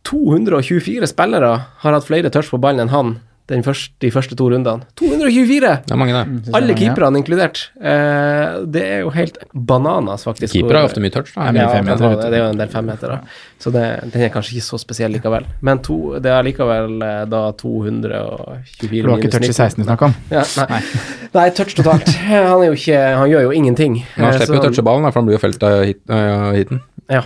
224 0.05 1.07
spillere 1.07 1.65
har 1.83 1.93
hatt 1.93 2.05
flere 2.07 2.31
touch 2.31 2.51
på 2.51 2.61
ballen 2.61 2.81
enn 2.87 2.89
han 2.95 3.21
første, 3.65 3.95
de 4.05 4.11
første 4.13 4.37
to 4.37 4.47
rundene. 4.53 4.85
224! 5.01 5.71
Det 5.89 5.95
er 5.95 5.99
mange, 6.01 6.13
det. 6.13 6.25
Synes 6.45 6.57
Alle 6.59 6.75
keeperne 6.77 7.21
inkludert. 7.23 7.63
Eh, 7.81 8.59
det 8.69 8.83
er 8.85 9.01
jo 9.07 9.13
helt 9.15 9.39
bananas, 9.55 10.27
faktisk. 10.29 10.53
Keeper 10.53 10.77
har 10.77 10.89
ofte 10.91 11.01
mye 11.01 11.15
touch, 11.15 11.33
da. 11.35 11.49
Ja, 11.57 11.69
femmeter, 11.73 12.17
det, 12.21 12.29
det 12.29 12.39
er 12.39 12.45
jo 12.45 12.51
en 12.53 12.61
del 12.61 12.69
femmeter, 12.73 13.15
da. 13.17 13.39
Så 13.59 13.73
det, 13.75 13.85
den 14.13 14.23
er 14.27 14.31
kanskje 14.35 14.59
ikke 14.59 14.67
så 14.69 14.79
spesiell 14.79 15.11
likevel. 15.17 15.49
Men 15.65 15.81
to, 15.83 15.97
det 16.23 16.31
er 16.31 16.45
likevel 16.47 17.01
eh, 17.03 17.25
da 17.33 17.41
224 17.59 18.93
minus 18.93 18.93
19. 18.93 19.03
Du 19.03 19.11
har 19.11 19.19
ikke 19.23 19.33
touch 19.39 19.49
i 19.49 19.57
16 19.57 19.81
du 19.83 19.87
snakker 19.89 20.11
om? 20.11 20.15
Ja, 20.31 20.45
nei. 20.69 20.83
nei, 21.39 21.49
touch 21.57 21.75
totalt. 21.79 22.09
Han, 22.29 22.63
er 22.63 22.69
jo 22.71 22.77
ikke, 22.79 23.01
han 23.23 23.33
gjør 23.33 23.49
jo 23.49 23.57
ingenting. 23.57 23.99
Men 24.17 24.29
han 24.29 24.35
Eh, 24.35 24.39
slipper 24.45 24.59
jo 24.59 24.61
å 24.61 24.69
touche 24.69 24.85
ballen, 24.87 25.09
for 25.11 25.23
han 25.23 25.29
blir 25.31 25.39
jo 25.39 25.43
felt 25.43 25.65
av 25.67 25.83
hit, 25.89 26.05
av 26.13 26.53
hiten. 26.59 26.85
Ja. 27.09 27.23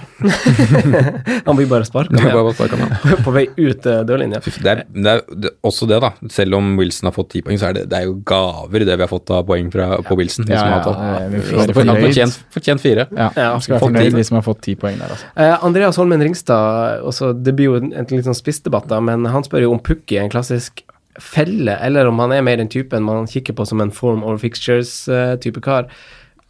han 1.47 1.57
blir 1.59 1.67
bare 1.67 1.87
sparka 1.87 2.15
sparke 2.55 3.17
på 3.25 3.33
vei 3.35 3.49
ut 3.57 3.87
eh, 3.91 4.03
dørlinja. 4.07 4.39
Det 4.43 4.71
er, 4.71 4.83
det 4.95 5.15
er 5.17 5.57
også 5.67 5.89
det, 5.91 5.99
da. 6.05 6.13
Selv 6.31 6.55
om 6.61 6.77
Wilson 6.79 7.11
har 7.11 7.17
fått 7.17 7.33
ti 7.35 7.43
poeng, 7.43 7.59
så 7.59 7.73
er 7.73 7.81
det, 7.81 7.83
det 7.91 7.99
er 7.99 8.07
jo 8.07 8.15
gaver 8.29 8.87
det 8.87 8.95
vi 8.95 9.03
har 9.05 9.11
fått 9.11 9.33
av 9.35 9.43
poeng 9.49 9.73
fra, 9.75 9.89
på 10.07 10.19
Wilson. 10.21 10.47
Ja, 10.53 10.63
Ja, 10.63 10.79
ja, 10.87 11.27
ja, 11.27 11.67
Han 11.83 12.01
fortjent, 12.05 12.39
fortjent 12.55 12.85
fire. 12.85 13.09
Ja, 13.11 13.29
Ja, 13.35 13.51
skal 13.59 13.77
være 13.77 13.85
fornøyd, 13.89 14.15
de 14.21 14.25
som 14.31 14.39
har 14.39 14.47
fått 14.47 14.63
ti 14.69 14.77
poeng 14.79 15.03
der, 15.03 15.17
altså. 15.17 15.33
Eh, 15.35 15.67
Andreas 15.67 15.99
Holmen 15.99 16.23
Ringstad, 16.23 17.03
også, 17.03 17.33
det 17.35 17.57
blir 17.59 17.73
jo 17.73 17.77
en, 17.83 17.93
en 17.97 18.09
litt 18.13 18.29
sånn 18.29 18.39
spissdebatt, 18.39 18.87
da, 18.93 19.03
men 19.03 19.27
han 19.35 19.47
spør 19.47 19.67
jo 19.67 19.75
om 19.75 19.83
Pukki 19.83 20.21
er 20.21 20.29
en 20.29 20.33
klassisk 20.33 20.85
felle, 21.21 21.75
eller 21.85 22.09
om 22.09 22.23
han 22.23 22.33
er 22.33 22.45
mer 22.47 22.61
den 22.61 22.71
typen 22.73 23.05
man 23.05 23.29
kikker 23.29 23.57
på 23.59 23.67
som 23.69 23.83
en 23.85 23.93
form 23.93 24.23
over 24.25 24.39
fixtures-type 24.41 25.61
kar. 25.65 25.91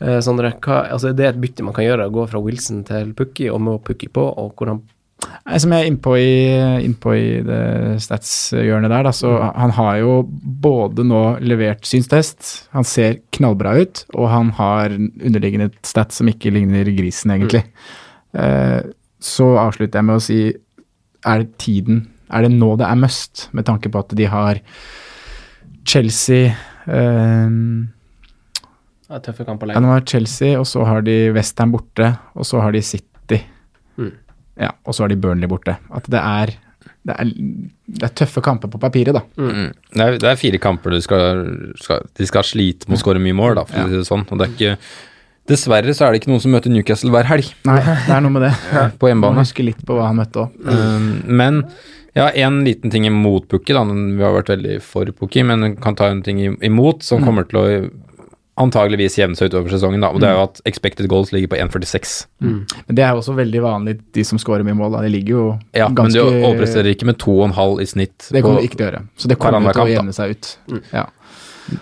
Eh, 0.03 0.19
Sondre, 0.25 0.51
hva, 0.65 0.83
altså 0.91 1.13
det 1.15 1.27
er 1.27 1.35
et 1.35 1.43
bytte 1.43 1.65
man 1.67 1.77
kan 1.77 1.87
gjøre, 1.87 2.09
å 2.09 2.15
gå 2.15 2.27
fra 2.31 2.41
Wilson 2.43 2.83
til 2.89 3.13
Pukki, 3.19 3.49
og 3.53 3.63
med 3.63 3.85
Pukki 3.87 4.11
på, 4.13 4.27
og 4.27 4.57
hvordan 4.59 4.83
Nei, 5.23 5.59
Som 5.63 5.71
jeg 5.71 5.85
er 5.85 5.89
innpå 5.91 6.13
i, 6.19 6.31
innpå 6.83 7.13
i 7.15 7.27
det 7.47 7.63
stats-hjørnet 8.03 8.91
der, 8.91 9.05
da, 9.07 9.13
så 9.15 9.37
han 9.55 9.71
har 9.77 10.01
jo 10.01 10.17
både 10.65 11.05
nå 11.07 11.21
levert 11.47 11.87
synstest, 11.87 12.49
han 12.75 12.87
ser 12.87 13.21
knallbra 13.35 13.77
ut, 13.79 14.03
og 14.17 14.27
han 14.33 14.51
har 14.59 14.97
underliggende 14.97 15.71
stats 15.87 16.19
som 16.19 16.31
ikke 16.31 16.51
ligner 16.55 16.91
grisen, 16.97 17.37
egentlig. 17.37 17.63
Eh, 18.35 18.81
så 19.23 19.49
avslutter 19.63 20.01
jeg 20.01 20.09
med 20.11 20.19
å 20.19 20.27
si 20.27 20.41
er 21.23 21.43
det 21.45 21.53
tiden 21.63 22.01
Er 22.33 22.43
det 22.43 22.55
nå 22.57 22.73
det 22.81 22.87
er 22.89 22.99
must, 22.99 23.47
med 23.55 23.67
tanke 23.69 23.91
på 23.93 24.01
at 24.03 24.15
de 24.19 24.27
har 24.27 24.59
Chelsea 25.87 26.51
eh, 26.91 27.59
ja, 29.13 29.21
tøffe 29.23 29.47
kamper 29.49 29.73
Ja, 29.75 29.83
nå 29.83 29.93
har 29.93 30.05
Chelsea, 30.09 30.57
og 30.59 30.67
så 30.69 30.85
har 30.89 31.05
de 31.07 31.17
Westham 31.37 31.73
borte, 31.75 32.15
og 32.35 32.49
så 32.49 32.63
har 32.65 32.75
de 32.75 32.83
City. 32.85 33.43
Mm. 34.01 34.13
Ja, 34.65 34.73
og 34.87 34.97
så 34.97 35.05
har 35.05 35.13
de 35.13 35.21
Burnley 35.21 35.51
borte. 35.51 35.77
At 35.93 36.09
det 36.13 36.21
er, 36.21 36.55
det 37.09 37.17
er, 37.19 37.31
det 37.93 38.09
er 38.09 38.17
tøffe 38.23 38.43
kamper 38.45 38.73
på 38.73 38.81
papiret, 38.83 39.17
da. 39.17 39.25
Mm. 39.37 39.71
Det, 39.93 40.03
er, 40.07 40.19
det 40.23 40.29
er 40.33 40.41
fire 40.41 40.61
kamper 40.63 40.97
du 40.97 41.01
skal, 41.05 41.47
skal 41.81 42.05
De 42.19 42.29
skal 42.29 42.47
slite 42.47 42.89
med 42.89 42.99
å 42.99 43.03
skåre 43.05 43.23
mye 43.23 43.37
mål, 43.37 43.57
da, 43.61 43.67
for 43.69 43.85
å 43.85 43.89
si 43.91 44.01
det 44.01 44.09
sånn. 44.09 44.27
Og 44.29 44.41
det 44.41 44.49
er 44.49 44.55
ikke 44.57 44.77
Dessverre 45.51 45.91
så 45.91 46.07
er 46.07 46.15
det 46.15 46.21
ikke 46.21 46.31
noen 46.31 46.43
som 46.45 46.53
møter 46.55 46.71
Newcastle 46.71 47.11
hver 47.11 47.27
helg 47.27 47.49
Nei, 47.67 47.81
det 47.83 48.13
er 48.15 48.21
noe 48.23 48.31
med 48.31 48.45
det. 48.47 48.53
på 49.01 49.09
Man 49.09 49.11
hjemmebane. 49.11 49.43
husker 49.43 49.67
litt 49.67 49.81
på 49.89 49.97
hva 49.99 50.13
han 50.13 50.21
møtte 50.21 50.45
òg. 50.45 50.53
Um, 50.69 51.09
men 51.27 51.59
ja, 52.15 52.29
en 52.45 52.61
liten 52.63 52.93
ting 52.93 53.09
imot 53.09 53.49
Pukki, 53.51 53.75
da. 53.75 53.83
Vi 53.89 54.23
har 54.23 54.37
vært 54.37 54.53
veldig 54.53 54.77
for 54.85 55.11
Pukki, 55.19 55.43
men 55.49 55.75
kan 55.83 55.97
ta 55.99 56.13
en 56.13 56.23
ting 56.23 56.39
imot 56.63 57.03
som 57.03 57.25
kommer 57.27 57.49
til 57.51 57.59
å 57.59 57.67
antageligvis 58.61 59.17
jevne 59.17 59.39
seg 59.39 59.49
utover 59.49 59.73
sesongen, 59.73 60.03
da. 60.05 60.11
Og 60.13 60.21
det 60.21 60.29
er 60.29 60.37
jo 60.37 60.43
at 60.45 60.61
expected 60.69 61.09
goals 61.09 61.33
ligger 61.33 61.49
på 61.55 61.59
1,46. 61.63 62.27
Men 62.43 62.99
det 62.99 63.05
er 63.07 63.15
jo 63.15 63.23
også 63.23 63.37
veldig 63.39 63.63
vanlig, 63.65 63.95
de 64.13 64.25
som 64.29 64.41
scorer 64.41 64.67
mye 64.67 64.77
mål. 64.77 64.93
Da. 64.97 65.03
De 65.07 65.13
ligger 65.15 65.33
jo 65.33 65.45
Ja, 65.73 65.89
men 65.89 65.97
ganske 66.03 66.21
du 66.21 66.45
overpresterer 66.45 66.93
ikke 66.93 67.09
med 67.09 67.19
2,5 67.23 67.81
i 67.81 67.89
snitt. 67.89 68.29
Det 68.29 68.45
kommer 68.45 68.61
vi 68.61 68.69
ikke 68.69 68.81
til 68.81 68.87
å 68.87 68.91
gjøre. 68.91 69.03
Så 69.17 69.33
det 69.33 69.39
kommer 69.41 69.73
til 69.73 69.87
å 69.87 69.91
jevne 69.95 70.17
seg 70.17 70.37
ut. 70.37 70.53
Ja. 70.93 71.07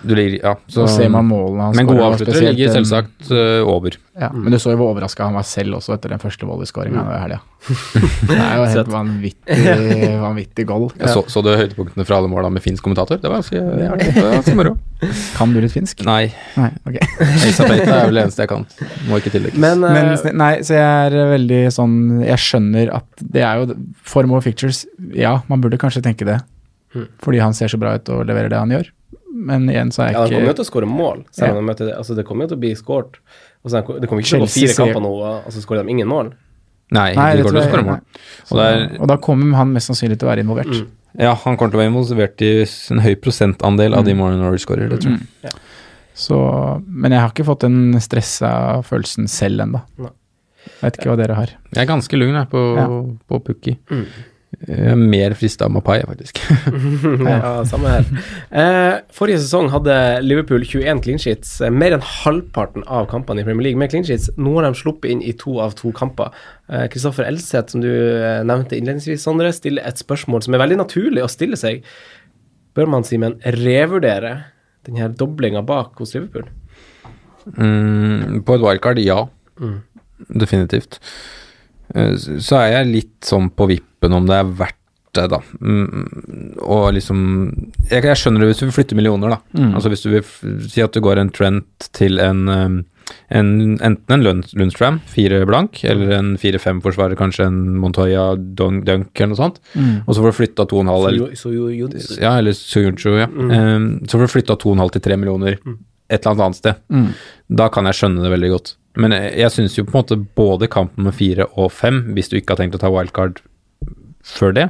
Du 0.03 0.14
ligger, 0.14 0.38
ja, 0.43 0.55
Så 0.70 0.86
ser 0.91 1.09
man 1.12 1.26
målene 1.28 1.68
han 1.68 1.76
Men 1.78 1.88
gode 1.88 2.05
avslutter 2.05 2.32
avsluttere 2.34 2.55
ligger 2.55 2.74
selvsagt 2.74 3.30
uh, 3.32 3.68
over. 3.68 3.97
Ja, 4.20 4.28
Men 4.34 4.53
du 4.53 4.59
så 4.61 4.74
jo 4.74 4.80
hvor 4.80 4.91
overraska 4.93 5.24
han 5.24 5.36
var 5.38 5.47
selv 5.49 5.78
også 5.78 5.95
etter 5.97 6.12
den 6.12 6.20
første 6.22 6.47
volleyskåringa 6.49 7.05
i 7.14 7.20
helga. 7.22 7.41
Det 8.30 8.36
er 8.36 8.59
jo 8.59 8.66
helt 8.72 8.91
vanvittig, 8.93 9.57
vanvittig 10.26 10.66
goal. 10.68 10.86
Ja. 10.99 11.12
så, 11.14 11.24
så 11.30 11.43
du 11.45 11.51
høydepunktene 11.53 12.07
fra 12.09 12.20
alle 12.20 12.30
måla 12.32 12.51
med 12.53 12.64
finsk 12.64 12.84
kommentator? 12.84 13.20
Det 13.20 13.32
var 13.32 13.45
ganske 13.45 14.57
moro. 14.59 14.76
Kan 15.38 15.57
du 15.57 15.61
litt 15.64 15.74
finsk? 15.74 16.05
Nei, 16.09 16.30
Nei, 16.57 16.70
okay. 16.84 17.09
Elisabetha 17.24 17.97
er 18.03 18.11
vel 18.11 18.20
det 18.20 18.26
eneste 18.26 18.45
jeg 18.45 18.53
kan. 18.53 18.68
Må 19.09 19.20
ikke 19.22 19.34
tillegges. 19.36 19.61
Men, 19.61 19.84
uh, 19.84 19.97
Men 19.97 20.38
nei, 20.41 20.53
så 20.66 20.76
jeg 20.76 21.11
er 21.11 21.34
veldig 21.34 21.61
sånn 21.74 21.99
Jeg 22.26 22.41
skjønner 22.43 22.95
at 23.01 23.09
det 23.20 23.45
er 23.47 23.62
jo 23.62 23.76
For 24.07 24.28
more 24.28 24.45
pictures, 24.45 24.84
ja, 25.16 25.38
man 25.49 25.64
burde 25.64 25.80
kanskje 25.80 26.05
tenke 26.05 26.28
det. 26.28 26.41
Fordi 27.22 27.38
han 27.38 27.55
ser 27.55 27.70
så 27.70 27.78
bra 27.80 27.95
ut 27.97 28.09
og 28.11 28.24
leverer 28.26 28.51
det 28.51 28.59
han 28.59 28.72
gjør. 28.74 28.88
Men 29.33 29.68
igjen 29.70 29.91
så 29.95 30.03
er 30.09 30.12
ja, 30.12 30.24
de 30.26 30.35
kommer 30.35 30.51
jo 30.51 30.57
til 30.59 30.64
å 30.64 30.70
skåre 30.70 30.87
mål. 30.91 31.24
Selv 31.31 31.47
Ja. 31.49 31.55
om 31.55 31.61
de 31.66 31.72
møter, 31.72 31.87
det. 31.87 31.97
altså, 31.97 32.16
det 32.16 32.24
kommer 32.26 32.45
jo 32.45 32.49
til 32.49 32.57
å 32.59 32.61
bli 32.61 32.74
skåret. 32.74 33.18
Altså, 33.64 33.83
det 34.01 34.09
kommer 34.09 34.22
ikke 34.22 34.31
til 34.35 34.41
å 34.41 34.47
gå 34.47 34.51
fire 34.51 34.74
kamper 34.74 35.01
nå, 35.05 35.12
og 35.47 35.53
så 35.53 35.61
skårer 35.62 35.85
de 35.85 35.91
ingen 35.91 36.09
mål. 36.09 36.33
Nei, 36.93 37.14
Nei, 37.14 37.37
de 37.37 37.43
det 37.43 37.45
går 37.47 37.51
til 37.53 37.61
å 37.61 37.62
jeg- 37.62 37.70
skåre 37.72 37.85
mål. 37.87 38.01
Og 38.51 38.57
det 38.59 38.66
er, 38.66 39.01
Og 39.01 39.07
da 39.09 39.16
kommer 39.16 39.55
han 39.57 39.72
mest 39.72 39.87
sannsynlig 39.91 40.18
til 40.18 40.26
å 40.28 40.33
være 40.35 40.43
involvert. 40.43 40.87
ja, 41.18 41.35
han 41.35 41.57
kommer 41.57 41.70
til 41.70 41.78
å 41.78 41.83
være 41.85 41.93
involvert 41.93 42.43
i 42.43 42.66
en 42.95 42.99
høy 43.01 43.14
prosentandel 43.14 43.95
av 43.95 44.05
de 44.05 44.12
målene 44.14 44.41
Norwich 44.43 44.66
skårer, 44.66 44.89
det 44.91 45.01
tror 45.01 45.20
jeg. 45.45 45.53
Så, 46.14 46.83
men 46.87 47.12
jeg 47.12 47.20
har 47.20 47.31
ikke 47.31 47.47
fått 47.47 47.61
den 47.61 47.93
stressa 48.01 48.83
følelsen 48.85 49.28
selv 49.28 49.61
ennå. 49.62 49.81
Vet 50.83 50.97
ikke 50.99 51.09
hva 51.09 51.16
dere 51.16 51.35
har. 51.35 51.47
Jeg 51.72 51.87
er 51.87 51.87
ganske 51.87 52.18
lugn 52.18 52.35
jeg, 52.35 52.51
på, 52.51 52.76
Ja. 52.76 52.87
på 53.31 53.39
Pukki. 53.45 53.78
Jeg 54.66 54.90
er 54.90 54.96
mer 54.98 55.32
frista 55.38 55.68
av 55.68 55.70
Mapai, 55.72 56.01
faktisk. 56.03 56.40
ja, 57.22 57.53
samme 57.70 57.92
her. 57.92 58.09
Eh, 58.51 58.96
forrige 59.14 59.38
sesong 59.44 59.68
hadde 59.70 59.94
Liverpool 60.24 60.64
21 60.66 61.01
clean 61.05 61.20
sheets. 61.22 61.53
eh, 61.62 61.70
Mer 61.70 61.94
enn 61.94 62.03
halvparten 62.03 62.82
av 62.90 63.07
kampene 63.12 63.44
i 63.44 63.46
Premier 63.46 63.68
League 63.68 63.78
med 63.78 63.92
clean 63.92 64.05
sheets. 64.09 64.26
Nå 64.36 64.57
har 64.59 64.66
de 64.66 64.74
sluppet 64.80 65.14
inn 65.14 65.22
i 65.22 65.32
to 65.38 65.55
av 65.62 65.76
to 65.78 65.92
kamper. 65.96 66.34
Kristoffer 66.90 67.26
Elseth, 67.30 67.72
som 67.76 67.82
du 67.84 67.88
eh, 67.90 68.42
nevnte 68.46 68.74
innledningsvis, 68.78 69.22
Sondre, 69.22 69.53
stiller 69.55 69.86
et 69.86 70.03
spørsmål 70.03 70.42
som 70.46 70.55
er 70.59 70.64
veldig 70.64 70.80
naturlig 70.82 71.22
å 71.24 71.30
stille 71.30 71.59
seg. 71.59 71.86
Bør 72.74 72.90
man, 72.90 73.07
Simen, 73.07 73.38
revurdere 73.57 74.34
den 74.86 74.98
her 74.98 75.14
doblinga 75.14 75.62
bak 75.66 75.98
hos 76.03 76.14
Liverpool? 76.18 76.51
Mm, 77.55 78.42
på 78.46 78.59
et 78.59 78.62
wildcard, 78.66 78.98
ja. 79.03 79.22
Definitivt. 80.28 80.98
Eh, 81.95 82.14
Så 82.16 82.57
er 82.61 82.72
jeg 82.78 82.93
litt 82.93 83.16
sånn 83.26 83.51
på 83.51 83.66
vippen 83.70 84.12
om 84.16 84.26
det 84.28 84.36
er 84.41 84.45
verdt 84.61 84.76
det, 85.16 85.24
da. 85.32 85.41
Mm, 85.59 86.61
og 86.62 86.93
liksom 86.95 87.18
jeg, 87.91 88.05
jeg 88.07 88.16
skjønner 88.20 88.45
det 88.45 88.53
hvis 88.53 88.61
du 88.62 88.66
vil 88.68 88.76
flytte 88.76 88.95
millioner, 88.99 89.32
da. 89.34 89.41
Altså 89.74 89.91
hvis 89.91 90.05
du 90.07 90.11
vil 90.12 90.22
si 90.70 90.84
at 90.84 90.95
du 90.95 91.01
går 91.03 91.18
en 91.18 91.32
trend 91.34 91.64
til 91.97 92.20
en, 92.22 92.45
um, 92.47 92.76
en 93.34 93.51
enten 93.82 94.14
en 94.14 94.22
Lundstram, 94.55 95.01
fire 95.11 95.41
blank, 95.51 95.80
eller 95.82 96.12
en 96.14 96.36
fire-fem-forsvarer, 96.38 97.18
kanskje 97.18 97.49
en 97.51 97.59
Montoya 97.82 98.36
Dunk, 98.38 98.84
Dunk 98.86 99.11
eller 99.18 99.32
noe 99.34 99.41
sånt, 99.41 99.59
og 100.07 100.14
så 100.14 100.22
får 100.22 100.30
du 100.30 100.38
flytta 100.45 100.68
to 100.70 100.78
og 100.78 100.86
en 100.86 100.93
halv 100.95 101.09
ja, 102.22 102.36
eller 102.38 102.55
Suyunchu, 102.55 103.16
ja. 103.18 103.26
Um, 103.26 103.91
så 104.07 104.14
får 104.14 104.28
du 104.28 104.34
flytta 104.38 104.57
2,5 104.62 104.93
til 104.95 105.09
3 105.11 105.18
millioner 105.24 105.59
et 106.11 106.22
eller 106.22 106.32
annet 106.36 106.45
annet 106.47 106.57
sted. 106.62 106.74
Da 107.51 107.66
kan 107.70 107.86
jeg 107.86 107.95
skjønne 107.99 108.22
det 108.22 108.30
veldig 108.30 108.49
godt. 108.55 108.76
Men 109.01 109.14
jeg, 109.16 109.32
jeg 109.40 109.55
syns 109.55 109.78
jo 109.78 109.86
på 109.86 109.94
en 109.94 110.01
måte 110.03 110.18
både 110.36 110.68
kampen 110.70 111.07
med 111.07 111.16
fire 111.16 111.46
og 111.59 111.70
fem, 111.72 112.03
hvis 112.16 112.28
du 112.30 112.36
ikke 112.38 112.55
har 112.55 112.61
tenkt 112.62 112.76
å 112.76 112.82
ta 112.82 112.90
wildcard 112.92 113.40
før 114.26 114.55
det, 114.57 114.68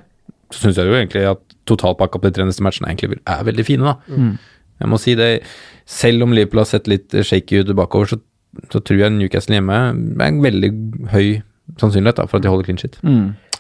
så 0.55 0.65
syns 0.65 0.79
jeg 0.79 0.87
jo 0.91 0.97
egentlig 0.99 1.27
at 1.31 1.43
totalpakka 1.71 2.19
på 2.19 2.31
de 2.31 2.37
tre 2.39 2.47
neste 2.49 2.65
matchene 2.67 2.91
egentlig 2.91 3.21
er 3.21 3.45
veldig 3.47 3.67
fine, 3.67 3.93
da. 3.93 4.17
Jeg 4.81 4.89
må 4.89 4.97
si 5.03 5.13
det, 5.19 5.29
selv 5.91 6.25
om 6.25 6.33
Liverpool 6.33 6.63
har 6.63 6.71
sett 6.71 6.87
litt 6.89 7.13
shaky 7.13 7.61
ut 7.61 7.75
bakover, 7.77 8.15
så, 8.15 8.17
så 8.73 8.81
tror 8.81 9.03
jeg 9.03 9.13
Newcastle 9.19 9.59
hjemme 9.59 9.77
er 9.77 10.27
en 10.27 10.41
veldig 10.43 10.71
høy 11.13 11.27
sannsynlighet 11.79 12.19
da, 12.23 12.27
for 12.31 12.39
at 12.41 12.47
de 12.47 12.51
holder 12.51 12.67
clean 12.67 12.81
shit. 12.81 12.97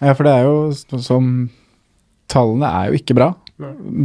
Ja, 0.00 0.14
for 0.16 0.26
det 0.26 0.32
er 0.32 0.46
jo 0.48 1.00
som 1.04 1.50
Tallene 2.30 2.70
er 2.70 2.88
jo 2.90 2.98
ikke 2.98 3.14
bra. 3.18 3.32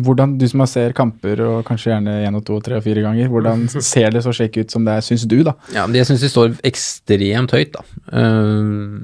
Hvordan, 0.06 0.38
Du 0.38 0.46
som 0.52 0.64
har 0.64 0.70
ser 0.72 0.94
kamper 0.98 1.40
og 1.46 1.64
kanskje 1.68 1.92
gjerne 1.94 2.16
én 2.28 2.36
og 2.38 2.44
to 2.48 2.58
og 2.60 2.64
tre 2.66 2.78
og 2.80 2.84
fire 2.86 3.04
ganger, 3.06 3.30
hvordan 3.32 3.66
ser 3.94 4.12
det 4.12 4.24
så 4.26 4.34
slik 4.36 4.58
ut 4.60 4.72
som 4.76 4.86
det 4.88 4.98
er, 4.98 5.06
syns 5.06 5.26
du, 5.32 5.38
da? 5.48 5.56
Ja, 5.76 5.86
men 5.88 5.96
jeg 6.00 6.10
syns 6.10 6.26
de 6.26 6.32
står 6.32 6.56
ekstremt 6.68 7.56
høyt, 7.56 7.76
da. 7.78 7.86
Uh, 8.12 9.00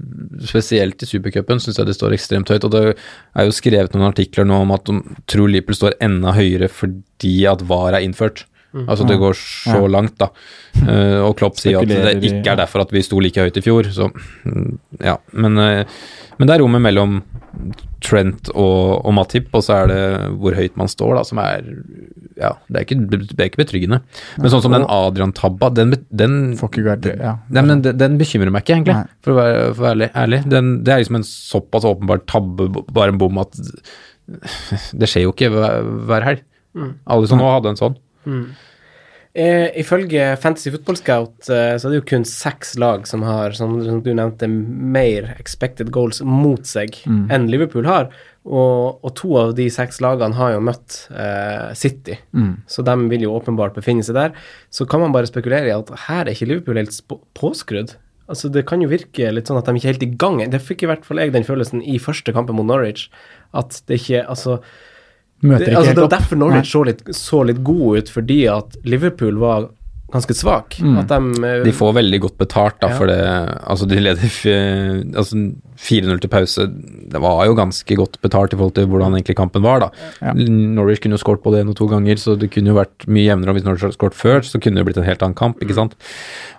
spesielt 0.47 1.01
i 1.03 1.09
supercupen 1.09 1.61
syns 1.63 1.79
jeg 1.79 1.89
de 1.89 1.95
står 1.97 2.15
ekstremt 2.17 2.51
høyt. 2.51 2.67
Og 2.67 2.73
det 2.75 2.83
er 2.91 3.47
jo 3.49 3.55
skrevet 3.55 3.95
noen 3.95 4.09
artikler 4.11 4.47
nå 4.49 4.61
om 4.65 4.75
at 4.75 4.87
de 4.89 4.99
tror 5.31 5.51
Liverpool 5.51 5.77
står 5.77 5.99
enda 6.03 6.33
høyere 6.37 6.69
fordi 6.71 7.35
at 7.51 7.63
VAR 7.69 7.97
er 7.97 8.05
innført. 8.05 8.45
Altså 8.87 9.03
det 9.03 9.17
går 9.19 9.33
så 9.35 9.81
Ja. 9.81 9.87
langt, 9.91 10.15
da. 10.21 10.29
Uh, 10.79 11.27
og 11.27 11.35
Klopp 11.41 11.57
sier 11.59 11.81
at 11.81 11.89
det 11.91 12.23
ikke 12.23 12.53
er 12.53 12.61
derfor 12.61 12.85
at 12.85 12.93
vi 12.95 13.01
sto 13.03 13.19
like 13.19 13.43
høyt 13.43 13.57
i 13.59 13.63
fjor, 13.65 13.89
så 13.91 14.07
mm, 14.07 14.77
ja. 15.03 15.17
Men, 15.35 15.57
eh, 15.59 15.83
men 16.41 16.49
det 16.49 16.55
er 16.55 16.63
rommet 16.63 16.81
mellom 16.81 17.19
Trent 18.01 18.49
og, 18.55 19.03
og 19.05 19.13
Matip, 19.13 19.51
og 19.53 19.61
så 19.61 19.75
er 19.83 19.91
det 19.91 19.99
hvor 20.41 20.55
høyt 20.57 20.79
man 20.79 20.89
står, 20.89 21.13
da, 21.19 21.23
som 21.27 21.41
er 21.43 21.67
Ja, 22.41 22.55
det 22.65 22.79
er 22.79 22.85
ikke, 22.87 22.97
det 23.11 23.37
er 23.37 23.49
ikke 23.51 23.61
betryggende. 23.61 23.99
Men 24.41 24.49
sånn 24.49 24.63
som 24.65 24.73
den 24.73 24.87
Adrian-tabba, 24.89 25.69
den, 25.77 25.93
den 26.09 26.39
ja. 27.21 27.35
Den, 27.53 27.83
den 27.85 28.17
bekymrer 28.17 28.49
meg 28.49 28.65
ikke, 28.65 28.79
egentlig, 28.79 28.97
Nei. 28.97 29.19
for 29.21 29.35
å 29.35 29.37
være, 29.37 29.59
for 29.75 29.83
å 29.83 29.85
være 29.85 29.93
ærlig. 29.99 30.09
ærlig. 30.23 30.41
Den, 30.49 30.71
det 30.87 30.95
er 30.95 31.03
liksom 31.03 31.19
en 31.21 31.27
såpass 31.29 31.85
åpenbar 31.91 32.25
tabbe, 32.31 32.71
bare 32.89 33.13
en 33.13 33.21
bom, 33.21 33.37
at 33.43 33.61
det 34.97 35.11
skjer 35.11 35.27
jo 35.27 35.35
ikke 35.35 35.51
hver, 35.53 35.93
hver 36.09 36.25
helg. 36.31 36.43
Alle 37.05 37.29
som 37.29 37.41
nå 37.41 37.53
hadde 37.53 37.75
en 37.75 37.81
sånn. 37.83 37.99
Eh, 39.33 39.69
ifølge 39.79 40.33
Fantasy 40.43 40.73
Football 40.73 40.97
Scout 40.99 41.47
eh, 41.47 41.77
så 41.79 41.87
er 41.87 41.93
det 41.93 41.99
jo 42.01 42.07
kun 42.09 42.25
seks 42.27 42.73
lag 42.81 43.05
som 43.07 43.23
har, 43.23 43.55
som, 43.55 43.77
som 43.85 44.01
du 44.03 44.09
nevnte, 44.11 44.49
mer 44.51 45.29
expected 45.37 45.93
goals 45.95 46.19
mot 46.27 46.67
seg 46.67 46.97
enn 47.07 47.47
Liverpool 47.47 47.87
har. 47.87 48.09
Og, 48.43 48.99
og 49.05 49.13
to 49.15 49.31
av 49.39 49.53
de 49.55 49.69
seks 49.71 50.01
lagene 50.03 50.35
har 50.35 50.55
jo 50.55 50.65
møtt 50.65 51.05
eh, 51.13 51.71
City, 51.77 52.17
så 52.67 52.83
de 52.83 52.95
vil 53.13 53.23
jo 53.27 53.35
åpenbart 53.37 53.77
befinne 53.77 54.03
seg 54.03 54.17
der. 54.17 54.35
Så 54.73 54.87
kan 54.89 55.03
man 55.03 55.15
bare 55.15 55.29
spekulere 55.29 55.69
i 55.69 55.75
at 55.77 55.93
her 56.09 56.25
er 56.25 56.33
ikke 56.33 56.49
Liverpool 56.49 56.81
helt 56.81 56.97
påskrudd. 57.37 57.95
Altså 58.31 58.51
Det 58.51 58.65
kan 58.67 58.83
jo 58.83 58.91
virke 58.91 59.31
litt 59.31 59.47
sånn 59.47 59.59
at 59.59 59.67
de 59.67 59.75
ikke 59.77 59.89
er 59.89 59.95
helt 59.95 60.07
i 60.07 60.13
gang. 60.23 60.43
Det 60.51 60.63
fikk 60.63 60.83
i 60.83 60.91
hvert 60.91 61.07
fall 61.07 61.19
jeg 61.23 61.33
den 61.35 61.47
følelsen 61.47 61.83
i 61.83 61.99
første 62.03 62.35
kampen 62.35 62.57
mot 62.59 62.67
Norwich. 62.67 63.07
At 63.55 63.79
det 63.87 64.01
ikke 64.01 64.25
Altså 64.31 64.61
Møter 65.41 65.65
det, 65.65 65.67
ikke 65.71 65.77
altså, 65.77 65.87
helt 65.91 65.95
det 65.95 66.01
er 66.01 66.07
opp. 66.07 66.15
derfor 66.19 66.37
Norwich 66.37 66.71
så 66.71 66.85
litt, 66.85 67.03
så 67.17 67.45
litt 67.47 67.63
god 67.63 67.97
ut, 67.97 68.09
fordi 68.09 68.41
at 68.53 68.75
Liverpool 68.85 69.39
var 69.41 69.69
ganske 70.11 70.35
svak. 70.35 70.75
At 70.99 71.07
de, 71.07 71.19
eh, 71.47 71.63
De 71.63 71.71
får 71.71 71.93
veldig 71.95 72.19
godt 72.19 72.37
betalt, 72.37 72.79
da, 72.81 72.89
Ja. 72.89 72.97
for 72.97 73.07
det 73.07 73.17
Altså, 73.63 73.87
de 73.87 73.95
leder 73.95 74.27
altså, 75.15 75.37
4-0 75.77 76.19
til 76.19 76.29
pause. 76.29 76.65
Det 77.11 77.21
var 77.21 77.45
jo 77.47 77.55
ganske 77.55 77.95
godt 77.95 78.19
betalt 78.21 78.53
i 78.53 78.57
forhold 78.57 78.75
til 78.75 78.87
hvordan 78.91 79.15
egentlig 79.15 79.37
kampen 79.37 79.63
var, 79.63 79.79
da. 79.79 79.89
Ja. 80.21 80.33
Norwich 80.35 80.99
kunne 81.01 81.15
jo 81.17 81.23
skåret 81.23 81.41
både 81.41 81.63
én 81.63 81.69
og 81.69 81.75
to 81.79 81.87
ganger, 81.87 82.15
så 82.19 82.37
det 82.37 82.51
kunne 82.51 82.67
jo 82.73 82.77
vært 82.77 83.07
mye 83.07 83.29
jevnere. 83.31 83.55
Hvis 83.55 83.63
Norwich 83.63 83.81
hadde 83.87 83.97
skåret 83.97 84.13
før, 84.19 84.41
så 84.43 84.59
kunne 84.61 84.75
det 84.75 84.85
blitt 84.85 84.97
en 85.01 85.07
helt 85.07 85.23
annen 85.23 85.33
kamp, 85.39 85.59
ikke 85.63 85.73
sant. 85.79 85.95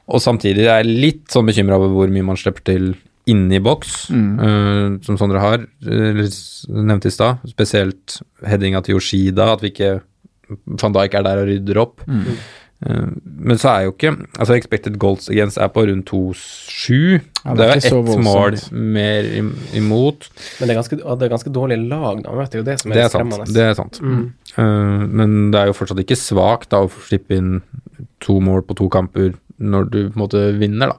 Og 0.09 0.19
samtidig 0.25 0.67
er 0.67 0.83
jeg 0.83 0.87
litt 1.01 1.27
sånn 1.29 1.47
bekymra 1.47 1.77
over 1.79 1.89
hvor 1.93 2.09
mye 2.11 2.25
man 2.25 2.37
slipper 2.41 2.65
til 2.65 2.95
inni 3.31 3.61
boks, 3.63 4.11
eh, 4.11 4.99
som 5.07 5.19
Sondre 5.19 5.39
har, 5.41 5.59
eh, 5.87 6.09
eller 6.11 6.27
i 7.07 7.11
stad. 7.11 7.39
Spesielt 7.47 8.21
headinga 8.47 8.83
til 8.83 8.97
Yoshida, 8.97 9.53
at 9.53 9.63
vi 9.63 9.71
ikke 9.71 10.01
Van 10.67 10.93
Dijk 10.93 11.15
er 11.15 11.23
der 11.23 11.39
og 11.43 11.47
rydder 11.49 11.79
opp. 11.81 12.01
Eh, 12.09 13.07
Men 13.25 13.57
så 13.59 13.69
er 13.71 13.85
jo 13.85 13.93
ikke 13.93 14.11
Altså 14.39 14.57
Expected 14.57 14.99
goals 14.99 15.29
against 15.31 15.57
er 15.57 15.69
på 15.69 15.85
rundt 15.87 16.11
2-7. 16.11 17.21
Ja, 17.45 17.55
det 17.55 17.61
er 17.61 17.71
er 17.71 17.77
ett 17.79 18.19
mål 18.25 18.59
mer 18.73 19.23
imot. 19.75 20.29
men 20.59 20.69
det 20.69 20.77
er 20.77 20.81
ganske, 20.81 20.97
det 20.99 21.23
er 21.23 21.29
ganske 21.31 21.53
dårlige 21.53 21.89
lag, 21.89 22.23
da. 22.25 22.31
Vet 22.31 22.51
du, 22.53 22.59
det 22.59 22.59
er 22.59 22.63
jo 22.63 22.71
det 22.71 22.81
som 22.81 22.91
er, 22.91 22.95
Det 22.95 23.05
er 23.05 23.09
sant. 23.09 23.55
Det 23.55 23.63
er 23.63 23.75
sant. 23.75 24.01
Eh, 24.59 25.07
men 25.07 25.51
det 25.53 25.61
er 25.61 25.67
jo 25.67 25.73
fortsatt 25.79 26.03
ikke 26.03 26.19
svakt 26.19 26.75
å 26.75 26.91
slippe 26.91 27.37
inn 27.39 27.63
to 28.21 28.41
mål 28.41 28.63
på 28.67 28.75
to 28.77 28.89
kamper 28.89 29.35
når 29.63 29.91
du 29.91 29.99
på 30.11 30.17
en 30.17 30.23
måte 30.27 30.59
vinner, 30.59 30.89
da. 30.89 30.97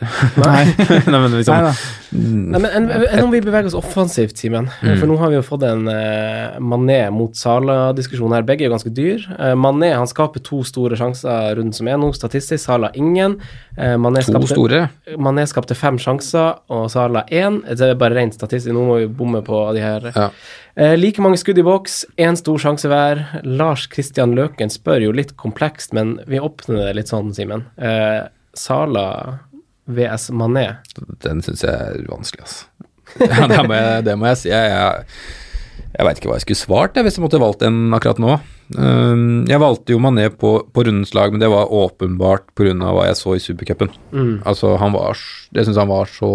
Nei, 0.00 0.64
Nei, 1.06 1.18
men 1.20 1.36
liksom, 1.36 1.54
Nei 1.54 1.68
da. 1.68 1.72
Nei, 2.14 2.60
men 2.60 2.66
enn 2.66 2.88
en 2.90 3.22
om 3.24 3.30
vi 3.30 3.40
beveger 3.42 3.68
oss 3.68 3.76
offensivt, 3.78 4.36
Simen? 4.38 4.66
Mm. 4.82 4.96
For 4.98 5.06
nå 5.10 5.18
har 5.20 5.30
vi 5.30 5.38
jo 5.38 5.44
fått 5.46 5.64
en 5.66 5.86
uh, 5.86 6.56
Mané 6.62 6.98
mot 7.14 7.34
Sala-diskusjon 7.38 8.34
her. 8.34 8.46
Begge 8.46 8.64
er 8.64 8.70
jo 8.70 8.74
ganske 8.74 8.92
dyr. 8.94 9.22
Uh, 9.38 9.52
Mané 9.58 9.92
han 9.94 10.10
skaper 10.10 10.42
to 10.44 10.62
store 10.66 10.98
sjanser 10.98 11.54
rundt 11.58 11.78
som 11.78 11.90
er 11.90 12.00
nå, 12.02 12.10
statistisk. 12.16 12.64
Sala 12.64 12.90
ingen. 12.98 13.38
Uh, 13.78 13.94
Mané, 14.02 14.24
to 14.24 14.32
skapte, 14.32 14.50
store. 14.50 14.82
Mané 15.14 15.46
skapte 15.50 15.78
fem 15.78 15.98
sjanser, 16.02 16.60
og 16.74 16.90
Sala 16.92 17.24
én. 17.30 17.62
Det 17.70 17.94
er 17.94 17.98
bare 18.00 18.18
rent 18.18 18.36
statistisk. 18.38 18.74
Nå 18.74 18.84
må 18.90 19.00
vi 19.04 19.08
bomme 19.22 19.44
på 19.46 19.62
de 19.78 19.82
her. 19.84 20.10
Ja. 20.10 20.28
Uh, 20.74 20.94
like 20.98 21.22
mange 21.22 21.38
skudd 21.38 21.62
i 21.62 21.66
boks, 21.66 22.02
én 22.18 22.38
stor 22.38 22.58
sjanse 22.62 22.90
hver. 22.90 23.22
Lars 23.46 23.86
Kristian 23.90 24.34
Løken 24.34 24.74
spør 24.74 25.06
jo 25.06 25.14
litt 25.14 25.36
komplekst, 25.38 25.94
men 25.94 26.16
vi 26.26 26.42
åpner 26.42 26.88
det 26.88 26.94
litt 26.98 27.14
sånn, 27.14 27.30
Simen. 27.36 27.68
Eh, 27.78 28.24
Sala 28.58 29.06
VS 29.86 30.30
Mané. 30.36 30.68
Den 31.24 31.42
syns 31.44 31.64
jeg 31.66 31.74
er 31.74 32.04
vanskelig, 32.10 32.46
altså. 32.46 32.68
Ja, 33.20 33.46
det, 33.46 33.60
må 33.68 33.76
jeg, 33.76 34.04
det 34.06 34.14
må 34.18 34.26
jeg 34.30 34.40
si. 34.40 34.50
Jeg, 34.50 34.70
jeg, 34.72 35.82
jeg 35.94 36.06
veit 36.08 36.18
ikke 36.18 36.30
hva 36.30 36.38
jeg 36.40 36.46
skulle 36.46 36.62
svart 36.62 36.96
jeg, 36.98 37.06
hvis 37.06 37.18
jeg 37.18 37.22
måtte 37.22 37.42
valgt 37.42 37.62
en 37.66 37.94
akkurat 37.94 38.20
nå. 38.22 38.36
Um, 38.74 39.44
jeg 39.44 39.60
valgte 39.60 39.92
jo 39.92 40.00
Mané 40.00 40.30
på, 40.32 40.54
på 40.72 40.84
rundens 40.86 41.12
lag, 41.14 41.34
men 41.34 41.42
det 41.42 41.50
var 41.52 41.70
åpenbart 41.74 42.48
pga. 42.56 42.72
hva 42.80 43.04
jeg 43.10 43.18
så 43.20 43.34
i 43.36 43.42
supercupen. 43.42 43.92
Altså, 44.48 44.74
han 44.80 44.94
var 44.96 45.20
Jeg 45.54 45.68
syns 45.68 45.78
han 45.78 45.90
var 45.92 46.08
så, 46.10 46.30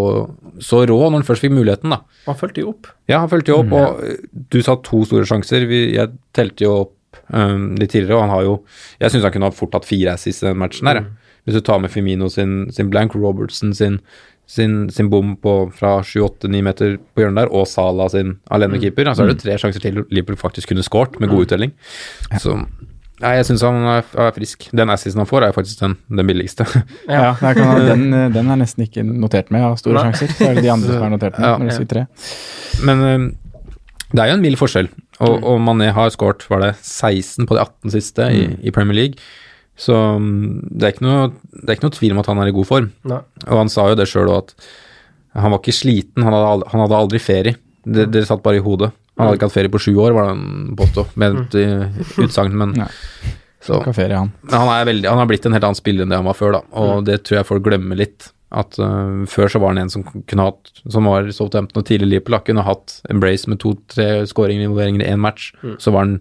så 0.61 0.83
rå 0.85 0.99
når 1.07 1.19
han 1.19 1.27
først 1.27 1.43
fikk 1.43 1.55
muligheten, 1.57 1.95
da. 1.95 2.03
Han 2.27 2.37
fulgte 2.39 2.63
jo 2.63 2.75
opp. 2.75 2.91
Ja, 3.09 3.23
han 3.23 3.31
fulgte 3.31 3.55
jo 3.55 3.63
opp, 3.63 3.73
og 3.73 4.05
eh, 4.05 4.21
du 4.53 4.61
sa 4.63 4.77
to 4.85 5.01
store 5.09 5.25
sjanser. 5.27 5.65
Vi, 5.69 5.87
jeg 5.97 6.13
telte 6.37 6.67
jo 6.67 6.75
opp 6.85 7.23
um, 7.33 7.73
litt 7.79 7.91
tidligere, 7.95 8.19
og 8.19 8.27
han 8.27 8.35
har 8.35 8.45
jo 8.45 8.53
Jeg 9.01 9.15
syns 9.15 9.25
han 9.25 9.33
kunne 9.35 9.49
ha 9.49 9.55
fort 9.55 9.75
hatt 9.75 9.89
fire 9.89 10.13
assists 10.13 10.45
i 10.45 10.51
den 10.51 10.61
matchen 10.61 10.91
her. 10.91 11.01
jeg. 11.01 11.28
Hvis 11.49 11.57
du 11.57 11.65
tar 11.65 11.79
med 11.81 11.89
Firmino 11.89 12.29
sin, 12.29 12.67
sin 12.69 12.91
blank, 12.93 13.15
Robertson 13.17 13.73
sin, 13.73 13.97
sin, 14.45 14.83
sin 14.93 15.09
bom 15.09 15.33
på, 15.41 15.55
fra 15.73 15.95
7-8-9 16.05 16.61
meter 16.65 16.99
på 17.01 17.23
hjørnet 17.23 17.41
der, 17.41 17.49
og 17.49 17.65
Sala 17.69 18.05
sin 18.13 18.35
alenekeeper, 18.53 19.09
så 19.17 19.25
er 19.25 19.33
det 19.33 19.41
tre 19.41 19.57
sjanser 19.57 19.81
til 19.81 20.03
Liverpool 20.13 20.37
faktisk 20.37 20.69
kunne 20.69 20.85
skåret 20.85 21.17
med 21.17 21.33
god 21.33 21.47
uttelling. 21.47 21.73
Så 22.37 22.59
Nei, 23.19 23.33
jeg 23.35 23.49
syns 23.49 23.65
han 23.67 23.83
er, 23.83 24.05
frisk. 24.31 24.69
Den 24.71 24.93
assisten 24.93 25.19
han 25.19 25.27
får, 25.27 25.43
er 25.43 25.51
faktisk 25.51 25.81
den, 25.81 25.97
den 26.07 26.29
billigste. 26.29 26.63
Ja, 27.03 27.33
der 27.41 27.57
kan 27.57 27.81
den, 27.89 28.05
eh, 28.15 28.29
den 28.31 28.47
er 28.47 28.61
nesten 28.61 28.85
ikke 28.85 29.03
notert 29.03 29.51
med 29.51 29.65
av 29.67 29.75
store 29.81 29.97
Nei. 29.97 30.13
sjanser. 30.13 30.31
Så 30.37 30.47
er 30.47 30.55
det 30.55 30.63
de 30.63 30.71
andre 30.71 30.93
som 30.93 31.03
er 31.03 31.11
notert 31.17 31.35
med. 31.35 31.49
Ja. 31.49 31.57
når 31.59 31.67
du 31.67 31.75
sier 31.81 31.89
tre. 31.91 32.05
Men 32.87 33.03
det 34.09 34.23
er 34.23 34.31
jo 34.31 34.37
en 34.39 34.45
mild 34.45 34.57
forskjell, 34.57 34.87
og, 35.19 35.35
og 35.43 35.59
Mané 35.61 35.91
har 35.93 36.09
skåret 36.15 36.47
var 36.49 36.63
det 36.63 36.71
16 36.79 37.45
på 37.45 37.57
de 37.57 37.61
18 37.61 37.93
siste 37.93 38.29
i, 38.33 38.45
i 38.65 38.73
Premier 38.73 38.97
League. 38.97 39.19
Så 39.79 39.95
det 40.19 40.83
er, 40.83 40.93
ikke 40.93 41.05
noe, 41.05 41.27
det 41.55 41.67
er 41.69 41.77
ikke 41.77 41.87
noe 41.87 41.95
tvil 41.95 42.13
om 42.15 42.21
at 42.21 42.27
han 42.27 42.41
er 42.43 42.51
i 42.51 42.55
god 42.55 42.67
form. 42.67 42.89
Nei. 43.07 43.21
Og 43.47 43.59
han 43.61 43.71
sa 43.71 43.87
jo 43.87 43.97
det 43.99 44.09
sjøl 44.11 44.27
òg, 44.27 44.49
at 44.49 44.69
han 45.39 45.53
var 45.53 45.61
ikke 45.61 45.75
sliten, 45.77 46.25
han 46.25 46.35
hadde 46.35 46.49
aldri, 46.53 46.71
han 46.73 46.83
hadde 46.83 47.03
aldri 47.03 47.21
ferie. 47.23 47.59
Det, 47.87 48.09
det 48.11 48.25
satt 48.27 48.43
bare 48.43 48.59
i 48.59 48.65
hodet. 48.65 48.91
Han 49.15 49.27
hadde 49.27 49.39
ikke 49.39 49.49
hatt 49.49 49.55
ferie 49.55 49.71
på 49.71 49.81
sju 49.83 49.93
år, 49.99 50.15
var 50.15 50.27
det 50.27 50.33
han 50.33 50.73
påstod, 50.79 51.13
med 51.19 51.39
et 51.59 52.19
utsagn. 52.23 52.57
Men, 52.59 52.75
Nei. 52.79 52.89
så, 53.63 53.79
ferie, 53.91 54.15
han. 54.15 54.33
men 54.47 54.55
han, 54.55 54.73
er 54.73 54.89
veldig, 54.91 55.07
han 55.11 55.21
har 55.21 55.29
blitt 55.31 55.47
en 55.47 55.55
helt 55.55 55.67
annen 55.67 55.79
spiller 55.79 56.05
enn 56.05 56.13
det 56.13 56.19
han 56.19 56.27
var 56.27 56.37
før, 56.39 56.59
da. 56.59 56.61
Og 56.79 57.07
det 57.07 57.21
tror 57.27 57.41
jeg 57.41 57.49
folk 57.49 57.65
glemmer 57.67 57.99
litt. 57.99 58.31
At 58.49 58.79
uh, 58.81 59.27
Før 59.29 59.51
så 59.51 59.59
var 59.61 59.75
han 59.75 59.83
en 59.83 59.91
som 59.93 60.01
kunne 60.25 60.45
hatt 60.47 60.71
Som 60.89 61.05
var 61.05 61.27
Southampton 61.29 61.83
og 61.83 61.85
tidlig 61.85 62.07
Liverpool, 62.07 62.33
lakken 62.33 62.55
kunne 62.55 62.63
hatt 62.65 62.95
Embrace 63.13 63.45
med 63.45 63.59
to-tre 63.61 64.23
skåringer 64.25 64.65
involveringer 64.65 65.03
i 65.05 65.11
én 65.11 65.21
match. 65.21 65.51
Så 65.77 65.93
var 65.93 66.07
han 66.07 66.15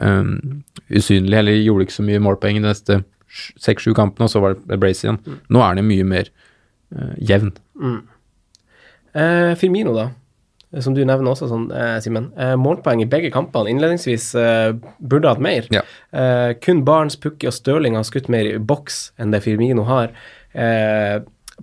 øhm, 0.00 0.62
usynlig, 0.90 1.36
eller 1.38 1.58
gjorde 1.60 1.86
ikke 1.88 1.98
så 1.98 2.06
mye 2.06 2.22
målpoeng 2.22 2.56
i 2.56 2.62
de 2.62 2.68
neste 2.68 3.00
sj- 3.28 3.52
seks-sju 3.58 3.92
kampene, 3.94 4.24
og 4.24 4.30
så 4.32 4.40
var 4.40 4.56
det 4.56 4.80
brace 4.80 5.04
igjen. 5.06 5.20
Nå 5.50 5.60
er 5.60 5.68
han 5.74 5.82
jo 5.82 5.84
mye 5.90 6.04
mer 6.04 6.30
uh, 6.96 7.14
jevn. 7.20 7.52
Eh, 9.14 9.54
Firmino, 9.60 9.94
da. 9.96 10.08
Som 10.80 10.94
du 10.96 11.02
nevner 11.04 11.34
også, 11.34 11.50
sånn, 11.50 11.66
eh, 11.76 11.98
Simen. 12.00 12.30
Eh, 12.40 12.54
målpoeng 12.56 13.02
i 13.04 13.08
begge 13.08 13.28
kampene. 13.34 13.68
Innledningsvis 13.68 14.30
eh, 14.40 14.70
burde 15.04 15.28
hatt 15.28 15.42
mer. 15.44 15.66
Ja. 15.74 15.82
Eh, 16.16 16.54
kun 16.64 16.80
Barnes, 16.86 17.18
Pukki 17.20 17.50
og 17.50 17.52
Stirling 17.52 17.98
har 17.98 18.06
skutt 18.08 18.30
mer 18.32 18.48
i 18.48 18.56
boks 18.56 19.10
enn 19.20 19.34
det 19.34 19.42
Firmino 19.44 19.84
har. 19.84 20.14
Eh, 20.56 21.18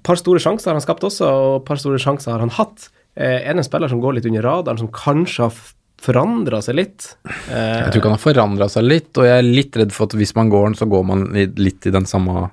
par 0.05 0.19
store 0.21 0.39
sjanser 0.43 0.69
har 0.69 0.77
han 0.77 0.85
skapt 0.85 1.07
også, 1.09 1.25
og 1.25 1.65
par 1.65 1.81
store 1.81 1.97
sjanser 2.01 2.35
har 2.35 2.43
han 2.45 2.53
hatt. 2.53 2.91
Eh, 3.17 3.39
det 3.41 3.49
en 3.57 3.65
spiller 3.65 3.89
som 3.89 4.01
går 4.03 4.19
litt 4.19 4.29
under 4.29 4.45
radaren, 4.45 4.77
som 4.77 4.91
kanskje 4.93 5.47
har 5.47 5.57
forandra 6.03 6.61
seg 6.65 6.75
litt? 6.79 7.09
Eh, 7.25 7.83
Jeg 7.83 7.91
tror 7.91 7.99
ikke 8.01 8.09
han 8.11 8.17
har 8.17 8.23
forandra 8.23 8.67
seg 8.71 8.87
litt, 8.87 9.11
og 9.17 9.27
jeg 9.27 9.37
er 9.41 9.47
litt 9.47 9.75
redd 9.81 9.91
for 9.95 10.09
at 10.09 10.15
hvis 10.19 10.35
man 10.37 10.49
går 10.53 10.69
den, 10.69 10.77
så 10.79 10.87
går 10.89 11.05
man 11.05 11.25
litt 11.59 11.85
i 11.89 11.93
den 11.95 12.05
samme 12.09 12.49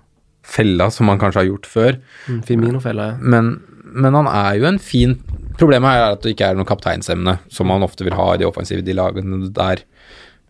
fella 0.47 0.91
som 0.95 1.07
man 1.11 1.19
kanskje 1.19 1.43
har 1.43 1.49
gjort 1.51 1.67
før. 1.67 1.97
mm, 2.29 2.43
Firmino-fella, 2.47 3.07
ja. 3.13 3.17
Men, 3.21 3.57
men 3.97 4.15
han 4.15 4.29
er 4.31 4.59
jo 4.61 4.69
en 4.71 4.79
fin 4.83 5.17
Problemet 5.57 5.89
er 5.89 6.13
at 6.13 6.21
det 6.21 6.35
ikke 6.35 6.51
er 6.51 6.57
noe 6.59 6.69
kapteinsemne, 6.69 7.39
som 7.49 7.67
man 7.71 7.81
ofte 7.87 8.05
vil 8.05 8.13
ha 8.13 8.35
i 8.35 8.37
de 8.43 8.45
offensive 8.45 8.83
de 8.85 8.93
lagene 8.93 9.39
der. 9.57 9.81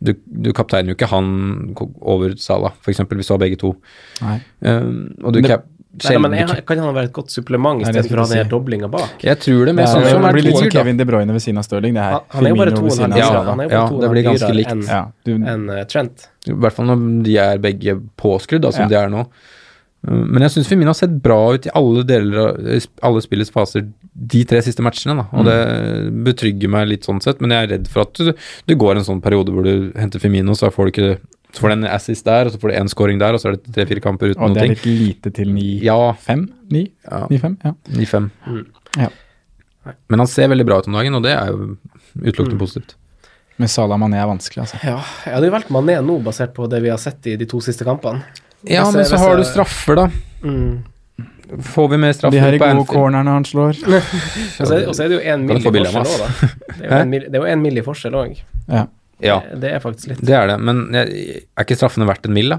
Du, 0.03 0.11
du 0.27 0.49
kapteiner 0.53 0.91
jo 0.91 0.97
ikke 0.97 1.07
han 1.13 1.29
over 2.03 2.35
Salah, 2.43 2.73
f.eks., 2.83 2.99
hvis 3.15 3.31
du 3.31 3.33
har 3.37 3.39
begge 3.39 3.57
to. 3.61 3.71
Nei. 4.21 4.41
Um, 4.67 5.15
og 5.23 5.33
du 5.37 5.39
Men- 5.45 5.63
Nei, 6.05 6.19
men 6.21 6.35
jeg, 6.37 6.49
er, 6.53 6.61
kan 6.69 6.79
han 6.83 6.95
være 6.95 7.09
et 7.09 7.15
godt 7.17 7.33
supplement 7.33 7.81
er 7.81 7.89
istedenfor 7.89 8.21
å 8.21 8.25
ha 8.27 8.35
den 8.35 8.51
doblinga 8.53 8.89
bak? 8.93 9.25
Jeg 9.25 9.41
tror 9.41 9.63
det, 9.65 9.75
men 9.75 9.85
Det, 9.85 9.89
sånn 9.93 10.05
er, 10.05 10.11
som 10.13 10.23
det 10.23 10.29
er 10.29 10.37
blir 10.37 10.47
litt 10.49 10.59
som. 10.61 10.71
Kevin 10.75 11.01
De 11.01 11.07
Bruyne 11.09 11.33
ved 11.37 11.45
siden 11.45 11.59
av 11.63 11.67
Stirling. 11.69 11.97
Det 11.97 12.03
er 12.05 12.17
Han, 12.17 12.25
han 12.37 12.47
er 12.47 12.53
jo 12.53 12.61
bare 12.61 12.77
to 12.77 12.87
av 12.87 13.19
Ja, 13.19 13.29
han 13.51 13.61
er 13.65 13.69
jo 13.69 13.77
ja, 13.77 13.83
to 13.89 14.01
det 14.01 14.09
en 14.11 14.15
blir 14.17 14.27
ganske 14.29 14.55
likt. 14.57 14.73
enn 14.75 14.83
Ja, 14.91 15.03
enn, 15.55 15.69
eh, 15.73 15.85
Trent. 15.89 16.27
I 16.47 16.57
hvert 16.57 16.77
fall 16.77 16.91
når 16.93 17.05
de 17.27 17.37
er 17.43 17.63
begge 17.65 17.97
påskrudd, 18.21 18.63
da, 18.67 18.73
som 18.77 18.85
Ja. 18.87 18.89
de 18.93 19.01
er 19.07 19.09
nå. 19.15 19.27
Uh, 20.07 20.23
Men 20.29 20.43
jeg 20.45 20.51
syns 20.55 20.69
Firmino 20.69 20.93
har 20.93 20.99
sett 21.01 21.17
bra 21.23 21.39
ut 21.57 21.67
i 21.67 21.73
alle 21.75 22.05
deler 22.07 22.37
av 22.39 22.83
alle 23.03 23.23
spillets 23.25 23.51
faser 23.51 23.89
de 24.15 24.45
tre 24.45 24.61
siste 24.63 24.85
matchene, 24.85 25.17
da. 25.17 25.25
Og 25.37 25.45
det 25.49 25.57
betrygger 26.25 26.69
meg 26.73 26.89
litt 26.89 27.05
sånn 27.09 27.21
sett, 27.23 27.41
men 27.41 27.51
jeg 27.51 27.67
er 27.67 27.73
redd 27.79 27.89
for 27.89 28.03
at 28.07 28.13
du, 28.15 28.33
du 28.67 28.75
går 28.77 28.97
en 29.01 29.05
sånn 29.09 29.23
periode 29.25 29.53
hvor 29.53 29.65
du 29.67 29.93
henter 29.99 30.21
Firmino, 30.23 30.55
så 30.55 30.71
får 30.73 30.85
du 30.89 30.93
ikke 30.95 31.19
Så 31.57 31.63
får 31.65 31.73
du 31.73 31.75
en 31.79 31.87
assist 31.89 32.27
der, 32.29 32.49
og 32.51 32.53
så 32.53 32.59
får 32.61 32.69
du 32.73 32.75
én 32.77 32.91
scoring 32.93 33.21
der, 33.23 33.33
og 33.37 33.41
så 33.41 33.49
er 33.49 33.57
det 33.57 33.73
tre-fire 33.73 34.03
kamper 34.05 34.35
uten 34.35 34.43
og 34.45 34.51
noen 34.51 34.59
det 34.59 34.65
er 34.67 34.75
ting. 34.77 34.77
litt 34.77 35.07
lite 35.25 35.31
til 35.39 35.49
9-5? 35.57 35.81
Ja, 35.87 36.01
9? 36.77 36.83
ja 37.09 37.21
9-5? 37.33 37.55
Ja. 37.65 37.73
9-5. 37.97 38.27
Men 40.11 40.19
han 40.23 40.29
ser 40.31 40.51
veldig 40.53 40.67
bra 40.69 40.81
ut 40.83 40.89
om 40.91 40.97
dagen, 40.99 41.15
og 41.17 41.23
det 41.25 41.33
er 41.33 41.53
jo 41.53 41.77
utelukkende 42.21 42.59
positivt. 42.61 42.97
Men 43.57 43.71
Salah 43.73 43.97
Mané 43.97 44.19
er 44.21 44.27
vanskelig, 44.29 44.67
altså. 44.67 44.81
Ja, 44.85 44.99
jeg 45.25 45.33
hadde 45.39 45.49
jo 45.49 45.55
valgt 45.55 45.71
Mané 45.73 45.97
nå, 46.05 46.19
basert 46.27 46.53
på 46.57 46.67
det 46.69 46.83
vi 46.85 46.91
har 46.93 47.01
sett 47.01 47.25
i 47.33 47.39
de 47.41 47.47
to 47.49 47.61
siste 47.65 47.87
kampene. 47.89 48.21
Ja, 48.67 48.83
jeg, 48.83 48.93
men 48.99 49.09
så 49.09 49.17
har 49.23 49.39
du 49.41 49.45
straffer, 49.49 49.97
da. 50.03 50.07
Mm. 50.45 50.83
Får 51.63 51.89
vi 51.93 51.99
mer 52.03 52.13
straffer 52.19 52.35
De 52.37 52.43
her 52.43 52.57
på 52.59 52.59
gode 52.59 52.71
Anfield? 52.75 52.91
cornerne 52.91 53.33
han 53.39 53.45
slår. 53.47 53.79
Og 54.61 54.67
så 54.67 54.75
er, 54.75 54.85
og 54.91 54.95
så 54.99 55.05
er 55.07 55.13
det 55.13 55.17
jo 55.17 55.23
en 55.23 55.47
Kan 55.47 55.63
mill 55.63 55.63
i 55.63 55.93
forskjell 55.95 56.03
òg, 56.03 56.21
da. 56.21 56.51
Det 56.77 56.85
er 56.91 57.39
jo 57.39 57.47
én 57.47 57.53
en 57.55 57.63
mill- 57.65 57.79
i 57.81 57.85
forskjell 57.87 58.19
òg. 58.19 58.41
Ja. 58.69 58.83
Ja, 59.25 59.41
Det 59.57 59.71
er 59.73 59.81
faktisk 59.81 60.11
litt. 60.13 60.21
det 60.25 60.35
er 60.37 60.47
det. 60.51 60.57
Men 60.61 60.83
er 60.95 61.65
ikke 61.65 61.77
straffene 61.79 62.07
verdt 62.09 62.27
en 62.29 62.35
mil, 62.37 62.51
da? 62.57 62.59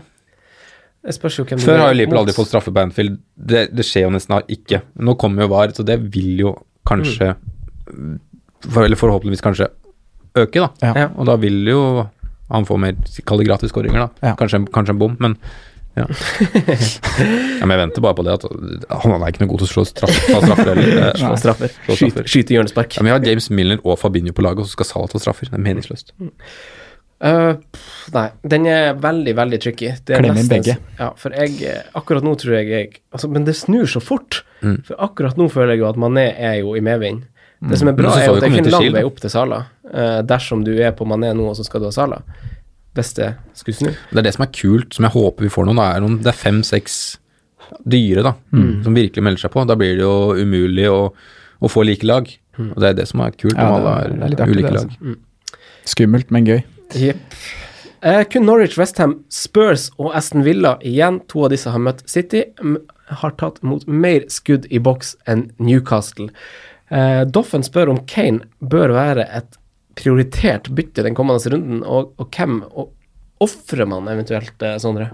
Jeg 1.07 1.13
spørs 1.15 1.37
jo 1.39 1.45
hvem 1.47 1.59
Før 1.61 1.77
har 1.79 1.91
jo 1.93 1.97
Liverpool 1.99 2.19
aldri 2.23 2.33
fått 2.35 2.49
straffe 2.49 2.71
på 2.73 2.81
Anfield. 2.81 3.19
Det, 3.37 3.67
det 3.71 3.85
skjer 3.85 4.07
jo 4.07 4.13
nesten 4.15 4.41
ikke. 4.51 4.81
Nå 4.99 5.13
kommer 5.21 5.45
jo 5.45 5.51
VAR, 5.53 5.71
så 5.77 5.85
det 5.87 5.99
vil 6.11 6.33
jo 6.41 6.55
kanskje 6.87 7.35
for, 8.67 8.83
Eller 8.83 8.97
forhåpentligvis 8.99 9.43
kanskje 9.45 9.69
øke, 10.37 10.59
da. 10.59 10.69
Ja. 10.83 10.93
Ja. 11.05 11.07
Og 11.15 11.29
da 11.29 11.37
vil 11.39 11.61
jo 11.69 11.81
han 12.49 12.65
få 12.67 12.77
mer 12.79 12.95
kall 13.27 13.41
det 13.41 13.47
gratis 13.47 13.71
skåringer, 13.73 14.07
da. 14.07 14.29
Ja. 14.31 14.35
Kanskje, 14.39 14.63
kanskje 14.73 14.95
en 14.95 15.01
bom, 15.01 15.15
men 15.19 15.35
ja. 15.97 16.05
ja. 16.05 17.65
Men 17.65 17.73
jeg 17.73 17.81
venter 17.83 18.03
bare 18.05 18.17
på 18.17 18.25
det 18.27 18.35
at 18.37 18.47
han 18.47 19.15
er 19.17 19.29
ikke 19.31 19.43
noe 19.43 19.51
god 19.53 19.63
til 19.63 19.67
å 19.67 19.71
slå 19.71 19.85
straff, 19.89 20.17
slå 20.27 20.41
straffer 20.45 20.73
Eller, 20.73 21.03
er- 21.09 21.21
Slå 21.21 21.35
straffer. 21.41 21.77
Slå 21.85 21.99
straffer. 21.99 22.27
skyte 22.29 22.57
hjørnespark. 22.57 22.97
Ja, 22.97 23.03
men 23.03 23.11
vi 23.11 23.15
har 23.15 23.31
James 23.31 23.49
Milner 23.49 23.81
og 23.83 23.99
Fabinho 24.01 24.35
på 24.35 24.45
laget, 24.45 24.63
og 24.63 24.69
så 24.69 24.77
skal 24.77 24.91
Salah 24.91 25.13
ta 25.13 25.21
straffer. 25.21 25.49
Det 25.51 25.57
er 25.57 25.63
meningsløst. 25.65 26.13
Uh, 27.17 27.57
nei, 28.13 28.27
den 28.45 28.67
er 28.69 28.91
veldig, 29.01 29.33
veldig 29.39 29.59
tricky. 29.63 29.95
Det 30.05 30.19
Klem 30.21 30.37
inn 30.37 30.51
begge. 30.51 30.75
Ja, 30.99 31.07
for 31.17 31.33
jeg 31.33 31.79
Akkurat 31.97 32.25
nå 32.25 32.35
tror 32.37 32.59
jeg 32.59 32.67
jeg 32.69 32.91
altså, 33.09 33.29
Men 33.31 33.47
det 33.47 33.55
snur 33.57 33.89
så 33.89 34.01
fort. 34.03 34.43
Mm. 34.61 34.83
For 34.85 35.01
akkurat 35.07 35.39
nå 35.39 35.49
føler 35.49 35.73
jeg 35.75 35.81
jo 35.81 35.89
at 35.89 35.97
Mané 36.01 36.29
er 36.35 36.59
jo 36.61 36.75
i 36.77 36.83
medvind. 36.85 37.25
Det 37.57 37.79
som 37.79 37.89
er 37.89 37.95
bra, 37.97 38.11
mm. 38.13 38.19
er 38.21 38.27
jo 38.27 38.35
at 38.35 38.43
det 38.43 38.47
er 38.47 38.53
ikke 38.53 38.65
en 38.67 38.75
lang 38.75 38.91
vei 38.99 39.03
opp 39.07 39.17
til 39.23 39.33
Sala. 39.33 39.63
Uh, 39.87 40.19
dersom 40.29 40.61
du 40.67 40.75
er 40.77 40.93
på 40.93 41.07
Mané 41.09 41.33
nå, 41.33 41.49
og 41.49 41.57
så 41.57 41.65
skal 41.65 41.81
du 41.81 41.89
ha 41.89 41.95
Sala. 41.95 42.21
Hvis 42.97 43.13
skuespiller. 43.61 43.95
Det 44.11 44.17
er 44.19 44.27
det 44.27 44.33
som 44.35 44.43
er 44.47 44.51
kult, 44.57 44.93
som 44.97 45.05
jeg 45.07 45.13
håper 45.13 45.45
vi 45.47 45.49
får 45.53 45.65
noen. 45.69 45.77
Det 45.81 45.87
er, 45.95 46.01
noen, 46.05 46.17
det 46.23 46.31
er 46.33 46.39
fem-seks 46.41 46.97
dyre 47.85 48.23
da, 48.23 48.33
Mm. 48.53 48.83
som 48.83 48.95
virkelig 48.95 49.23
melder 49.23 49.41
seg 49.43 49.51
på. 49.51 49.65
Da 49.67 49.75
blir 49.75 49.95
det 49.97 50.03
jo 50.05 50.33
umulig 50.39 50.87
å, 50.89 51.13
å 51.61 51.67
få 51.69 51.83
like 51.85 52.03
lag. 52.07 52.27
Mm. 52.57 52.71
Og 52.73 52.79
det 52.81 52.89
er 52.89 52.93
det 53.01 53.07
som 53.07 53.21
er 53.21 53.31
kult 53.37 53.55
Ja, 53.57 53.67
om 53.69 53.75
alle 53.85 53.95
er- 54.01 54.11
er 54.11 54.23
er, 54.23 54.35
artig, 54.35 54.55
ulike 54.55 54.71
det, 54.71 54.73
lag. 54.73 54.87
altså. 54.89 55.15
Skummelt, 55.85 56.31
men 56.31 56.45
gøy. 56.45 56.63
Yep. 56.95 57.17
Eh, 58.03 58.23
kun 58.25 58.45
Norwich, 58.45 58.77
Westham, 58.77 59.23
Spurs 59.29 59.89
og 59.97 60.13
Aston 60.15 60.43
Villa 60.43 60.77
igjen. 60.85 61.21
To 61.27 61.45
av 61.45 61.49
disse 61.51 61.69
har 61.71 61.79
møtt 61.79 62.03
City. 62.09 62.43
Har 63.09 63.31
tatt 63.31 63.61
mot 63.63 63.85
mer 63.87 64.21
skudd 64.27 64.67
i 64.71 64.79
boks 64.79 65.15
enn 65.27 65.51
Newcastle. 65.59 66.29
Eh, 66.91 67.25
Doffen 67.25 67.63
spør 67.63 67.89
om 67.89 67.99
Kane 68.05 68.41
bør 68.63 68.93
være 68.95 69.27
et 69.35 69.57
prioritert 69.97 70.69
bytte 70.75 71.05
den 71.05 71.17
kommende 71.17 71.53
runden, 71.53 71.83
og, 71.83 72.13
og 72.21 72.29
hvem 72.33 72.61
ofrer 73.43 73.89
man 73.89 74.09
eventuelt, 74.11 74.55
eh, 74.65 74.77
Sondre? 74.81 75.11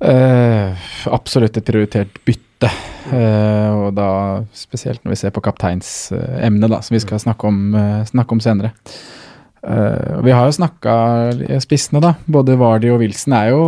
Uh, 0.00 0.72
absolutt 1.12 1.58
et 1.60 1.66
prioritert 1.66 2.22
bytte. 2.24 2.70
Eh, 3.10 3.72
og 3.72 3.94
da 3.96 4.10
spesielt 4.56 5.00
når 5.04 5.14
vi 5.14 5.18
ser 5.20 5.32
på 5.32 5.42
kapteinsemnet, 5.44 6.68
da, 6.72 6.80
som 6.84 6.94
vi 6.96 7.00
skal 7.02 7.20
snakke 7.22 7.48
om, 7.48 7.60
snakke 8.08 8.36
om 8.36 8.42
senere. 8.44 8.74
Vi 9.60 10.32
har 10.32 10.48
jo 10.48 10.56
snakka 10.56 10.92
spissene, 11.64 12.00
da. 12.04 12.14
Både 12.28 12.58
Vardi 12.60 12.92
og 12.92 13.00
Wilson 13.00 13.34
er 13.36 13.50
jo 13.52 13.62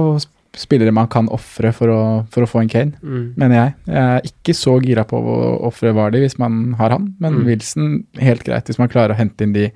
spillere 0.54 0.92
man 0.92 1.06
kan 1.08 1.28
ofre 1.32 1.70
for, 1.72 1.88
å- 1.88 2.26
for 2.30 2.42
å 2.44 2.48
få 2.48 2.60
en 2.60 2.68
Kane, 2.68 2.92
Mm. 3.02 3.34
mener 3.36 3.54
jeg. 3.56 3.74
Jeg 3.86 3.96
er 3.96 4.20
ikke 4.28 4.54
så 4.54 4.74
gira 4.84 5.04
på 5.08 5.16
å 5.16 5.62
ofre 5.64 5.94
Vardi 5.96 6.20
hvis 6.20 6.38
man 6.38 6.74
har 6.78 6.90
han, 6.90 7.14
men 7.20 7.32
Mm. 7.38 7.44
Wilson 7.46 8.04
helt 8.18 8.44
greit 8.44 8.66
hvis 8.68 8.78
man 8.78 8.88
klarer 8.88 9.14
å 9.14 9.16
hente 9.16 9.42
inn 9.42 9.52
de 9.54 9.70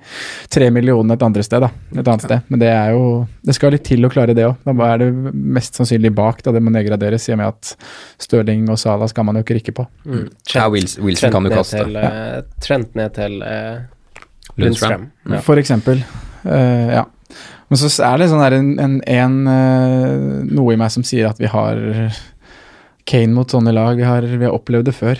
tre 0.49 0.69
millionene 0.69 1.13
et 1.13 1.23
andre 1.23 1.41
sted, 1.43 1.61
da. 1.61 1.71
Et 1.95 2.05
annet 2.07 2.21
sted. 2.21 2.41
Men 2.49 2.59
det 2.59 2.69
er 2.69 2.91
jo 2.91 3.27
Det 3.43 3.55
skal 3.55 3.71
litt 3.71 3.83
til 3.85 4.01
å 4.05 4.09
klare 4.11 4.35
det 4.35 4.43
òg. 4.45 4.55
Da 4.65 4.93
er 4.93 4.97
det 4.99 5.33
mest 5.33 5.73
sannsynlig 5.73 6.13
bak, 6.13 6.43
da 6.43 6.51
det 6.51 6.61
må 6.61 6.69
nedgraderes, 6.69 7.27
i 7.29 7.31
og 7.31 7.37
med 7.39 7.47
at 7.47 7.75
Stirling 8.19 8.69
og 8.69 8.77
Salah 8.77 9.07
skal 9.07 9.23
man 9.23 9.35
jo 9.35 9.41
ikke 9.43 9.55
rikke 9.61 9.73
på. 9.73 9.87
Mm. 10.05 10.29
Ja, 10.53 10.67
Wilson, 10.69 11.03
Wilson 11.03 11.31
kan 11.31 11.43
du 11.43 11.49
kaste. 11.49 11.83
Til, 11.83 11.93
ja. 11.93 12.41
Trent 12.61 12.93
ned 12.95 13.13
til 13.15 13.41
eh, 13.41 13.79
Lundstrøm. 14.57 14.57
Lundstrøm. 14.57 15.11
Ja. 15.31 15.39
For 15.41 15.55
eksempel. 15.57 16.03
Uh, 16.45 16.91
ja. 16.93 17.05
Men 17.67 17.81
så 17.81 17.89
er 18.07 18.21
det 18.21 18.29
sånn 18.31 18.43
der 18.43 18.55
en, 18.57 18.69
en, 18.79 18.99
en 19.03 19.37
eh, 19.51 20.45
noe 20.55 20.75
i 20.75 20.79
meg 20.79 20.93
som 20.93 21.03
sier 21.07 21.27
at 21.27 21.41
vi 21.41 21.49
har 21.51 21.81
Kane 23.07 23.35
mot 23.35 23.51
sånne 23.51 23.73
lag. 23.75 23.99
Vi 23.99 24.07
har, 24.07 24.23
vi 24.23 24.47
har 24.47 24.55
opplevd 24.55 24.89
det 24.89 24.95
før. 24.95 25.19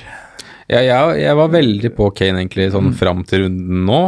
Ja, 0.67 0.81
jeg, 0.83 1.19
jeg 1.21 1.35
var 1.39 1.51
veldig 1.53 1.89
på 1.95 2.09
Kane 2.15 2.41
egentlig 2.41 2.65
sånn 2.73 2.89
fram 2.99 3.21
til 3.27 3.45
runden 3.45 3.85
nå. 3.87 3.99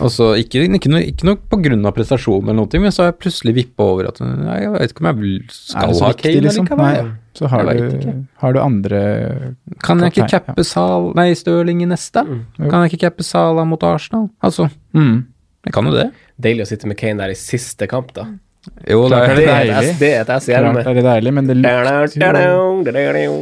Og 0.00 0.12
så 0.12 0.30
ikke, 0.40 0.62
ikke, 0.64 0.92
noe, 0.92 1.02
ikke 1.04 1.26
noe 1.28 1.36
på 1.36 1.58
grunn 1.60 1.84
av 1.84 1.92
prestasjon 1.96 2.46
eller 2.46 2.56
noe, 2.62 2.80
men 2.80 2.94
så 2.96 3.04
har 3.04 3.10
jeg 3.10 3.18
plutselig 3.26 3.54
vippa 3.58 3.88
over 3.92 4.08
at 4.08 4.22
nei, 4.24 4.56
jeg 4.62 4.72
vet 4.72 4.94
ikke 4.94 5.04
om 5.04 5.10
jeg 5.10 5.42
skal 5.52 5.92
ha 5.92 6.12
viktig, 6.14 6.24
Kane 6.24 6.46
liksom? 6.46 6.70
Nei. 6.80 6.94
Så 7.36 7.50
har 7.52 7.68
du, 7.68 8.06
har 8.42 8.56
du 8.56 8.58
andre 8.58 9.00
Kan 9.84 10.00
jeg 10.02 10.16
ikke 10.16 10.26
cappe 10.32 10.64
Sal 10.66 11.12
Nei, 11.14 11.28
Stirling 11.38 11.84
i 11.84 11.86
neste? 11.86 12.24
Mm. 12.26 12.40
Kan 12.64 12.82
jeg 12.82 12.90
ikke 12.90 13.04
cappe 13.04 13.22
Sala 13.22 13.62
mot 13.68 13.84
Arsenal? 13.86 14.26
Altså, 14.42 14.66
mm. 14.96 15.14
jeg 15.68 15.76
kan 15.76 15.86
jo 15.86 15.94
det. 15.94 16.08
Deilig 16.40 16.64
å 16.64 16.70
sitte 16.70 16.86
med 16.90 16.96
Kane 17.00 17.18
der 17.22 17.34
i 17.34 17.38
siste 17.38 17.86
kamp, 17.90 18.12
da. 18.16 18.24
Jo, 18.88 19.08
det 19.08 19.16
er 19.18 19.34
Det 19.36 19.44
er 19.48 19.50
deilig. 19.50 19.90
et 19.90 19.98
det 20.00 20.08
er 20.12 20.20
et 20.20 20.30
S 20.42 20.48
i 20.48 20.52
ermet. 20.52 20.86
er 20.86 20.94
det 20.94 21.04
deilig, 21.04 21.32
men 21.32 21.46
det 21.46 21.56
lukter 21.56 23.24
jo 23.24 23.36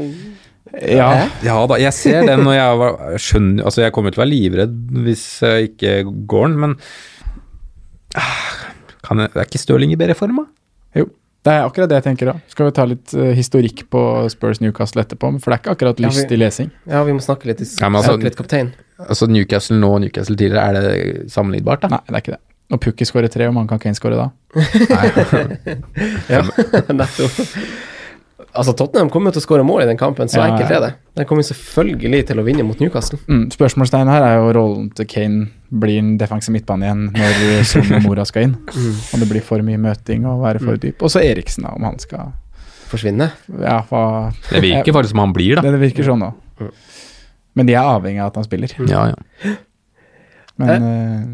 Ja. 0.84 1.28
Ja 1.42 1.66
da, 1.66 1.78
jeg 1.80 1.92
ser 1.96 2.26
den, 2.26 2.46
og 2.46 2.52
jeg 2.54 2.78
var, 2.78 2.96
skjønner 3.16 3.64
Altså, 3.64 3.80
jeg 3.82 3.92
kommer 3.96 4.12
til 4.12 4.20
å 4.20 4.24
være 4.26 4.30
livredd 4.34 4.74
hvis 5.06 5.24
jeg 5.42 5.70
ikke 5.72 5.94
går 6.28 6.48
den, 6.50 6.58
men 6.60 6.74
ah, 8.14 8.66
kan 9.06 9.22
jeg, 9.24 9.30
Er 9.34 9.46
ikke 9.48 9.60
Stirling 9.62 9.92
i 9.94 9.98
bedre 10.00 10.14
form, 10.18 10.42
da? 10.42 10.46
Jo. 11.02 11.08
Det 11.46 11.54
er 11.54 11.64
akkurat 11.64 11.88
det 11.88 11.96
jeg 12.00 12.04
tenker 12.08 12.32
òg. 12.34 12.40
Skal 12.50 12.66
vi 12.68 12.72
ta 12.76 12.84
litt 12.90 13.12
eh, 13.14 13.30
historikk 13.38 13.84
på 13.94 14.00
Spurs 14.34 14.58
Newcastle 14.60 15.00
etterpå, 15.04 15.30
for 15.40 15.50
det 15.52 15.56
er 15.56 15.62
ikke 15.62 15.74
akkurat 15.76 16.00
Ja, 16.02 16.08
vi- 16.10 16.18
lystig 16.18 16.38
lesing. 16.38 16.70
Ja, 16.90 17.02
vi 17.06 17.12
må 17.16 17.22
snakke 17.24 17.46
litt, 17.48 17.62
Ja, 17.80 17.88
men 17.88 18.02
altså- 18.02 18.18
litt 18.22 18.36
kaptein. 18.36 18.72
Altså 18.98 19.28
Newcastle 19.30 19.78
nå 19.78 19.88
og 19.94 20.00
Newcastle 20.02 20.36
tidligere, 20.36 20.68
er 20.68 20.72
det 20.74 21.30
sammenlignbart, 21.30 21.80
da? 21.82 21.88
Nei, 21.88 22.00
det 22.08 22.14
er 22.16 22.20
ikke 22.20 22.34
det. 22.36 22.40
Og 22.68 22.80
Pukki 22.84 23.06
skårer 23.08 23.32
tre, 23.32 23.46
og 23.48 23.54
man 23.56 23.68
kan 23.68 23.80
Kane 23.80 23.96
skåre 23.96 24.18
da. 24.18 24.28
Ja, 26.32 26.42
nettopp. 27.00 27.38
Altså, 28.48 28.72
Tottenham 28.72 29.10
kommer 29.12 29.32
til 29.32 29.42
å 29.42 29.44
skåre 29.44 29.64
mål 29.66 29.84
i 29.84 29.86
den 29.90 29.98
kampen, 30.00 30.28
så 30.30 30.40
Ja, 30.40 30.48
enkelt 30.52 30.72
er 30.72 30.82
det. 30.82 30.90
De 31.18 31.24
kommer 31.28 31.44
selvfølgelig 31.46 32.22
til 32.30 32.40
å 32.40 32.44
vinne 32.46 32.64
mot 32.66 32.80
Newcastle. 32.80 33.18
Mm, 33.28 33.48
spørsmålstegnet 33.54 34.12
her 34.14 34.24
er 34.24 34.36
jo 34.38 34.52
rollen 34.56 34.88
til 34.96 35.08
Kane. 35.10 35.48
Blir 35.68 36.00
en 36.00 36.14
defensiv 36.20 36.54
midtbane 36.54 36.88
igjen 36.88 37.02
når 37.12 37.64
Son 37.68 37.90
og 37.98 38.06
Mora 38.06 38.24
skal 38.28 38.48
inn? 38.48 38.54
Og 39.12 39.22
det 39.22 39.28
blir 39.30 39.44
for 39.44 39.64
mye 39.64 39.80
møting 39.80 40.24
og 40.28 40.44
være 40.46 40.62
for 40.64 40.80
dyp. 40.80 41.04
Og 41.04 41.12
så 41.12 41.22
Eriksen, 41.24 41.66
da, 41.68 41.74
om 41.76 41.88
han 41.88 41.98
skal 42.02 42.32
Forsvinne. 42.88 43.26
Ja, 43.60 43.82
for... 43.84 44.30
Det 44.48 44.62
virker 44.64 44.94
faktisk 44.96 45.12
som 45.12 45.20
han 45.20 45.34
blir, 45.36 45.58
da. 45.58 45.64
Det, 45.66 45.74
det 45.74 45.82
virker 45.82 46.06
sånn 46.06 46.22
nå. 46.24 46.30
Men 47.58 47.68
de 47.68 47.74
er 47.76 47.84
avhengig 47.84 48.22
av 48.24 48.30
at 48.30 48.38
han 48.40 48.46
spiller. 48.46 48.72
Ja, 48.88 49.02
ja. 49.10 49.52
Men 50.58 50.86
eh, 50.88 51.26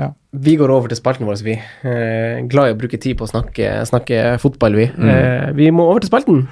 ja. 0.00 0.08
Vi 0.34 0.56
går 0.58 0.70
over 0.74 0.90
til 0.90 0.98
spalten 0.98 1.26
vår, 1.28 1.38
vi. 1.46 1.54
Eh, 1.86 2.40
glad 2.50 2.70
i 2.70 2.74
å 2.74 2.78
bruke 2.80 2.98
tid 3.00 3.18
på 3.20 3.26
å 3.28 3.30
snakke, 3.30 3.68
snakke 3.86 4.24
fotball, 4.42 4.74
vi. 4.80 4.88
Eh, 4.90 5.52
vi 5.54 5.70
må 5.70 5.86
over 5.90 6.02
til 6.02 6.10
spalten. 6.10 6.44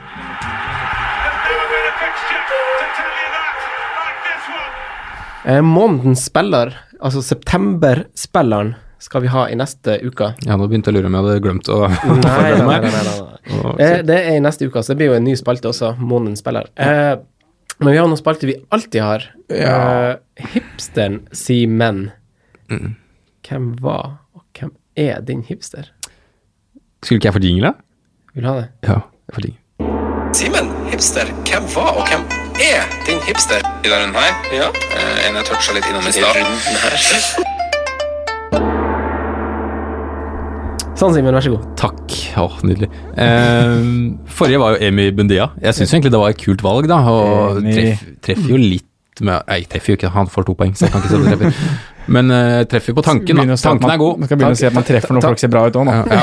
Eh, 5.44 5.58
månedens 5.66 6.22
spiller, 6.28 6.70
altså 7.02 7.22
september-spilleren, 7.26 8.76
skal 9.02 9.24
vi 9.24 9.30
ha 9.32 9.48
i 9.50 9.56
neste 9.58 9.96
uke. 10.06 10.28
ja, 10.46 10.54
nå 10.54 10.68
begynte 10.70 10.92
jeg 10.92 10.94
å 10.94 11.00
lure 11.00 11.08
om 11.10 11.16
jeg 11.18 11.24
hadde 11.26 11.42
glemt 11.42 11.70
å 11.74 11.78
forberede 12.04 12.66
meg. 12.68 12.84
nei, 12.86 12.92
nei, 12.94 13.14
nei. 13.50 13.72
Eh, 13.82 13.96
det 14.06 14.18
er 14.20 14.36
i 14.38 14.44
neste 14.44 14.68
uke, 14.70 14.84
så 14.86 14.92
det 14.94 15.00
blir 15.00 15.10
jo 15.10 15.16
en 15.18 15.26
ny 15.26 15.34
spalte 15.38 15.66
også, 15.72 15.96
månedens 15.98 16.44
spiller. 16.44 16.70
Eh, 16.78 17.16
men 17.82 17.90
vi 17.90 17.98
har 17.98 18.06
noen 18.06 18.20
spalter 18.20 18.52
vi 18.52 18.60
alltid 18.70 19.02
har. 19.02 19.26
Eh, 19.50 20.12
hipsteren 20.54 21.24
sier 21.34 21.66
menn. 21.66 22.04
Hvem 23.48 23.82
var, 23.82 24.22
og 24.34 24.42
hvem 24.58 24.70
er 24.96 25.20
din 25.20 25.42
hipster? 25.42 25.82
Skulle 27.02 27.18
ikke 27.18 27.26
jeg 27.26 27.34
få 27.34 27.40
jingle? 27.42 27.66
da? 27.66 27.72
Vil 28.34 28.44
du 28.44 28.48
ha 28.48 28.54
det? 28.60 28.68
Ja, 28.86 28.98
jeg 29.26 29.34
får 29.34 29.42
jingle. 29.46 29.58
Simen, 30.38 30.68
hipster, 30.92 31.32
hvem 31.48 31.66
var 31.74 31.90
og 31.98 32.06
hvem 32.06 32.22
er 32.62 32.86
din 33.08 33.18
hipster? 33.26 33.58
I 33.82 33.90
denne 33.90 34.04
runden 34.04 34.14
her? 34.22 34.32
Ja. 34.54 34.68
Eh, 34.94 35.26
en 35.26 35.40
jeg 35.40 35.48
toucha 35.50 35.74
litt 35.74 35.88
innom 35.90 36.06
i 36.06 36.14
stad. 36.14 36.38
Sånn, 40.94 41.16
Simen, 41.18 41.34
vær 41.34 41.42
så 41.42 41.56
god. 41.56 41.66
Takk. 41.82 42.14
Åh, 42.38 42.62
nydelig. 42.62 42.92
Uh, 43.18 44.14
forrige 44.38 44.62
var 44.62 44.76
jo 44.76 44.86
Emi 44.86 45.10
Bundia. 45.18 45.50
Jeg 45.66 45.80
syns 45.80 45.96
egentlig 45.96 46.14
det 46.14 46.22
var 46.22 46.30
et 46.30 46.38
kult 46.46 46.62
valg, 46.62 46.86
da. 46.86 47.02
Og 47.10 47.58
treff, 47.66 48.06
treffer 48.22 48.54
jo 48.54 48.62
litt 48.62 48.86
med 49.20 49.42
Nei, 49.50 49.58
treffer 49.68 49.92
jo 49.92 49.98
ikke, 49.98 50.08
han 50.14 50.30
får 50.30 50.46
to 50.48 50.54
poeng, 50.56 50.72
så 50.78 50.86
jeg 50.86 50.94
kan 50.94 51.02
ikke 51.02 51.10
si 51.10 51.16
at 51.18 51.24
det 51.26 51.32
treffer. 51.34 51.90
Men 52.06 52.30
uh, 52.30 52.62
treffer 52.70 52.94
på 52.96 53.02
tanken, 53.06 53.36
da. 53.36 53.56
Tanken 53.56 53.86
man- 53.86 53.94
er 53.94 53.98
god. 54.00 54.18
Man 54.18 54.28
skal 54.28 54.38
begynne 54.40 54.56
å 54.56 54.58
si 54.58 54.66
at 54.66 54.74
man 54.74 54.84
treffer 54.88 55.14
når 55.14 55.22
folk 55.28 55.38
ser 55.42 55.52
bra 55.52 55.66
ut 55.68 55.76
òg, 55.78 55.84
nå. 55.86 55.92
Ja, 55.92 56.22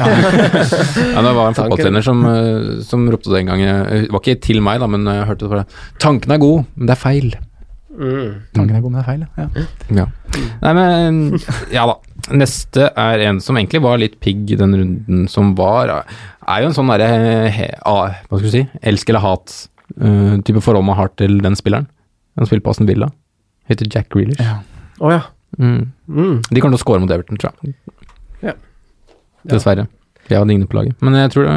ja, 1.16 1.22
det 1.24 1.36
var 1.38 1.48
en 1.48 1.56
fotballtrener 1.60 2.04
som, 2.04 2.26
eh, 2.26 2.82
som 2.84 3.06
ropte 3.10 3.32
det 3.32 3.40
en 3.46 3.52
gang. 3.54 3.62
eh, 3.62 4.02
Det 4.08 4.12
var 4.12 4.20
ikke 4.24 4.42
til 4.44 4.60
meg, 4.66 4.80
da, 4.84 4.88
men 4.92 5.06
jeg 5.08 5.28
hørte 5.30 5.46
det 5.48 5.52
fra 5.54 5.64
Tanken 6.04 6.36
er 6.36 6.42
god, 6.44 6.66
men 6.76 6.90
det 6.92 6.96
er 6.98 7.02
feil. 7.04 7.30
Tanken 8.56 8.76
er 8.76 8.84
god, 8.84 8.92
men 8.92 9.00
det 9.00 9.06
er 9.06 9.10
feil, 9.10 9.24
ja. 9.38 9.48
Ja. 10.02 10.06
Nei, 10.62 10.74
men 10.78 11.40
Ja 11.74 11.86
da. 11.90 11.98
Neste 12.36 12.92
er 13.00 13.24
en 13.26 13.40
som 13.42 13.58
egentlig 13.58 13.82
var 13.82 13.98
litt 13.98 14.20
pigg 14.22 14.52
i 14.54 14.58
den 14.60 14.76
runden 14.76 15.24
som 15.32 15.56
var. 15.58 15.90
Er 16.46 16.62
jo 16.62 16.68
en 16.70 16.76
sånn 16.76 16.92
derre 16.92 17.80
ah, 17.88 18.12
Hva 18.30 18.38
skal 18.38 18.46
du 18.46 18.52
si? 18.54 18.62
Elsk 18.86 19.10
eller 19.10 19.24
hat-type 19.24 20.62
forhold 20.62 20.86
man 20.86 21.00
har 21.00 21.10
til 21.18 21.40
den 21.42 21.56
spilleren. 21.58 21.88
Han 22.38 22.46
spiller 22.46 22.62
på 22.68 22.76
Aston 22.76 22.88
Villa. 22.88 23.10
Heter 23.72 23.90
Jack 23.90 24.14
Reelers. 24.16 24.38
Ja. 24.40 24.60
Å 25.00 25.12
ja. 25.16 25.20
Mm. 25.24 25.36
Mm. 25.58 25.91
De 26.08 26.62
kommer 26.62 26.76
til 26.76 26.80
å 26.80 26.84
score 26.84 27.00
mot 27.02 27.12
Everton, 27.12 27.38
tror 27.41 27.52
jeg. 27.64 27.74
Ja. 28.43 28.54
Dessverre. 29.50 29.88
Jeg 30.30 30.38
har 30.38 30.45
ingen 30.45 30.68
på 30.70 30.78
laget. 30.78 30.93
Men 31.02 31.16
jeg 31.18 31.32
tror 31.34 31.47
det, 31.47 31.54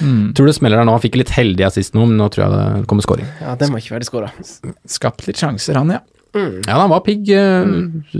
Mm. 0.00 0.32
tror 0.34 0.46
det 0.46 0.54
smeller 0.56 0.78
der 0.80 0.86
nå. 0.88 0.92
Han 0.96 1.02
fikk 1.02 1.16
litt 1.20 1.28
heldig 1.36 1.66
assist 1.66 1.92
nå, 1.92 2.06
men 2.08 2.16
nå 2.16 2.30
tror 2.32 2.46
jeg 2.46 2.52
det 2.80 2.86
kommer 2.88 3.02
scoring. 3.04 3.26
ja, 3.42 3.54
det 3.60 3.68
må 3.68 3.76
ikke 3.76 3.98
være 3.98 4.08
skåra. 4.08 4.30
Skapt 4.88 5.26
litt 5.26 5.36
sjanser, 5.36 5.74
han, 5.76 5.90
ja. 5.90 6.00
Ja, 6.32 6.78
han 6.78 6.88
var 6.90 7.00
pigg 7.02 7.28
eh, 7.28 7.66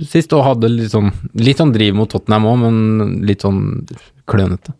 sist 0.05 0.33
og 0.35 0.43
hadde 0.45 0.69
litt 0.69 0.91
sånn, 0.91 1.13
litt 1.39 1.57
sånn 1.63 1.73
driv 1.73 1.95
mot 1.95 2.11
Tottenham 2.11 2.45
òg, 2.51 2.59
men 2.59 3.21
litt 3.25 3.41
sånn 3.47 3.87
klønete. 4.27 4.75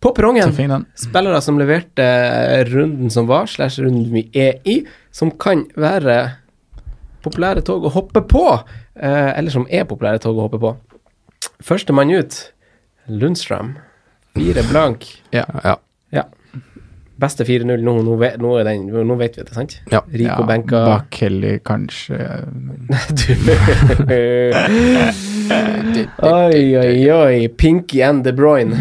På 0.00 0.14
perrongen, 0.16 0.52
spillere 0.96 1.40
som 1.42 1.58
leverte 1.58 2.04
runden 2.70 3.10
som 3.12 3.26
var, 3.26 3.46
slash 3.46 3.80
runden 3.82 4.06
vi 4.12 4.22
er 4.32 4.60
i, 4.64 4.78
som 5.12 5.30
kan 5.30 5.66
være 5.76 6.36
populære 7.22 7.62
tog 7.66 7.84
å 7.84 7.92
hoppe 7.94 8.22
på, 8.28 8.46
eh, 8.96 9.30
eller 9.38 9.50
som 9.50 9.66
er 9.70 9.84
populære 9.84 10.20
tog 10.24 10.36
å 10.38 10.46
hoppe 10.48 10.60
på. 10.62 10.74
Førstemann 11.64 12.10
ut, 12.16 12.52
Lundstrøm. 13.08 13.74
Fire 14.36 14.62
blank. 14.70 15.06
Ja, 15.34 15.44
ja. 15.64 15.76
Ja. 16.14 16.22
Beste 17.20 17.44
4-0 17.44 17.82
nå, 17.84 17.98
nå, 18.06 18.14
vet- 18.16 18.38
nå, 18.40 18.54
er 18.60 18.64
den, 18.64 18.86
nå 18.88 19.16
vet 19.20 19.34
vi 19.36 19.42
det, 19.44 19.52
sant? 19.52 19.74
Ja. 19.92 20.00
Rico 20.08 20.40
Ja, 20.40 20.46
benka 20.48 20.78
Bak 20.86 21.10
Kelly, 21.10 21.58
kanskje. 21.60 22.16
Du 25.94 26.06
Oi, 26.22 26.76
oi, 26.78 27.10
oi. 27.12 27.48
Pinky 27.48 28.00
and 28.06 28.24
De 28.24 28.32
Bruyne. 28.32 28.76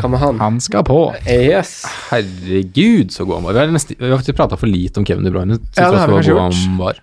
Hva 0.00 0.10
med 0.10 0.20
han? 0.22 0.38
Han 0.42 0.58
skal 0.60 0.84
på. 0.88 0.98
Yes. 1.28 1.84
Herregud, 2.10 3.12
så 3.14 3.24
god 3.28 3.38
han 3.40 3.46
var. 3.48 3.52
Vi 3.56 3.62
har, 3.62 3.72
nesten, 3.74 3.96
vi 4.00 4.10
har 4.12 4.32
prata 4.36 4.58
for 4.58 4.66
lite 4.70 5.00
om 5.00 5.06
Kevin 5.06 5.24
De 5.24 5.32
Bruyne. 5.34 5.58
Ja, 5.76 5.90
det 5.92 6.02
har 6.02 6.08
vi 6.10 6.18
kanskje 6.18 6.34
gjort. 6.34 7.02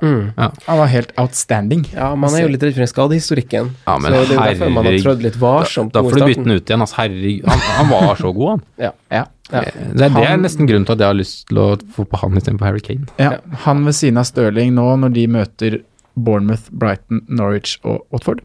Han 0.00 0.32
var. 0.36 0.50
Mm. 0.50 0.62
Han 0.66 0.78
var 0.78 0.86
helt 0.92 1.12
outstanding. 1.18 1.84
Ja, 1.94 2.14
man 2.16 2.34
er 2.34 2.42
jo 2.46 2.48
litt 2.54 2.62
redd 2.62 2.74
for 2.74 2.84
den 2.84 2.90
skadehistorikken. 2.92 3.70
Ja, 3.86 3.98
men 3.98 4.12
så 4.12 4.16
det 4.16 4.20
er 4.20 4.34
jo 4.34 4.40
derfor 4.46 4.72
man 4.76 4.84
har 4.90 4.98
trødd 5.04 5.22
litt 5.26 5.36
varsomt 5.40 5.92
Da 5.92 6.02
da 6.02 6.08
får 6.08 6.18
du 6.18 6.24
bytte 6.30 6.44
den 6.44 6.56
ut 6.56 6.70
igjen. 6.72 6.80
Altså, 6.86 6.96
herregud, 7.00 7.44
han, 7.50 7.58
han 7.78 7.88
var 7.92 8.16
så 8.20 8.32
god, 8.34 8.48
han. 8.54 8.64
Ja. 8.86 8.92
Ja. 9.10 9.24
Ja. 9.50 9.60
Det, 9.60 10.04
er- 10.06 10.14
det 10.14 10.26
er 10.30 10.36
nesten 10.38 10.66
grunnen 10.70 10.86
til 10.86 10.92
at 10.94 11.00
jeg 11.02 11.10
har 11.10 11.18
lyst 11.18 11.46
til 11.48 11.58
å 11.58 11.68
få 11.96 12.04
på 12.06 12.20
han 12.22 12.36
istedenfor 12.38 12.68
Harry 12.70 12.80
Kane. 12.86 13.08
Ja, 13.18 13.32
Han 13.66 13.84
ved 13.84 13.94
siden 13.98 14.18
av 14.22 14.28
Stirling 14.28 14.74
nå, 14.76 14.84
når 15.02 15.12
de 15.16 15.26
møter 15.26 15.80
Bournemouth, 16.14 16.68
Brighton, 16.70 17.24
Norwich 17.28 17.76
og 17.82 18.04
Watford. 18.14 18.40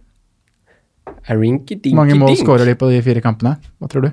Mange 1.95 2.15
mål 2.17 2.35
skårer 2.37 2.65
de 2.69 2.75
på 2.77 2.89
de 2.91 3.01
fire 3.05 3.21
kampene? 3.23 3.55
Hva 3.81 3.89
tror 3.91 4.07
du? 4.07 4.11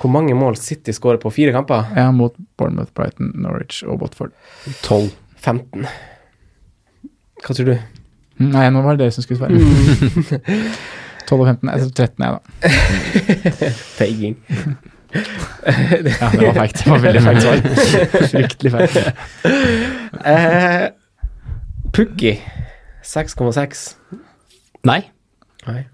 Hvor 0.00 0.10
mange 0.12 0.34
mål 0.36 0.56
City 0.60 0.92
skårer 0.92 1.20
på 1.22 1.30
fire 1.32 1.52
kamper? 1.54 1.86
Ja, 1.96 2.10
mot 2.12 2.34
Bournemouth, 2.58 2.90
Brighton, 2.94 3.30
Norwich 3.40 3.82
og 3.86 4.02
Watford. 4.02 4.34
12. 4.82 5.10
15. 5.44 5.86
Hva 7.44 7.54
tror 7.56 7.66
du? 7.68 7.74
Mm, 8.40 8.48
Nei, 8.50 8.64
nå 8.74 8.80
var 8.82 8.96
det 8.96 9.04
dere 9.04 9.14
som 9.14 9.22
skulle 9.22 9.38
svare. 9.38 9.54
12 11.28 11.40
og 11.40 11.46
15. 11.48 11.70
Jeg 11.70 11.80
tror 11.80 11.92
13, 11.94 12.24
jeg, 12.24 12.30
da. 12.34 12.40
Feiging. 14.00 14.36
Ja, 15.14 16.26
det 16.34 16.40
var 16.42 16.56
feigt. 16.56 16.80
Det 16.82 16.90
var 16.90 16.98
veldig 17.04 17.20
feigt 17.22 17.42
svar. 17.44 17.60
Fryktelig 18.32 18.70
feigt. 18.74 18.96
uh, 20.26 20.88
Pukki 21.94 22.32
6,6. 23.06 23.84
Nei. 24.90 24.96
Nei. 25.68 25.84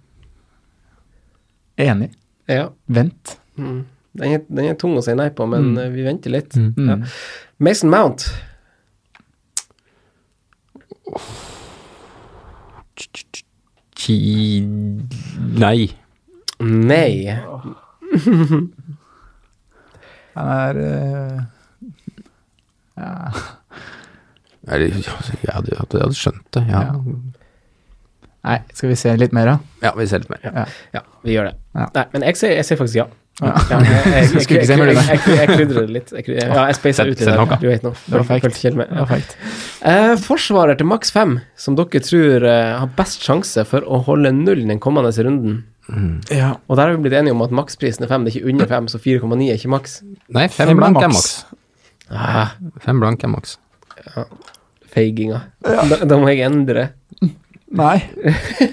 Enig. 1.84 2.08
Ja. 2.48 2.70
Vent. 2.88 3.36
Mm. 3.60 3.82
Den, 4.16 4.32
er, 4.38 4.40
den 4.48 4.70
er 4.72 4.78
tung 4.80 4.96
å 4.96 5.04
si 5.04 5.12
nei 5.20 5.28
på, 5.36 5.44
men 5.52 5.68
Mm. 5.76 5.92
vi 5.94 6.06
venter 6.08 6.32
litt. 6.32 6.56
Mm. 6.56 6.88
Ja. 6.88 6.96
Mason 7.60 7.92
Mount. 7.92 8.30
Ti... 14.00 14.16
Nei. 15.60 15.90
Nei. 16.60 17.14
Han 20.34 20.48
er 20.54 20.80
eh, 20.84 21.40
Ja. 23.00 23.32
Eller, 24.70 24.86
Jeg 24.86 25.04
hadde, 25.08 25.36
jeg 25.42 25.54
hadde, 25.54 25.72
jeg 25.72 26.04
hadde 26.04 26.18
skjønt 26.18 26.46
det, 26.54 26.62
ja. 26.68 26.82
Nei, 28.40 28.58
skal 28.76 28.92
vi 28.92 28.96
se 28.96 29.12
litt 29.20 29.34
mer, 29.36 29.46
da? 29.50 29.56
Ja, 29.84 29.90
vi 29.98 30.06
ser 30.08 30.22
litt 30.22 30.30
mer. 30.32 30.40
Ja. 30.44 30.64
Ja, 30.94 31.02
vi 31.24 31.34
gjør 31.34 31.50
det. 31.50 31.56
Ja. 31.76 31.86
Nei, 31.96 32.04
men 32.14 32.24
jeg 32.28 32.38
sier, 32.40 32.54
jeg 32.56 32.68
sier 32.68 32.78
faktisk 32.80 33.00
ja. 33.02 33.06
Ja. 33.40 33.54
Ja, 33.70 33.78
jeg, 33.80 34.04
jeg, 34.04 34.24
jeg, 34.36 34.48
jeg, 34.48 34.48
jeg, 34.50 34.68
jeg, 34.68 34.78
du, 34.78 35.00
jeg, 35.00 35.38
jeg 35.38 35.48
krydrer 35.48 35.86
det 35.86 35.94
litt. 35.94 36.10
Jeg, 36.12 36.26
ja, 36.36 36.64
jeg 36.68 36.76
speisa 36.76 37.06
ut 37.06 37.12
litt. 37.14 37.22
sett 37.24 37.54
Du 37.62 37.66
vet 37.70 37.84
nå. 37.86 37.92
Eh, 39.90 40.12
forsvarer 40.20 40.76
til 40.76 40.88
maks 40.90 41.12
fem, 41.14 41.38
som 41.56 41.78
dere 41.78 42.02
tror 42.04 42.44
eh, 42.50 42.72
har 42.82 42.90
best 42.98 43.24
sjanse 43.24 43.64
for 43.68 43.86
å 43.88 44.02
holde 44.10 44.32
null 44.36 44.66
den 44.68 44.82
kommende 44.82 45.12
runden. 45.24 45.62
Ja. 46.30 46.52
Og 46.68 46.76
der 46.78 46.90
har 46.90 46.94
vi 46.94 47.02
blitt 47.08 47.16
enige 47.18 47.34
om 47.34 47.40
at 47.42 47.50
maksprisen 47.56 48.04
er 48.06 48.12
fem, 48.12 48.22
det 48.26 48.34
er 48.34 48.40
ikke 48.42 48.52
under 48.52 48.68
fem, 48.70 48.86
så 48.92 49.00
4,9 49.02 49.48
er 49.48 49.56
ikke 49.56 49.72
maks. 49.72 49.96
Nei, 50.30 50.44
fem, 50.52 50.68
Fem 50.70 50.76
er 50.76 50.80
blank 50.84 51.00
er 51.02 51.10
maks. 51.10 51.32
maks. 51.48 51.58
Ah, 52.10 52.52
Fem 52.84 53.00
blank 53.02 53.24
er 53.26 53.32
maks. 53.32 53.56
feiginga. 54.90 55.40
Da, 55.64 55.98
da 56.04 56.18
må 56.20 56.28
jeg 56.30 56.44
endre. 56.46 56.90
Nei. 57.80 57.96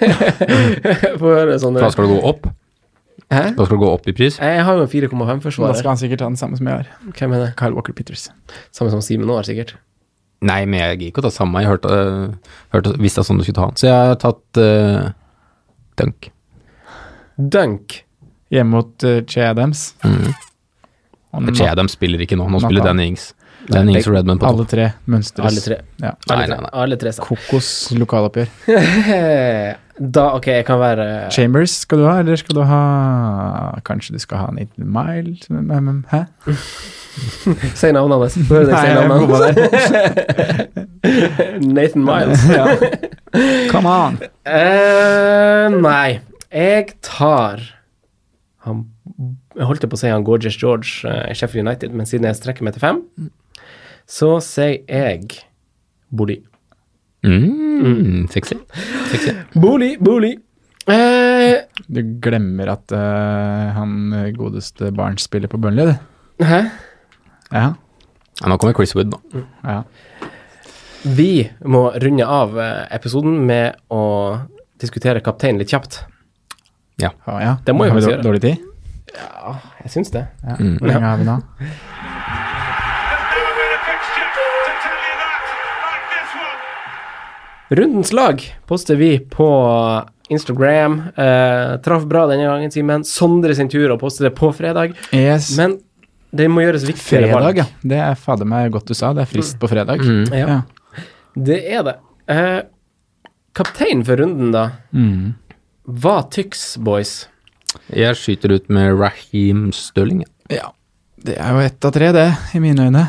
Få 1.21 1.31
høre 1.33 1.57
sånn. 1.61 1.77
Da 1.77 1.89
skal 1.93 2.07
du 2.09 2.15
gå 2.17 2.21
opp. 2.35 2.47
Hæ? 3.27 3.41
Da 3.57 3.65
skal 3.67 3.75
du 3.75 3.81
gå 3.83 3.89
opp 3.91 4.05
i 4.07 4.13
pris. 4.15 4.37
Jeg 4.39 4.63
har 4.63 4.77
jo 4.79 4.85
en 4.85 4.87
4,5 4.87 5.43
Da 5.59 5.73
skal 5.75 5.89
han 5.91 5.99
sikkert 5.99 6.21
ha 6.23 6.29
den 6.31 6.39
samme 6.39 6.55
som 6.55 6.67
jeg 6.69 6.79
har. 6.79 6.91
Hvem 7.11 7.33
er 7.35 7.41
det? 7.43 7.49
Kyle 7.59 7.75
Walker 7.75 7.93
Peters. 7.93 8.29
Samme 8.71 8.93
som 8.93 9.01
Simen 9.03 9.27
nå 9.27 9.35
har, 9.35 9.43
sikkert. 9.47 9.75
Nei, 10.47 10.61
men 10.69 10.79
jeg 10.79 10.99
gidder 10.99 11.09
ikke 11.11 11.23
å 11.23 11.27
ta 11.27 11.33
samme. 11.33 11.59
Jeg 11.65 11.71
hørte, 11.73 11.89
hørte 12.75 12.93
visste 13.01 13.23
sånn 13.25 13.41
du 13.41 13.43
skulle 13.43 13.57
ta 13.57 13.67
den. 13.71 13.79
Så 13.81 13.87
jeg 13.89 14.11
har 14.11 14.19
tatt 14.21 14.61
uh, 14.61 15.09
Dunk. 15.99 16.29
Dunk. 17.35 17.97
Hjemme 18.53 18.77
mot 18.77 19.03
uh, 19.09 19.17
Che 19.27 19.43
Adams. 19.49 19.89
Mm. 20.05 20.29
Che 21.57 21.67
Adams 21.67 21.97
spiller 21.97 22.21
ikke 22.23 22.37
nå. 22.39 22.45
Nå 22.47 22.61
Natta. 22.61 22.69
spiller 22.69 22.85
Danny 22.87 23.09
Ings. 23.11 23.33
Danny 23.67 23.97
Ings 23.97 24.07
og 24.07 24.15
Redman 24.15 24.39
på 24.39 24.47
Alle 24.47 24.63
tre 24.69 24.85
mønstres. 25.11 25.49
Alle 25.49 25.65
tre. 25.65 25.81
Ja. 25.99 26.13
Alle 26.29 26.37
Nei, 26.37 26.45
tre. 26.45 26.53
nei, 26.53 26.61
nei. 26.63 26.71
Alle 26.85 26.99
tre. 27.01 27.11
Kokos 27.27 27.71
lokaloppgjør. 27.97 28.53
da, 29.99 30.27
ok, 30.37 30.47
jeg 30.47 30.65
kan 30.67 30.79
være 30.79 31.05
Chambers 31.33 31.71
skal 31.83 31.97
du 31.97 32.05
ha, 32.05 32.19
eller 32.21 32.35
skal 32.37 32.55
du 32.55 32.61
ha 32.69 32.81
Kanskje 33.87 34.13
du 34.13 34.19
skal 34.21 34.37
ha 34.37 34.47
Nathan 34.53 34.85
Miles? 34.93 35.49
Men- 35.49 35.67
men- 35.67 35.83
men- 35.83 36.05
Hæ? 36.11 36.23
Si 37.73 37.89
navnet 37.91 38.19
hans. 38.21 38.35
Få 38.47 38.59
høre 38.59 38.65
deg 38.69 38.77
si 38.77 38.87
navnet 38.93 39.17
hans. 39.25 39.41
Nathan 41.65 42.03
Miles. 42.05 42.43
Come 43.71 43.89
on! 43.89 44.19
Uh, 44.45 45.69
nei, 45.89 46.19
jeg 46.53 46.93
tar 47.01 47.63
han 48.67 48.85
Jeg 49.57 49.65
holdt 49.65 49.87
på 49.89 49.97
å 49.97 49.99
si 49.99 50.11
han 50.13 50.23
Gorgeous 50.27 50.57
George 50.61 51.09
i 51.31 51.33
Sheffield 51.37 51.65
United, 51.65 51.89
men 51.97 52.05
siden 52.05 52.27
jeg 52.29 52.37
strekker 52.37 52.63
meg 52.67 52.75
til 52.77 52.83
fem, 52.85 53.01
så 54.07 54.35
sier 54.45 54.77
jeg 54.85 55.39
Boli. 56.13 56.37
Mm, 57.27 58.27
sexy. 58.31 58.57
sexy. 59.11 59.33
Bolig, 59.55 59.97
bolig. 59.99 60.37
Eh, 60.87 61.57
Du 61.87 62.01
glemmer 62.23 62.69
at 62.71 62.91
eh, 62.95 63.71
han 63.75 64.11
godeste 64.37 64.91
Barnes 64.95 65.25
spiller 65.27 65.51
på 65.51 65.59
Burnley, 65.59 65.85
du. 65.91 66.43
hæ? 66.45 66.61
Ja. 67.51 67.73
Ja, 68.41 68.47
nå 68.51 68.57
kommer 68.61 68.75
Chris 68.77 68.93
Wood, 68.95 69.11
nå. 69.11 69.43
ja. 69.63 69.83
Vi 71.07 71.49
må 71.65 71.87
runde 72.03 72.25
av 72.27 72.57
eh, 72.59 72.85
episoden 72.95 73.39
med 73.47 73.75
å 73.93 74.01
diskutere 74.81 75.21
kapteinen 75.25 75.59
litt 75.61 75.71
kjapt. 75.73 76.01
ja, 77.01 77.11
ja. 77.27 77.57
Det 77.65 77.73
må 77.75 77.85
jo 77.87 77.93
vi 77.97 78.01
gjøre. 78.07 78.23
dårlig 78.25 78.41
tid? 78.41 78.63
Ja, 79.17 79.53
jeg 79.83 79.91
syns 79.93 80.11
det. 80.13 80.25
Ja. 80.43 80.55
Mm. 80.59 80.73
Hvor 80.81 80.87
lenge 80.91 81.07
har 81.11 81.17
vi 81.21 81.27
nå? 81.27 81.37
Rundens 87.69 88.13
lag 88.15 88.43
poster 88.67 88.95
vi 88.95 89.19
på 89.19 89.47
Instagram. 90.29 91.01
Eh, 91.15 91.77
traff 91.83 92.05
bra 92.07 92.25
denne 92.27 92.47
gangen, 92.47 92.71
Simen. 92.71 93.03
Sondre 93.07 93.55
sin 93.55 93.69
tur 93.71 93.91
å 93.95 93.99
poste 93.99 94.23
det 94.27 94.33
på 94.37 94.51
fredag. 94.55 94.95
Yes. 95.15 95.49
Men 95.57 95.77
det 96.35 96.47
må 96.51 96.63
gjøres 96.63 96.85
viktigere 96.87 97.29
fredag, 97.31 97.43
valg. 97.43 97.61
ja. 97.63 97.67
Det 97.81 97.99
er 98.03 98.15
fader 98.19 98.47
meg 98.49 98.71
godt 98.75 98.91
du 98.91 98.95
sa. 98.97 99.13
Det 99.15 99.23
er 99.25 99.31
frist 99.31 99.59
på 99.59 99.69
fredag. 99.71 100.03
Mm. 100.03 100.25
Ja. 100.35 100.47
Ja. 100.47 101.03
Det 101.37 101.59
er 101.77 101.83
det. 101.87 101.95
Eh, 102.31 102.61
kaptein 103.55 104.03
for 104.07 104.19
runden, 104.19 104.51
da. 104.55 104.65
Mm. 104.95 105.35
Hva 105.87 106.17
tyks, 106.31 106.73
boys? 106.83 107.27
Jeg 107.93 108.15
skyter 108.19 108.55
ut 108.57 108.67
med 108.73 108.95
Raheem 108.99 109.69
Stirling. 109.75 110.25
ja. 110.49 110.63
ja. 110.63 110.73
Det 111.17 111.33
er 111.41 111.49
jo 111.55 111.61
ett 111.65 111.83
av 111.83 111.91
tre, 111.95 112.11
det, 112.13 112.27
i 112.53 112.59
mine 112.61 112.83
øyne. 112.87 113.01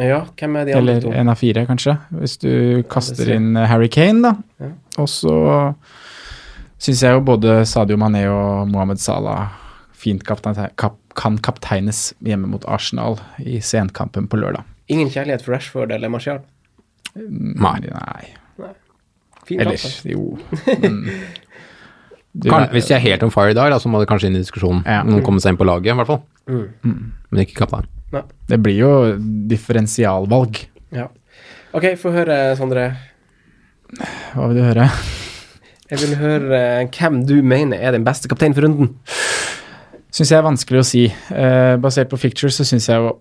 Ja, 0.00 0.20
hvem 0.38 0.56
er 0.56 0.68
de 0.68 0.74
andre 0.74 0.80
Eller 0.80 1.02
to? 1.04 1.12
en 1.12 1.32
av 1.32 1.40
fire, 1.40 1.64
kanskje. 1.68 1.96
Hvis 2.16 2.38
du 2.40 2.52
kaster 2.90 3.28
ja, 3.28 3.36
inn 3.40 3.52
eh, 3.56 3.68
Harry 3.68 3.90
Kane, 3.92 4.22
da. 4.24 4.34
Ja. 4.62 4.70
Og 5.02 5.08
så 5.12 5.34
syns 6.80 7.02
jeg 7.04 7.16
jo 7.16 7.24
både 7.24 7.60
Sadio 7.68 7.98
Mané 8.00 8.24
og 8.32 8.70
Mohammed 8.70 9.02
Salah 9.02 9.50
fint 10.00 10.24
kaptein, 10.24 10.56
kap, 10.80 10.96
kan 11.18 11.36
kapteines 11.44 12.10
hjemme 12.24 12.48
mot 12.48 12.64
Arsenal 12.68 13.18
i 13.44 13.60
senkampen 13.64 14.28
på 14.30 14.40
lørdag. 14.40 14.64
Ingen 14.90 15.12
kjærlighet 15.12 15.44
for 15.44 15.54
Rashford 15.54 15.92
eller 15.92 16.10
Martial? 16.12 16.40
Nei. 17.14 17.76
Nei. 17.84 18.70
Fin 19.46 19.60
Ellers, 19.60 20.00
jo. 20.06 20.38
Men, 20.82 21.02
du, 22.32 22.48
Kan, 22.48 22.68
hvis 22.70 22.90
jeg 22.90 23.00
er 23.00 23.06
helt 23.08 23.24
on 23.26 23.32
fire 23.34 23.52
i 23.52 23.58
dag, 23.58 23.72
da, 23.72 23.80
så 23.82 23.90
må 23.90 24.00
det 24.00 24.08
kanskje 24.10 24.30
inn 24.30 24.38
i 24.38 24.42
diskusjonen. 24.44 24.84
Ja. 24.86 25.02
Noen 25.06 25.24
kommer 25.26 25.42
seg 25.42 25.54
inn 25.54 25.60
på 25.60 25.66
laget, 25.66 25.90
i 25.90 25.98
hvert 25.98 26.10
fall. 26.10 26.22
Mm. 26.50 27.00
Men 27.30 27.42
ikke 27.42 27.58
kaptein. 27.64 27.88
Det 28.50 28.58
blir 28.62 28.78
jo 28.80 28.92
differensialvalg. 29.50 30.64
Ja. 30.94 31.08
Ok, 31.76 31.92
få 32.00 32.12
høre, 32.14 32.38
Sondre. 32.58 32.88
Hva 34.34 34.48
vil 34.50 34.58
du 34.58 34.64
høre? 34.64 34.88
Jeg 35.90 36.02
vil 36.04 36.16
høre 36.20 36.58
eh, 36.82 36.88
hvem 36.94 37.22
du 37.26 37.36
mener 37.42 37.78
er 37.82 37.94
den 37.94 38.06
beste 38.06 38.30
kapteinen 38.30 38.54
for 38.54 38.66
runden. 38.66 38.92
Syns 40.10 40.30
jeg 40.30 40.38
er 40.38 40.46
vanskelig 40.46 40.82
å 40.82 40.86
si. 40.86 41.04
Eh, 41.10 41.74
basert 41.82 42.10
på 42.10 42.18
fictures 42.18 42.58
så 42.58 42.66
syns 42.66 42.88
jeg 42.90 43.02
jo 43.02 43.16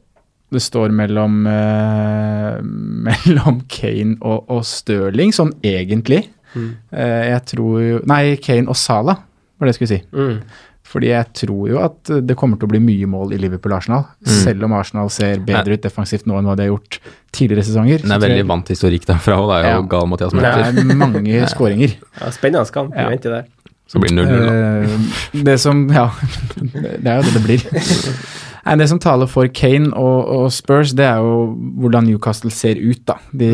det 0.49 0.61
står 0.65 0.93
mellom 0.97 1.43
eh, 1.49 2.57
mellom 3.09 3.63
Kane 3.69 4.17
og, 4.21 4.49
og 4.49 4.63
Stirling, 4.65 5.33
sånn 5.35 5.53
egentlig. 5.65 6.23
Eh, 6.57 7.25
jeg 7.29 7.43
tror 7.53 7.81
jo 7.83 8.01
Nei, 8.09 8.23
Kane 8.41 8.69
og 8.69 8.77
Salah, 8.77 9.21
var 9.57 9.69
det 9.69 9.75
jeg 9.75 9.79
skulle 9.79 9.93
si. 9.93 10.01
Mm. 10.13 10.65
Fordi 10.89 11.11
jeg 11.11 11.27
tror 11.37 11.67
jo 11.69 11.77
at 11.83 12.09
det 12.25 12.33
kommer 12.39 12.57
til 12.57 12.65
å 12.65 12.71
bli 12.71 12.79
mye 12.81 13.05
mål 13.09 13.35
i 13.35 13.37
Liverpool-Arsenal. 13.43 14.07
Selv 14.25 14.63
om 14.65 14.73
Arsenal 14.73 15.11
ser 15.13 15.37
bedre 15.45 15.77
ut 15.77 15.83
defensivt 15.85 16.25
nå 16.25 16.39
enn 16.39 16.47
hva 16.49 16.55
de 16.57 16.65
har 16.65 16.71
gjort 16.71 16.97
tidligere 17.35 17.67
sesonger. 17.67 18.01
Den 18.01 18.15
er 18.15 18.23
veldig 18.23 18.47
vant 18.49 18.71
historikk 18.73 19.05
derfra, 19.05 19.37
og 19.37 19.51
det 19.51 19.59
er 19.59 19.69
jo 19.75 19.83
Ja. 19.83 19.87
gal 19.93 20.07
Mathias 20.09 20.33
Det 20.33 20.41
er 20.41 20.95
mange 20.97 21.45
skåringer. 21.53 21.93
Ja, 22.19 22.31
spennende 22.33 22.65
kamp. 22.73 22.95
Vi 22.95 22.99
Ja. 23.05 23.09
venter 23.13 23.29
der. 23.37 23.45
Så 23.89 23.97
blir 24.01 24.09
det 24.13 24.25
0-0, 24.25 24.45
da. 24.45 24.53
Eh, 24.81 25.43
det 25.43 25.59
som 25.59 25.87
Ja, 25.89 26.09
det 26.61 27.05
er 27.05 27.21
jo 27.21 27.29
det 27.29 27.33
det 27.37 27.43
blir. 27.45 27.63
Nei, 28.65 28.75
det 28.75 28.89
som 28.89 28.99
taler 28.99 29.25
for 29.29 29.47
Kane 29.47 29.93
og, 29.97 30.27
og 30.29 30.51
Spurs, 30.51 30.91
det 30.93 31.05
er 31.05 31.17
jo 31.23 31.55
hvordan 31.79 32.05
Newcastle 32.05 32.51
ser 32.53 32.75
ut, 32.77 32.99
da. 33.07 33.15
De, 33.33 33.49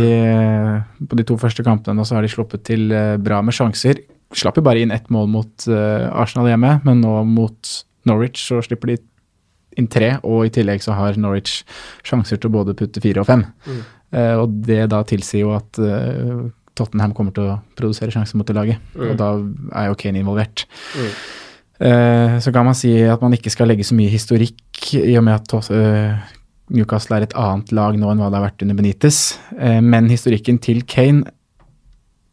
på 1.07 1.16
de 1.20 1.24
to 1.24 1.38
første 1.40 1.64
kampene 1.64 1.95
nå 1.95 2.03
så 2.07 2.16
har 2.18 2.26
de 2.26 2.32
sluppet 2.32 2.64
til 2.68 2.91
eh, 2.91 3.16
bra 3.22 3.41
med 3.45 3.53
sjanser. 3.56 4.02
Slapp 4.34 4.58
jo 4.58 4.64
bare 4.66 4.82
inn 4.82 4.94
ett 4.94 5.10
mål 5.14 5.28
mot 5.30 5.68
eh, 5.70 6.08
Arsenal 6.10 6.50
hjemme, 6.50 6.80
men 6.86 7.04
nå 7.04 7.20
mot 7.30 7.76
Norwich 8.10 8.42
så 8.48 8.62
slipper 8.66 8.94
de 8.94 8.98
inn 9.80 9.90
tre, 9.92 10.16
og 10.26 10.48
i 10.48 10.54
tillegg 10.54 10.84
så 10.84 10.96
har 10.98 11.20
Norwich 11.20 11.62
sjanser 12.06 12.40
til 12.40 12.50
å 12.50 12.56
både 12.58 12.76
putte 12.78 13.04
fire 13.04 13.22
og 13.22 13.30
fem. 13.30 13.46
Eh, 14.16 14.34
og 14.40 14.62
det 14.66 14.86
da 14.94 15.04
tilsier 15.08 15.44
jo 15.44 15.54
at 15.58 15.80
uh, 15.82 16.46
Tottenham 16.76 17.14
kommer 17.16 17.36
til 17.36 17.50
å 17.50 17.58
produsere 17.78 18.14
sjanser 18.14 18.40
mot 18.40 18.48
det 18.48 18.56
laget, 18.58 18.94
og 18.98 19.16
da 19.20 19.34
er 19.82 19.90
jo 19.90 20.00
Kane 20.00 20.22
involvert. 20.22 20.66
Eh, 21.76 22.38
så 22.40 22.56
kan 22.56 22.68
man 22.68 22.78
si 22.78 22.94
at 23.04 23.24
man 23.24 23.36
ikke 23.36 23.52
skal 23.52 23.70
legge 23.72 23.86
så 23.88 23.98
mye 23.98 24.12
historikk 24.12 24.94
i 24.96 25.16
og 25.20 25.26
med 25.28 25.36
at 25.36 25.72
Newcastle 26.72 27.20
er 27.20 27.28
et 27.28 27.36
annet 27.38 27.72
lag 27.76 27.98
nå 28.00 28.10
enn 28.10 28.22
hva 28.24 28.32
det 28.32 28.40
har 28.40 28.48
vært 28.48 28.64
under 28.66 28.78
Benitez. 28.80 29.20
Men 29.84 30.08
historikken 30.10 30.58
til 30.64 30.82
Kane 30.90 31.28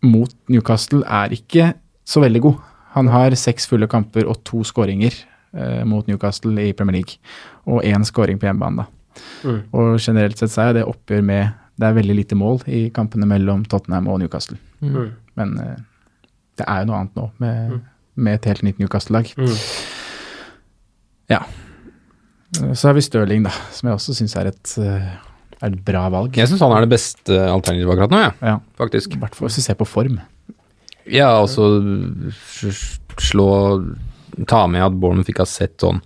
mot 0.02 0.30
Newcastle 0.50 1.02
er 1.06 1.34
ikke 1.34 1.72
så 2.12 2.22
veldig 2.22 2.42
god. 2.44 2.58
Han 2.96 3.08
har 3.12 3.36
seks 3.40 3.68
fulle 3.70 3.88
kamper 3.90 4.28
og 4.28 4.42
to 4.46 4.60
skåringer 4.68 5.14
eh, 5.56 5.82
mot 5.88 6.08
Newcastle 6.08 6.52
i 6.60 6.74
Premier 6.76 7.00
League. 7.00 7.16
Og 7.64 7.84
én 7.88 8.04
skåring 8.04 8.40
på 8.40 8.48
hjemmebane, 8.48 8.84
da. 8.84 9.22
Mm. 9.44 9.58
Og 9.76 9.88
generelt 10.00 10.40
sett 10.40 10.52
så 10.52 10.68
er 10.68 10.78
det 10.78 10.86
oppgjør 10.88 11.24
med 11.26 11.58
Det 11.76 11.84
er 11.84 11.96
veldig 11.96 12.14
lite 12.16 12.36
mål 12.38 12.62
i 12.70 12.86
kampene 12.94 13.26
mellom 13.28 13.64
Tottenham 13.64 14.06
og 14.12 14.20
Newcastle. 14.20 14.58
Mm. 14.84 15.08
Men 15.40 15.56
eh, 15.58 15.80
det 16.60 16.68
er 16.68 16.82
jo 16.82 16.90
noe 16.90 17.00
annet 17.00 17.16
nå, 17.16 17.26
med, 17.42 17.78
med 18.14 18.38
et 18.38 18.48
helt 18.50 18.64
nytt 18.66 18.80
Newcastle-lag. 18.82 19.32
Mm. 19.40 19.54
Ja. 21.32 21.40
Så 22.76 22.90
har 22.90 22.96
vi 22.96 23.04
Stirling, 23.04 23.46
da, 23.46 23.54
som 23.72 23.88
jeg 23.88 23.96
også 23.96 24.14
syns 24.18 24.36
er, 24.36 24.50
et, 24.52 24.74
eh, 24.84 25.08
er 25.62 25.72
et 25.72 25.80
bra 25.86 26.04
valg. 26.12 26.36
Jeg 26.36 26.50
syns 26.50 26.60
han 26.60 26.76
er 26.76 26.84
det 26.84 26.92
beste 26.92 27.40
alternativet 27.40 27.94
akkurat 27.94 28.12
nå, 28.12 28.20
jeg. 28.26 28.36
Ja, 28.52 28.58
Faktisk. 28.78 29.16
I 29.16 29.22
hvert 29.24 29.38
fall 29.38 29.48
hvis 29.48 29.58
du 29.62 29.64
ser 29.64 29.80
på 29.80 29.88
form. 29.88 30.20
Ja, 31.10 31.30
altså 31.40 31.66
slå 33.20 33.46
Ta 34.48 34.66
med 34.70 34.80
at 34.84 34.94
Bournemouth 34.96 35.28
ikke 35.28 35.44
har 35.44 35.50
sett 35.50 35.74
sånn 35.82 35.98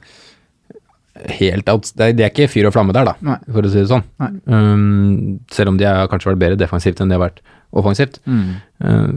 helt 1.38 1.68
out 1.72 1.88
Det 1.96 2.08
er, 2.20 2.28
ikke 2.28 2.48
fyr 2.50 2.66
og 2.68 2.74
flamme 2.74 2.92
der, 2.92 3.06
da, 3.08 3.14
Nei. 3.24 3.36
for 3.48 3.64
å 3.64 3.70
si 3.72 3.78
det 3.80 3.88
sånn. 3.88 4.02
Um, 4.44 5.38
selv 5.52 5.72
om 5.72 5.78
de 5.80 5.86
har 5.88 6.10
kanskje 6.12 6.32
vært 6.32 6.42
bedre 6.42 6.58
defensivt 6.60 7.00
enn 7.00 7.08
de 7.12 7.16
har 7.16 7.22
vært 7.22 7.40
offensivt. 7.76 8.18
Uh, 8.26 9.14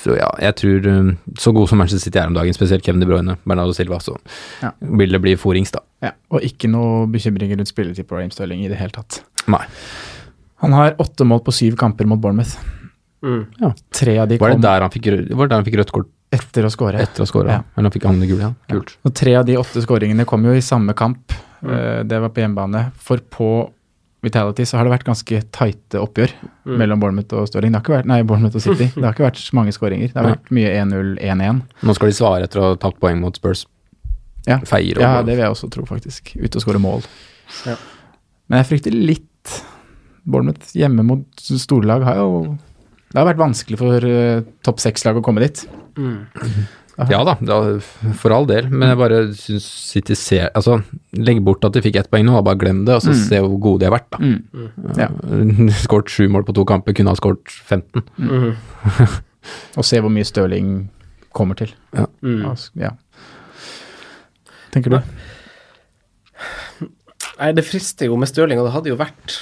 så 0.00 0.16
ja, 0.18 0.30
jeg 0.42 0.56
tror 0.58 0.86
um, 0.90 1.10
Så 1.38 1.52
god 1.54 1.68
som 1.70 1.78
Manchester 1.78 2.02
City 2.02 2.18
er 2.18 2.30
om 2.30 2.34
dagen, 2.34 2.54
spesielt 2.56 2.82
Kevin 2.86 3.02
De 3.04 3.06
Bruyne, 3.10 3.36
Bernardo 3.44 3.74
Silva, 3.76 4.00
så 4.02 4.16
Ja. 4.64 4.72
vil 4.80 5.12
det 5.12 5.20
bli 5.22 5.36
forings, 5.38 5.70
da. 5.74 5.82
Ja, 6.02 6.14
og 6.32 6.42
ikke 6.46 6.70
noe 6.72 7.04
bekymringer 7.12 7.60
rundt 7.60 7.70
spilletid 7.70 8.08
på 8.08 8.16
Rame 8.18 8.32
Stirling 8.34 8.64
i 8.64 8.70
det 8.72 8.80
hele 8.80 8.94
tatt. 8.96 9.20
Nei. 9.52 9.62
Han 10.64 10.72
har 10.76 10.96
åtte 11.02 11.26
mål 11.28 11.44
på 11.44 11.52
syv 11.54 11.76
kamper 11.80 12.08
mot 12.08 12.20
Bournemouth. 12.20 12.56
Mm. 13.22 13.74
Tre 13.92 14.14
av 14.18 14.28
de 14.30 14.38
Var 14.40 14.48
det 14.54 14.56
kom 14.56 14.64
der 14.64 14.80
han 14.86 14.92
fikk, 14.94 15.10
var 15.36 15.44
det 15.46 15.50
der 15.52 15.58
han 15.60 15.66
fikk 15.66 15.78
rødt 15.82 15.92
kort 15.92 16.08
etter 16.30 16.64
å 16.64 16.70
skåre. 16.70 17.00
etter 17.02 17.24
å 17.24 17.26
score. 17.28 17.50
Ja. 17.50 17.64
Men 17.74 17.88
han 17.88 17.92
fikk 17.92 18.06
han 18.06 18.20
det 18.22 18.28
gule? 18.30 18.52
Ja. 18.52 18.54
Kult. 18.70 18.94
Og 19.04 19.14
tre 19.18 19.34
av 19.40 19.44
de 19.48 19.58
åtte 19.58 19.82
skåringene 19.82 20.24
kom 20.28 20.44
jo 20.46 20.54
i 20.54 20.62
samme 20.64 20.94
kamp. 20.94 21.34
Mm. 21.60 22.08
Det 22.08 22.20
var 22.22 22.32
på 22.32 22.40
hjemmebane. 22.44 22.84
For 22.96 23.18
på 23.18 23.50
Vitality 24.22 24.66
så 24.68 24.76
har 24.76 24.84
det 24.84 24.92
vært 24.92 25.06
ganske 25.08 25.40
tighte 25.56 26.00
oppgjør 26.00 26.32
mellom 26.76 27.00
Bournemouth 27.00 27.32
og 27.40 27.48
Stirling. 27.48 27.72
Det 27.72 27.78
har 27.80 27.84
ikke 27.86 27.94
vært, 27.96 28.08
nei, 28.10 28.20
Bournemouth 28.28 28.58
og 28.60 28.64
City. 28.64 28.90
Det 28.94 29.04
har 29.04 29.14
ikke 29.16 29.24
vært 29.24 29.42
mange 29.56 29.72
skåringer. 29.72 30.12
Det 30.12 30.18
har 30.20 30.28
vært 30.28 30.50
mye 30.52 30.72
1-0, 30.76 31.12
1-1. 31.24 31.62
Nå 31.88 31.94
skal 31.96 32.12
de 32.12 32.16
svare 32.18 32.44
etter 32.48 32.60
å 32.60 32.66
ha 32.68 32.80
tatt 32.80 32.98
poeng 33.00 33.20
mot 33.22 33.36
Spurs. 33.40 33.64
Ja. 34.46 34.58
Feier 34.68 35.00
og 35.00 35.04
Ja, 35.04 35.22
det 35.24 35.36
vil 35.36 35.44
jeg 35.44 35.54
også 35.54 35.70
tro, 35.72 35.86
faktisk. 35.88 36.34
Ute 36.36 36.60
og 36.60 36.64
skåre 36.64 36.80
mål. 36.80 37.04
Ja. 37.68 37.78
Men 38.48 38.60
jeg 38.60 38.68
frykter 38.74 38.94
litt 38.96 39.56
Bournemouth 40.28 40.76
hjemme 40.76 41.04
mot 41.06 41.40
storlag 41.40 42.04
har 42.04 42.20
jo 42.20 42.58
Det 43.10 43.18
har 43.18 43.26
vært 43.26 43.40
vanskelig 43.42 43.78
for 43.80 44.06
uh, 44.06 44.44
topp 44.66 44.82
seks-lag 44.82 45.18
å 45.18 45.24
komme 45.24 45.42
dit. 45.42 45.64
Ja 47.08 47.22
da, 47.24 47.32
da, 47.40 47.56
for 48.18 48.34
all 48.34 48.44
del, 48.48 48.66
men 48.68 48.90
jeg 48.90 48.98
bare 49.00 49.20
syns 49.38 49.64
City 49.64 50.16
ser 50.18 50.50
Altså, 50.58 50.80
legg 51.16 51.38
bort 51.46 51.64
at 51.64 51.72
de 51.72 51.80
fikk 51.84 51.96
ett 51.96 52.10
poeng 52.12 52.26
nå, 52.28 52.34
bare 52.44 52.60
glem 52.60 52.82
det, 52.84 52.98
og 52.98 53.04
så 53.04 53.14
se 53.16 53.40
hvor 53.40 53.56
gode 53.62 53.80
de 53.82 53.88
har 53.88 53.94
vært, 53.94 54.10
da. 54.12 55.06
Ja. 55.06 55.08
Skåret 55.84 56.12
sju 56.12 56.26
mål 56.32 56.44
på 56.48 56.54
to 56.58 56.66
kamper, 56.68 56.96
kunne 56.96 57.14
ha 57.14 57.18
skåret 57.18 57.48
15. 57.48 58.04
Mm. 58.20 58.50
Og 59.80 59.86
se 59.88 60.02
hvor 60.02 60.12
mye 60.12 60.28
Stirling 60.28 60.74
kommer 61.36 61.56
til. 61.56 61.72
Ja. 61.96 62.04
Mm. 62.20 62.42
Altså, 62.50 62.74
ja. 62.80 62.92
Tenker 64.74 64.98
du? 64.98 65.00
Nei, 67.40 67.54
det 67.56 67.64
frister 67.64 68.10
jo 68.10 68.20
med 68.20 68.28
Stirling, 68.28 68.60
og 68.60 68.68
det 68.68 68.76
hadde 68.76 68.92
jo 68.92 69.00
vært 69.00 69.40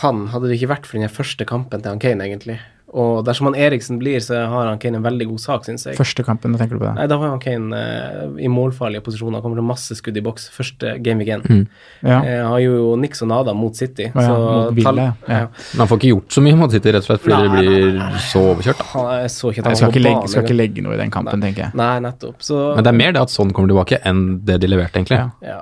han, 0.00 0.28
hadde 0.30 0.46
det 0.46 0.60
ikke 0.60 0.70
vært 0.70 0.86
for 0.86 1.00
den 1.00 1.10
første 1.10 1.46
kampen 1.48 1.82
til 1.82 1.90
han 1.90 2.02
Kane, 2.02 2.28
egentlig. 2.28 2.60
Og 2.90 3.20
dersom 3.22 3.46
han 3.46 3.54
Eriksen 3.54 4.00
blir, 4.00 4.18
så 4.18 4.34
har 4.50 4.66
han 4.66 4.78
Kane 4.82 4.98
en 4.98 5.04
veldig 5.04 5.28
god 5.30 5.40
sak, 5.42 5.66
syns 5.68 5.84
jeg. 5.86 5.94
Første 5.94 6.24
kampen, 6.26 6.50
da 6.56 6.58
tenker 6.58 6.74
du 6.74 6.80
på 6.80 6.88
det? 6.88 6.94
Nei, 6.96 7.04
da 7.12 7.18
var 7.20 7.30
han 7.30 7.38
Kane 7.42 7.76
eh, 7.78 8.24
i 8.42 8.48
målfarlige 8.50 9.04
posisjoner. 9.06 9.42
Kommer 9.44 9.60
til 9.60 9.66
masse 9.68 9.94
skudd 9.94 10.18
i 10.18 10.22
boks. 10.26 10.48
Første 10.56 10.96
game 11.04 11.22
week 11.22 11.30
mm. 11.46 11.60
Ja. 12.02 12.16
Eh, 12.18 12.42
har 12.48 12.58
jo 12.64 12.96
niks 12.98 13.22
og 13.22 13.30
nada 13.30 13.54
mot 13.54 13.78
City. 13.78 14.08
Ja, 14.10 14.24
ja, 14.26 14.34
mot 14.34 14.74
Ville, 14.74 14.90
tall- 14.90 15.30
ja. 15.30 15.44
Men 15.52 15.84
han 15.84 15.90
får 15.92 16.00
ikke 16.00 16.10
gjort 16.16 16.34
så 16.34 16.42
mye 16.48 16.58
mot 16.58 16.74
City, 16.74 16.90
rett 16.96 17.06
og 17.06 17.10
slett, 17.12 17.22
fordi 17.28 17.36
Nei, 17.36 17.42
det 17.44 17.54
nei, 17.54 17.62
blir 18.10 18.20
så 18.26 18.42
overkjørt. 18.50 18.82
da. 18.82 18.88
Han, 18.96 19.08
jeg 19.20 19.32
så 19.36 19.52
ikke 19.54 19.62
at 19.62 19.70
han 19.70 19.76
Jeg 19.76 19.82
skal 19.84 19.94
ikke, 19.94 20.04
legge, 20.08 20.32
skal 20.34 20.48
ikke 20.48 20.58
legge 20.58 20.86
noe 20.88 20.96
i 20.98 21.00
den 21.04 21.14
kampen, 21.14 21.46
tenker 21.46 21.66
jeg. 21.68 21.78
Nei, 21.78 21.92
nettopp. 22.08 22.42
Så 22.42 22.60
Men 22.74 22.82
det 22.88 22.90
er 22.94 22.98
mer 23.04 23.14
det 23.14 23.22
at 23.22 23.34
sånn 23.36 23.54
kommer 23.54 23.70
tilbake, 23.70 24.02
enn 24.10 24.24
det 24.50 24.58
de 24.64 24.72
leverte, 24.74 24.98
egentlig. 24.98 25.20
Ja. 25.22 25.30
Ja, 25.46 25.60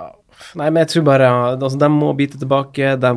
nei, 0.56 0.70
men 0.70 0.80
jeg 0.86 0.94
tror 0.94 1.04
bare 1.12 1.28
altså, 1.58 1.76
De 1.84 1.92
må 1.92 2.14
bite 2.16 2.40
tilbake. 2.40 2.96
De 3.04 3.12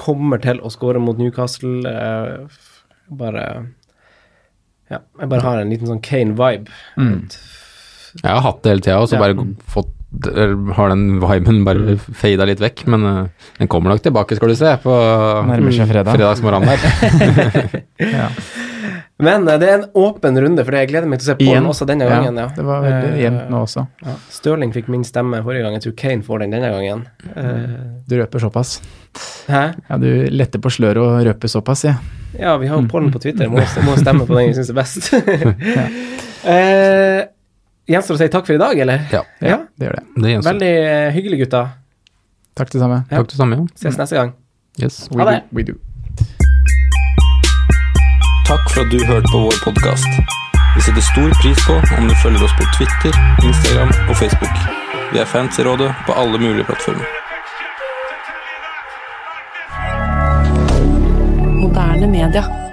kommer 0.00 0.40
til 0.40 0.62
å 0.64 0.72
skåre 0.72 1.00
mot 1.02 1.18
Newcastle. 1.20 1.84
Eh, 1.84 2.68
bare 3.10 3.66
Ja, 4.90 4.98
jeg 5.20 5.28
bare 5.30 5.40
har 5.44 5.60
en 5.62 5.70
liten 5.70 5.86
sånn 5.86 6.00
Kane-vibe. 6.02 6.68
Jeg 6.98 8.26
har 8.26 8.40
hatt 8.42 8.62
det 8.64 8.70
hele 8.72 8.82
tida, 8.82 8.98
og 9.00 9.08
så 9.08 9.14
Ja. 9.18 9.20
bare 9.20 9.46
fått 9.70 9.96
har 10.74 10.88
den 10.90 11.20
viben 11.22 11.60
bare 11.64 11.94
fada 11.96 12.44
litt 12.44 12.58
vekk, 12.58 12.80
men 12.90 13.04
eh, 13.06 13.28
den 13.60 13.68
kommer 13.68 13.90
nok 13.92 14.02
tilbake, 14.02 14.34
skal 14.34 14.48
du 14.48 14.56
se, 14.58 14.72
på 14.82 14.90
Nærmer 15.46 15.70
seg 15.70 15.86
fredag. 15.86 16.16
fredagsmorgenen 16.16 16.66
der. 16.66 17.82
Ja. 18.00 18.28
Men 19.20 19.46
eh, 19.46 19.58
det 19.60 19.68
er 19.68 19.74
en 19.78 19.84
åpen 19.94 20.34
runde, 20.42 20.64
for 20.64 20.72
jeg 20.74 20.88
gleder 20.90 21.06
meg 21.06 21.20
til 21.20 21.28
å 21.28 21.30
se 21.30 21.36
på 21.38 21.44
Igjen. 21.46 21.62
den 21.62 21.70
også 21.70 21.86
denne 21.86 22.08
Ja, 22.08 22.16
gangen. 22.16 22.34
Ja, 22.42 22.48
det 22.56 22.64
var 22.66 22.82
veldig 22.82 23.12
Eh, 23.12 23.20
jevnt 23.22 23.50
nå 23.54 23.62
også. 23.62 23.86
Ja. 24.02 24.14
Stirling 24.30 24.72
fikk 24.74 24.88
min 24.88 25.04
stemme 25.04 25.44
forrige 25.44 25.62
gang. 25.62 25.74
Jeg 25.78 25.82
tror 25.86 25.96
Kane 26.02 26.22
får 26.26 26.38
den 26.40 26.50
denne 26.50 26.70
gangen. 26.74 27.06
Eh, 27.36 28.02
Du 28.08 28.16
røper 28.18 28.40
såpass. 28.42 28.80
hæ? 29.46 29.74
Ja, 29.88 29.96
du 29.96 30.26
letter 30.30 30.58
på 30.58 30.70
sløret 30.74 30.98
og 30.98 31.22
røper 31.24 31.46
såpass, 31.48 31.84
ja. 31.84 31.94
Ja, 32.38 32.56
vi 32.56 32.66
har 32.70 32.80
jo 32.80 32.88
pollen 32.88 33.10
på 33.12 33.18
Twitter. 33.18 33.48
Må, 33.50 33.62
må 33.84 33.96
stemme 33.98 34.26
på 34.26 34.36
den 34.38 34.50
vi 34.50 34.54
syns 34.54 34.70
er 34.70 34.76
best. 34.78 35.10
eh, 36.54 37.20
Gjenstår 37.90 38.14
å 38.14 38.20
si 38.20 38.28
takk 38.30 38.46
for 38.46 38.54
i 38.54 38.60
dag, 38.60 38.78
eller? 38.78 39.02
Ja, 39.10 39.24
Ja. 39.42 39.56
Det 39.74 39.88
gjør 39.88 39.96
det. 39.98 40.04
det. 40.22 40.34
Veldig 40.46 40.72
eh, 40.78 41.08
hyggelig, 41.16 41.40
gutta. 41.44 41.62
Takk 42.54 42.70
det 42.70 42.82
samme. 42.82 43.00
Takk 43.10 43.30
det 43.32 43.38
samme, 43.40 43.56
ja. 43.58 43.66
Ses 43.80 43.98
neste 43.98 44.18
gang. 44.18 44.34
Yes. 44.78 45.08
We 45.10 45.18
Ha 45.22 45.30
det. 45.30 45.40
do. 45.50 45.56
We 45.58 45.64
do. 45.66 45.74
Takk 48.46 48.70
for 48.70 48.84
at 48.84 48.92
du 48.92 48.98
hørte 49.06 49.30
på 49.32 49.42
vår 49.46 49.58
podkast. 49.64 50.22
Vi 50.76 50.84
setter 50.86 51.02
stor 51.02 51.34
pris 51.42 51.64
på 51.66 51.74
om 51.98 52.06
du 52.06 52.14
følger 52.22 52.44
oss 52.46 52.54
på 52.58 52.66
Twitter, 52.78 53.16
Instagram 53.42 53.90
og 54.06 54.14
Facebook. 54.22 54.62
Vi 55.10 55.18
er 55.18 55.26
fans 55.26 55.58
i 55.58 55.66
rådet 55.66 55.90
på 56.06 56.14
alle 56.14 56.38
mulige 56.38 56.64
plattformer. 56.70 57.06
Fixture 62.20 62.42
to 62.42 62.69